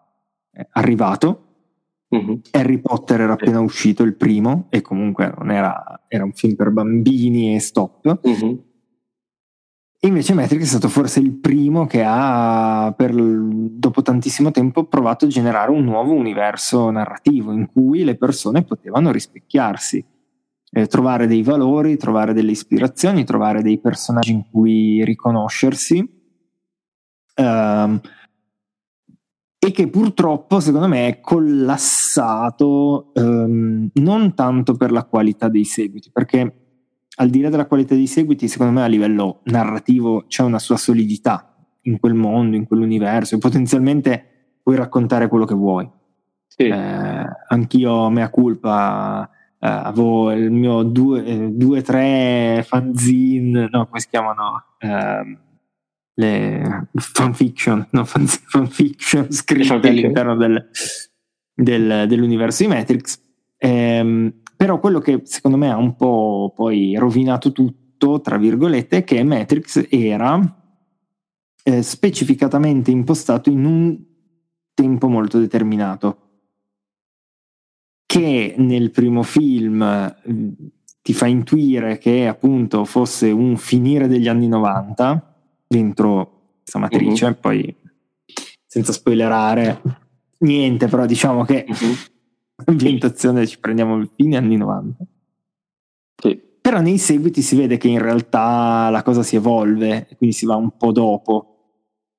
eh, 0.53 0.69
arrivato. 0.73 1.41
Mm-hmm. 2.15 2.35
Harry 2.51 2.79
Potter 2.79 3.23
era 3.23 3.33
appena 3.33 3.61
uscito 3.61 4.03
il 4.03 4.15
primo 4.15 4.67
e 4.69 4.83
comunque 4.83 5.33
non 5.37 5.51
era, 5.51 6.05
era 6.07 6.25
un 6.25 6.33
film 6.33 6.55
per 6.55 6.71
bambini 6.71 7.55
e 7.55 7.61
stop. 7.61 8.21
Mm-hmm 8.29 8.55
Invece 10.05 10.35
Matrix 10.35 10.63
è 10.63 10.67
stato 10.67 10.89
forse 10.89 11.21
il 11.21 11.33
primo 11.33 11.87
che 11.87 12.03
ha, 12.05 12.93
per, 12.95 13.15
dopo 13.15 14.03
tantissimo 14.03 14.51
tempo, 14.51 14.85
provato 14.85 15.25
a 15.25 15.29
generare 15.29 15.71
un 15.71 15.83
nuovo 15.83 16.13
universo 16.13 16.91
narrativo 16.91 17.53
in 17.53 17.67
cui 17.73 18.05
le 18.05 18.17
persone 18.17 18.65
potevano 18.65 19.11
rispecchiarsi, 19.11 20.05
eh, 20.77 20.89
trovare 20.89 21.29
dei 21.29 21.43
valori, 21.43 21.97
trovare 21.97 22.33
delle 22.33 22.51
ispirazioni, 22.51 23.25
trovare 23.25 23.63
dei 23.63 23.79
personaggi 23.79 24.33
in 24.33 24.43
cui 24.51 25.05
riconoscersi. 25.05 26.23
Um, 27.37 28.01
e 29.57 29.71
che 29.71 29.89
purtroppo, 29.89 30.59
secondo 30.59 30.89
me, 30.89 31.07
è 31.07 31.21
collassato 31.21 33.13
um, 33.15 33.89
non 33.95 34.35
tanto 34.35 34.75
per 34.75 34.91
la 34.91 35.05
qualità 35.05 35.49
dei 35.49 35.65
seguiti, 35.65 36.11
perché 36.13 36.55
al 37.17 37.31
di 37.31 37.41
là 37.41 37.51
della 37.51 37.67
qualità 37.67 37.95
dei 37.95 38.09
seguiti, 38.09 38.49
secondo 38.49 38.73
me 38.73 38.83
a 38.83 38.89
livello 38.89 39.43
narrativo 39.45 40.25
c'è 40.27 40.43
una 40.43 40.59
sua 40.59 40.77
solidità 40.77 41.55
in 41.83 42.01
quel 42.01 42.15
mondo, 42.15 42.57
in 42.57 42.67
quell'universo 42.67 43.37
e 43.37 43.39
potenzialmente 43.39 44.59
puoi 44.61 44.75
raccontare 44.75 45.29
quello 45.29 45.45
che 45.45 45.55
vuoi. 45.55 45.89
Sì. 46.49 46.65
Eh, 46.65 47.25
anch'io, 47.49 48.11
mea 48.11 48.29
culpa, 48.29 49.31
avevo 49.67 50.31
il 50.33 50.51
mio 50.51 50.83
due, 50.83 51.25
eh, 51.25 51.49
due, 51.51 51.83
tre 51.83 52.65
fanzine, 52.67 53.69
no, 53.71 53.87
come 53.87 54.01
si 54.01 54.09
chiamano? 54.09 54.65
Eh, 54.79 55.39
le 56.17 56.89
fanfiction, 56.95 57.87
no, 57.91 58.05
fanfiction 58.05 59.31
scritte 59.33 59.73
all'interno 59.73 60.37
del, 60.37 60.69
del, 61.55 62.05
dell'universo 62.07 62.63
di 62.63 62.69
Matrix. 62.69 63.21
Ehm, 63.57 64.43
però 64.57 64.79
quello 64.79 64.99
che 65.01 65.23
secondo 65.25 65.57
me 65.57 65.71
ha 65.71 65.77
un 65.77 65.97
po' 65.97 66.53
poi 66.55 66.95
rovinato 66.97 67.53
tutto, 67.53 68.21
tra 68.21 68.37
virgolette, 68.37 68.99
è 68.99 69.05
che 69.05 69.23
Matrix 69.25 69.87
era 69.89 70.39
eh, 71.63 71.83
specificatamente 71.83 72.91
impostato 72.91 73.51
in 73.51 73.65
un 73.65 73.99
tempo 74.75 75.09
molto 75.09 75.39
determinato. 75.39 76.24
Che 78.07 78.55
nel 78.59 78.91
primo 78.91 79.23
film 79.23 79.83
eh, 79.83 80.53
ti 81.03 81.13
fa 81.13 81.27
intuire 81.27 81.99
che 81.99 82.27
appunto 82.27 82.85
fosse 82.85 83.31
un 83.31 83.57
finire 83.57 84.09
degli 84.09 84.29
anni 84.29 84.49
90 84.49 85.35
dentro 85.67 86.59
questa 86.61 86.79
matrice, 86.79 87.27
uh-huh. 87.27 87.37
poi 87.41 87.77
senza 88.67 88.93
spoilerare 88.93 89.81
niente, 90.39 90.89
però 90.89 91.07
diciamo 91.07 91.45
che 91.45 91.65
uh-huh 91.69 92.13
ambientazione 92.65 93.47
ci 93.47 93.59
prendiamo 93.59 93.97
il 93.97 94.11
fine 94.15 94.37
anni 94.37 94.57
90. 94.57 95.05
Sì. 96.23 96.41
Però 96.61 96.81
nei 96.81 96.99
seguiti 96.99 97.43
si 97.43 97.57
vede 97.57 97.77
che 97.77 97.89
in 97.89 98.01
realtà 98.01 98.89
la 98.91 99.03
cosa 99.03 99.23
si 99.23 99.37
evolve, 99.37 100.09
quindi 100.17 100.35
si 100.35 100.47
va 100.47 100.57
un 100.57 100.77
po' 100.77 100.93
dopo. 100.93 101.49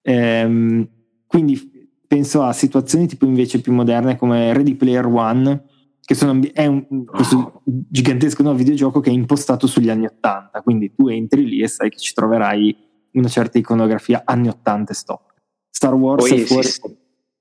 Ehm, 0.02 0.88
quindi 1.26 1.90
penso 2.06 2.44
a 2.44 2.54
situazioni 2.54 3.08
tipo 3.08 3.26
invece 3.26 3.62
più 3.62 3.74
moderne 3.74 4.18
come 4.18 4.54
Ready 4.54 4.76
Player 4.76 5.06
One, 5.06 5.64
che 6.06 6.14
sono, 6.14 6.39
è 6.53 6.68
un, 6.68 7.03
questo 7.03 7.64
gigantesco 7.66 8.43
nuovo 8.43 8.60
videogioco 8.60 8.99
che 8.99 9.10
è 9.10 9.14
impostato 9.14 9.66
sugli 9.66 9.89
anni 9.89 10.06
80, 10.06 10.62
quindi 10.62 10.93
tu 10.93 11.08
entri 11.08 11.43
lì 11.45 11.62
e 11.62 11.68
sai 11.68 11.89
che 11.89 11.97
ci 11.97 12.14
troverai 12.14 12.78
una 13.14 13.28
certa 13.28 13.58
iconografia 13.58 14.22
anni 14.24 14.47
80 14.47 14.91
e 14.91 14.95
stop. 14.95 15.34
Star 15.70 15.95
Wars 15.95 16.30
Poi 16.30 16.41
è 16.41 16.43
fuori... 16.43 16.68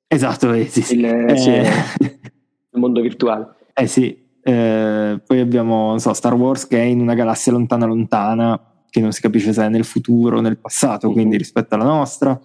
Esatto, 0.07 0.51
esiste. 0.53 0.95
Il, 0.95 1.05
eh, 1.05 1.37
sì, 1.37 1.51
il 1.51 2.81
mondo 2.81 3.03
virtuale. 3.03 3.55
Eh 3.75 3.87
sì, 3.87 4.17
eh, 4.43 5.21
poi 5.27 5.41
abbiamo 5.41 5.99
so, 5.99 6.15
Star 6.15 6.35
Wars 6.35 6.67
che 6.67 6.79
è 6.79 6.85
in 6.85 7.01
una 7.01 7.15
galassia 7.15 7.53
lontana 7.53 7.85
lontana, 7.85 8.85
che 8.89 9.01
non 9.01 9.13
si 9.13 9.21
capisce 9.21 9.53
se 9.53 9.63
è 9.63 9.69
nel 9.69 9.85
futuro 9.85 10.39
o 10.39 10.41
nel 10.41 10.59
passato, 10.59 11.07
mm-hmm. 11.07 11.17
quindi 11.17 11.37
rispetto 11.37 11.75
alla 11.75 11.85
nostra. 11.85 12.41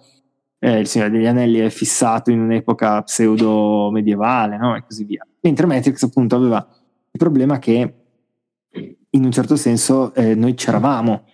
Eh, 0.58 0.80
il 0.80 0.86
Signore 0.86 1.10
degli 1.10 1.26
Anelli 1.26 1.60
è 1.60 1.70
fissato 1.70 2.30
in 2.30 2.40
un'epoca 2.40 3.00
pseudo 3.04 3.88
medievale, 3.90 4.58
no? 4.58 4.76
E 4.76 4.84
così 4.84 5.04
via. 5.04 5.24
Mentre 5.40 5.66
Matrix 5.66 6.02
appunto 6.02 6.36
aveva 6.36 6.66
il 7.12 7.18
problema 7.18 7.58
che 7.58 7.94
in 9.10 9.24
un 9.24 9.32
certo 9.32 9.56
senso 9.56 10.14
eh, 10.14 10.34
noi 10.34 10.54
c'eravamo, 10.54 11.24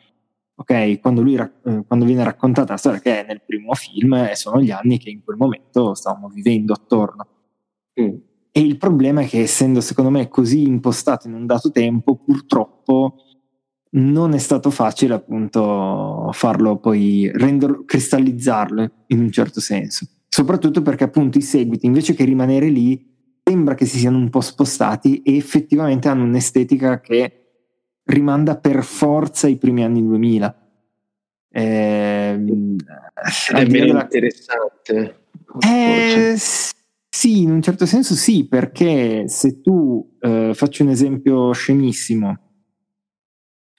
ok? 0.54 1.00
Quando, 1.00 1.22
lui, 1.22 1.34
eh, 1.36 1.84
quando 1.86 2.04
viene 2.04 2.24
raccontata 2.24 2.72
la 2.72 2.78
storia 2.78 3.00
che 3.00 3.22
è 3.22 3.26
nel 3.26 3.42
primo 3.44 3.74
film, 3.74 4.14
eh, 4.14 4.34
sono 4.34 4.61
gli 4.61 4.70
anni 4.70 4.98
che 4.98 5.11
in 5.11 5.22
quel 5.22 5.36
momento 5.36 5.94
stavamo 5.94 6.28
vivendo 6.28 6.72
attorno. 6.72 7.26
Mm. 8.00 8.14
E 8.50 8.61
il 8.61 8.78
problema 8.78 9.20
è 9.20 9.26
che 9.26 9.40
essendo 9.40 9.82
secondo 9.82 10.11
me 10.11 10.28
così 10.28 10.62
impostato 10.62 11.26
in 11.26 11.34
un 11.34 11.44
dato 11.44 11.70
tempo, 11.70 12.16
purtroppo 12.16 13.16
non 13.90 14.32
è 14.32 14.38
stato 14.38 14.70
facile 14.70 15.14
appunto 15.14 16.30
farlo 16.32 16.78
poi, 16.78 17.30
renderlo, 17.34 17.84
cristallizzarlo 17.84 18.90
in 19.09 19.20
un 19.20 19.30
certo 19.30 19.61
senso. 19.61 20.07
Soprattutto 20.28 20.80
perché 20.80 21.04
appunto 21.04 21.36
i 21.36 21.42
seguiti, 21.42 21.84
invece 21.84 22.14
che 22.14 22.24
rimanere 22.24 22.68
lì, 22.68 23.16
sembra 23.49 23.74
che 23.74 23.86
si 23.86 23.99
siano 23.99 24.18
un 24.18 24.28
po' 24.28 24.40
spostati 24.40 25.22
e 25.22 25.36
effettivamente 25.36 26.09
hanno 26.09 26.24
un'estetica 26.24 27.01
che 27.01 27.44
rimanda 28.07 28.57
per 28.57 28.82
forza 28.82 29.47
ai 29.47 29.57
primi 29.57 29.84
anni 29.84 30.05
2000. 30.05 30.68
Eh, 31.49 32.32
è 32.32 32.36
meno 32.36 33.68
della... 33.68 34.03
interessante. 34.03 35.26
Eh, 35.64 36.34
sì, 36.36 37.42
in 37.42 37.53
un 37.53 37.62
certo 37.62 37.86
senso 37.86 38.14
sì, 38.14 38.49
perché 38.49 39.28
se 39.28 39.61
tu, 39.61 40.16
eh, 40.20 40.51
faccio 40.53 40.82
un 40.82 40.88
esempio 40.88 41.53
scemissimo, 41.53 42.38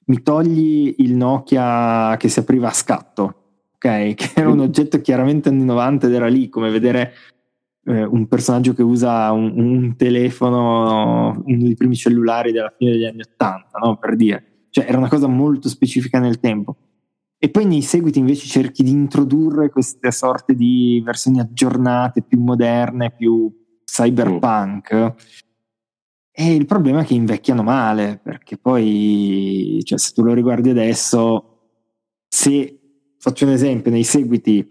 mi 0.06 0.22
togli 0.24 0.96
il 1.00 1.14
Nokia 1.14 2.16
che 2.18 2.30
si 2.30 2.40
apriva 2.40 2.70
a 2.70 2.74
scatto, 2.74 3.66
ok? 3.76 4.14
Che 4.16 4.32
era 4.34 4.50
un 4.50 4.62
oggetto 4.62 5.02
chiaramente 5.02 5.50
anni 5.50 5.66
90 5.66 6.08
ed 6.08 6.14
era 6.14 6.28
lì 6.28 6.48
come 6.48 6.72
vedere 6.72 7.12
eh, 7.88 8.04
un 8.04 8.28
personaggio 8.28 8.74
che 8.74 8.84
usa 8.84 9.32
un, 9.32 9.54
un, 9.56 9.96
telefono, 9.96 11.42
uno 11.46 11.64
dei 11.64 11.76
primi 11.76 11.96
cellulari 11.96 12.52
della 12.52 12.74
fine 12.78 12.92
degli 12.92 13.06
anni 13.06 13.22
80, 13.22 13.80
no? 13.82 13.98
Per 13.98 14.16
dire. 14.16 14.66
cioè 14.70 14.86
era 14.88 14.98
una 14.98 15.08
cosa 15.08 15.28
molto 15.28 15.70
specifica 15.70 16.20
nel 16.20 16.40
tempo. 16.40 16.76
E 17.40 17.50
poi 17.50 17.66
nei 17.66 17.82
seguiti 17.82 18.20
invece 18.20 18.48
cerchi 18.48 18.84
di 18.84 18.90
introdurre 18.90 19.70
queste 19.70 20.12
sorte 20.12 20.54
di 20.54 21.02
versioni 21.06 21.40
aggiornate, 21.40 22.24
più 22.24 22.42
moderne, 22.42 23.14
più 23.16 23.50
cyberpunk. 23.86 25.14
E 26.32 26.54
il 26.54 26.66
problema 26.66 27.02
è 27.02 27.06
che 27.06 27.14
invecchiano 27.14 27.64
male, 27.64 28.20
perché 28.22 28.58
poi, 28.58 29.80
cioè, 29.84 29.98
se 29.98 30.12
tu 30.14 30.24
lo 30.24 30.34
riguardi 30.34 30.70
adesso, 30.70 31.84
se 32.28 32.80
faccio 33.18 33.46
un 33.46 33.52
esempio, 33.52 33.92
nei 33.92 34.04
seguiti 34.04 34.68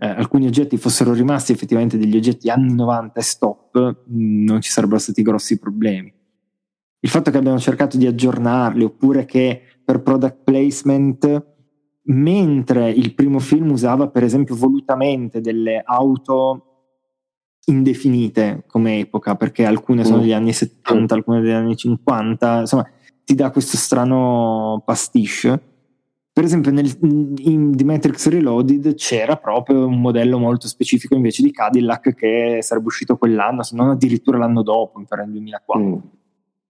eh, 0.00 0.06
alcuni 0.06 0.46
oggetti 0.46 0.76
fossero 0.76 1.12
rimasti 1.12 1.50
effettivamente 1.50 1.98
degli 1.98 2.16
oggetti 2.16 2.48
anni 2.48 2.72
90 2.72 3.18
e 3.18 3.22
stop, 3.22 3.96
mm, 4.08 4.44
non 4.44 4.60
ci 4.60 4.70
sarebbero 4.70 5.00
stati 5.00 5.22
grossi 5.22 5.58
problemi. 5.58 6.12
Il 7.00 7.08
fatto 7.08 7.32
che 7.32 7.36
abbiamo 7.36 7.58
cercato 7.58 7.96
di 7.96 8.06
aggiornarli, 8.06 8.84
oppure 8.84 9.24
che 9.24 9.60
per 9.84 10.02
product 10.02 10.44
placement, 10.44 11.46
mentre 12.04 12.90
il 12.90 13.12
primo 13.14 13.40
film 13.40 13.72
usava 13.72 14.08
per 14.08 14.22
esempio 14.22 14.54
volutamente 14.54 15.40
delle 15.40 15.82
auto 15.84 16.64
indefinite 17.66 18.64
come 18.68 19.00
epoca, 19.00 19.34
perché 19.34 19.66
alcune 19.66 20.04
sono 20.04 20.18
mm. 20.18 20.20
degli 20.20 20.32
anni 20.32 20.52
70, 20.52 21.14
alcune 21.14 21.40
degli 21.40 21.50
anni 21.50 21.76
50, 21.76 22.60
insomma, 22.60 22.88
ti 23.24 23.34
dà 23.34 23.50
questo 23.50 23.76
strano 23.76 24.80
pastiche 24.86 25.77
per 26.38 26.46
esempio 26.46 26.70
nel, 26.70 26.96
in 27.00 27.76
The 27.76 27.82
Matrix 27.82 28.28
Reloaded 28.28 28.94
c'era 28.94 29.34
proprio 29.38 29.88
un 29.88 30.00
modello 30.00 30.38
molto 30.38 30.68
specifico 30.68 31.16
invece 31.16 31.42
di 31.42 31.50
Cadillac 31.50 32.14
che 32.14 32.60
sarebbe 32.62 32.86
uscito 32.86 33.16
quell'anno, 33.16 33.64
se 33.64 33.74
non 33.74 33.90
addirittura 33.90 34.38
l'anno 34.38 34.62
dopo, 34.62 35.02
per 35.04 35.24
il 35.26 35.32
2004. 35.32 35.84
Mm. 35.84 35.96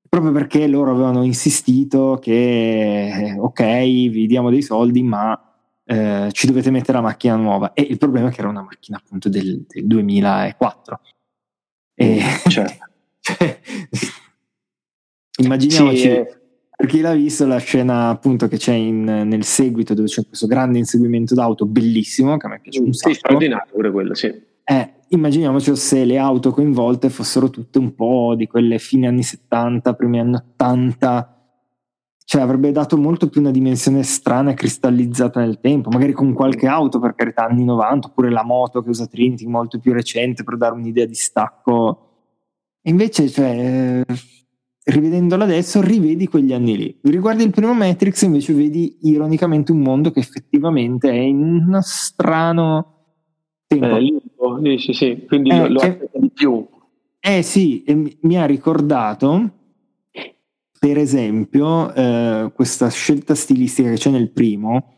Proprio 0.08 0.32
perché 0.32 0.66
loro 0.68 0.92
avevano 0.92 1.22
insistito 1.22 2.18
che 2.18 3.36
ok, 3.38 3.62
vi 3.82 4.26
diamo 4.26 4.48
dei 4.48 4.62
soldi, 4.62 5.02
ma 5.02 5.38
eh, 5.84 6.30
ci 6.32 6.46
dovete 6.46 6.70
mettere 6.70 6.96
la 6.96 7.04
macchina 7.04 7.36
nuova. 7.36 7.74
E 7.74 7.82
il 7.82 7.98
problema 7.98 8.28
è 8.28 8.32
che 8.32 8.40
era 8.40 8.48
una 8.48 8.62
macchina 8.62 8.96
appunto 8.96 9.28
del, 9.28 9.66
del 9.68 9.86
2004. 9.86 11.00
E, 11.92 12.22
certo. 12.48 12.86
cioè, 13.20 13.60
immaginiamoci... 15.42 15.98
Sì, 15.98 16.08
eh 16.08 16.37
per 16.78 16.86
chi 16.86 17.00
l'ha 17.00 17.12
visto, 17.12 17.44
la 17.44 17.58
scena 17.58 18.08
appunto 18.08 18.46
che 18.46 18.56
c'è 18.56 18.72
in, 18.72 19.02
nel 19.02 19.42
seguito, 19.42 19.94
dove 19.94 20.06
c'è 20.06 20.24
questo 20.24 20.46
grande 20.46 20.78
inseguimento 20.78 21.34
d'auto 21.34 21.66
bellissimo, 21.66 22.36
che 22.36 22.46
a 22.46 22.50
me 22.50 22.60
piace 22.60 22.78
un 22.78 22.92
sacco. 22.92 23.12
Sì, 23.12 23.18
straordinario 23.18 23.72
pure 23.72 23.90
quello, 23.90 24.14
sì. 24.14 24.26
Eh, 24.62 24.92
immaginiamoci 25.08 25.74
se 25.74 26.04
le 26.04 26.18
auto 26.18 26.52
coinvolte 26.52 27.10
fossero 27.10 27.50
tutte 27.50 27.80
un 27.80 27.96
po' 27.96 28.36
di 28.36 28.46
quelle 28.46 28.78
fine 28.78 29.08
anni 29.08 29.24
70, 29.24 29.92
primi 29.94 30.20
anni 30.20 30.36
80, 30.36 31.50
cioè 32.24 32.42
avrebbe 32.42 32.70
dato 32.70 32.96
molto 32.96 33.28
più 33.28 33.40
una 33.40 33.50
dimensione 33.50 34.04
strana 34.04 34.52
e 34.52 34.54
cristallizzata 34.54 35.40
nel 35.40 35.58
tempo, 35.58 35.90
magari 35.90 36.12
con 36.12 36.32
qualche 36.32 36.68
auto 36.68 37.00
per 37.00 37.16
carità 37.16 37.44
anni 37.44 37.64
90, 37.64 38.06
oppure 38.06 38.30
la 38.30 38.44
moto 38.44 38.82
che 38.82 38.90
usa 38.90 39.08
Trinity 39.08 39.46
molto 39.46 39.80
più 39.80 39.92
recente 39.92 40.44
per 40.44 40.56
dare 40.56 40.74
un'idea 40.74 41.06
di 41.06 41.14
stacco. 41.14 42.10
E 42.80 42.88
invece, 42.88 43.28
cioè 43.28 44.04
rivedendolo 44.88 45.44
adesso, 45.44 45.80
rivedi 45.80 46.26
quegli 46.26 46.52
anni 46.52 46.76
lì. 46.76 46.98
Riguardi 47.02 47.44
il 47.44 47.50
primo 47.50 47.74
Matrix, 47.74 48.22
invece, 48.22 48.54
vedi 48.54 48.98
ironicamente 49.02 49.72
un 49.72 49.80
mondo 49.80 50.10
che 50.10 50.20
effettivamente 50.20 51.10
è 51.10 51.14
in 51.14 51.42
uno 51.42 51.80
strano 51.82 52.94
tempo. 53.66 53.96
Eh, 53.96 54.00
limbo, 54.00 54.58
dici 54.60 54.92
sì, 54.92 55.24
quindi 55.26 55.50
eh, 55.50 55.68
lo 55.68 55.80
eh, 55.80 56.08
di 56.14 56.30
più. 56.30 56.66
Eh 57.20 57.42
sì, 57.42 57.84
mi 58.20 58.38
ha 58.38 58.46
ricordato, 58.46 59.50
per 60.78 60.96
esempio, 60.96 61.92
eh, 61.92 62.50
questa 62.54 62.88
scelta 62.88 63.34
stilistica 63.34 63.90
che 63.90 63.96
c'è 63.96 64.10
nel 64.10 64.30
primo. 64.30 64.94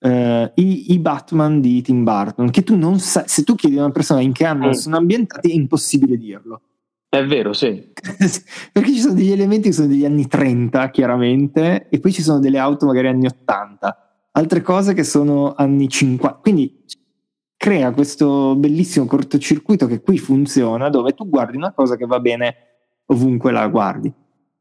Uh, 0.00 0.48
i, 0.54 0.92
i, 0.92 0.98
Batman 1.00 1.60
di 1.60 1.82
Tim 1.82 2.04
Burton, 2.04 2.50
che 2.50 2.62
tu 2.62 2.76
non 2.76 3.00
sai, 3.00 3.24
se 3.26 3.42
tu 3.42 3.56
chiedi 3.56 3.78
a 3.78 3.82
una 3.82 3.90
persona 3.90 4.20
in 4.20 4.32
che 4.32 4.44
anno 4.44 4.68
mm. 4.68 4.70
sono 4.70 4.96
ambientati, 4.96 5.50
è 5.50 5.54
impossibile 5.54 6.16
dirlo. 6.16 6.60
È 7.10 7.24
vero, 7.24 7.54
sì. 7.54 7.90
Perché 8.70 8.92
ci 8.92 8.98
sono 8.98 9.14
degli 9.14 9.32
elementi 9.32 9.68
che 9.68 9.74
sono 9.74 9.86
degli 9.86 10.04
anni 10.04 10.26
30, 10.26 10.90
chiaramente, 10.90 11.88
e 11.88 12.00
poi 12.00 12.12
ci 12.12 12.22
sono 12.22 12.38
delle 12.38 12.58
auto 12.58 12.84
magari 12.84 13.08
anni 13.08 13.26
80, 13.26 14.28
altre 14.32 14.60
cose 14.60 14.92
che 14.92 15.04
sono 15.04 15.54
anni 15.54 15.88
50. 15.88 16.40
Quindi 16.42 16.84
crea 17.56 17.92
questo 17.92 18.54
bellissimo 18.56 19.06
cortocircuito 19.06 19.86
che 19.86 20.02
qui 20.02 20.18
funziona, 20.18 20.90
dove 20.90 21.14
tu 21.14 21.26
guardi 21.28 21.56
una 21.56 21.72
cosa 21.72 21.96
che 21.96 22.04
va 22.04 22.20
bene 22.20 22.54
ovunque 23.06 23.52
la 23.52 23.66
guardi. 23.68 24.12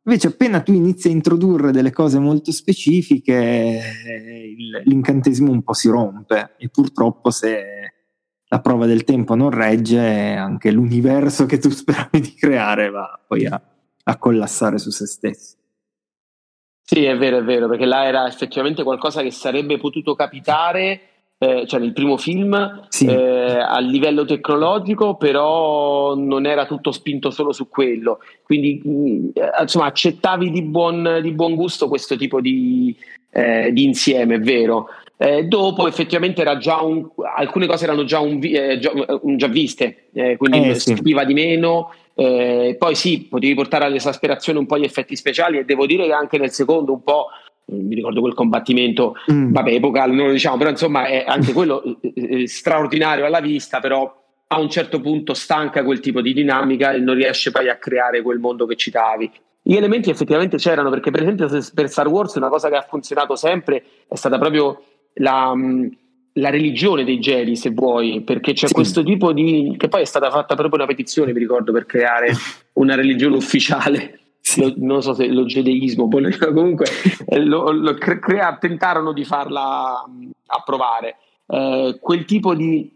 Invece 0.04 0.28
appena 0.28 0.62
tu 0.62 0.72
inizi 0.72 1.10
a 1.10 1.12
introdurre 1.12 1.72
delle 1.72 1.92
cose 1.92 2.18
molto 2.18 2.54
specifiche, 2.54 3.82
l'incantesimo 4.86 5.52
un 5.52 5.64
po' 5.64 5.74
si 5.74 5.90
rompe 5.90 6.56
e 6.58 6.70
purtroppo 6.70 7.30
se 7.30 7.97
la 8.50 8.62
prova 8.62 8.86
del 8.86 9.04
tempo 9.04 9.36
non 9.36 9.50
regge, 9.50 10.00
anche 10.00 10.72
l'universo 10.72 11.46
che 11.46 11.58
tu 11.58 11.70
speravi 11.72 12.20
di 12.20 12.34
creare 12.34 12.90
va 12.90 13.20
poi 13.26 13.46
a, 13.46 13.62
a 14.04 14.18
collassare 14.18 14.78
su 14.78 14.90
se 14.90 15.06
stesso. 15.06 15.56
Sì, 16.90 17.04
è 17.04 17.18
vero, 17.18 17.40
è 17.40 17.44
vero, 17.44 17.68
perché 17.68 17.86
là 17.86 18.06
era 18.06 18.26
effettivamente 18.28 18.82
qualcosa 18.84 19.22
che 19.22 19.32
sarebbe 19.32 19.78
potuto 19.78 20.16
capitare, 20.16 21.02
eh, 21.38 21.68
cioè 21.68 21.82
nel 21.82 21.92
primo 21.92 22.16
film, 22.16 22.86
sì. 22.88 23.08
eh, 23.08 23.60
a 23.60 23.78
livello 23.80 24.24
tecnologico, 24.24 25.18
però 25.18 26.16
non 26.16 26.46
era 26.46 26.66
tutto 26.66 26.94
spinto 26.94 27.30
solo 27.30 27.52
su 27.52 27.68
quello. 27.68 28.20
Quindi, 28.42 28.82
mm, 28.88 29.30
insomma, 29.60 29.88
accettavi 29.88 30.50
di 30.50 30.62
buon, 30.62 31.20
di 31.22 31.34
buon, 31.34 31.56
gusto 31.56 31.90
questo 31.90 32.16
tipo 32.16 32.40
di, 32.40 32.96
eh, 33.32 33.70
di 33.74 33.84
insieme, 33.84 34.36
è 34.36 34.40
vero. 34.40 34.88
Eh, 35.20 35.46
dopo 35.46 35.88
effettivamente 35.88 36.42
era 36.42 36.58
già 36.58 36.80
un, 36.82 37.08
alcune 37.36 37.66
cose 37.66 37.86
erano 37.86 38.04
già, 38.04 38.20
un, 38.20 38.40
eh, 38.44 38.78
già, 38.78 38.92
già 39.36 39.48
viste, 39.48 40.10
eh, 40.14 40.38
quindi 40.38 40.70
eh, 40.70 40.76
sì. 40.76 40.94
stupiva 40.94 41.24
di 41.24 41.34
meno. 41.34 41.92
Eh, 42.14 42.76
poi 42.78 42.96
sì, 42.96 43.28
potevi 43.28 43.56
portare 43.56 43.86
all'esasperazione 43.86 44.60
un 44.60 44.68
po' 44.68 44.78
gli 44.78 44.84
effetti 44.84 45.16
speciali 45.16 45.58
e 45.58 45.66
devo 45.66 45.86
dire 45.86 46.06
che 46.06 46.14
anche 46.14 46.38
nel 46.38 46.52
secondo 46.52 46.94
un 46.94 47.04
po', 47.04 47.28
mi 47.66 47.96
ricordo 47.96 48.22
quel 48.22 48.36
combattimento, 48.36 49.16
mm. 49.32 49.52
vabbè, 49.54 49.74
epocale, 49.74 50.14
non 50.14 50.28
lo 50.28 50.32
diciamo, 50.32 50.58
però 50.58 50.70
insomma 50.70 51.06
è 51.08 51.26
anche 51.28 51.52
quello 51.52 51.84
eh, 52.02 52.48
straordinario 52.48 53.26
alla 53.26 53.42
vista, 53.42 53.80
però 53.80 54.26
a 54.50 54.60
un 54.60 54.70
certo 54.70 55.02
punto 55.02 55.34
stanca 55.34 55.84
quel 55.84 56.00
tipo 56.00 56.22
di 56.22 56.34
dinamica 56.34 56.92
e 56.92 57.00
non 57.00 57.16
riesce 57.16 57.52
poi 57.52 57.70
a 57.70 57.76
creare 57.76 58.22
quel 58.22 58.40
mondo 58.40 58.66
che 58.66 58.76
citavi. 58.76 59.32
Gli 59.62 59.76
elementi 59.76 60.10
effettivamente 60.10 60.58
c'erano 60.58 60.90
perché 60.90 61.12
per 61.12 61.24
esempio 61.24 61.50
per 61.74 61.90
Star 61.90 62.08
Wars 62.08 62.36
una 62.36 62.48
cosa 62.48 62.70
che 62.70 62.76
ha 62.76 62.86
funzionato 62.88 63.36
sempre 63.36 63.84
è 64.08 64.16
stata 64.16 64.38
proprio 64.40 64.82
la, 65.18 65.54
mm, 65.56 65.88
la, 66.34 66.50
religione 66.50 67.04
dei 67.04 67.20
Jedi, 67.20 67.56
se 67.56 67.72
vuoi, 67.72 68.22
perché 68.22 68.54
c'è 68.54 68.68
sì. 68.68 68.74
questo 68.74 69.04
tipo 69.04 69.32
di. 69.34 69.76
che 69.78 69.88
poi 69.88 70.02
è 70.02 70.06
stata 70.06 70.30
fatta 70.30 70.56
proprio 70.56 70.84
una 70.84 70.88
petizione, 70.88 71.34
mi 71.34 71.40
ricordo, 71.40 71.72
per 71.72 71.86
creare 71.86 72.34
una 72.74 72.96
religione 72.96 73.36
ufficiale. 73.36 74.20
Sì. 74.40 74.62
Lo, 74.62 74.74
non 74.78 75.02
so 75.02 75.14
se 75.14 75.28
lo 75.28 75.46
gedeismo, 75.46 76.08
comunque 76.08 76.86
eh, 77.28 77.40
lo, 77.40 77.72
lo 77.72 77.94
crea, 77.96 78.58
tentarono 78.58 79.12
di 79.12 79.26
farla 79.26 80.06
mm, 80.08 80.30
approvare. 80.48 81.18
Eh, 81.48 81.98
quel 82.00 82.26
tipo 82.26 82.54
di, 82.56 82.94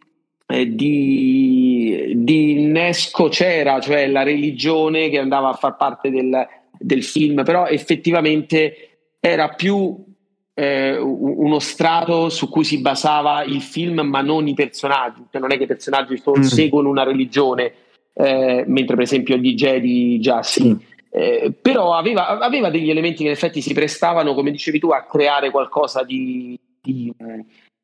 eh, 0.47 0.73
di, 0.73 2.13
di, 2.15 2.51
innesco 2.51 3.27
c'era, 3.27 3.79
cioè 3.79 4.07
la 4.07 4.23
religione 4.23 5.09
che 5.09 5.19
andava 5.19 5.49
a 5.49 5.53
far 5.53 5.75
parte 5.75 6.09
del, 6.09 6.47
del 6.77 7.03
film, 7.03 7.43
però 7.43 7.65
effettivamente 7.65 8.91
era 9.19 9.49
più 9.49 10.09
eh, 10.53 10.97
uno 10.97 11.59
strato 11.59 12.29
su 12.29 12.49
cui 12.49 12.63
si 12.63 12.79
basava 12.79 13.43
il 13.43 13.61
film, 13.61 14.01
ma 14.01 14.21
non 14.21 14.47
i 14.47 14.53
personaggi. 14.53 15.25
Cioè, 15.31 15.41
non 15.41 15.51
è 15.51 15.57
che 15.57 15.63
i 15.63 15.67
personaggi 15.67 16.17
solo 16.17 16.39
mm. 16.39 16.43
seguono 16.43 16.89
una 16.89 17.03
religione, 17.03 17.73
eh, 18.13 18.63
mentre 18.67 18.95
per 18.95 19.03
esempio 19.03 19.37
gli 19.37 19.53
Jedi 19.53 20.19
già 20.19 20.43
sì. 20.43 20.69
Mm. 20.69 20.75
Eh, 21.13 21.53
però 21.61 21.93
aveva, 21.93 22.39
aveva, 22.39 22.69
degli 22.69 22.89
elementi 22.89 23.17
che 23.17 23.25
in 23.25 23.31
effetti 23.31 23.61
si 23.61 23.73
prestavano, 23.73 24.33
come 24.33 24.51
dicevi 24.51 24.79
tu, 24.79 24.89
a 24.91 25.03
creare 25.03 25.51
qualcosa 25.51 26.03
di, 26.03 26.57
di, 26.81 27.13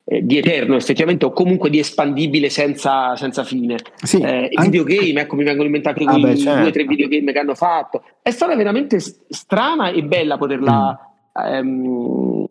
eh, 0.06 0.26
di 0.26 0.38
eterno 0.38 0.78
effettivamente 0.78 1.26
o 1.26 1.32
comunque 1.32 1.70
di 1.70 1.80
espandibile 1.80 2.50
senza, 2.50 3.18
senza 3.18 3.44
fine. 3.44 3.76
Sì, 4.02 4.22
eh, 4.22 4.50
I 4.50 4.62
videogame, 4.62 5.22
ecco, 5.22 5.36
mi 5.36 5.44
vengono 5.44 5.66
in 5.66 5.72
mente 5.72 5.90
anche 5.90 6.06
ah, 6.06 6.20
quei 6.20 6.38
certo. 6.38 6.60
due 6.60 6.70
o 6.70 6.72
tre 6.72 6.86
videogame 6.86 7.34
che 7.34 7.40
hanno 7.40 7.56
fatto. 7.56 8.04
È 8.22 8.30
stata 8.30 8.56
veramente 8.56 9.00
strana 9.00 9.90
e 9.90 10.04
bella 10.04 10.38
poterla... 10.38 11.00
Mm 11.04 11.16
ehm, 11.46 12.46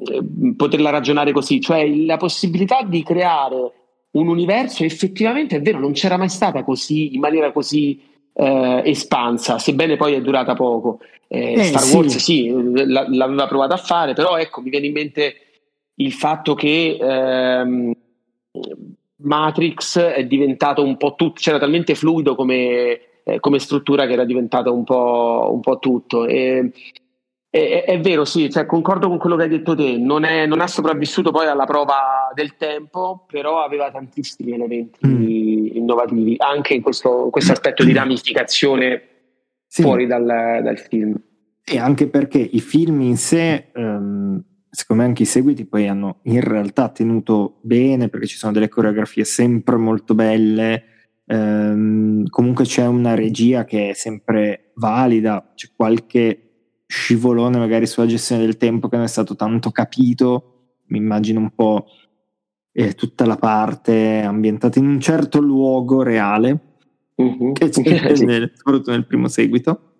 poterla 0.57 0.91
ragionare 0.91 1.33
così, 1.33 1.61
cioè 1.61 1.87
la 1.89 2.17
possibilità 2.17 2.83
di 2.83 3.03
creare 3.03 3.73
un 4.13 4.29
universo 4.29 4.85
effettivamente 4.85 5.57
è 5.57 5.63
vero, 5.63 5.79
non 5.79 5.93
c'era 5.93 6.17
mai 6.17 6.29
stata 6.29 6.65
così 6.65 7.15
in 7.15 7.21
maniera 7.21 7.53
così 7.53 8.01
eh, 8.33 8.83
espansa, 8.85 9.59
sebbene 9.59 9.97
poi 9.97 10.15
è 10.15 10.21
durata 10.21 10.55
poco. 10.55 11.01
Eh, 11.29 11.53
eh, 11.55 11.63
Star. 11.65 11.95
Wars 11.95 12.17
sì, 12.17 12.49
l- 12.49 13.07
l'aveva 13.11 13.47
provato 13.47 13.75
a 13.75 13.79
fare, 13.79 14.15
però 14.15 14.37
ecco, 14.37 14.61
mi 14.61 14.71
viene 14.71 14.87
in 14.87 14.93
mente 14.93 15.35
il 15.97 16.13
fatto 16.13 16.55
che 16.55 16.99
ehm, 17.01 17.93
Matrix 19.17 19.99
è 19.99 20.25
diventato 20.25 20.85
un 20.85 20.97
po' 20.97 21.15
tutto, 21.15 21.41
c'era 21.41 21.59
talmente 21.59 21.95
fluido 21.95 22.35
come, 22.35 23.01
eh, 23.25 23.41
come 23.41 23.59
struttura 23.59 24.07
che 24.07 24.13
era 24.13 24.25
diventato 24.25 24.73
un 24.73 24.85
po', 24.85 25.51
un 25.53 25.61
po 25.61 25.79
tutto. 25.79 26.27
E, 26.27 26.71
È, 27.57 27.85
è, 27.85 28.01
vero, 28.01 28.27
sì, 28.27 28.51
cioè, 28.51 28.67
concordo 28.67 29.09
con 29.09 29.17
quello 29.17 29.35
che 29.35 29.45
hai 29.45 29.49
detto 29.49 29.75
te, 29.75 29.97
non, 29.97 30.25
è, 30.25 30.45
non, 30.45 30.61
ha 30.61 30.67
sopravvissuto 30.67 31.31
poi 31.31 31.47
alla 31.47 31.65
prova 31.65 32.31
del 32.35 32.57
tempo, 32.59 33.25
però 33.27 33.63
aveva 33.65 33.91
tantissimi 33.91 34.53
elementi 34.53 35.07
mm. 35.07 35.77
innovativi, 35.77 36.35
anche 36.37 36.75
in 36.75 36.83
questo, 36.83 37.29
questo 37.31 37.53
aspetto 37.53 37.83
di 37.83 37.95
ramificazione 37.95 39.03
sì. 39.67 39.81
fuori 39.81 40.07
dal, 40.07 40.27
dal, 40.27 40.79
film. 40.79 41.19
E 41.65 41.79
anche 41.79 42.09
perché 42.09 42.39
i 42.39 42.61
film 42.61 43.01
in 43.01 43.17
sé, 43.17 43.69
um, 43.75 44.39
secondo 44.69 45.03
me 45.03 45.09
anche 45.09 45.23
i 45.23 45.27
seguiti 45.27 45.65
poi 45.65 45.89
hanno 45.89 46.19
in 46.25 46.43
realtà 46.43 46.91
tenuto 46.91 47.61
bene, 47.63 48.11
perché 48.11 48.27
ci 48.27 48.37
sono 48.37 48.53
delle 48.53 48.69
coreografie 48.69 49.25
sempre 49.25 49.77
molto 49.77 50.15
belle, 50.15 50.85
um, 51.25 52.29
comunque 52.29 52.67
c'è 52.67 52.85
una 52.85 53.15
regia 53.15 53.65
che 53.65 53.89
è 53.89 53.93
sempre 53.95 54.73
valida, 54.75 55.53
c'è 55.55 55.69
qualche 55.75 56.46
scivolone 56.87 57.59
magari 57.59 57.87
sulla 57.87 58.07
gestione 58.07 58.43
del 58.43 58.57
tempo 58.57 58.89
che 58.89 58.97
non 58.97 59.05
è 59.05 59.09
stato 59.09 59.35
tanto 59.35 59.71
capito, 59.71 60.75
mi 60.87 60.99
immagino 60.99 61.41
un 61.41 61.51
po' 61.51 61.87
eh, 62.73 62.95
tutta 62.95 63.27
la 63.27 63.37
parte 63.37 64.21
ambientata 64.21 64.79
in 64.79 64.87
un 64.87 65.01
certo 65.01 65.41
luogo 65.41 66.03
reale, 66.03 66.59
uh-huh. 67.15 67.53
che 67.53 67.69
c'è 67.71 67.83
nel, 68.25 68.53
soprattutto 68.55 68.91
nel 68.91 69.07
primo 69.07 69.29
seguito, 69.29 69.95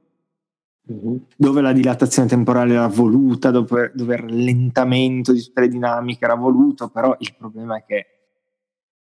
uh-huh. 0.87 1.27
dove 1.37 1.61
la 1.61 1.73
dilatazione 1.73 2.29
temporale 2.29 2.75
era 2.75 2.87
voluta, 2.87 3.51
dove, 3.51 3.91
dove 3.95 4.15
il 4.15 4.21
rallentamento 4.21 5.33
di 5.33 5.43
tutte 5.43 5.63
le 5.63 5.69
dinamiche 5.69 6.25
era 6.25 6.35
voluto, 6.35 6.89
però 6.89 7.17
il 7.19 7.35
problema 7.37 7.79
è 7.79 7.85
che 7.85 8.07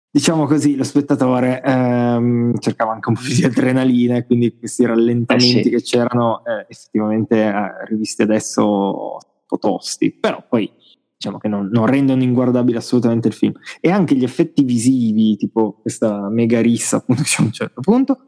diciamo 0.09 0.45
così, 0.45 0.75
lo 0.75 0.83
spettatore 0.83 1.61
ehm, 1.63 2.57
cercava 2.59 2.93
anche 2.93 3.09
un 3.09 3.15
po' 3.15 3.21
di 3.27 3.43
adrenalina 3.43 4.15
e 4.17 4.25
quindi 4.25 4.57
questi 4.57 4.85
rallentamenti 4.85 5.59
eh 5.59 5.63
sì. 5.63 5.69
che 5.69 5.81
c'erano 5.81 6.43
eh, 6.45 6.65
effettivamente 6.69 7.43
eh, 7.43 7.85
rivisti 7.85 8.21
adesso 8.21 8.63
un 8.63 9.45
po' 9.45 9.57
tosti, 9.57 10.11
però 10.11 10.43
poi 10.47 10.71
diciamo 11.17 11.39
che 11.39 11.47
non, 11.47 11.69
non, 11.71 11.87
rendono 11.87 12.21
inguardabile 12.21 12.77
assolutamente 12.77 13.27
il 13.27 13.33
film. 13.33 13.53
E 13.79 13.89
anche 13.89 14.15
gli 14.15 14.23
effetti 14.23 14.63
visivi, 14.63 15.35
tipo 15.35 15.79
questa 15.81 16.29
mega 16.29 16.61
rissa 16.61 16.97
appunto 16.97 17.21
che 17.23 17.27
c'è 17.29 17.41
a 17.41 17.45
un 17.45 17.51
certo 17.51 17.81
punto, 17.81 18.27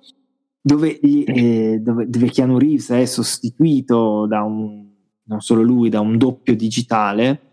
dove, 0.61 0.99
gli, 1.01 1.23
eh, 1.25 1.79
dove, 1.81 2.09
dove 2.09 2.29
Keanu 2.29 2.57
Reeves 2.57 2.89
è 2.89 3.05
sostituito 3.05 4.25
da 4.27 4.43
un, 4.43 4.87
non 5.23 5.39
solo 5.41 5.61
lui, 5.61 5.89
da 5.89 5.99
un 5.99 6.17
doppio 6.17 6.55
digitale, 6.55 7.48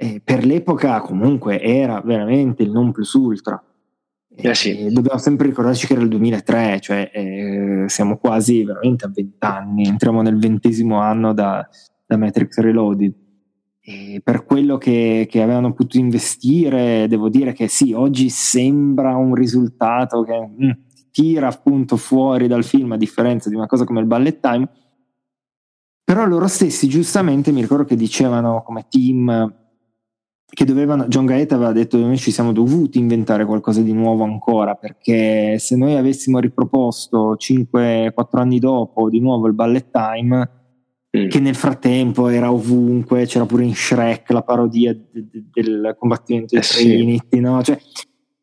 eh, 0.00 0.20
per 0.22 0.46
l'epoca 0.46 1.00
comunque 1.00 1.60
era 1.60 2.00
veramente 2.00 2.62
il 2.62 2.70
non 2.70 2.92
plus 2.92 3.12
ultra. 3.14 3.60
Eh 4.40 4.54
sì. 4.54 4.86
dobbiamo 4.92 5.18
sempre 5.18 5.48
ricordarci 5.48 5.88
che 5.88 5.94
era 5.94 6.02
il 6.02 6.08
2003, 6.08 6.78
cioè 6.80 7.10
eh, 7.12 7.84
siamo 7.88 8.18
quasi 8.18 8.62
veramente 8.62 9.04
a 9.04 9.10
vent'anni, 9.12 9.88
entriamo 9.88 10.22
nel 10.22 10.38
ventesimo 10.38 11.00
anno 11.00 11.34
da, 11.34 11.68
da 12.06 12.16
Matrix 12.16 12.58
Reloaded. 12.58 13.12
E 13.80 14.20
per 14.22 14.44
quello 14.44 14.78
che, 14.78 15.26
che, 15.28 15.42
avevano 15.42 15.72
potuto 15.72 15.98
investire, 15.98 17.08
devo 17.08 17.28
dire 17.28 17.52
che 17.52 17.66
sì, 17.66 17.92
oggi 17.92 18.28
sembra 18.28 19.16
un 19.16 19.34
risultato 19.34 20.22
che 20.22 20.38
mm, 20.46 20.70
tira 21.10 21.48
appunto 21.48 21.96
fuori 21.96 22.46
dal 22.46 22.62
film, 22.62 22.92
a 22.92 22.96
differenza 22.96 23.48
di 23.48 23.56
una 23.56 23.66
cosa 23.66 23.84
come 23.84 23.98
il 23.98 24.06
Ballet 24.06 24.38
Time. 24.38 24.68
Però 26.04 26.24
loro 26.24 26.46
stessi, 26.46 26.86
giustamente, 26.86 27.50
mi 27.50 27.62
ricordo 27.62 27.84
che 27.84 27.96
dicevano 27.96 28.62
come 28.62 28.86
team 28.88 29.66
che 30.50 30.64
dovevano, 30.64 31.06
John 31.08 31.26
Gaeta 31.26 31.56
aveva 31.56 31.72
detto 31.72 31.98
che 31.98 32.04
noi 32.04 32.16
ci 32.16 32.30
siamo 32.30 32.52
dovuti 32.52 32.98
inventare 32.98 33.44
qualcosa 33.44 33.82
di 33.82 33.92
nuovo 33.92 34.24
ancora 34.24 34.74
perché 34.74 35.58
se 35.58 35.76
noi 35.76 35.94
avessimo 35.94 36.38
riproposto 36.38 37.34
5-4 37.34 38.12
anni 38.32 38.58
dopo 38.58 39.10
di 39.10 39.20
nuovo 39.20 39.46
il 39.46 39.52
ballet 39.52 39.90
time 39.90 40.50
mm. 41.16 41.28
che 41.28 41.40
nel 41.40 41.54
frattempo 41.54 42.28
era 42.28 42.50
ovunque 42.50 43.26
c'era 43.26 43.44
pure 43.44 43.64
in 43.64 43.74
Shrek 43.74 44.30
la 44.30 44.42
parodia 44.42 44.94
de- 44.94 45.28
de- 45.30 45.44
del 45.52 45.94
combattimento 45.98 46.54
di 46.54 46.60
eh 46.60 46.64
Trinity 46.64 47.36
sì. 47.36 47.40
no? 47.40 47.62
cioè, 47.62 47.78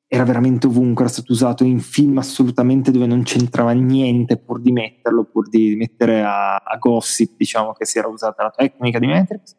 era 0.07 0.23
veramente 0.23 0.67
ovunque 0.67 1.05
era 1.05 1.11
stato 1.11 1.31
usato 1.31 1.63
in 1.63 1.79
film 1.79 2.19
assolutamente 2.19 2.91
dove 2.91 3.07
non 3.07 3.23
c'entrava 3.23 3.71
niente 3.71 4.37
pur 4.37 4.61
di 4.61 4.71
metterlo 4.71 5.23
pur 5.23 5.49
di 5.49 5.75
mettere 5.75 6.21
a, 6.21 6.57
a 6.57 6.77
gossip 6.77 7.33
diciamo 7.35 7.73
che 7.73 7.85
si 7.85 7.97
era 7.97 8.07
usata 8.07 8.43
la 8.43 8.53
tecnica 8.55 8.99
di 8.99 9.07
Matrix 9.07 9.55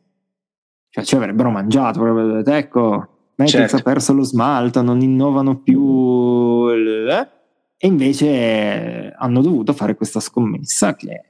cioè 0.97 1.05
ci 1.05 1.16
avrebbero 1.16 1.51
mangiato, 1.51 2.01
avrebbero 2.01 2.36
detto 2.36 2.53
ecco, 2.53 3.09
Matrix 3.34 3.51
certo. 3.51 3.76
ha 3.76 3.82
perso 3.82 4.14
lo 4.14 4.22
smalto, 4.22 4.80
non 4.80 5.03
innovano 5.03 5.61
più, 5.61 6.70
eh? 6.70 7.28
e 7.76 7.86
invece 7.86 9.12
hanno 9.14 9.42
dovuto 9.42 9.74
fare 9.74 9.94
questa 9.94 10.20
scommessa 10.20 10.97
che 10.97 11.20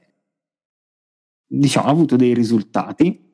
diciamo 1.45 1.87
ha 1.87 1.91
avuto 1.91 2.15
dei 2.15 2.33
risultati, 2.33 3.25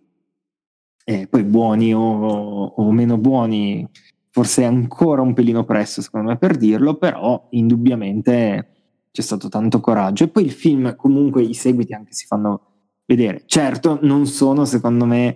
eh, 1.06 1.28
poi 1.28 1.44
buoni 1.44 1.94
o, 1.94 2.02
o 2.02 2.92
meno 2.92 3.20
buoni, 3.20 3.88
forse 4.32 4.64
ancora 4.64 5.22
un 5.22 5.36
pelino 5.36 5.66
presto 5.66 6.02
secondo 6.02 6.30
me 6.30 6.38
per 6.38 6.58
dirlo, 6.58 6.96
però 6.96 7.46
indubbiamente 7.52 8.70
c'è 9.12 9.22
stato 9.22 9.50
tanto 9.50 9.80
coraggio 9.80 10.24
e 10.24 10.30
poi 10.30 10.46
il 10.46 10.52
film 10.52 10.96
comunque 10.96 11.44
i 11.44 11.54
seguiti 11.54 11.94
anche 11.94 12.14
si 12.14 12.26
fanno 12.26 12.72
vedere. 13.06 13.44
Certo, 13.46 14.00
non 14.02 14.26
sono 14.26 14.66
secondo 14.66 15.06
me 15.06 15.28
eh, 15.28 15.36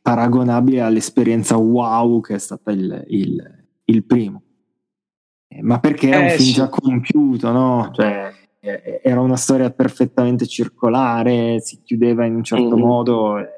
paragonabile 0.00 0.80
all'esperienza 0.80 1.56
wow 1.56 2.20
che 2.20 2.34
è 2.34 2.38
stata 2.38 2.70
il, 2.70 3.04
il, 3.08 3.64
il 3.84 4.04
primo. 4.04 4.42
Eh, 5.48 5.62
ma 5.62 5.80
perché 5.80 6.08
era 6.08 6.20
un 6.20 6.28
film 6.28 6.38
sì. 6.38 6.52
già 6.52 6.68
compiuto, 6.68 7.50
no? 7.50 7.90
Cioè, 7.92 8.32
eh, 8.60 9.00
era 9.02 9.20
una 9.20 9.36
storia 9.36 9.70
perfettamente 9.70 10.46
circolare, 10.46 11.60
si 11.60 11.80
chiudeva 11.82 12.24
in 12.24 12.36
un 12.36 12.44
certo 12.44 12.76
mm-hmm. 12.76 12.86
modo 12.86 13.38
e, 13.38 13.48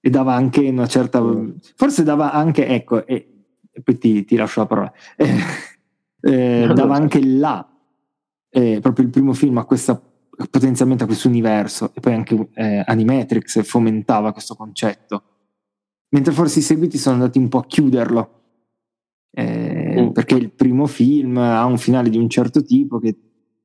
e, 0.00 0.10
dava 0.10 0.34
anche 0.34 0.68
una 0.68 0.86
certa... 0.86 1.22
Mm. 1.22 1.52
Forse 1.74 2.02
dava 2.02 2.32
anche, 2.32 2.66
ecco, 2.66 3.06
e, 3.06 3.44
e 3.70 3.82
poi 3.82 3.98
ti, 3.98 4.24
ti, 4.24 4.36
lascio 4.36 4.60
la 4.60 4.66
parola, 4.66 4.92
eh, 6.20 6.70
dava 6.74 6.94
anche 6.94 7.24
là, 7.24 7.66
eh, 8.50 8.78
proprio 8.82 9.04
il 9.06 9.10
primo 9.10 9.32
film, 9.32 9.58
a 9.58 9.64
questa 9.64 10.00
potenzialmente 10.48 11.04
a 11.04 11.06
questo 11.06 11.28
universo 11.28 11.92
e 11.94 12.00
poi 12.00 12.14
anche 12.14 12.48
eh, 12.54 12.82
Animatrix 12.86 13.62
fomentava 13.64 14.32
questo 14.32 14.54
concetto. 14.54 15.22
Mentre 16.10 16.32
forse 16.32 16.60
i 16.60 16.62
seguiti 16.62 16.98
sono 16.98 17.16
andati 17.16 17.38
un 17.38 17.48
po' 17.48 17.58
a 17.58 17.66
chiuderlo. 17.66 18.34
Eh, 19.32 20.02
mm. 20.02 20.08
perché 20.08 20.34
il 20.34 20.50
primo 20.50 20.86
film 20.86 21.36
ha 21.36 21.64
un 21.64 21.78
finale 21.78 22.10
di 22.10 22.18
un 22.18 22.28
certo 22.28 22.64
tipo 22.64 22.98
che 22.98 23.16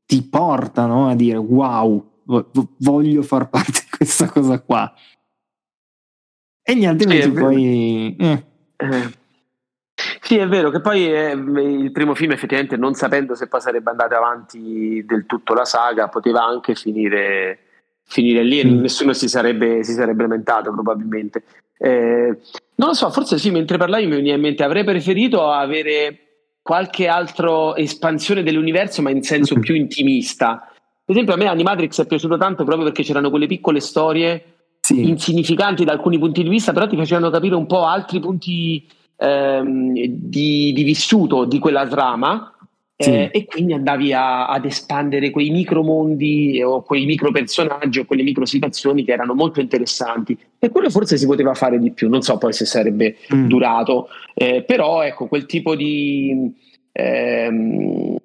ti 0.06 0.22
porta 0.22 0.86
no, 0.86 1.08
a 1.08 1.16
dire 1.16 1.38
wow 1.38 2.22
voglio 2.78 3.24
far 3.24 3.50
parte 3.50 3.72
di 3.72 3.98
questa 3.98 4.28
cosa 4.28 4.62
qua 4.62 4.94
e 6.68 6.76
gli 6.76 6.86
altri 6.86 7.22
sì, 7.22 7.32
poi 7.32 8.16
eh. 8.16 8.46
Sì, 10.26 10.38
è 10.38 10.48
vero 10.48 10.72
che 10.72 10.82
poi 10.82 11.06
eh, 11.06 11.34
il 11.34 11.92
primo 11.92 12.16
film 12.16 12.32
effettivamente 12.32 12.78
non 12.78 12.96
sapendo 12.96 13.36
se 13.36 13.48
poi 13.48 13.62
sarebbe 13.62 13.92
andata 13.92 14.18
avanti 14.18 15.06
del 15.06 15.28
tutto 15.28 15.54
la 15.54 15.66
saga 15.66 16.08
poteva 16.08 16.44
anche 16.44 16.74
finire, 16.74 17.60
finire 18.02 18.42
lì 18.42 18.60
e 18.60 18.66
mm. 18.66 18.80
nessuno 18.80 19.14
si 19.14 19.30
sarebbe, 19.30 19.84
si 19.84 19.94
sarebbe 19.94 20.24
lamentato 20.24 20.72
probabilmente. 20.72 21.44
Eh, 21.78 22.40
non 22.74 22.88
lo 22.88 22.94
so, 22.96 23.12
forse 23.12 23.38
sì, 23.38 23.52
mentre 23.52 23.78
parlavi 23.78 24.08
mi 24.08 24.16
veniva 24.16 24.34
in 24.34 24.42
mente 24.42 24.64
avrei 24.64 24.84
preferito 24.84 25.48
avere 25.52 26.22
qualche 26.64 27.08
altra 27.08 27.78
espansione 27.78 28.42
dell'universo 28.42 29.04
ma 29.04 29.12
in 29.12 29.22
senso 29.22 29.60
più 29.60 29.76
intimista. 29.76 30.68
Per 31.06 31.14
esempio 31.14 31.36
a 31.36 31.38
me 31.38 31.46
Animatrix 31.46 32.02
è 32.02 32.08
piaciuto 32.08 32.38
tanto 32.38 32.64
proprio 32.64 32.86
perché 32.86 33.04
c'erano 33.04 33.30
quelle 33.30 33.46
piccole 33.46 33.80
storie 33.80 34.44
sì. 34.80 35.08
insignificanti 35.08 35.86
da 35.86 35.92
alcuni 35.92 36.18
punti 36.18 36.42
di 36.42 36.50
vista 36.50 36.74
però 36.74 36.88
ti 36.88 36.98
facevano 36.98 37.30
capire 37.30 37.54
un 37.54 37.68
po' 37.68 37.86
altri 37.86 38.20
punti 38.20 38.88
ehm, 39.18 39.94
di, 39.94 40.74
di, 40.74 40.84
vissuto 40.84 41.46
di 41.46 41.60
quella 41.60 41.88
trama 41.88 42.54
sì. 42.98 43.10
eh, 43.10 43.30
e 43.32 43.46
quindi 43.46 43.74
andavi 43.74 44.14
a, 44.14 44.48
ad 44.48 44.66
espandere 44.66 45.30
quei 45.30 45.50
micromondi 45.50 46.62
o 46.64 46.82
quei 46.82 47.06
micro 47.06 47.32
personaggi 47.32 48.00
o 48.00 48.06
quelle 48.06 48.24
micro 48.24 48.46
situazioni 48.46 49.04
che 49.04 49.12
erano 49.12 49.34
molto 49.34 49.60
interessanti 49.60 50.38
e 50.58 50.70
quello 50.70 50.90
forse 50.90 51.18
si 51.18 51.26
poteva 51.26 51.54
fare 51.54 51.80
di 51.80 51.92
più 51.92 52.10
non 52.10 52.22
so 52.22 52.38
poi 52.38 52.54
se 52.54 52.66
sarebbe 52.66 53.18
mm. 53.34 53.48
durato 53.48 54.08
eh, 54.34 54.64
però 54.64 55.02
ecco 55.02 55.28
quel 55.28 55.46
tipo 55.46 55.76
di 55.76 56.54
ehm, 56.92 58.16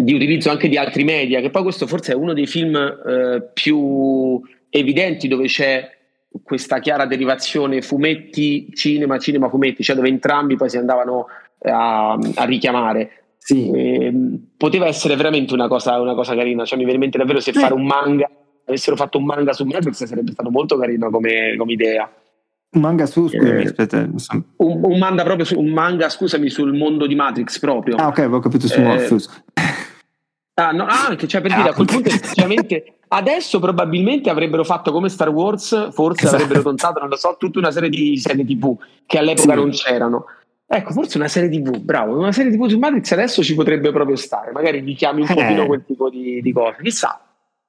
di 0.00 0.12
utilizzo 0.12 0.50
anche 0.50 0.68
di 0.68 0.76
altri 0.76 1.04
media 1.04 1.40
che 1.40 1.50
poi 1.50 1.62
questo 1.62 1.86
forse 1.86 2.12
è 2.12 2.16
uno 2.16 2.32
dei 2.32 2.46
film 2.46 2.74
eh, 2.74 3.48
più 3.52 4.40
evidenti 4.70 5.28
dove 5.28 5.46
c'è 5.46 5.93
questa 6.42 6.78
chiara 6.80 7.06
derivazione 7.06 7.82
fumetti, 7.82 8.70
cinema, 8.74 9.18
cinema, 9.18 9.48
fumetti, 9.48 9.82
cioè 9.82 9.96
dove 9.96 10.08
entrambi 10.08 10.56
poi 10.56 10.68
si 10.68 10.76
andavano 10.76 11.26
a, 11.62 12.12
a 12.12 12.44
richiamare. 12.44 13.10
Sì. 13.38 13.70
E, 13.70 14.04
ehm, 14.06 14.46
poteva 14.56 14.86
essere 14.86 15.16
veramente 15.16 15.54
una 15.54 15.68
cosa, 15.68 16.00
una 16.00 16.14
cosa 16.14 16.34
carina, 16.34 16.64
cioè 16.64 16.78
mi 16.78 16.84
viene 16.84 16.94
in 16.94 17.00
mente 17.00 17.18
davvero 17.18 17.40
se 17.40 17.50
eh. 17.50 17.54
fare 17.54 17.74
un 17.74 17.84
manga, 17.84 18.30
avessero 18.64 18.96
fatto 18.96 19.18
un 19.18 19.24
manga 19.24 19.52
su 19.52 19.64
Netflix 19.64 20.04
sarebbe 20.04 20.32
stato 20.32 20.50
molto 20.50 20.78
carino 20.78 21.10
come, 21.10 21.54
come 21.56 21.72
idea. 21.72 22.10
Un 22.70 22.80
manga 22.80 23.06
su, 23.06 23.28
scusami, 23.28 23.62
eh, 23.62 23.66
aspetta. 23.66 23.98
Un, 23.98 24.80
un, 24.82 24.98
manga 24.98 25.22
proprio 25.22 25.44
su, 25.44 25.58
un 25.58 25.68
manga, 25.68 26.08
scusami, 26.08 26.50
sul 26.50 26.74
mondo 26.74 27.06
di 27.06 27.14
Matrix 27.14 27.58
proprio. 27.60 27.96
Ah, 27.96 28.08
ok, 28.08 28.18
avevo 28.18 28.40
capito 28.40 28.66
su 28.66 28.80
eh, 28.80 29.06
Ah, 30.54 30.70
no, 30.70 30.84
ah, 30.84 31.08
anche, 31.08 31.26
cioè 31.26 31.40
per 31.40 31.52
dire, 31.54 31.70
a 31.70 31.74
quel 31.74 31.86
punto 31.86 32.08
effettivamente 32.08 32.98
adesso 33.08 33.58
probabilmente 33.58 34.30
avrebbero 34.30 34.64
fatto 34.64 34.92
come 34.92 35.08
Star 35.08 35.28
Wars, 35.28 35.92
forse 35.92 36.24
esatto. 36.24 36.42
avrebbero 36.42 36.62
contato, 36.62 37.00
non 37.00 37.08
lo 37.08 37.16
so, 37.16 37.36
tutta 37.38 37.58
una 37.58 37.70
serie 37.70 37.88
di 37.88 38.16
serie 38.18 38.44
TV 38.44 38.76
che 39.06 39.18
all'epoca 39.18 39.52
sì. 39.52 39.58
non 39.58 39.70
c'erano. 39.70 40.24
Ecco, 40.66 40.92
forse 40.92 41.18
una 41.18 41.28
serie 41.28 41.50
TV, 41.50 41.78
bravo, 41.78 42.18
una 42.18 42.32
serie 42.32 42.52
TV 42.52 42.66
su 42.66 42.78
Matrix 42.78 43.12
adesso 43.12 43.42
ci 43.42 43.54
potrebbe 43.54 43.92
proprio 43.92 44.16
stare, 44.16 44.52
magari 44.52 44.80
richiami 44.80 45.22
un 45.22 45.28
eh. 45.28 45.34
pochino 45.34 45.66
quel 45.66 45.84
tipo 45.84 46.08
di, 46.08 46.40
di 46.40 46.52
cose, 46.52 46.78
chissà. 46.82 47.20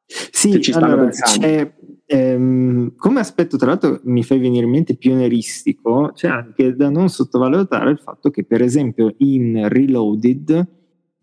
Sì, 0.05 0.61
ci 0.61 0.71
stanno 0.71 0.85
allora, 0.85 1.03
pensando. 1.03 1.73
Ehm, 2.07 2.95
come 2.95 3.19
aspetto, 3.19 3.57
tra 3.57 3.69
l'altro, 3.69 3.99
mi 4.03 4.23
fai 4.23 4.37
venire 4.37 4.65
in 4.65 4.71
mente 4.71 4.95
pionieristico, 4.95 6.11
c'è 6.13 6.27
anche 6.27 6.75
da 6.75 6.89
non 6.89 7.09
sottovalutare 7.09 7.89
il 7.89 7.99
fatto 7.99 8.29
che, 8.29 8.43
per 8.45 8.61
esempio, 8.61 9.15
in 9.17 9.67
Reloaded, 9.67 10.74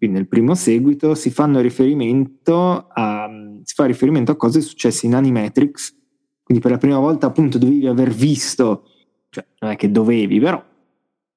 quindi 0.03 0.18
nel 0.18 0.26
primo 0.26 0.57
seguito, 0.57 1.14
si 1.14 1.30
fanno 1.30 1.61
riferimento 1.61 2.88
a, 2.92 3.30
si 3.62 3.72
fa 3.72 3.84
riferimento 3.84 4.32
a 4.32 4.36
cose 4.36 4.61
successe 4.61 5.07
in 5.07 5.14
Animatrix. 5.14 5.94
Quindi 6.42 6.61
per 6.61 6.72
la 6.72 6.78
prima 6.78 6.98
volta, 6.98 7.28
appunto, 7.28 7.57
dovevi 7.57 7.86
aver 7.86 8.11
visto, 8.11 8.88
cioè 9.30 9.46
non 9.61 9.70
è 9.70 9.76
che 9.76 9.92
dovevi, 9.92 10.40
però 10.40 10.61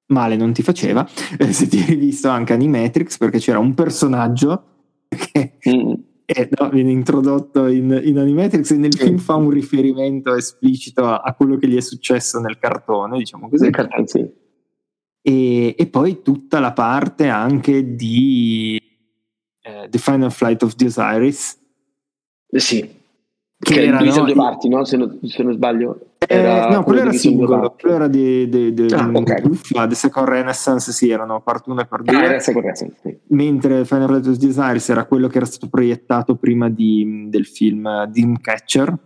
male 0.07 0.36
non 0.36 0.51
ti 0.51 0.63
faceva, 0.63 1.07
eh, 1.38 1.53
se 1.53 1.68
ti 1.68 1.78
hai 1.88 1.95
visto 1.95 2.28
anche 2.30 2.53
Animatrix, 2.53 3.20
perché 3.20 3.38
c'era 3.38 3.59
un 3.59 3.76
personaggio 3.76 4.63
che. 5.07 5.59
Mm 5.70 5.93
eh, 6.28 6.49
no, 6.57 6.70
viene 6.70 6.89
introdotto 6.89 7.68
in, 7.68 8.01
in, 8.03 8.18
Animatrix 8.18 8.72
e 8.72 8.78
nel 8.78 8.95
sì. 8.95 9.03
film 9.03 9.20
fa 9.20 9.36
un 9.36 9.51
riferimento 9.51 10.34
esplicito 10.34 11.05
a, 11.05 11.18
a, 11.18 11.36
quello 11.36 11.55
che 11.57 11.68
gli 11.68 11.78
è 11.78 11.82
successo 11.82 12.39
nel 12.39 12.57
cartone, 12.57 13.20
diciamo 13.20 13.47
così. 13.47 13.70
Cartone, 13.70 14.07
sì. 14.07 14.28
E, 15.28 15.73
e, 15.76 15.88
poi 15.88 16.21
tutta 16.21 16.59
la 16.59 16.71
parte 16.71 17.30
anche 17.30 17.95
di 17.95 18.80
eh, 19.59 19.88
The 19.89 19.97
Final 19.97 20.32
Flight 20.32 20.61
of 20.61 20.76
the 20.76 20.86
Osiris. 20.86 21.59
Sì, 22.47 22.82
che, 23.57 23.73
che 23.73 23.84
era 23.86 23.97
diviso 23.97 24.21
no, 24.21 24.28
in 24.28 24.34
due 24.34 24.43
parti, 24.43 24.69
no? 24.69 24.86
Se 24.86 24.97
non, 24.97 25.19
se 25.23 25.41
non 25.41 25.53
sbaglio. 25.53 26.09
Eh, 26.19 26.36
era 26.36 26.69
no, 26.69 26.84
quello 26.84 27.01
era 27.01 27.11
singolo, 27.11 27.76
quello 27.76 27.95
era 27.95 28.07
di, 28.07 28.47
di, 28.47 28.71
di 28.76 28.93
ah, 28.93 29.09
okay. 29.11 29.41
Uffa, 29.45 29.88
The 29.88 29.95
Second 29.95 30.28
Renaissance, 30.28 30.91
sì, 30.91 31.09
erano 31.09 31.41
part 31.41 31.65
1 31.65 31.82
e 31.82 31.86
part 31.88 32.03
2. 32.03 32.36
Ah, 32.36 32.39
sì. 32.76 32.93
Mentre 33.30 33.84
Final 33.84 34.07
Fantasy 34.07 34.38
Desires 34.38 34.89
era 34.89 35.05
quello 35.05 35.28
che 35.28 35.38
era 35.38 35.47
stato 35.47 35.67
proiettato 35.69 36.36
prima 36.36 36.69
di, 36.69 37.26
del 37.30 37.47
film 37.47 38.05
Dreamcatcher, 38.05 38.97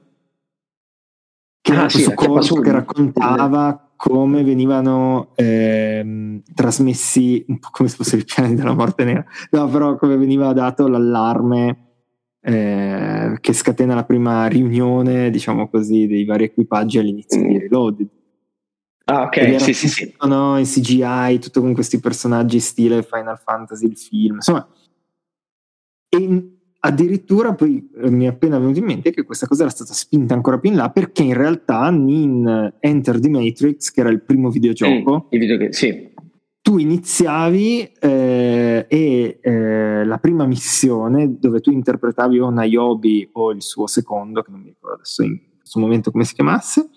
che 1.61 1.71
ah, 1.71 1.75
era 1.75 1.87
sì, 1.87 2.13
corto 2.13 2.55
che 2.55 2.71
raccontava 2.71 3.88
come 3.99 4.45
venivano 4.45 5.33
ehm, 5.35 6.41
trasmessi, 6.55 7.43
un 7.49 7.59
po' 7.59 7.67
come 7.69 7.89
se 7.89 7.97
fosse 7.97 8.15
il 8.15 8.23
piano 8.23 8.53
della 8.55 8.73
morte 8.73 9.03
nera, 9.03 9.25
no, 9.51 9.67
però 9.67 9.97
come 9.97 10.15
veniva 10.15 10.53
dato 10.53 10.87
l'allarme 10.87 11.87
eh, 12.39 13.37
che 13.41 13.51
scatena 13.51 13.95
la 13.95 14.05
prima 14.05 14.47
riunione, 14.47 15.29
diciamo 15.29 15.67
così, 15.67 16.07
dei 16.07 16.23
vari 16.23 16.45
equipaggi 16.45 16.97
all'inizio 16.97 17.41
mm. 17.41 17.47
di 17.47 17.57
Reloaded. 17.57 18.07
Ah, 19.03 19.23
ok, 19.23 19.59
sì, 19.59 19.73
sì, 19.73 19.89
sì. 19.89 20.15
No, 20.25 20.57
in 20.57 20.63
CGI, 20.63 21.39
tutto 21.39 21.59
con 21.59 21.73
questi 21.73 21.99
personaggi 21.99 22.61
stile 22.61 23.03
Final 23.03 23.37
Fantasy, 23.37 23.85
il 23.85 23.97
film, 23.97 24.35
insomma. 24.35 24.65
E 26.07 26.58
addirittura 26.81 27.53
poi 27.53 27.89
eh, 28.01 28.09
mi 28.09 28.25
è 28.25 28.27
appena 28.27 28.57
venuto 28.57 28.79
in 28.79 28.85
mente 28.85 29.11
che 29.11 29.23
questa 29.23 29.47
cosa 29.47 29.63
era 29.63 29.71
stata 29.71 29.93
spinta 29.93 30.33
ancora 30.33 30.59
più 30.59 30.69
in 30.69 30.77
là 30.77 30.89
perché 30.89 31.23
in 31.23 31.33
realtà 31.33 31.89
in 31.89 32.73
Enter 32.79 33.19
the 33.19 33.29
Matrix, 33.29 33.91
che 33.91 33.99
era 33.99 34.09
il 34.09 34.21
primo 34.21 34.49
videogioco, 34.49 35.13
mm, 35.13 35.27
il 35.29 35.39
videogame, 35.39 35.73
sì. 35.73 36.09
tu 36.61 36.77
iniziavi 36.77 37.91
eh, 37.99 38.85
e 38.87 39.39
eh, 39.41 40.05
la 40.05 40.17
prima 40.19 40.45
missione 40.45 41.37
dove 41.37 41.59
tu 41.59 41.71
interpretavi 41.71 42.39
o 42.39 42.49
Niobe 42.49 43.29
o 43.33 43.51
il 43.51 43.61
suo 43.61 43.87
secondo, 43.87 44.41
che 44.41 44.51
non 44.51 44.61
mi 44.61 44.67
ricordo 44.67 44.95
adesso 44.95 45.23
in 45.23 45.37
questo 45.57 45.79
momento 45.79 46.11
come 46.11 46.23
si 46.23 46.33
chiamasse, 46.33 46.89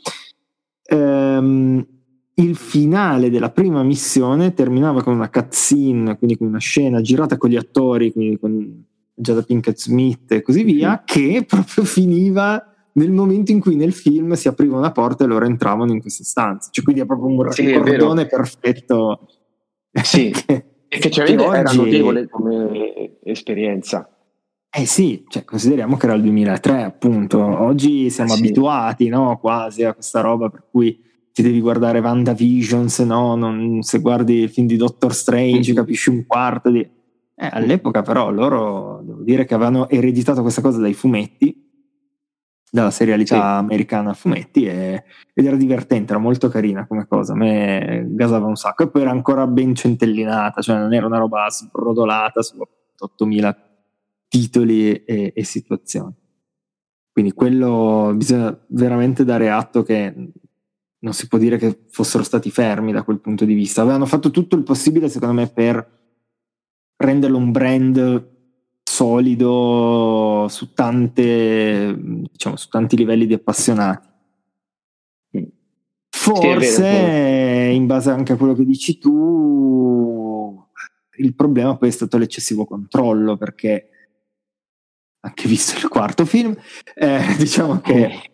ehm, 0.85 1.87
il 2.35 2.57
finale 2.57 3.31
della 3.31 3.51
prima 3.51 3.83
missione 3.83 4.55
terminava 4.55 5.03
con 5.03 5.15
una 5.15 5.29
cutscene, 5.29 6.17
quindi 6.17 6.37
con 6.37 6.47
una 6.47 6.59
scena 6.59 7.01
girata 7.01 7.37
con 7.37 7.51
gli 7.51 7.57
attori, 7.57 8.13
quindi 8.13 8.39
con 8.39 8.85
Jada 9.23 9.43
Pinkett 9.43 9.79
Smith 9.79 10.31
e 10.33 10.43
così 10.43 10.63
via, 10.63 11.01
mm. 11.01 11.05
che 11.05 11.45
proprio 11.49 11.85
finiva 11.85 12.67
nel 12.95 13.11
momento 13.11 13.53
in 13.53 13.61
cui 13.61 13.75
nel 13.75 13.95
film 13.95 14.33
si 14.35 14.49
apriva 14.49 14.77
una 14.77 14.93
porta 14.93 15.25
e 15.25 15.27
loro 15.27 15.47
entravano 15.47 15.93
in 15.93 16.01
questa 16.01 16.25
stanza. 16.25 16.69
Cioè, 16.71 16.85
quindi 16.85 17.03
è 17.03 17.07
proprio 17.07 17.29
un 17.29 17.51
sì, 17.51 17.73
cordone 17.73 18.27
perfetto 18.27 19.29
sì, 20.01 20.33
effettivamente 20.89 21.45
oggi... 21.45 21.57
era 21.57 21.73
notevole 21.73 22.29
come 22.29 23.19
esperienza. 23.25 24.09
Eh 24.75 24.87
sì, 24.87 25.23
cioè, 25.29 25.45
consideriamo 25.45 25.99
che 25.99 26.07
era 26.07 26.15
il 26.15 26.23
2003 26.23 26.83
appunto, 26.83 27.39
oggi 27.39 28.09
siamo 28.09 28.33
eh 28.33 28.37
sì. 28.37 28.43
abituati 28.43 29.09
no, 29.09 29.39
quasi 29.39 29.85
a 29.85 29.93
questa 29.93 30.23
roba 30.23 30.49
per 30.49 30.65
cui 30.71 30.99
ti 31.31 31.43
devi 31.43 31.61
guardare 31.61 31.99
WandaVision, 31.99 32.89
se 32.89 33.05
no 33.05 33.35
non, 33.35 33.83
se 33.83 33.99
guardi 33.99 34.41
il 34.41 34.51
film 34.51 34.67
di 34.67 34.77
Doctor 34.77 35.15
Strange 35.15 35.69
mm-hmm. 35.69 35.77
capisci 35.77 36.09
un 36.09 36.25
quarto 36.27 36.71
di... 36.71 36.89
Eh, 37.43 37.49
all'epoca 37.51 38.03
però 38.03 38.31
loro, 38.31 39.01
devo 39.03 39.23
dire 39.23 39.45
che 39.45 39.55
avevano 39.55 39.89
ereditato 39.89 40.43
questa 40.43 40.61
cosa 40.61 40.79
dai 40.79 40.95
fumetti 40.95 41.71
dalla 42.71 42.93
serialità 42.93 43.35
sì. 43.35 43.43
americana 43.43 44.11
a 44.11 44.15
fumetti 44.15 44.65
e, 44.65 45.03
ed 45.35 45.45
era 45.45 45.57
divertente, 45.57 46.13
era 46.13 46.23
molto 46.23 46.49
carina 46.49 46.87
come 46.87 47.09
cosa, 47.09 47.33
a 47.33 47.37
me 47.37 48.07
gasava 48.11 48.47
un 48.47 48.55
sacco 48.55 48.85
e 48.85 48.91
poi 48.91 49.03
era 49.03 49.11
ancora 49.11 49.49
ben 49.49 49.75
centellinata, 49.75 50.63
cioè 50.63 50.79
non 50.79 50.95
era 50.95 51.05
una 51.05 51.19
roba 51.19 51.51
sbrodolata 51.51 52.43
su 52.43 52.57
8000 52.97 53.57
titoli 54.29 55.03
e, 55.03 55.33
e 55.35 55.45
situazioni. 55.45 56.15
Quindi 57.11 57.33
quello 57.33 58.13
bisogna 58.15 58.57
veramente 58.69 59.25
dare 59.25 59.51
atto 59.51 59.83
che 59.83 60.15
non 61.01 61.13
si 61.13 61.27
può 61.27 61.39
dire 61.39 61.59
che 61.59 61.87
fossero 61.91 62.23
stati 62.23 62.53
fermi 62.53 62.93
da 62.93 63.03
quel 63.03 63.19
punto 63.19 63.45
di 63.45 63.55
vista. 63.55 63.83
Avevano 63.83 64.07
fatto 64.07 64.31
tutto 64.31 64.55
il 64.55 64.63
possibile, 64.63 65.09
secondo 65.09 65.35
me, 65.35 65.49
per 65.49 66.02
renderlo 67.03 67.37
un 67.37 67.51
brand 67.51 68.31
solido 68.83 70.47
su 70.49 70.73
tante 70.75 71.97
diciamo 71.99 72.57
su 72.57 72.69
tanti 72.69 72.97
livelli 72.97 73.27
di 73.27 73.35
appassionati. 73.35 74.11
Forse 76.15 77.71
sì, 77.71 77.75
in 77.75 77.87
base 77.87 78.11
anche 78.11 78.35
a 78.35 78.37
quello 78.37 78.55
che 78.55 78.65
dici 78.65 78.99
tu 78.99 80.63
il 81.17 81.35
problema 81.35 81.77
poi 81.77 81.89
è 81.89 81.93
stato 81.93 82.17
l'eccessivo 82.19 82.65
controllo 82.65 83.37
perché 83.37 83.89
anche 85.21 85.49
visto 85.49 85.79
il 85.79 85.89
quarto 85.89 86.25
film 86.25 86.55
eh, 86.95 87.21
diciamo 87.39 87.81
che 87.81 88.31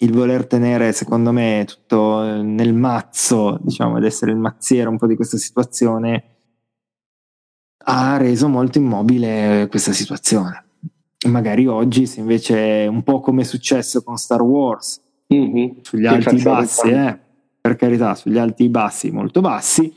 il 0.00 0.12
voler 0.12 0.46
tenere 0.46 0.92
secondo 0.92 1.32
me 1.32 1.64
tutto 1.66 2.42
nel 2.42 2.74
mazzo 2.74 3.58
diciamo 3.62 3.96
ed 3.96 4.04
essere 4.04 4.32
il 4.32 4.38
mazziere 4.38 4.88
un 4.88 4.98
po' 4.98 5.06
di 5.06 5.16
questa 5.16 5.38
situazione 5.38 6.33
ha 7.84 8.16
reso 8.16 8.48
molto 8.48 8.78
immobile 8.78 9.66
questa 9.68 9.92
situazione. 9.92 10.64
Magari 11.28 11.66
oggi, 11.66 12.06
se 12.06 12.20
invece 12.20 12.86
un 12.88 13.02
po' 13.02 13.20
come 13.20 13.42
è 13.42 13.44
successo 13.44 14.02
con 14.02 14.16
Star 14.16 14.42
Wars, 14.42 15.00
mm-hmm. 15.34 15.70
sugli 15.82 16.06
alti 16.06 16.36
e 16.36 16.42
bassi, 16.42 16.88
eh, 16.88 17.18
per 17.60 17.76
carità, 17.76 18.14
sugli 18.14 18.38
alti 18.38 18.68
bassi 18.68 19.10
molto 19.10 19.40
bassi, 19.40 19.92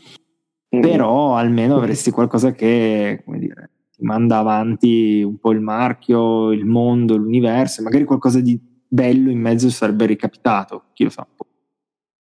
mm-hmm. 0.73 0.89
però 0.89 1.35
almeno 1.35 1.75
avresti 1.75 2.11
qualcosa 2.11 2.53
che, 2.53 3.21
come 3.25 3.39
dire, 3.39 3.71
ti 3.91 4.03
manda 4.03 4.37
avanti 4.37 5.21
un 5.21 5.37
po' 5.37 5.51
il 5.51 5.59
marchio, 5.59 6.51
il 6.51 6.65
mondo, 6.65 7.17
l'universo, 7.17 7.83
magari 7.83 8.05
qualcosa 8.05 8.39
di 8.39 8.57
bello 8.87 9.29
in 9.29 9.39
mezzo 9.39 9.69
sarebbe 9.69 10.05
ricapitato, 10.05 10.85
chi 10.93 11.03
lo 11.03 11.09
sa. 11.09 11.27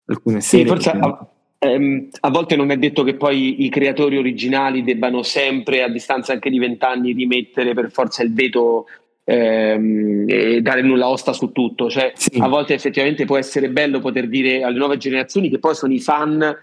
Alcune 0.09 0.41
serie. 0.41 0.65
Sì, 0.65 0.71
forse 0.71 0.89
a, 0.91 1.29
ehm, 1.59 2.09
a 2.21 2.29
volte 2.29 2.55
non 2.55 2.71
è 2.71 2.77
detto 2.77 3.03
che 3.03 3.15
poi 3.15 3.65
i 3.65 3.69
creatori 3.69 4.17
originali 4.17 4.83
debbano 4.83 5.23
sempre, 5.23 5.83
a 5.83 5.89
distanza 5.89 6.33
anche 6.33 6.49
di 6.49 6.59
vent'anni, 6.59 7.13
rimettere 7.13 7.73
per 7.73 7.91
forza 7.91 8.23
il 8.23 8.33
veto 8.33 8.85
ehm, 9.23 10.25
e 10.27 10.61
dare 10.61 10.81
nulla 10.81 11.09
osta 11.09 11.33
su 11.33 11.51
tutto. 11.51 11.89
Cioè, 11.89 12.13
sì. 12.15 12.39
A 12.39 12.47
volte 12.47 12.73
effettivamente 12.73 13.25
può 13.25 13.37
essere 13.37 13.69
bello 13.69 13.99
poter 13.99 14.27
dire 14.27 14.63
alle 14.63 14.77
nuove 14.77 14.97
generazioni 14.97 15.49
che 15.49 15.59
poi 15.59 15.75
sono 15.75 15.93
i 15.93 15.99
fan 15.99 16.55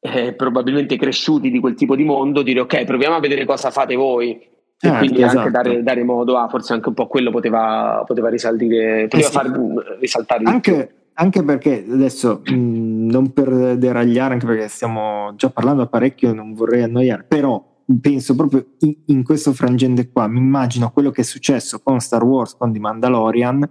eh, 0.00 0.32
probabilmente 0.34 0.96
cresciuti 0.96 1.50
di 1.50 1.58
quel 1.58 1.74
tipo 1.74 1.96
di 1.96 2.04
mondo, 2.04 2.42
dire 2.42 2.60
ok, 2.60 2.84
proviamo 2.84 3.16
a 3.16 3.20
vedere 3.20 3.44
cosa 3.44 3.70
fate 3.70 3.94
voi. 3.94 4.54
E 4.78 4.88
eh, 4.88 4.98
quindi 4.98 5.22
esatto. 5.22 5.38
anche 5.38 5.50
dare, 5.50 5.82
dare, 5.82 6.04
modo 6.04 6.36
a 6.36 6.48
forse 6.48 6.74
anche 6.74 6.88
un 6.88 6.94
po' 6.94 7.06
quello 7.06 7.30
poteva, 7.30 8.04
poteva 8.06 8.28
risaltare, 8.28 9.06
poteva 9.08 9.16
eh 9.16 9.22
sì. 9.22 9.32
far 9.32 9.96
risaltare 9.98 10.44
anche, 10.44 10.94
anche 11.18 11.42
perché 11.42 11.84
adesso 11.88 12.42
mh, 12.46 12.54
non 12.54 13.32
per 13.32 13.76
deragliare, 13.76 14.34
anche 14.34 14.46
perché 14.46 14.68
stiamo 14.68 15.34
già 15.36 15.50
parlando 15.50 15.86
parecchio, 15.86 16.32
non 16.32 16.54
vorrei 16.54 16.82
annoiare, 16.82 17.24
però 17.24 17.74
penso 18.00 18.34
proprio 18.34 18.66
in, 18.80 18.96
in, 19.06 19.22
questo 19.22 19.52
frangente 19.52 20.10
qua, 20.10 20.26
mi 20.26 20.38
immagino 20.38 20.90
quello 20.90 21.10
che 21.10 21.20
è 21.20 21.24
successo 21.24 21.80
con 21.80 22.00
Star 22.00 22.24
Wars, 22.24 22.56
con 22.56 22.72
The 22.72 22.80
Mandalorian, 22.80 23.70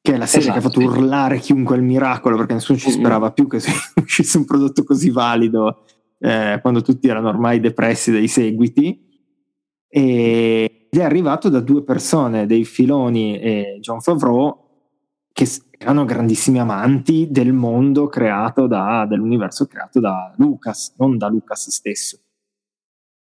che 0.00 0.14
è 0.14 0.16
la 0.16 0.26
serie 0.26 0.48
esatto, 0.48 0.60
che 0.60 0.66
ha 0.66 0.70
fatto 0.70 0.80
sì. 0.80 0.86
urlare 0.86 1.38
chiunque 1.38 1.76
al 1.76 1.82
miracolo, 1.82 2.36
perché 2.36 2.54
nessuno 2.54 2.78
ci 2.78 2.90
sperava 2.90 3.32
più 3.32 3.46
che 3.46 3.60
uscisse 4.02 4.38
un 4.38 4.44
prodotto 4.44 4.84
così 4.84 5.10
valido 5.10 5.84
eh, 6.18 6.58
quando 6.60 6.82
tutti 6.82 7.08
erano 7.08 7.28
ormai 7.28 7.60
depressi 7.60 8.10
dai 8.10 8.28
seguiti 8.28 9.10
ed 9.88 10.88
è 10.88 11.02
arrivato 11.02 11.48
da 11.48 11.60
due 11.60 11.84
persone, 11.84 12.46
Dave 12.46 12.64
Filoni 12.64 13.38
e 13.38 13.78
John 13.80 14.00
Favreau, 14.00 14.62
che 15.32 15.46
erano 15.82 16.04
grandissimi 16.04 16.60
amanti 16.60 17.28
del 17.30 17.52
mondo 17.52 18.06
creato 18.06 18.66
da, 18.66 19.04
dell'universo 19.08 19.66
creato 19.66 20.00
da 20.00 20.32
Lucas, 20.36 20.94
non 20.96 21.18
da 21.18 21.28
Lucas 21.28 21.68
stesso. 21.70 22.18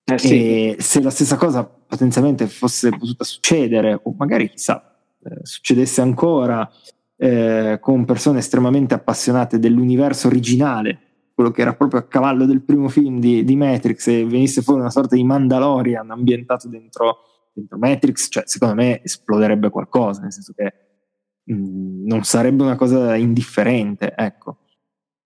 Eh 0.06 0.18
sì. 0.18 0.76
Se 0.78 1.02
la 1.02 1.10
stessa 1.10 1.36
cosa 1.36 1.64
potenzialmente 1.64 2.48
fosse 2.48 2.90
potuta 2.90 3.24
succedere, 3.24 4.00
o 4.02 4.14
magari 4.18 4.50
chissà, 4.50 4.96
eh, 5.24 5.40
succedesse 5.42 6.02
ancora 6.02 6.70
eh, 7.18 7.78
con 7.82 8.06
persone 8.06 8.40
estremamente 8.40 8.94
appassionate 8.94 9.58
dell'universo 9.60 10.28
originale, 10.28 11.00
quello 11.34 11.50
che 11.50 11.62
era 11.62 11.74
proprio 11.74 12.02
a 12.02 12.08
cavallo 12.08 12.46
del 12.46 12.62
primo 12.62 12.88
film 12.88 13.20
di, 13.20 13.44
di 13.44 13.56
Matrix, 13.56 14.08
e 14.08 14.26
venisse 14.26 14.62
fuori 14.62 14.82
una 14.82 14.92
sorta 14.92 15.16
di 15.16 15.24
Mandalorian 15.24 16.12
ambientato 16.12 16.68
dentro, 16.68 17.18
dentro 17.52 17.78
Matrix, 17.80 18.28
cioè 18.30 18.44
secondo 18.46 18.76
me 18.76 19.02
esploderebbe 19.02 19.70
qualcosa, 19.70 20.22
nel 20.22 20.34
senso 20.34 20.54
che 20.56 20.93
mh, 21.44 21.54
mm, 21.54 22.06
non 22.06 22.24
sarebbe 22.24 22.64
una 22.64 22.76
cosa 22.76 23.16
indifferente, 23.16 24.14
ecco 24.16 24.58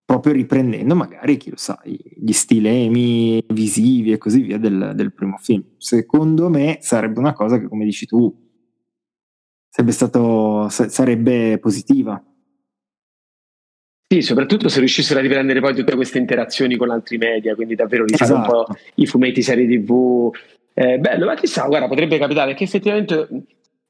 proprio 0.07 0.31
riprendendo 0.31 0.95
magari, 0.95 1.35
chi 1.35 1.49
lo 1.49 1.57
sa, 1.57 1.77
gli 1.83 2.31
stilemi 2.31 3.43
visivi 3.49 4.13
e 4.13 4.17
così 4.17 4.39
via 4.39 4.57
del, 4.57 4.93
del, 4.95 5.11
primo 5.11 5.35
film. 5.35 5.61
Secondo 5.75 6.47
me 6.47 6.77
sarebbe 6.79 7.19
una 7.19 7.33
cosa 7.33 7.59
che, 7.59 7.67
come 7.67 7.83
dici 7.83 8.05
tu, 8.05 8.33
sarebbe, 9.69 9.91
stato, 9.91 10.69
sarebbe 10.69 11.57
positiva. 11.59 12.23
Sì, 14.07 14.21
soprattutto 14.21 14.69
se 14.69 14.79
riuscissero 14.79 15.19
a 15.19 15.21
riprendere 15.21 15.59
poi 15.59 15.75
tutte 15.75 15.95
queste 15.95 16.19
interazioni 16.19 16.77
con 16.77 16.89
altri 16.89 17.17
media, 17.17 17.53
quindi 17.55 17.75
davvero 17.75 18.05
rifare 18.05 18.31
esatto. 18.31 18.39
un 18.39 18.47
po' 18.47 18.71
esatto. 18.71 18.91
i 18.95 19.05
fumetti, 19.07 19.41
serie 19.41 19.67
tv. 19.67 20.33
Eh, 20.73 20.99
bello, 20.99 21.25
ma 21.25 21.35
chissà, 21.35 21.65
guarda, 21.65 21.89
potrebbe 21.89 22.17
capitare 22.17 22.53
che 22.53 22.63
effettivamente 22.63 23.27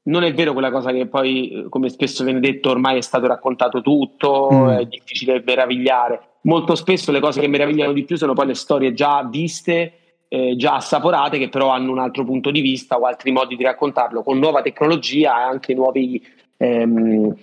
non 0.08 0.24
è 0.24 0.32
vero 0.32 0.52
quella 0.52 0.70
cosa 0.70 0.90
che 0.90 1.06
poi, 1.06 1.66
come 1.68 1.88
spesso 1.88 2.24
viene 2.24 2.40
detto, 2.40 2.70
ormai 2.70 2.98
è 2.98 3.02
stato 3.02 3.26
raccontato 3.26 3.80
tutto, 3.82 4.48
mm. 4.52 4.68
è 4.68 4.84
difficile 4.86 5.42
meravigliare. 5.44 6.20
Molto 6.42 6.74
spesso 6.74 7.12
le 7.12 7.20
cose 7.20 7.40
che 7.40 7.48
meravigliano 7.48 7.92
di 7.92 8.04
più 8.04 8.16
sono 8.16 8.32
poi 8.32 8.46
le 8.46 8.54
storie 8.54 8.94
già 8.94 9.26
viste, 9.30 9.92
eh, 10.28 10.56
già 10.56 10.76
assaporate, 10.76 11.38
che 11.38 11.48
però 11.48 11.68
hanno 11.70 11.92
un 11.92 11.98
altro 11.98 12.24
punto 12.24 12.50
di 12.50 12.60
vista 12.60 12.98
o 12.98 13.04
altri 13.04 13.32
modi 13.32 13.54
di 13.54 13.62
raccontarlo, 13.62 14.22
con 14.22 14.38
nuova 14.38 14.62
tecnologia 14.62 15.40
e 15.40 15.42
anche 15.42 15.74
nuovi 15.74 16.22
ehm, 16.56 17.34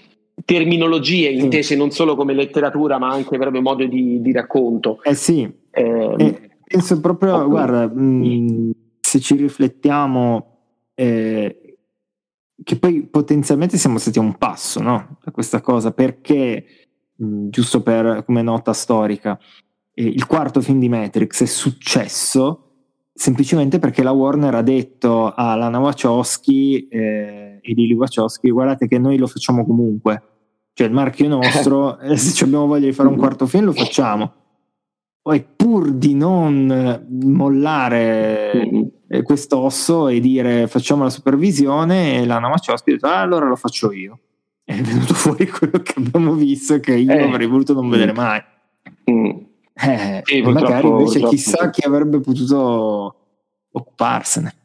terminologie 0.44 1.30
intese 1.30 1.76
non 1.76 1.92
solo 1.92 2.16
come 2.16 2.34
letteratura, 2.34 2.98
ma 2.98 3.10
anche 3.10 3.38
proprio 3.38 3.62
modo 3.62 3.86
di, 3.86 4.22
di 4.22 4.32
racconto. 4.32 5.04
Eh 5.04 5.14
sì, 5.14 5.48
eh, 5.70 6.16
eh, 6.18 6.50
penso 6.66 7.00
proprio, 7.00 7.48
guarda, 7.48 7.88
mh, 7.88 8.02
mm, 8.02 8.72
se 9.00 9.20
ci 9.20 9.36
riflettiamo... 9.36 10.50
Eh, 10.98 11.60
che 12.64 12.78
poi 12.78 13.04
potenzialmente 13.04 13.78
siamo 13.78 13.98
stati 13.98 14.20
a 14.20 14.22
un 14.22 14.38
passo 14.38 14.82
no? 14.82 15.18
da 15.24 15.32
questa 15.32 15.62
cosa, 15.62 15.92
perché, 15.92 16.66
mh, 17.16 17.50
giusto 17.50 17.82
per, 17.82 18.24
come 18.26 18.42
nota 18.42 18.74
storica, 18.74 19.38
eh, 19.94 20.04
il 20.04 20.26
quarto 20.26 20.62
film 20.62 20.80
di 20.80 20.90
Matrix 20.90 21.42
è 21.44 21.46
successo 21.46 22.62
semplicemente 23.18 23.80
perché 23.80 24.04
la 24.04 24.12
Warner 24.12 24.56
ha 24.56 24.62
detto 24.62 25.34
a 25.34 25.56
Lana 25.56 25.80
Wachowski 25.80 26.90
eh, 26.90 27.60
e 27.62 27.74
Lily 27.74 27.94
Wachowski 27.94 28.52
guardate 28.52 28.88
che 28.88 29.00
noi 29.00 29.18
lo 29.18 29.28
facciamo 29.28 29.66
comunque, 29.66 30.22
cioè 30.74 30.88
il 30.88 30.94
marchio 30.94 31.30
nostro, 31.30 31.98
e 32.02 32.18
se 32.18 32.44
abbiamo 32.44 32.68
voglia 32.68 32.88
di 32.88 32.94
fare 32.94 33.08
un 33.08 33.16
quarto 33.16 33.48
film 33.48 33.66
lo 33.66 33.74
facciamo. 33.74 34.34
Poi 35.22 35.44
pur 35.56 35.92
di 35.94 36.14
non 36.14 37.08
mollare 37.10 38.70
eh, 39.18 39.22
questo 39.24 39.60
osso 39.60 40.08
e 40.08 40.20
dire 40.20 40.68
facciamo 40.68 41.04
la 41.04 41.10
supervisione 41.10 42.22
e 42.22 42.26
Lana 42.26 42.50
Wachowski 42.50 42.92
ha 42.92 42.94
detto 42.94 43.08
ah, 43.08 43.20
allora 43.20 43.48
lo 43.48 43.56
faccio 43.56 43.92
io. 43.92 44.20
È 44.66 44.74
venuto 44.82 45.14
fuori 45.14 45.48
quello 45.48 45.80
che 45.80 45.94
abbiamo 45.98 46.34
visto 46.34 46.80
che 46.80 46.96
io 46.96 47.12
eh. 47.12 47.24
avrei 47.24 47.48
voluto 47.48 47.74
non 47.74 47.90
vedere 47.90 48.12
mm. 48.12 48.16
mai. 48.16 48.44
Mm. 49.12 49.30
Eh, 49.78 50.22
sì, 50.24 50.42
magari 50.42 50.88
invece 50.88 51.20
purtroppo. 51.20 51.28
chissà 51.28 51.70
chi 51.70 51.86
avrebbe 51.86 52.20
potuto 52.20 53.16
occuparsene. 53.72 54.56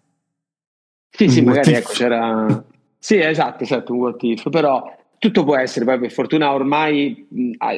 Sì, 1.11 1.25
un 1.25 1.31
sì, 1.31 1.43
magari 1.43 1.73
ecco 1.73 1.93
c'era... 1.93 2.65
sì, 2.99 3.19
esatto, 3.19 3.65
certo, 3.65 3.93
un 3.93 3.99
what 3.99 4.23
if, 4.23 4.49
però 4.49 4.97
tutto 5.19 5.45
può 5.45 5.57
essere, 5.57 5.85
poi 5.85 5.99
per 5.99 6.13
fortuna 6.13 6.53
ormai 6.53 7.27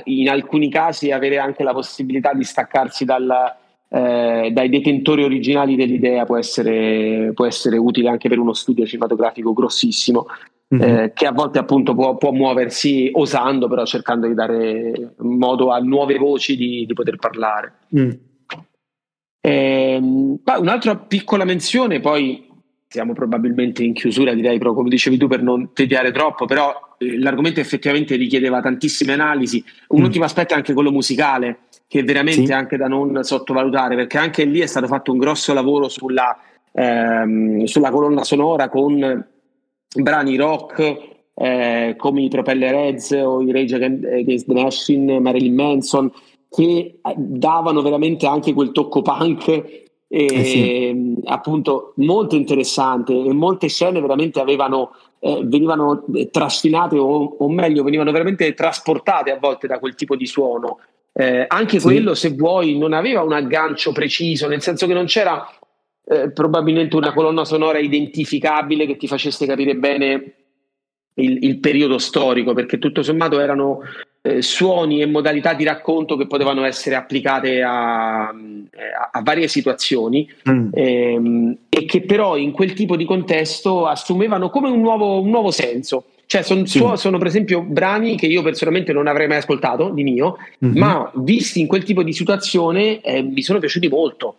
in 0.04 0.28
alcuni 0.28 0.70
casi 0.70 1.10
avere 1.10 1.38
anche 1.38 1.64
la 1.64 1.72
possibilità 1.72 2.34
di 2.34 2.44
staccarsi 2.44 3.04
dal, 3.04 3.56
eh, 3.94 4.50
dai 4.52 4.70
detentori 4.70 5.22
originali 5.22 5.76
dell'idea 5.76 6.24
può 6.24 6.38
essere, 6.38 7.32
può 7.34 7.44
essere, 7.44 7.76
utile 7.76 8.08
anche 8.08 8.30
per 8.30 8.38
uno 8.38 8.54
studio 8.54 8.86
cinematografico 8.86 9.52
grossissimo. 9.52 10.26
Mm-hmm. 10.74 10.88
Eh, 10.88 11.12
che 11.12 11.26
a 11.26 11.32
volte 11.32 11.58
appunto 11.58 11.94
può, 11.94 12.16
può, 12.16 12.32
muoversi 12.32 13.10
osando, 13.12 13.68
però 13.68 13.84
cercando 13.84 14.26
di 14.26 14.32
dare 14.32 15.16
modo 15.18 15.70
a 15.70 15.78
nuove 15.80 16.16
voci 16.16 16.56
di, 16.56 16.86
di 16.86 16.94
poter 16.94 17.16
parlare. 17.16 17.74
Mm. 17.94 18.10
Eh, 19.42 20.00
un'altra 20.00 20.96
piccola 20.96 21.44
menzione, 21.44 22.00
poi 22.00 22.48
siamo 22.88 23.12
probabilmente 23.12 23.82
in 23.82 23.92
chiusura, 23.92 24.32
direi, 24.32 24.56
però 24.56 24.72
come 24.72 24.88
dicevi 24.88 25.18
tu, 25.18 25.26
per 25.26 25.42
non 25.42 25.74
tediare 25.74 26.12
troppo, 26.12 26.46
però 26.46 26.72
eh, 26.96 27.18
l'argomento 27.18 27.60
effettivamente 27.60 28.16
richiedeva 28.16 28.62
tantissime 28.62 29.12
analisi. 29.12 29.62
Un 29.88 30.00
mm. 30.00 30.04
ultimo 30.04 30.24
aspetto 30.24 30.54
è 30.54 30.56
anche 30.56 30.72
quello 30.72 30.90
musicale, 30.90 31.58
che 31.92 32.02
veramente 32.04 32.46
sì. 32.46 32.52
anche 32.52 32.78
da 32.78 32.88
non 32.88 33.22
sottovalutare, 33.22 33.94
perché 33.96 34.16
anche 34.16 34.46
lì 34.46 34.60
è 34.60 34.66
stato 34.66 34.86
fatto 34.86 35.12
un 35.12 35.18
grosso 35.18 35.52
lavoro 35.52 35.90
sulla, 35.90 36.34
ehm, 36.72 37.64
sulla 37.64 37.90
colonna 37.90 38.24
sonora 38.24 38.70
con 38.70 39.26
brani 39.94 40.36
rock 40.36 40.98
eh, 41.34 41.94
come 41.98 42.22
i 42.22 42.28
Propeller 42.28 42.72
Heads 42.72 43.10
o 43.10 43.42
i 43.42 43.52
Rage 43.52 43.74
Against 43.74 44.46
the 44.46 44.54
Machine, 44.54 45.20
Marilyn 45.20 45.54
Manson, 45.54 46.10
che 46.48 46.98
davano 47.14 47.82
veramente 47.82 48.26
anche 48.26 48.54
quel 48.54 48.72
tocco 48.72 49.02
punk 49.02 49.48
e, 49.48 49.84
eh 50.08 50.44
sì. 50.44 51.20
appunto 51.24 51.92
molto 51.96 52.36
interessante 52.36 53.12
e 53.12 53.34
molte 53.34 53.68
scene 53.68 54.00
veramente 54.00 54.40
avevano, 54.40 54.92
eh, 55.18 55.42
venivano 55.44 56.06
trascinate 56.30 56.96
o, 56.96 57.36
o, 57.38 57.50
meglio 57.50 57.82
venivano 57.82 58.12
veramente 58.12 58.54
trasportate 58.54 59.30
a 59.30 59.38
volte 59.38 59.66
da 59.66 59.78
quel 59.78 59.94
tipo 59.94 60.16
di 60.16 60.24
suono 60.24 60.78
eh, 61.12 61.44
anche 61.46 61.78
sì. 61.78 61.84
quello 61.84 62.14
se 62.14 62.30
vuoi 62.30 62.78
non 62.78 62.92
aveva 62.92 63.22
un 63.22 63.32
aggancio 63.32 63.92
preciso 63.92 64.48
nel 64.48 64.62
senso 64.62 64.86
che 64.86 64.94
non 64.94 65.04
c'era 65.04 65.46
eh, 66.04 66.30
probabilmente 66.30 66.96
una 66.96 67.12
colonna 67.12 67.44
sonora 67.44 67.78
identificabile 67.78 68.86
che 68.86 68.96
ti 68.96 69.06
facesse 69.06 69.46
capire 69.46 69.76
bene 69.76 70.34
il, 71.14 71.44
il 71.44 71.58
periodo 71.58 71.98
storico 71.98 72.54
perché 72.54 72.78
tutto 72.78 73.02
sommato 73.02 73.38
erano 73.38 73.80
eh, 74.22 74.40
suoni 74.40 75.02
e 75.02 75.06
modalità 75.06 75.52
di 75.52 75.64
racconto 75.64 76.16
che 76.16 76.26
potevano 76.26 76.64
essere 76.64 76.94
applicate 76.94 77.62
a, 77.62 78.28
a, 78.28 78.34
a 79.12 79.22
varie 79.22 79.48
situazioni 79.48 80.28
mm. 80.48 80.68
ehm, 80.72 81.58
e 81.68 81.84
che 81.84 82.02
però 82.02 82.36
in 82.36 82.52
quel 82.52 82.72
tipo 82.72 82.96
di 82.96 83.04
contesto 83.04 83.86
assumevano 83.86 84.48
come 84.48 84.68
un 84.68 84.80
nuovo, 84.80 85.20
un 85.20 85.28
nuovo 85.28 85.50
senso. 85.50 86.06
Cioè, 86.32 86.40
son, 86.40 86.66
sì. 86.66 86.82
sono 86.94 87.18
per 87.18 87.26
esempio 87.26 87.60
brani 87.60 88.16
che 88.16 88.24
io 88.24 88.40
personalmente 88.40 88.94
non 88.94 89.06
avrei 89.06 89.26
mai 89.26 89.36
ascoltato 89.36 89.90
di 89.90 90.02
mio, 90.02 90.38
mm-hmm. 90.64 90.78
ma 90.78 91.12
visti 91.16 91.60
in 91.60 91.66
quel 91.66 91.82
tipo 91.82 92.02
di 92.02 92.14
situazione 92.14 93.02
eh, 93.02 93.20
mi 93.20 93.42
sono 93.42 93.58
piaciuti 93.58 93.86
molto. 93.88 94.36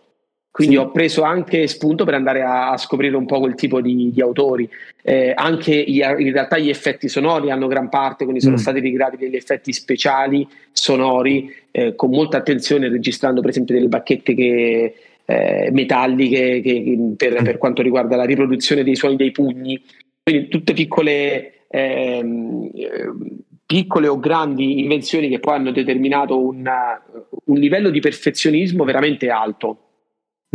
Quindi 0.50 0.74
sì. 0.74 0.80
ho 0.80 0.90
preso 0.90 1.22
anche 1.22 1.68
spunto 1.68 2.04
per 2.04 2.14
andare 2.14 2.42
a, 2.42 2.72
a 2.72 2.76
scoprire 2.78 3.14
un 3.14 3.26
po' 3.26 3.38
quel 3.38 3.54
tipo 3.54 3.80
di, 3.80 4.10
di 4.12 4.20
autori. 4.20 4.68
Eh, 5.04 5.34
anche 5.36 5.84
gli, 5.86 6.00
in 6.00 6.32
realtà 6.32 6.58
gli 6.58 6.68
effetti 6.68 7.06
sonori 7.06 7.52
hanno 7.52 7.68
gran 7.68 7.88
parte, 7.88 8.24
quindi 8.24 8.42
sono 8.42 8.54
mm. 8.54 8.58
stati 8.58 8.80
ricreati 8.80 9.16
degli 9.16 9.36
effetti 9.36 9.72
speciali 9.72 10.48
sonori 10.72 11.54
eh, 11.70 11.94
con 11.94 12.10
molta 12.10 12.38
attenzione, 12.38 12.88
registrando 12.88 13.40
per 13.40 13.50
esempio 13.50 13.76
delle 13.76 13.86
bacchette 13.86 14.34
che, 14.34 14.94
eh, 15.26 15.68
metalliche 15.70 16.60
che, 16.60 17.14
per, 17.16 17.40
per, 17.40 17.58
quanto 17.58 17.82
riguarda 17.82 18.16
la 18.16 18.24
riproduzione 18.24 18.82
dei 18.82 18.96
suoni 18.96 19.14
dei 19.14 19.30
pugni. 19.30 19.80
Quindi 20.24 20.48
tutte 20.48 20.72
piccole, 20.72 21.63
ehm, 21.74 22.70
piccole 23.66 24.06
o 24.06 24.18
grandi 24.18 24.80
invenzioni 24.80 25.28
che 25.28 25.40
poi 25.40 25.54
hanno 25.54 25.72
determinato 25.72 26.38
una, 26.38 27.02
un 27.46 27.56
livello 27.56 27.90
di 27.90 28.00
perfezionismo 28.00 28.84
veramente 28.84 29.30
alto. 29.30 29.78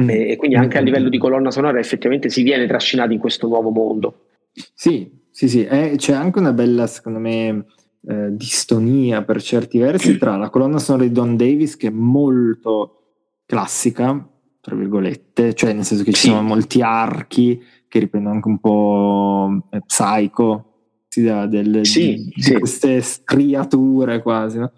Mm. 0.02 0.10
E, 0.10 0.36
quindi 0.38 0.56
anche 0.56 0.78
a 0.78 0.82
livello 0.82 1.10
di 1.10 1.18
colonna 1.18 1.52
sonora 1.52 1.80
effettivamente 1.80 2.30
si 2.30 2.41
viene 2.41 2.68
trascinati 2.68 3.14
in 3.14 3.20
questo 3.20 3.48
nuovo 3.48 3.70
mondo. 3.70 4.28
Sì, 4.74 5.12
sì, 5.30 5.50
sì, 5.50 5.66
eh, 5.66 5.94
c'è 5.98 6.14
anche 6.14 6.40
una 6.40 6.54
bella, 6.54 6.88
secondo 6.88 7.20
me, 7.20 7.66
eh, 8.08 8.30
distonia 8.32 9.24
per 9.24 9.41
certi 9.41 9.78
versi 9.78 10.18
tra 10.18 10.38
la 10.38 10.50
colonna 10.50 10.80
sonora 10.80 11.04
di 11.04 11.12
Don 11.12 11.36
Davis, 11.36 11.76
che 11.76 11.88
è 11.88 11.91
molto 11.91 13.16
classica, 13.46 14.26
tra 14.62 14.76
virgolette, 14.76 15.54
cioè 15.54 15.74
nel 15.74 15.84
senso 15.84 16.04
che 16.04 16.14
ci 16.14 16.22
sì. 16.22 16.28
sono 16.28 16.41
molti 16.41 16.82
archi 16.82 17.62
che 17.90 18.00
riprendono 18.00 18.36
anche 18.36 18.48
un 18.48 18.60
po' 18.60 19.68
eh, 19.72 19.82
psycho, 19.86 20.69
si 21.10 21.23
dà 21.23 21.48
delle, 21.48 21.84
sì, 21.84 22.31
di, 22.34 22.41
sì. 22.41 22.53
queste 22.53 23.02
striature 23.02 24.22
quasi, 24.22 24.60
no? 24.60 24.72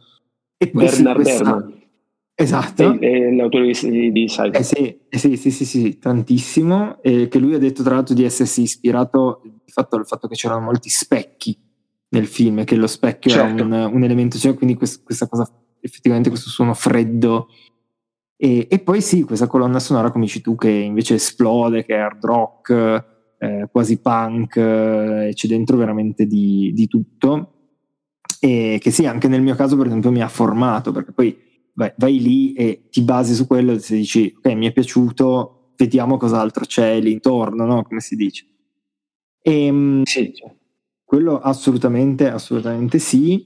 E 0.58 0.72
Bernard 0.72 1.22
questa, 1.22 1.72
Esatto. 2.42 3.00
E, 3.00 3.08
e 3.08 3.36
l'autore 3.36 3.72
di, 3.72 4.12
di 4.12 4.28
Side. 4.28 4.58
Eh 4.58 4.64
sì, 4.64 5.00
eh 5.10 5.18
sì, 5.18 5.36
sì, 5.38 5.52
sì, 5.52 5.66
sì, 5.66 5.98
tantissimo. 6.00 7.02
E 7.02 7.28
che 7.28 7.40
lui 7.40 7.54
ha 7.54 7.60
detto 7.60 7.84
tra 7.84 7.96
l'altro 7.96 8.16
di 8.16 8.24
essersi 8.24 8.64
ispirato 8.64 9.42
di 9.44 9.72
fatto 9.72 9.96
al 9.96 10.08
fatto 10.08 10.28
che 10.28 10.36
c'erano 10.36 10.62
molti 10.62 10.90
specchi 10.90 11.58
nel 12.10 12.26
film, 12.26 12.64
che 12.64 12.76
lo 12.76 12.88
specchio 12.88 13.30
certo. 13.30 13.64
era 13.64 13.86
un, 13.86 13.94
un 13.94 14.04
elemento, 14.04 14.38
cioè, 14.38 14.56
quindi 14.56 14.76
quest, 14.76 15.04
questa 15.04 15.28
cosa, 15.28 15.50
effettivamente 15.80 16.30
questo 16.30 16.50
suono 16.50 16.74
freddo. 16.74 17.48
E, 18.36 18.68
e, 18.70 18.80
poi 18.80 19.02
sì, 19.02 19.22
questa 19.22 19.48
colonna 19.48 19.80
sonora, 19.80 20.10
come 20.10 20.26
dici 20.26 20.42
tu, 20.42 20.56
che 20.56 20.70
invece 20.70 21.16
esplode, 21.16 21.86
che 21.86 21.96
è 21.96 22.00
hard 22.00 22.26
rock, 22.26 23.06
eh, 23.42 23.68
quasi 23.72 24.00
punk, 24.00 24.56
eh, 24.58 25.32
c'è 25.34 25.48
dentro 25.48 25.78
veramente 25.78 26.26
di, 26.26 26.72
di 26.74 26.88
tutto. 26.88 27.54
E 28.40 28.78
che 28.82 28.92
sì, 28.92 29.06
anche 29.06 29.28
nel 29.28 29.42
mio 29.42 29.56
caso, 29.56 29.76
per 29.78 29.88
esempio, 29.88 30.12
mi 30.12 30.22
ha 30.22 30.28
formato, 30.28 30.92
perché 30.92 31.12
poi 31.12 31.38
vai, 31.74 31.94
vai 31.98 32.20
lì 32.20 32.54
e 32.54 32.88
ti 32.90 33.02
basi 33.02 33.34
su 33.34 33.48
quello 33.48 33.74
e 33.74 33.78
ti 33.78 33.96
dici 33.96 34.34
ok 34.38 34.54
mi 34.54 34.68
è 34.68 34.72
piaciuto 34.72 35.74
vediamo 35.76 36.18
cos'altro 36.18 36.66
c'è 36.66 37.00
lì 37.00 37.12
intorno 37.12 37.66
no? 37.66 37.84
come 37.84 38.00
si 38.00 38.16
dice 38.16 38.46
e, 39.42 39.66
ehm, 39.66 40.04
sì, 40.04 40.32
quello 41.04 41.40
assolutamente 41.40 42.30
assolutamente 42.30 43.00
sì 43.00 43.46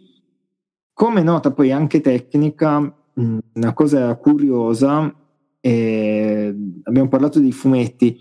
come 0.94 1.24
nota 1.24 1.52
poi 1.52 1.72
anche 1.72 2.02
tecnica 2.02 2.94
una 3.18 3.74
cosa 3.74 4.14
curiosa 4.16 5.14
eh, 5.62 6.56
abbiamo 6.84 7.08
parlato 7.08 7.40
di 7.40 7.52
fumetti 7.52 8.18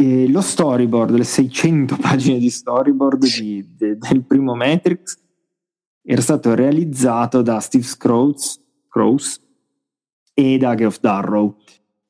e 0.00 0.30
lo 0.30 0.40
storyboard, 0.40 1.10
le 1.10 1.24
600 1.24 1.96
pagine 2.00 2.38
di 2.38 2.50
storyboard 2.50 3.26
di, 3.26 3.74
de, 3.76 3.98
del 3.98 4.24
primo 4.24 4.54
Matrix 4.54 5.18
era 6.04 6.20
stato 6.20 6.54
realizzato 6.54 7.42
da 7.42 7.58
Steve 7.58 7.82
Scrooge, 7.82 8.60
Scrooge 8.86 9.40
e 10.32 10.56
da 10.56 10.76
Geoff 10.76 11.00
Darrow. 11.00 11.56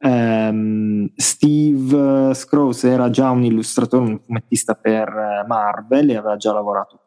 Um, 0.01 1.11
Steve 1.17 2.35
Scrooge 2.35 2.89
era 2.89 3.09
già 3.09 3.31
un 3.31 3.45
illustratore, 3.45 4.11
un 4.11 4.21
fumettista 4.21 4.75
per 4.75 5.09
eh, 5.09 5.47
Marvel 5.47 6.11
e 6.11 6.17
aveva 6.17 6.37
già 6.37 6.53
lavorato 6.53 7.01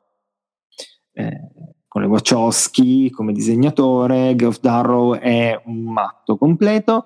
eh, 1.13 1.51
con 1.87 2.01
le 2.01 2.07
Wachowski 2.07 3.11
come 3.11 3.33
disegnatore. 3.33 4.35
Geoff 4.35 4.59
Darrow 4.59 5.13
è 5.13 5.61
un 5.65 5.83
matto 5.93 6.37
completo 6.37 7.05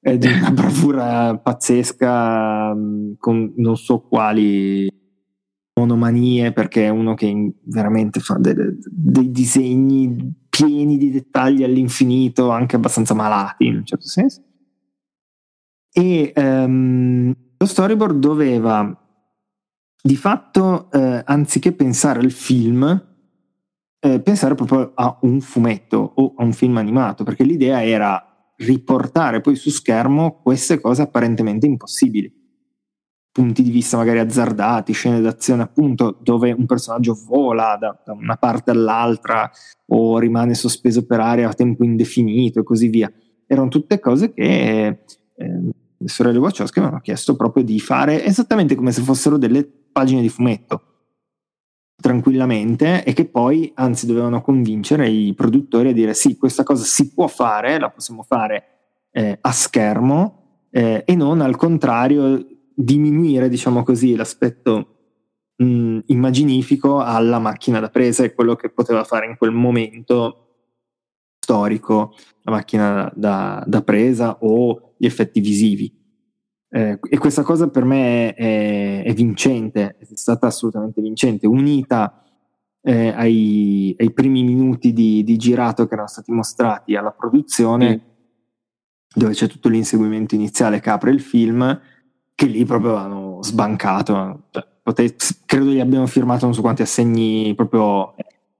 è 0.00 0.16
di 0.16 0.26
una 0.26 0.50
bravura 0.52 1.36
pazzesca 1.38 2.74
mm, 2.74 3.12
con 3.18 3.52
non 3.56 3.76
so 3.76 4.00
quali 4.00 4.88
monomanie 5.78 6.52
perché 6.52 6.86
è 6.86 6.88
uno 6.88 7.14
che 7.14 7.54
veramente 7.64 8.20
fa 8.20 8.36
dei, 8.38 8.54
dei 8.90 9.30
disegni 9.30 10.34
pieni 10.48 10.98
di 10.98 11.12
dettagli 11.12 11.62
all'infinito, 11.62 12.50
anche 12.50 12.74
abbastanza 12.74 13.14
malati 13.14 13.66
in 13.66 13.76
un 13.76 13.84
certo 13.84 14.08
senso. 14.08 14.42
E 15.92 16.32
um, 16.34 17.32
lo 17.56 17.66
storyboard 17.66 18.18
doveva 18.18 19.04
di 20.00 20.16
fatto, 20.16 20.90
eh, 20.90 21.22
anziché 21.24 21.72
pensare 21.72 22.20
al 22.20 22.30
film, 22.30 23.06
eh, 24.00 24.20
pensare 24.20 24.54
proprio 24.54 24.92
a 24.94 25.18
un 25.22 25.40
fumetto 25.40 26.12
o 26.16 26.34
a 26.36 26.44
un 26.44 26.52
film 26.52 26.76
animato, 26.76 27.24
perché 27.24 27.44
l'idea 27.44 27.84
era 27.84 28.27
riportare 28.58 29.40
poi 29.40 29.56
su 29.56 29.70
schermo 29.70 30.40
queste 30.42 30.80
cose 30.80 31.02
apparentemente 31.02 31.66
impossibili 31.66 32.38
punti 33.38 33.62
di 33.62 33.70
vista 33.70 33.96
magari 33.96 34.18
azzardati, 34.18 34.92
scene 34.92 35.20
d'azione 35.20 35.62
appunto 35.62 36.18
dove 36.20 36.50
un 36.50 36.66
personaggio 36.66 37.16
vola 37.24 37.76
da, 37.78 37.96
da 38.04 38.12
una 38.12 38.34
parte 38.34 38.72
all'altra 38.72 39.48
o 39.86 40.18
rimane 40.18 40.54
sospeso 40.54 41.06
per 41.06 41.20
aria 41.20 41.48
a 41.48 41.52
tempo 41.52 41.84
indefinito 41.84 42.58
e 42.58 42.62
così 42.64 42.88
via. 42.88 43.12
Erano 43.46 43.68
tutte 43.68 44.00
cose 44.00 44.34
che 44.34 44.86
eh, 45.36 45.60
le 45.96 46.08
sorelle 46.08 46.38
Wachowski 46.38 46.80
mi 46.80 46.86
hanno 46.86 46.98
chiesto 46.98 47.36
proprio 47.36 47.62
di 47.62 47.78
fare 47.78 48.24
esattamente 48.24 48.74
come 48.74 48.90
se 48.90 49.02
fossero 49.02 49.38
delle 49.38 49.64
pagine 49.64 50.20
di 50.20 50.28
fumetto 50.28 50.87
tranquillamente 52.00 53.04
e 53.04 53.12
che 53.12 53.24
poi 53.24 53.72
anzi 53.74 54.06
dovevano 54.06 54.40
convincere 54.40 55.08
i 55.08 55.34
produttori 55.34 55.88
a 55.88 55.92
dire 55.92 56.14
sì, 56.14 56.36
questa 56.36 56.62
cosa 56.62 56.84
si 56.84 57.12
può 57.12 57.26
fare, 57.26 57.78
la 57.78 57.90
possiamo 57.90 58.22
fare 58.22 58.64
eh, 59.10 59.36
a 59.40 59.52
schermo 59.52 60.66
eh, 60.70 61.02
e 61.04 61.14
non 61.16 61.40
al 61.40 61.56
contrario 61.56 62.46
diminuire, 62.74 63.48
diciamo 63.48 63.82
così, 63.82 64.14
l'aspetto 64.14 64.98
mh, 65.56 65.98
immaginifico 66.06 67.00
alla 67.00 67.40
macchina 67.40 67.80
da 67.80 67.88
presa 67.88 68.22
e 68.22 68.32
quello 68.32 68.54
che 68.54 68.70
poteva 68.70 69.02
fare 69.02 69.26
in 69.26 69.36
quel 69.36 69.50
momento 69.50 70.44
storico 71.40 72.14
la 72.42 72.52
macchina 72.52 73.12
da, 73.16 73.64
da 73.66 73.82
presa 73.82 74.38
o 74.40 74.94
gli 74.96 75.06
effetti 75.06 75.40
visivi. 75.40 75.97
Eh, 76.70 76.98
e 77.08 77.18
questa 77.18 77.42
cosa 77.42 77.68
per 77.68 77.84
me 77.84 78.34
è, 78.34 79.02
è, 79.02 79.14
vincente, 79.14 79.96
è 79.98 80.04
stata 80.12 80.48
assolutamente 80.48 81.00
vincente, 81.00 81.46
unita 81.46 82.22
eh, 82.82 83.08
ai, 83.08 83.94
ai, 83.98 84.12
primi 84.12 84.42
minuti 84.42 84.92
di, 84.92 85.24
di, 85.24 85.36
girato 85.36 85.86
che 85.86 85.94
erano 85.94 86.08
stati 86.08 86.30
mostrati 86.30 86.94
alla 86.94 87.10
produzione, 87.10 87.96
mm. 87.96 89.14
dove 89.14 89.32
c'è 89.32 89.46
tutto 89.46 89.68
l'inseguimento 89.68 90.34
iniziale 90.34 90.80
che 90.80 90.90
apre 90.90 91.10
il 91.10 91.20
film, 91.20 91.80
che 92.34 92.46
lì 92.46 92.64
proprio 92.64 92.96
hanno 92.96 93.38
sbancato. 93.42 94.44
Cioè, 94.50 94.66
potete, 94.82 95.24
credo 95.46 95.70
gli 95.70 95.80
abbiano 95.80 96.06
firmato 96.06 96.44
non 96.44 96.54
so 96.54 96.60
quanti 96.60 96.82
assegni 96.82 97.54
proprio 97.54 98.14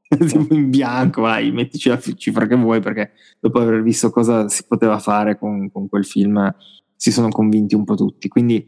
in 0.50 0.70
bianco, 0.70 1.20
vai, 1.22 1.52
mettici 1.52 1.90
la 1.90 2.00
cifra 2.00 2.46
che 2.46 2.56
vuoi, 2.56 2.80
perché 2.80 3.12
dopo 3.38 3.60
aver 3.60 3.82
visto 3.82 4.10
cosa 4.10 4.48
si 4.48 4.64
poteva 4.66 4.98
fare 4.98 5.38
con, 5.38 5.70
con 5.70 5.88
quel 5.88 6.06
film 6.06 6.54
si 6.98 7.12
sono 7.12 7.28
convinti 7.28 7.76
un 7.76 7.84
po' 7.84 7.94
tutti. 7.94 8.28
Quindi 8.28 8.66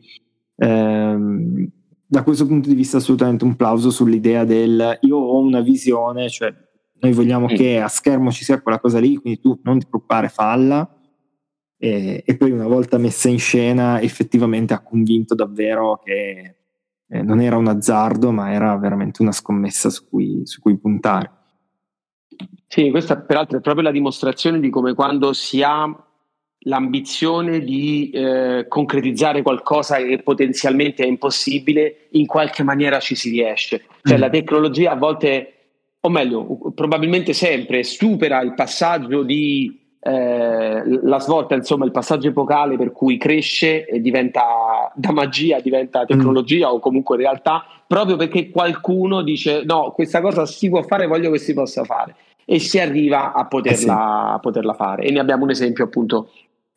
ehm, 0.57 1.69
da 2.07 2.23
questo 2.23 2.47
punto 2.47 2.69
di 2.69 2.75
vista 2.75 2.99
assolutamente 2.99 3.45
un 3.45 3.57
plauso 3.57 3.91
sull'idea 3.91 4.45
del 4.45 4.99
io 5.01 5.17
ho 5.17 5.41
una 5.41 5.61
visione, 5.61 6.31
cioè 6.31 6.55
noi 7.01 7.13
vogliamo 7.13 7.47
mm. 7.47 7.55
che 7.55 7.81
a 7.81 7.89
schermo 7.89 8.31
ci 8.31 8.45
sia 8.45 8.63
quella 8.63 8.79
cosa 8.79 9.01
lì, 9.01 9.17
quindi 9.17 9.41
tu 9.41 9.59
non 9.65 9.79
ti 9.79 9.87
preoccupare, 9.87 10.29
falla 10.29 10.89
e, 11.77 12.23
e, 12.25 12.37
poi 12.37 12.51
una 12.51 12.67
volta 12.67 12.99
messa 12.99 13.29
in 13.29 13.39
scena 13.39 14.01
effettivamente 14.01 14.75
ha 14.75 14.83
convinto 14.83 15.35
davvero 15.35 16.01
che 16.05 16.57
eh, 17.09 17.23
non 17.23 17.41
era 17.41 17.57
un 17.57 17.69
azzardo 17.69 18.31
ma 18.33 18.53
era 18.53 18.77
veramente 18.77 19.23
una 19.23 19.33
scommessa 19.33 19.91
su 19.91 20.09
cui, 20.09 20.43
su 20.45 20.61
cui 20.61 20.79
puntare. 20.79 21.39
Sì, 22.67 22.91
questa 22.91 23.19
peraltro 23.19 23.59
è 23.59 23.61
proprio 23.61 23.85
la 23.85 23.91
dimostrazione 23.91 24.61
di 24.61 24.71
come 24.71 24.95
quando 24.95 25.33
si 25.33 25.63
ha 25.63 26.10
l'ambizione 26.65 27.61
di 27.61 28.11
eh, 28.11 28.67
concretizzare 28.69 29.43
qualcosa 29.43 29.97
che 29.97 30.21
potenzialmente 30.23 31.03
è 31.03 31.07
impossibile, 31.07 32.09
in 32.11 32.27
qualche 32.27 32.63
maniera 32.63 33.01
ci 33.01 33.15
si 33.15 33.31
riesce. 33.31 33.85
Cioè 34.03 34.17
mm. 34.17 34.21
la 34.21 34.31
tecnologia 34.31 34.91
a 34.93 34.97
volte, 34.97 35.53
o 36.01 36.09
meglio, 36.11 36.73
probabilmente 36.75 37.33
sempre 37.33 37.83
supera 37.83 38.43
il 38.43 38.55
passaggio 38.55 39.23
di 39.23 39.79
eh, 40.03 40.83
la 41.03 41.19
svolta, 41.19 41.55
insomma, 41.55 41.85
il 41.85 41.91
passaggio 41.91 42.29
epocale 42.29 42.77
per 42.77 42.93
cui 42.93 43.17
cresce 43.17 43.87
e 43.87 44.01
diventa 44.01 44.93
da 44.95 45.13
magia, 45.13 45.61
diventa 45.61 46.05
tecnologia 46.05 46.69
mm. 46.69 46.73
o 46.73 46.79
comunque 46.79 47.17
realtà, 47.17 47.65
proprio 47.87 48.17
perché 48.17 48.51
qualcuno 48.51 49.23
dice 49.23 49.63
no, 49.65 49.93
questa 49.93 50.21
cosa 50.21 50.45
si 50.45 50.69
può 50.69 50.83
fare, 50.83 51.07
voglio 51.07 51.31
che 51.31 51.39
si 51.39 51.55
possa 51.55 51.85
fare 51.85 52.15
e 52.45 52.59
si 52.59 52.81
arriva 52.81 53.33
a 53.33 53.47
poterla, 53.47 53.75
eh 53.75 53.77
sì. 53.77 53.89
a 53.89 54.39
poterla 54.41 54.75
fare. 54.75 55.05
E 55.05 55.11
ne 55.11 55.21
abbiamo 55.21 55.45
un 55.45 55.51
esempio 55.51 55.85
appunto 55.85 56.31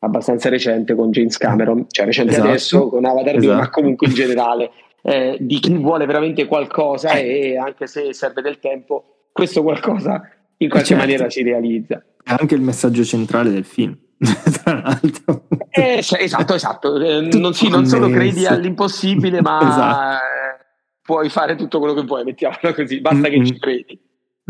abbastanza 0.04 0.50
recente 0.50 0.96
con 0.96 1.12
James 1.12 1.38
Cameron, 1.38 1.86
cioè 1.90 2.06
recente 2.06 2.34
esatto. 2.34 2.48
adesso 2.48 2.90
con 2.90 3.06
Avatar 3.06 3.36
esatto. 3.36 3.46
2, 3.46 3.56
ma 3.56 3.70
comunque 3.70 4.08
in 4.08 4.14
generale, 4.16 4.72
eh, 5.02 5.38
di 5.40 5.60
chi 5.60 5.76
vuole 5.78 6.06
veramente 6.06 6.46
qualcosa 6.46 7.12
e 7.14 7.58
anche 7.58 7.88
se 7.88 8.14
serve 8.14 8.42
del 8.42 8.60
tempo, 8.60 9.28
questo 9.32 9.64
qualcosa 9.64 10.22
in 10.58 10.70
qualche 10.70 10.90
certo. 10.90 11.04
maniera 11.04 11.30
si 11.30 11.42
realizza. 11.42 12.04
È 12.24 12.36
anche 12.38 12.56
il 12.56 12.62
messaggio 12.62 13.04
centrale 13.04 13.50
del 13.50 13.66
film. 13.66 13.98
Tra 14.64 14.82
l'altro, 14.82 15.48
eh, 15.70 15.98
esatto, 15.98 16.54
esatto. 16.54 16.98
Eh, 16.98 17.22
non, 17.38 17.54
sì, 17.54 17.68
non 17.68 17.86
solo 17.86 18.10
credi 18.10 18.46
all'impossibile, 18.46 19.42
ma 19.42 19.60
esatto. 19.68 20.24
Eh, 20.24 20.66
puoi 21.02 21.30
fare 21.30 21.56
tutto 21.56 21.80
quello 21.80 21.94
che 21.94 22.04
vuoi, 22.04 22.24
mettiamola 22.24 22.74
così, 22.74 23.02
basta 23.02 23.28
mm-hmm. 23.28 23.40
che 23.40 23.46
ci 23.46 23.60
credi. 23.60 24.00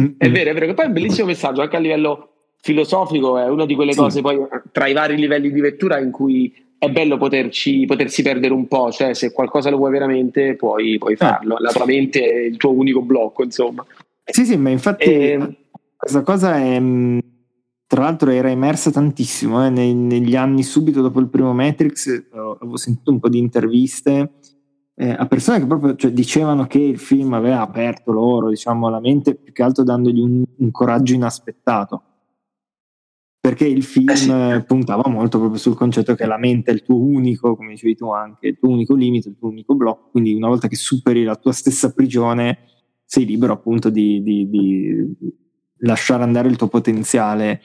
Mm-hmm. 0.01 0.13
È 0.17 0.29
vero, 0.31 0.49
è 0.49 0.53
vero, 0.53 0.65
che 0.67 0.73
poi 0.73 0.85
è 0.85 0.87
un 0.87 0.93
bellissimo 0.93 1.27
messaggio 1.27 1.61
anche 1.61 1.75
a 1.75 1.79
livello 1.79 2.32
filosofico, 2.63 3.37
è 3.37 3.49
una 3.49 3.65
di 3.65 3.75
quelle 3.75 3.91
sì. 3.91 3.99
cose 3.99 4.21
poi 4.21 4.39
tra 4.71 4.87
i 4.87 4.93
vari 4.93 5.17
livelli 5.17 5.51
di 5.51 5.59
lettura 5.59 5.99
in 5.99 6.11
cui 6.11 6.51
è 6.77 6.89
bello 6.89 7.17
poterci, 7.17 7.85
potersi 7.85 8.21
perdere 8.23 8.53
un 8.53 8.67
po', 8.67 8.89
cioè 8.89 9.13
se 9.13 9.33
qualcosa 9.33 9.69
lo 9.69 9.75
vuoi 9.75 9.91
veramente 9.91 10.55
puoi, 10.55 10.97
puoi 10.97 11.17
farlo, 11.17 11.57
la 11.59 11.71
tua 11.71 11.85
mente 11.85 12.23
è 12.23 12.39
il 12.39 12.55
tuo 12.55 12.71
unico 12.71 13.01
blocco, 13.01 13.43
insomma. 13.43 13.85
Sì, 14.23 14.45
sì, 14.45 14.55
ma 14.55 14.69
infatti 14.69 15.03
e... 15.03 15.29
Ehm, 15.31 15.55
questa 15.97 16.21
cosa 16.21 16.55
è 16.55 16.79
mm, 16.79 17.19
tra 17.85 18.03
l'altro 18.03 18.31
era 18.31 18.49
emersa 18.49 18.91
tantissimo 18.91 19.65
eh, 19.65 19.69
negli 19.69 20.35
anni 20.37 20.63
subito 20.63 21.01
dopo 21.01 21.19
il 21.19 21.27
primo 21.27 21.53
Matrix, 21.53 22.07
eh, 22.07 22.25
avevo 22.31 22.77
sentito 22.77 23.11
un 23.11 23.19
po' 23.19 23.27
di 23.27 23.39
interviste 23.39 24.31
eh, 24.95 25.09
a 25.09 25.25
persone 25.25 25.59
che 25.59 25.65
proprio 25.65 25.95
cioè, 25.95 26.11
dicevano 26.11 26.65
che 26.67 26.79
il 26.79 26.97
film 26.97 27.33
aveva 27.33 27.61
aperto 27.61 28.11
loro, 28.11 28.49
diciamo, 28.49 28.89
la 28.89 28.99
mente, 28.99 29.35
più 29.35 29.51
che 29.51 29.63
altro 29.63 29.83
dandogli 29.83 30.19
un, 30.19 30.43
un 30.57 30.71
coraggio 30.71 31.13
inaspettato. 31.13 32.03
Perché 33.43 33.67
il 33.67 33.83
film 33.83 34.07
eh 34.09 34.15
sì. 34.15 34.63
puntava 34.65 35.09
molto 35.09 35.37
proprio 35.37 35.59
sul 35.59 35.75
concetto 35.75 36.15
che 36.15 36.25
la 36.25 36.37
mente 36.37 36.71
è 36.71 36.73
il 36.73 36.81
tuo 36.81 36.95
unico, 36.95 37.57
come 37.57 37.71
dicevi 37.71 37.93
tu 37.93 38.09
anche, 38.09 38.47
il 38.47 38.57
tuo 38.57 38.69
unico 38.69 38.95
limite, 38.95 39.27
il 39.27 39.35
tuo 39.37 39.49
unico 39.49 39.75
blocco, 39.75 40.11
quindi 40.11 40.33
una 40.33 40.47
volta 40.47 40.69
che 40.69 40.77
superi 40.77 41.25
la 41.25 41.35
tua 41.35 41.51
stessa 41.51 41.91
prigione 41.91 42.59
sei 43.03 43.25
libero 43.25 43.51
appunto 43.51 43.89
di, 43.89 44.23
di, 44.23 44.49
di 44.49 45.17
lasciare 45.79 46.23
andare 46.23 46.47
il 46.47 46.55
tuo 46.55 46.69
potenziale 46.69 47.59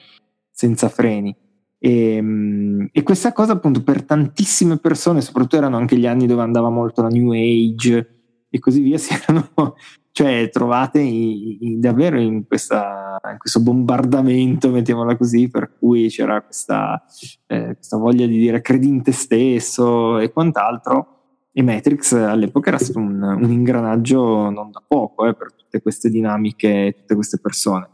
senza 0.51 0.89
freni. 0.89 1.33
E, 1.77 2.15
ehm, 2.15 2.89
e, 2.91 3.01
questa 3.01 3.31
cosa 3.31 3.53
appunto 3.53 3.81
per 3.81 4.03
tantissime 4.03 4.79
persone, 4.79 5.21
soprattutto 5.21 5.55
erano 5.55 5.77
anche 5.77 5.95
gli 5.95 6.07
anni 6.07 6.27
dove 6.27 6.41
andava 6.41 6.69
molto 6.69 7.03
la 7.03 7.07
New 7.07 7.31
Age 7.31 8.47
e 8.49 8.59
così 8.59 8.81
via, 8.81 8.97
si 8.99 9.13
erano 9.13 9.75
cioè 10.19 10.49
trovate 10.49 10.99
in, 10.99 11.57
in, 11.61 11.79
davvero 11.79 12.19
in, 12.19 12.45
questa, 12.45 13.21
in, 13.31 13.37
questo 13.37 13.61
bombardamento, 13.61 14.69
mettiamola 14.69 15.15
così, 15.15 15.49
per 15.49 15.71
cui 15.79 16.09
c'era 16.09 16.41
questa, 16.41 17.01
eh, 17.47 17.75
questa, 17.75 17.95
voglia 17.95 18.25
di 18.25 18.37
dire 18.37 18.59
credi 18.59 18.89
in 18.89 19.01
te 19.01 19.13
stesso 19.13 20.19
e 20.19 20.33
quant'altro. 20.33 21.19
E 21.53 21.63
Matrix 21.63 22.11
all'epoca 22.11 22.67
era 22.67 22.77
stato 22.77 22.99
un, 22.99 23.21
un 23.21 23.49
ingranaggio 23.49 24.49
non 24.49 24.71
da 24.71 24.83
poco 24.85 25.25
eh, 25.25 25.33
per 25.35 25.53
tutte 25.53 25.81
queste 25.81 26.09
dinamiche, 26.09 26.95
tutte 26.97 27.15
queste 27.15 27.39
persone. 27.39 27.87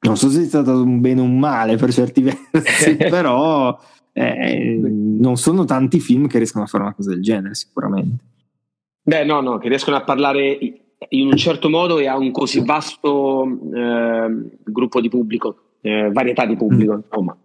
Non 0.00 0.18
so 0.18 0.28
se 0.28 0.42
è 0.42 0.44
stato 0.44 0.82
un 0.82 1.00
bene 1.00 1.22
o 1.22 1.24
un 1.24 1.38
male 1.38 1.76
per 1.76 1.94
certi 1.94 2.20
versi, 2.52 2.94
però 3.08 3.74
eh, 4.12 4.78
non 4.82 5.38
sono 5.38 5.64
tanti 5.64 5.98
film 5.98 6.26
che 6.26 6.36
riescono 6.36 6.64
a 6.64 6.66
fare 6.66 6.84
una 6.84 6.94
cosa 6.94 7.08
del 7.08 7.22
genere, 7.22 7.54
sicuramente. 7.54 8.22
Beh, 9.00 9.24
no, 9.24 9.40
no, 9.40 9.56
che 9.56 9.68
riescono 9.68 9.96
a 9.96 10.04
parlare 10.04 10.84
in 11.10 11.26
un 11.26 11.36
certo 11.36 11.68
modo 11.68 11.98
e 11.98 12.06
a 12.06 12.16
un 12.16 12.30
così 12.30 12.64
vasto 12.64 13.44
eh, 13.74 14.48
gruppo 14.64 15.00
di 15.00 15.08
pubblico, 15.08 15.56
eh, 15.80 16.10
varietà 16.10 16.46
di 16.46 16.56
pubblico, 16.56 16.94
mm. 16.94 17.00
insomma. 17.04 17.36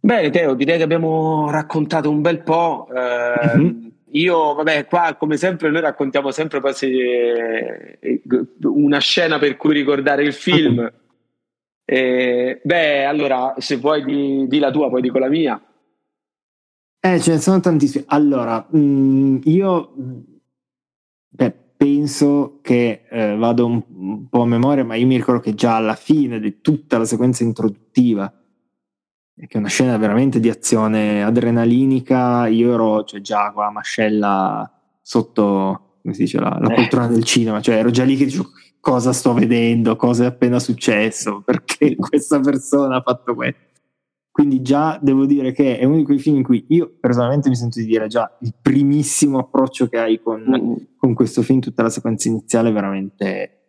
Bene, 0.00 0.30
Teo, 0.30 0.54
direi 0.54 0.76
che 0.76 0.84
abbiamo 0.84 1.50
raccontato 1.50 2.08
un 2.08 2.20
bel 2.20 2.42
po'. 2.42 2.88
Eh, 2.94 3.58
mm-hmm. 3.58 3.86
Io, 4.10 4.54
vabbè, 4.54 4.86
qua 4.86 5.16
come 5.18 5.36
sempre 5.36 5.68
noi 5.70 5.80
raccontiamo 5.80 6.30
sempre 6.30 6.60
quasi, 6.60 6.96
eh, 6.96 7.98
una 8.62 8.98
scena 8.98 9.38
per 9.38 9.56
cui 9.56 9.74
ricordare 9.74 10.22
il 10.22 10.32
film. 10.32 10.92
Eh, 11.88 12.60
beh, 12.64 13.04
allora, 13.04 13.54
se 13.58 13.76
vuoi 13.76 14.04
di, 14.04 14.48
di, 14.48 14.58
la 14.58 14.72
tua, 14.72 14.90
poi 14.90 15.00
dico 15.00 15.20
la 15.20 15.28
mia. 15.28 15.64
Eh, 16.98 17.20
ce 17.20 17.30
ne 17.30 17.38
sono 17.38 17.60
tantissimi. 17.60 18.02
Allora, 18.08 18.66
mh, 18.68 18.78
mm, 18.78 19.36
io 19.44 19.92
beh, 21.28 21.54
penso 21.76 22.58
che 22.62 23.04
eh, 23.10 23.36
vado 23.36 23.66
un, 23.66 23.82
un, 23.94 24.28
po' 24.28 24.42
a 24.42 24.46
memoria, 24.46 24.84
ma 24.84 24.94
io 24.94 25.06
mi 25.06 25.16
ricordo 25.16 25.40
che 25.40 25.54
già 25.54 25.76
alla 25.76 25.94
fine 25.94 26.40
di 26.40 26.60
tutta 26.60 26.98
la 26.98 27.04
sequenza 27.04 27.44
introduttiva, 27.44 28.32
che 29.34 29.46
è 29.46 29.58
una 29.58 29.68
scena 29.68 29.96
veramente 29.98 30.40
di 30.40 30.48
azione 30.48 31.22
adrenalinica, 31.22 32.46
io 32.46 32.72
ero 32.72 33.04
cioè, 33.04 33.20
già 33.20 33.52
con 33.52 33.64
la 33.64 33.70
mascella 33.70 34.70
sotto, 35.02 35.98
come 36.02 36.14
si 36.14 36.22
dice, 36.22 36.40
la, 36.40 36.56
la 36.60 36.70
eh. 36.70 36.74
poltrona 36.74 37.08
del 37.08 37.24
cinema, 37.24 37.60
cioè 37.60 37.76
ero 37.76 37.90
già 37.90 38.04
lì 38.04 38.16
che 38.16 38.24
dicevo 38.24 38.50
cosa 38.80 39.12
sto 39.12 39.34
vedendo, 39.34 39.96
cosa 39.96 40.24
è 40.24 40.26
appena 40.28 40.58
successo, 40.58 41.42
perché 41.44 41.96
questa 41.96 42.40
persona 42.40 42.96
ha 42.96 43.02
fatto 43.02 43.34
questo. 43.34 43.65
Quindi 44.36 44.60
già 44.60 44.98
devo 45.00 45.24
dire 45.24 45.50
che 45.50 45.78
è 45.78 45.84
uno 45.86 45.96
di 45.96 46.04
quei 46.04 46.18
film 46.18 46.36
in 46.36 46.42
cui 46.42 46.62
io 46.68 46.94
personalmente 47.00 47.48
mi 47.48 47.56
sento 47.56 47.80
di 47.80 47.86
dire 47.86 48.06
già 48.06 48.36
il 48.42 48.52
primissimo 48.60 49.38
approccio 49.38 49.86
che 49.86 49.96
hai 49.96 50.20
con, 50.20 50.42
mm. 50.42 50.74
con 50.98 51.14
questo 51.14 51.40
film, 51.40 51.60
tutta 51.60 51.82
la 51.82 51.88
sequenza 51.88 52.28
iniziale 52.28 52.68
è 52.68 52.72
veramente 52.72 53.60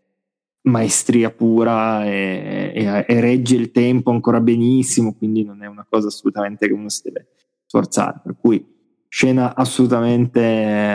maestria 0.63 1.31
pura 1.31 2.03
e, 2.03 2.73
e, 2.75 3.05
e, 3.07 3.19
regge 3.21 3.55
il 3.55 3.71
tempo 3.71 4.11
ancora 4.11 4.41
benissimo, 4.41 5.15
quindi 5.15 5.45
non 5.45 5.63
è 5.63 5.67
una 5.67 5.87
cosa 5.89 6.07
assolutamente 6.07 6.67
che 6.67 6.73
uno 6.73 6.89
si 6.89 6.99
deve 7.01 7.27
sforzare. 7.65 8.19
Per 8.21 8.35
cui 8.37 8.67
scena 9.07 9.55
assolutamente 9.55 10.41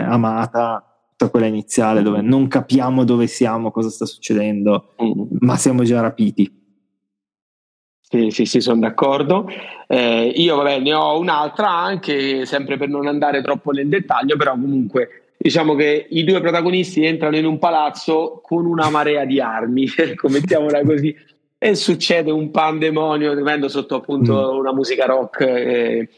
amata, 0.05 0.85
tutta 1.09 1.31
quella 1.31 1.47
iniziale 1.47 2.03
dove 2.03 2.21
non 2.21 2.47
capiamo 2.47 3.03
dove 3.03 3.25
siamo, 3.25 3.71
cosa 3.71 3.89
sta 3.89 4.05
succedendo, 4.05 4.93
mm. 5.01 5.37
ma 5.39 5.57
siamo 5.57 5.81
già 5.81 5.99
rapiti. 5.99 6.61
Sì, 8.13 8.29
sì, 8.29 8.45
sì, 8.45 8.61
sono 8.61 8.79
d'accordo. 8.79 9.49
Eh, 9.87 10.33
io, 10.35 10.57
vabbè, 10.57 10.81
ne 10.81 10.93
ho 10.93 11.17
un'altra 11.17 11.71
anche, 11.71 12.45
sempre 12.45 12.77
per 12.77 12.87
non 12.87 13.07
andare 13.07 13.41
troppo 13.41 13.71
nel 13.71 13.89
dettaglio, 13.89 14.37
però 14.37 14.51
comunque 14.51 15.31
diciamo 15.35 15.73
che 15.73 16.05
i 16.11 16.23
due 16.23 16.39
protagonisti 16.39 17.03
entrano 17.03 17.37
in 17.37 17.45
un 17.45 17.57
palazzo 17.57 18.39
con 18.43 18.67
una 18.67 18.91
marea 18.91 19.25
di 19.25 19.41
armi, 19.41 19.89
ecco, 19.97 20.29
mettiamola 20.29 20.83
così, 20.83 21.15
e 21.57 21.73
succede 21.73 22.29
un 22.29 22.51
pandemonio 22.51 23.33
tremendo 23.33 23.67
sotto 23.67 23.95
appunto 23.95 24.53
mm. 24.53 24.57
una 24.59 24.73
musica 24.73 25.05
rock. 25.05 25.41
Eh, 25.41 26.09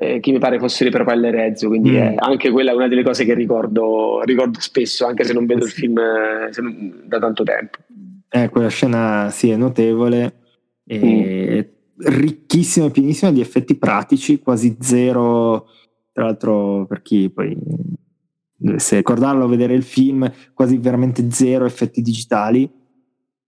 eh, 0.00 0.20
che 0.20 0.30
mi 0.30 0.38
pare 0.38 0.58
fosse 0.58 0.84
le 0.84 0.90
propelle 0.90 1.30
Rezzo, 1.30 1.68
quindi 1.68 1.90
mm. 1.90 2.16
anche 2.18 2.50
quella 2.50 2.72
è 2.72 2.74
una 2.74 2.88
delle 2.88 3.02
cose 3.04 3.24
che 3.24 3.34
ricordo, 3.34 4.22
ricordo 4.24 4.60
spesso, 4.60 5.06
anche 5.06 5.22
se 5.22 5.32
non 5.32 5.46
vedo 5.46 5.64
il 5.64 5.70
film 5.70 5.98
eh, 5.98 6.50
non, 6.60 7.02
da 7.04 7.18
tanto 7.20 7.44
tempo. 7.44 7.78
Eh, 8.28 8.48
quella 8.48 8.68
scena 8.68 9.28
sì 9.30 9.50
è 9.50 9.56
notevole 9.56 10.46
e 10.88 11.74
mm. 11.94 12.06
ricchissima 12.06 12.86
e 12.86 12.90
pienissima 12.90 13.30
di 13.30 13.40
effetti 13.40 13.76
pratici, 13.76 14.40
quasi 14.40 14.76
zero, 14.80 15.66
tra 16.12 16.24
l'altro 16.24 16.86
per 16.86 17.02
chi 17.02 17.30
poi 17.30 17.56
dovesse 18.56 18.96
ricordarlo 18.96 19.44
o 19.44 19.48
vedere 19.48 19.74
il 19.74 19.84
film, 19.84 20.30
quasi 20.54 20.78
veramente 20.78 21.30
zero 21.30 21.66
effetti 21.66 22.02
digitali, 22.02 22.68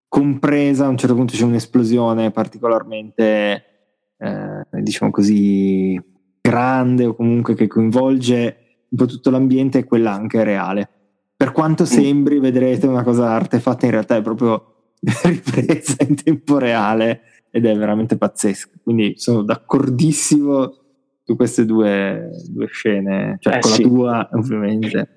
compresa 0.06 0.84
a 0.84 0.88
un 0.88 0.96
certo 0.96 1.14
punto 1.14 1.34
c'è 1.34 1.44
un'esplosione 1.44 2.30
particolarmente, 2.30 3.64
eh, 4.18 4.82
diciamo 4.82 5.10
così, 5.10 6.00
grande 6.40 7.06
o 7.06 7.14
comunque 7.14 7.54
che 7.54 7.66
coinvolge 7.66 8.56
un 8.90 8.98
po' 8.98 9.06
tutto 9.06 9.30
l'ambiente 9.30 9.78
e 9.78 9.84
quella 9.84 10.12
anche 10.12 10.44
reale. 10.44 10.88
Per 11.36 11.52
quanto 11.52 11.84
mm. 11.84 11.86
sembri, 11.86 12.38
vedrete 12.38 12.86
una 12.86 13.02
cosa 13.02 13.30
artefatta, 13.30 13.86
in 13.86 13.92
realtà 13.92 14.16
è 14.16 14.22
proprio 14.22 14.79
ripresa 15.24 15.96
in 16.06 16.22
tempo 16.22 16.58
reale 16.58 17.22
ed 17.50 17.66
è 17.66 17.76
veramente 17.76 18.16
pazzesco. 18.16 18.70
Quindi 18.82 19.14
sono 19.16 19.42
d'accordissimo 19.42 20.74
su 21.24 21.36
queste 21.36 21.64
due, 21.64 22.30
due 22.48 22.66
scene, 22.66 23.36
cioè 23.40 23.56
eh, 23.56 23.60
con 23.60 23.70
sì. 23.70 23.82
la 23.82 23.88
tua 23.88 24.28
ovviamente. 24.32 25.08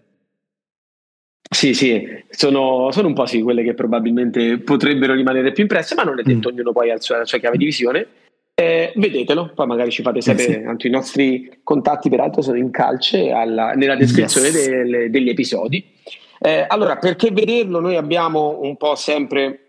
Sì, 1.50 1.74
sì, 1.74 2.04
sono, 2.30 2.90
sono, 2.92 3.08
un 3.08 3.14
po' 3.14 3.28
sì 3.28 3.42
quelle 3.42 3.64
che 3.64 3.76
probabilmente 3.76 4.58
potrebbero 4.60 5.14
rimanere 5.14 5.52
più 5.52 5.64
impresse, 5.64 5.94
ma 5.94 6.04
non 6.04 6.20
è 6.20 6.24
detto, 6.24 6.50
mm. 6.50 6.54
ognuno 6.54 6.72
poi 6.72 6.90
ha 6.90 6.94
la 6.94 7.00
sua, 7.00 7.26
sua 7.26 7.38
chiave 7.38 7.58
di 7.58 7.66
visione. 7.66 8.08
Eh, 8.56 8.94
vedetelo, 8.96 9.52
poi 9.54 9.66
magari 9.66 9.90
ci 9.92 10.04
fate 10.04 10.22
sapere, 10.22 10.64
eh 10.64 10.76
sì. 10.78 10.88
i 10.88 10.92
nostri 10.92 11.60
contatti 11.64 12.10
peraltro 12.10 12.42
sono 12.42 12.58
in 12.58 12.70
calce 12.70 13.32
alla, 13.32 13.74
nella 13.74 13.96
descrizione 13.96 14.48
yes. 14.50 14.68
delle, 14.68 15.10
degli 15.10 15.30
episodi. 15.30 15.84
Eh, 16.40 16.66
allora, 16.68 16.98
perché 16.98 17.32
vederlo? 17.32 17.80
Noi 17.80 17.96
abbiamo 17.96 18.60
un 18.62 18.76
po' 18.78 18.96
sempre 18.96 19.63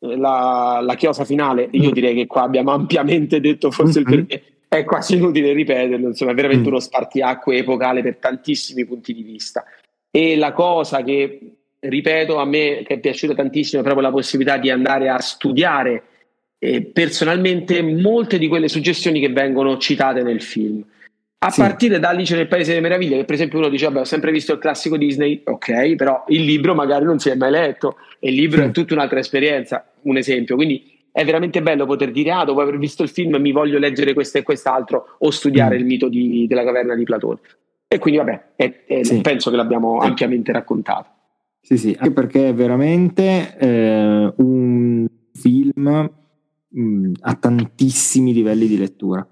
la, 0.00 0.80
la 0.82 0.94
chiosa 0.94 1.24
finale, 1.24 1.68
io 1.70 1.90
mm. 1.90 1.92
direi 1.92 2.14
che 2.14 2.26
qua 2.26 2.42
abbiamo 2.42 2.72
ampiamente 2.72 3.40
detto 3.40 3.70
forse 3.70 4.00
mm-hmm. 4.00 4.18
il 4.18 4.26
perché, 4.26 4.44
è 4.68 4.84
quasi 4.84 5.16
inutile 5.16 5.52
ripeterlo, 5.52 6.08
insomma 6.08 6.32
è 6.32 6.34
veramente 6.34 6.64
mm. 6.64 6.72
uno 6.72 6.80
spartiacque 6.80 7.56
epocale 7.56 8.02
per 8.02 8.16
tantissimi 8.16 8.84
punti 8.84 9.12
di 9.12 9.22
vista. 9.22 9.64
E 10.10 10.36
la 10.36 10.52
cosa 10.52 11.02
che, 11.02 11.40
ripeto, 11.78 12.38
a 12.38 12.44
me 12.44 12.82
che 12.84 12.94
è 12.94 12.98
piaciuta 12.98 13.34
tantissimo 13.34 13.80
è 13.80 13.84
proprio 13.84 14.06
la 14.06 14.12
possibilità 14.12 14.56
di 14.56 14.70
andare 14.70 15.08
a 15.08 15.18
studiare 15.18 16.02
eh, 16.58 16.82
personalmente 16.82 17.82
molte 17.82 18.38
di 18.38 18.48
quelle 18.48 18.68
suggestioni 18.68 19.20
che 19.20 19.30
vengono 19.30 19.76
citate 19.78 20.22
nel 20.22 20.42
film. 20.42 20.84
A 21.42 21.48
sì. 21.48 21.62
partire 21.62 21.98
da 21.98 22.10
Alice 22.10 22.36
nel 22.36 22.48
Paese 22.48 22.68
delle 22.68 22.82
Meraviglie, 22.82 23.16
che 23.16 23.24
per 23.24 23.34
esempio 23.34 23.58
uno 23.58 23.70
dice, 23.70 23.86
vabbè, 23.86 24.00
ho 24.00 24.04
sempre 24.04 24.30
visto 24.30 24.52
il 24.52 24.58
classico 24.58 24.98
Disney, 24.98 25.40
ok, 25.42 25.94
però 25.94 26.24
il 26.28 26.44
libro 26.44 26.74
magari 26.74 27.06
non 27.06 27.18
si 27.18 27.30
è 27.30 27.34
mai 27.34 27.50
letto, 27.50 27.96
e 28.18 28.28
il 28.28 28.34
libro 28.34 28.60
sì. 28.60 28.68
è 28.68 28.70
tutta 28.72 28.92
un'altra 28.92 29.20
esperienza, 29.20 29.90
un 30.02 30.18
esempio. 30.18 30.54
Quindi 30.54 30.98
è 31.10 31.24
veramente 31.24 31.62
bello 31.62 31.86
poter 31.86 32.10
dire, 32.10 32.30
ah, 32.30 32.44
dopo 32.44 32.60
aver 32.60 32.76
visto 32.76 33.02
il 33.02 33.08
film 33.08 33.36
mi 33.36 33.52
voglio 33.52 33.78
leggere 33.78 34.12
questo 34.12 34.36
e 34.36 34.42
quest'altro, 34.42 35.16
o 35.18 35.30
studiare 35.30 35.76
mm. 35.76 35.78
il 35.78 35.84
mito 35.86 36.08
di, 36.10 36.46
della 36.46 36.62
caverna 36.62 36.94
di 36.94 37.04
Platone. 37.04 37.38
E 37.88 37.98
quindi, 37.98 38.20
vabbè, 38.20 38.42
è, 38.56 38.84
è, 38.84 39.02
sì. 39.02 39.22
penso 39.22 39.48
che 39.48 39.56
l'abbiamo 39.56 39.96
ampiamente 39.96 40.52
raccontato. 40.52 41.08
Sì, 41.62 41.78
sì, 41.78 41.96
anche 41.98 42.12
perché 42.12 42.48
è 42.50 42.54
veramente 42.54 43.56
eh, 43.58 44.30
un 44.36 45.06
film 45.32 46.10
mh, 46.68 46.82
mm, 46.82 47.12
a 47.20 47.34
tantissimi 47.34 48.34
livelli 48.34 48.66
di 48.66 48.76
lettura 48.76 49.26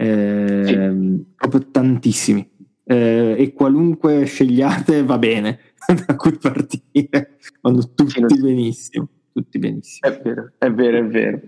eh, 0.00 0.62
sì. 0.64 1.24
proprio 1.36 1.70
tantissimi. 1.70 2.48
Eh, 2.84 3.36
e 3.38 3.52
qualunque 3.52 4.24
scegliate 4.24 5.04
va 5.04 5.18
bene 5.18 5.60
da 6.06 6.16
cui 6.16 6.36
partire, 6.38 7.38
vanno 7.60 7.92
tutti 7.94 8.20
benissimo. 8.40 9.08
Tutti 9.32 9.58
benissimo. 9.58 10.12
È 10.12 10.20
vero, 10.22 10.52
è 10.58 10.70
vero, 10.70 10.98
è 10.98 11.04
vero. 11.04 11.40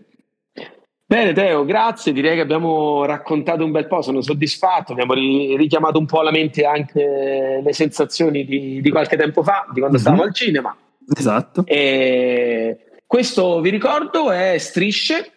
Bene 1.04 1.34
Teo, 1.34 1.64
grazie, 1.64 2.12
direi 2.12 2.36
che 2.36 2.40
abbiamo 2.40 3.04
raccontato 3.04 3.64
un 3.64 3.70
bel 3.70 3.86
po', 3.86 4.00
sono 4.00 4.22
soddisfatto, 4.22 4.92
abbiamo 4.92 5.12
richiamato 5.12 5.98
un 5.98 6.06
po' 6.06 6.20
alla 6.20 6.30
mente 6.30 6.64
anche 6.64 7.60
le 7.62 7.72
sensazioni 7.74 8.46
di, 8.46 8.80
di 8.80 8.90
qualche 8.90 9.16
tempo 9.16 9.42
fa, 9.42 9.66
di 9.72 9.80
quando 9.80 9.98
mm-hmm. 9.98 10.06
stavamo 10.06 10.22
al 10.22 10.32
cinema. 10.32 10.74
Esatto. 11.14 11.64
E 11.66 12.78
questo 13.06 13.60
vi 13.60 13.68
ricordo 13.68 14.30
è 14.30 14.56
Strisce, 14.56 15.32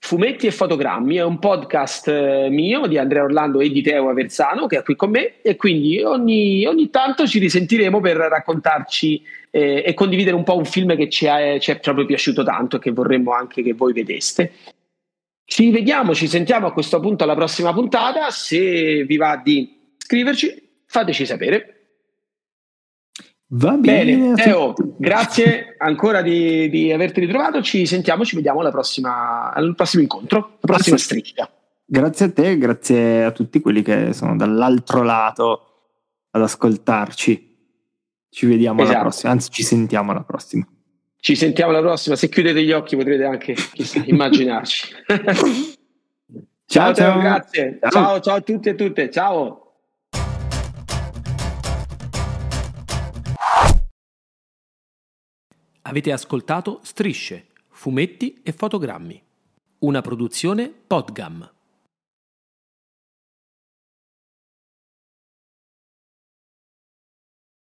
Fumetti 0.00 0.46
e 0.46 0.52
fotogrammi 0.52 1.16
è 1.16 1.24
un 1.24 1.38
podcast 1.38 2.08
eh, 2.08 2.48
mio 2.50 2.86
di 2.86 2.96
Andrea 2.96 3.24
Orlando 3.24 3.60
e 3.60 3.68
di 3.68 3.82
Teo 3.82 4.08
Aversano 4.08 4.66
che 4.66 4.78
è 4.78 4.82
qui 4.82 4.96
con 4.96 5.10
me 5.10 5.42
e 5.42 5.56
quindi 5.56 6.00
ogni, 6.02 6.64
ogni 6.66 6.88
tanto 6.88 7.26
ci 7.26 7.38
risentiremo 7.38 8.00
per 8.00 8.16
raccontarci 8.16 9.22
eh, 9.50 9.82
e 9.84 9.94
condividere 9.94 10.36
un 10.36 10.44
po' 10.44 10.56
un 10.56 10.64
film 10.64 10.96
che 10.96 11.08
ci 11.08 11.26
è, 11.26 11.58
ci 11.60 11.72
è 11.72 11.80
proprio 11.80 12.06
piaciuto 12.06 12.42
tanto 12.44 12.76
e 12.76 12.78
che 12.78 12.92
vorremmo 12.92 13.32
anche 13.32 13.62
che 13.62 13.74
voi 13.74 13.92
vedeste. 13.92 14.52
Ci 15.44 15.70
vediamo, 15.70 16.14
ci 16.14 16.28
sentiamo 16.28 16.66
a 16.66 16.72
questo 16.72 17.00
punto 17.00 17.24
alla 17.24 17.34
prossima 17.34 17.72
puntata. 17.72 18.30
Se 18.30 19.04
vi 19.04 19.16
va 19.16 19.40
di 19.42 19.94
scriverci, 19.96 20.82
fateci 20.86 21.26
sapere. 21.26 21.77
Va 23.50 23.72
bene. 23.76 24.16
bene 24.16 24.34
Teo, 24.34 24.74
grazie 24.98 25.74
ancora 25.78 26.20
di, 26.20 26.68
di, 26.68 26.92
averti 26.92 27.20
ritrovato. 27.20 27.62
Ci 27.62 27.86
sentiamo, 27.86 28.24
ci 28.24 28.36
vediamo 28.36 28.60
alla 28.60 28.70
prossima, 28.70 29.52
al 29.52 29.74
prossimo 29.74 30.02
incontro, 30.02 30.38
alla 30.38 30.58
prossima 30.60 30.98
striscia. 30.98 31.50
Grazie 31.84 32.26
a 32.26 32.30
te, 32.30 32.58
grazie 32.58 33.24
a 33.24 33.30
tutti 33.30 33.60
quelli 33.60 33.80
che 33.80 34.12
sono 34.12 34.36
dall'altro 34.36 35.02
lato 35.02 35.62
ad 36.30 36.42
ascoltarci. 36.42 37.46
Ci 38.28 38.46
vediamo 38.46 38.82
esatto. 38.82 38.94
alla 38.94 39.06
prossima, 39.06 39.32
anzi 39.32 39.50
ci 39.50 39.62
sentiamo 39.62 40.10
alla 40.10 40.24
prossima. 40.24 40.66
Ci 41.18 41.34
sentiamo 41.34 41.70
alla 41.70 41.80
prossima. 41.80 42.16
Se 42.16 42.28
chiudete 42.28 42.62
gli 42.62 42.72
occhi 42.72 42.96
potrete 42.96 43.24
anche 43.24 43.54
immaginarci. 44.04 44.88
ciao, 46.66 46.92
ciao, 46.92 46.92
Teo, 46.92 47.18
grazie. 47.18 47.78
Ciao. 47.80 47.90
ciao, 47.90 48.20
ciao 48.20 48.34
a 48.36 48.40
tutti 48.42 48.68
e 48.68 48.72
a 48.72 48.74
tutte. 48.74 49.10
Ciao. 49.10 49.67
Avete 55.88 56.12
ascoltato 56.12 56.80
Strisce, 56.82 57.46
fumetti 57.70 58.42
e 58.42 58.52
fotogrammi. 58.52 59.22
Una 59.78 60.02
produzione 60.02 60.68
Podgam. 60.68 61.50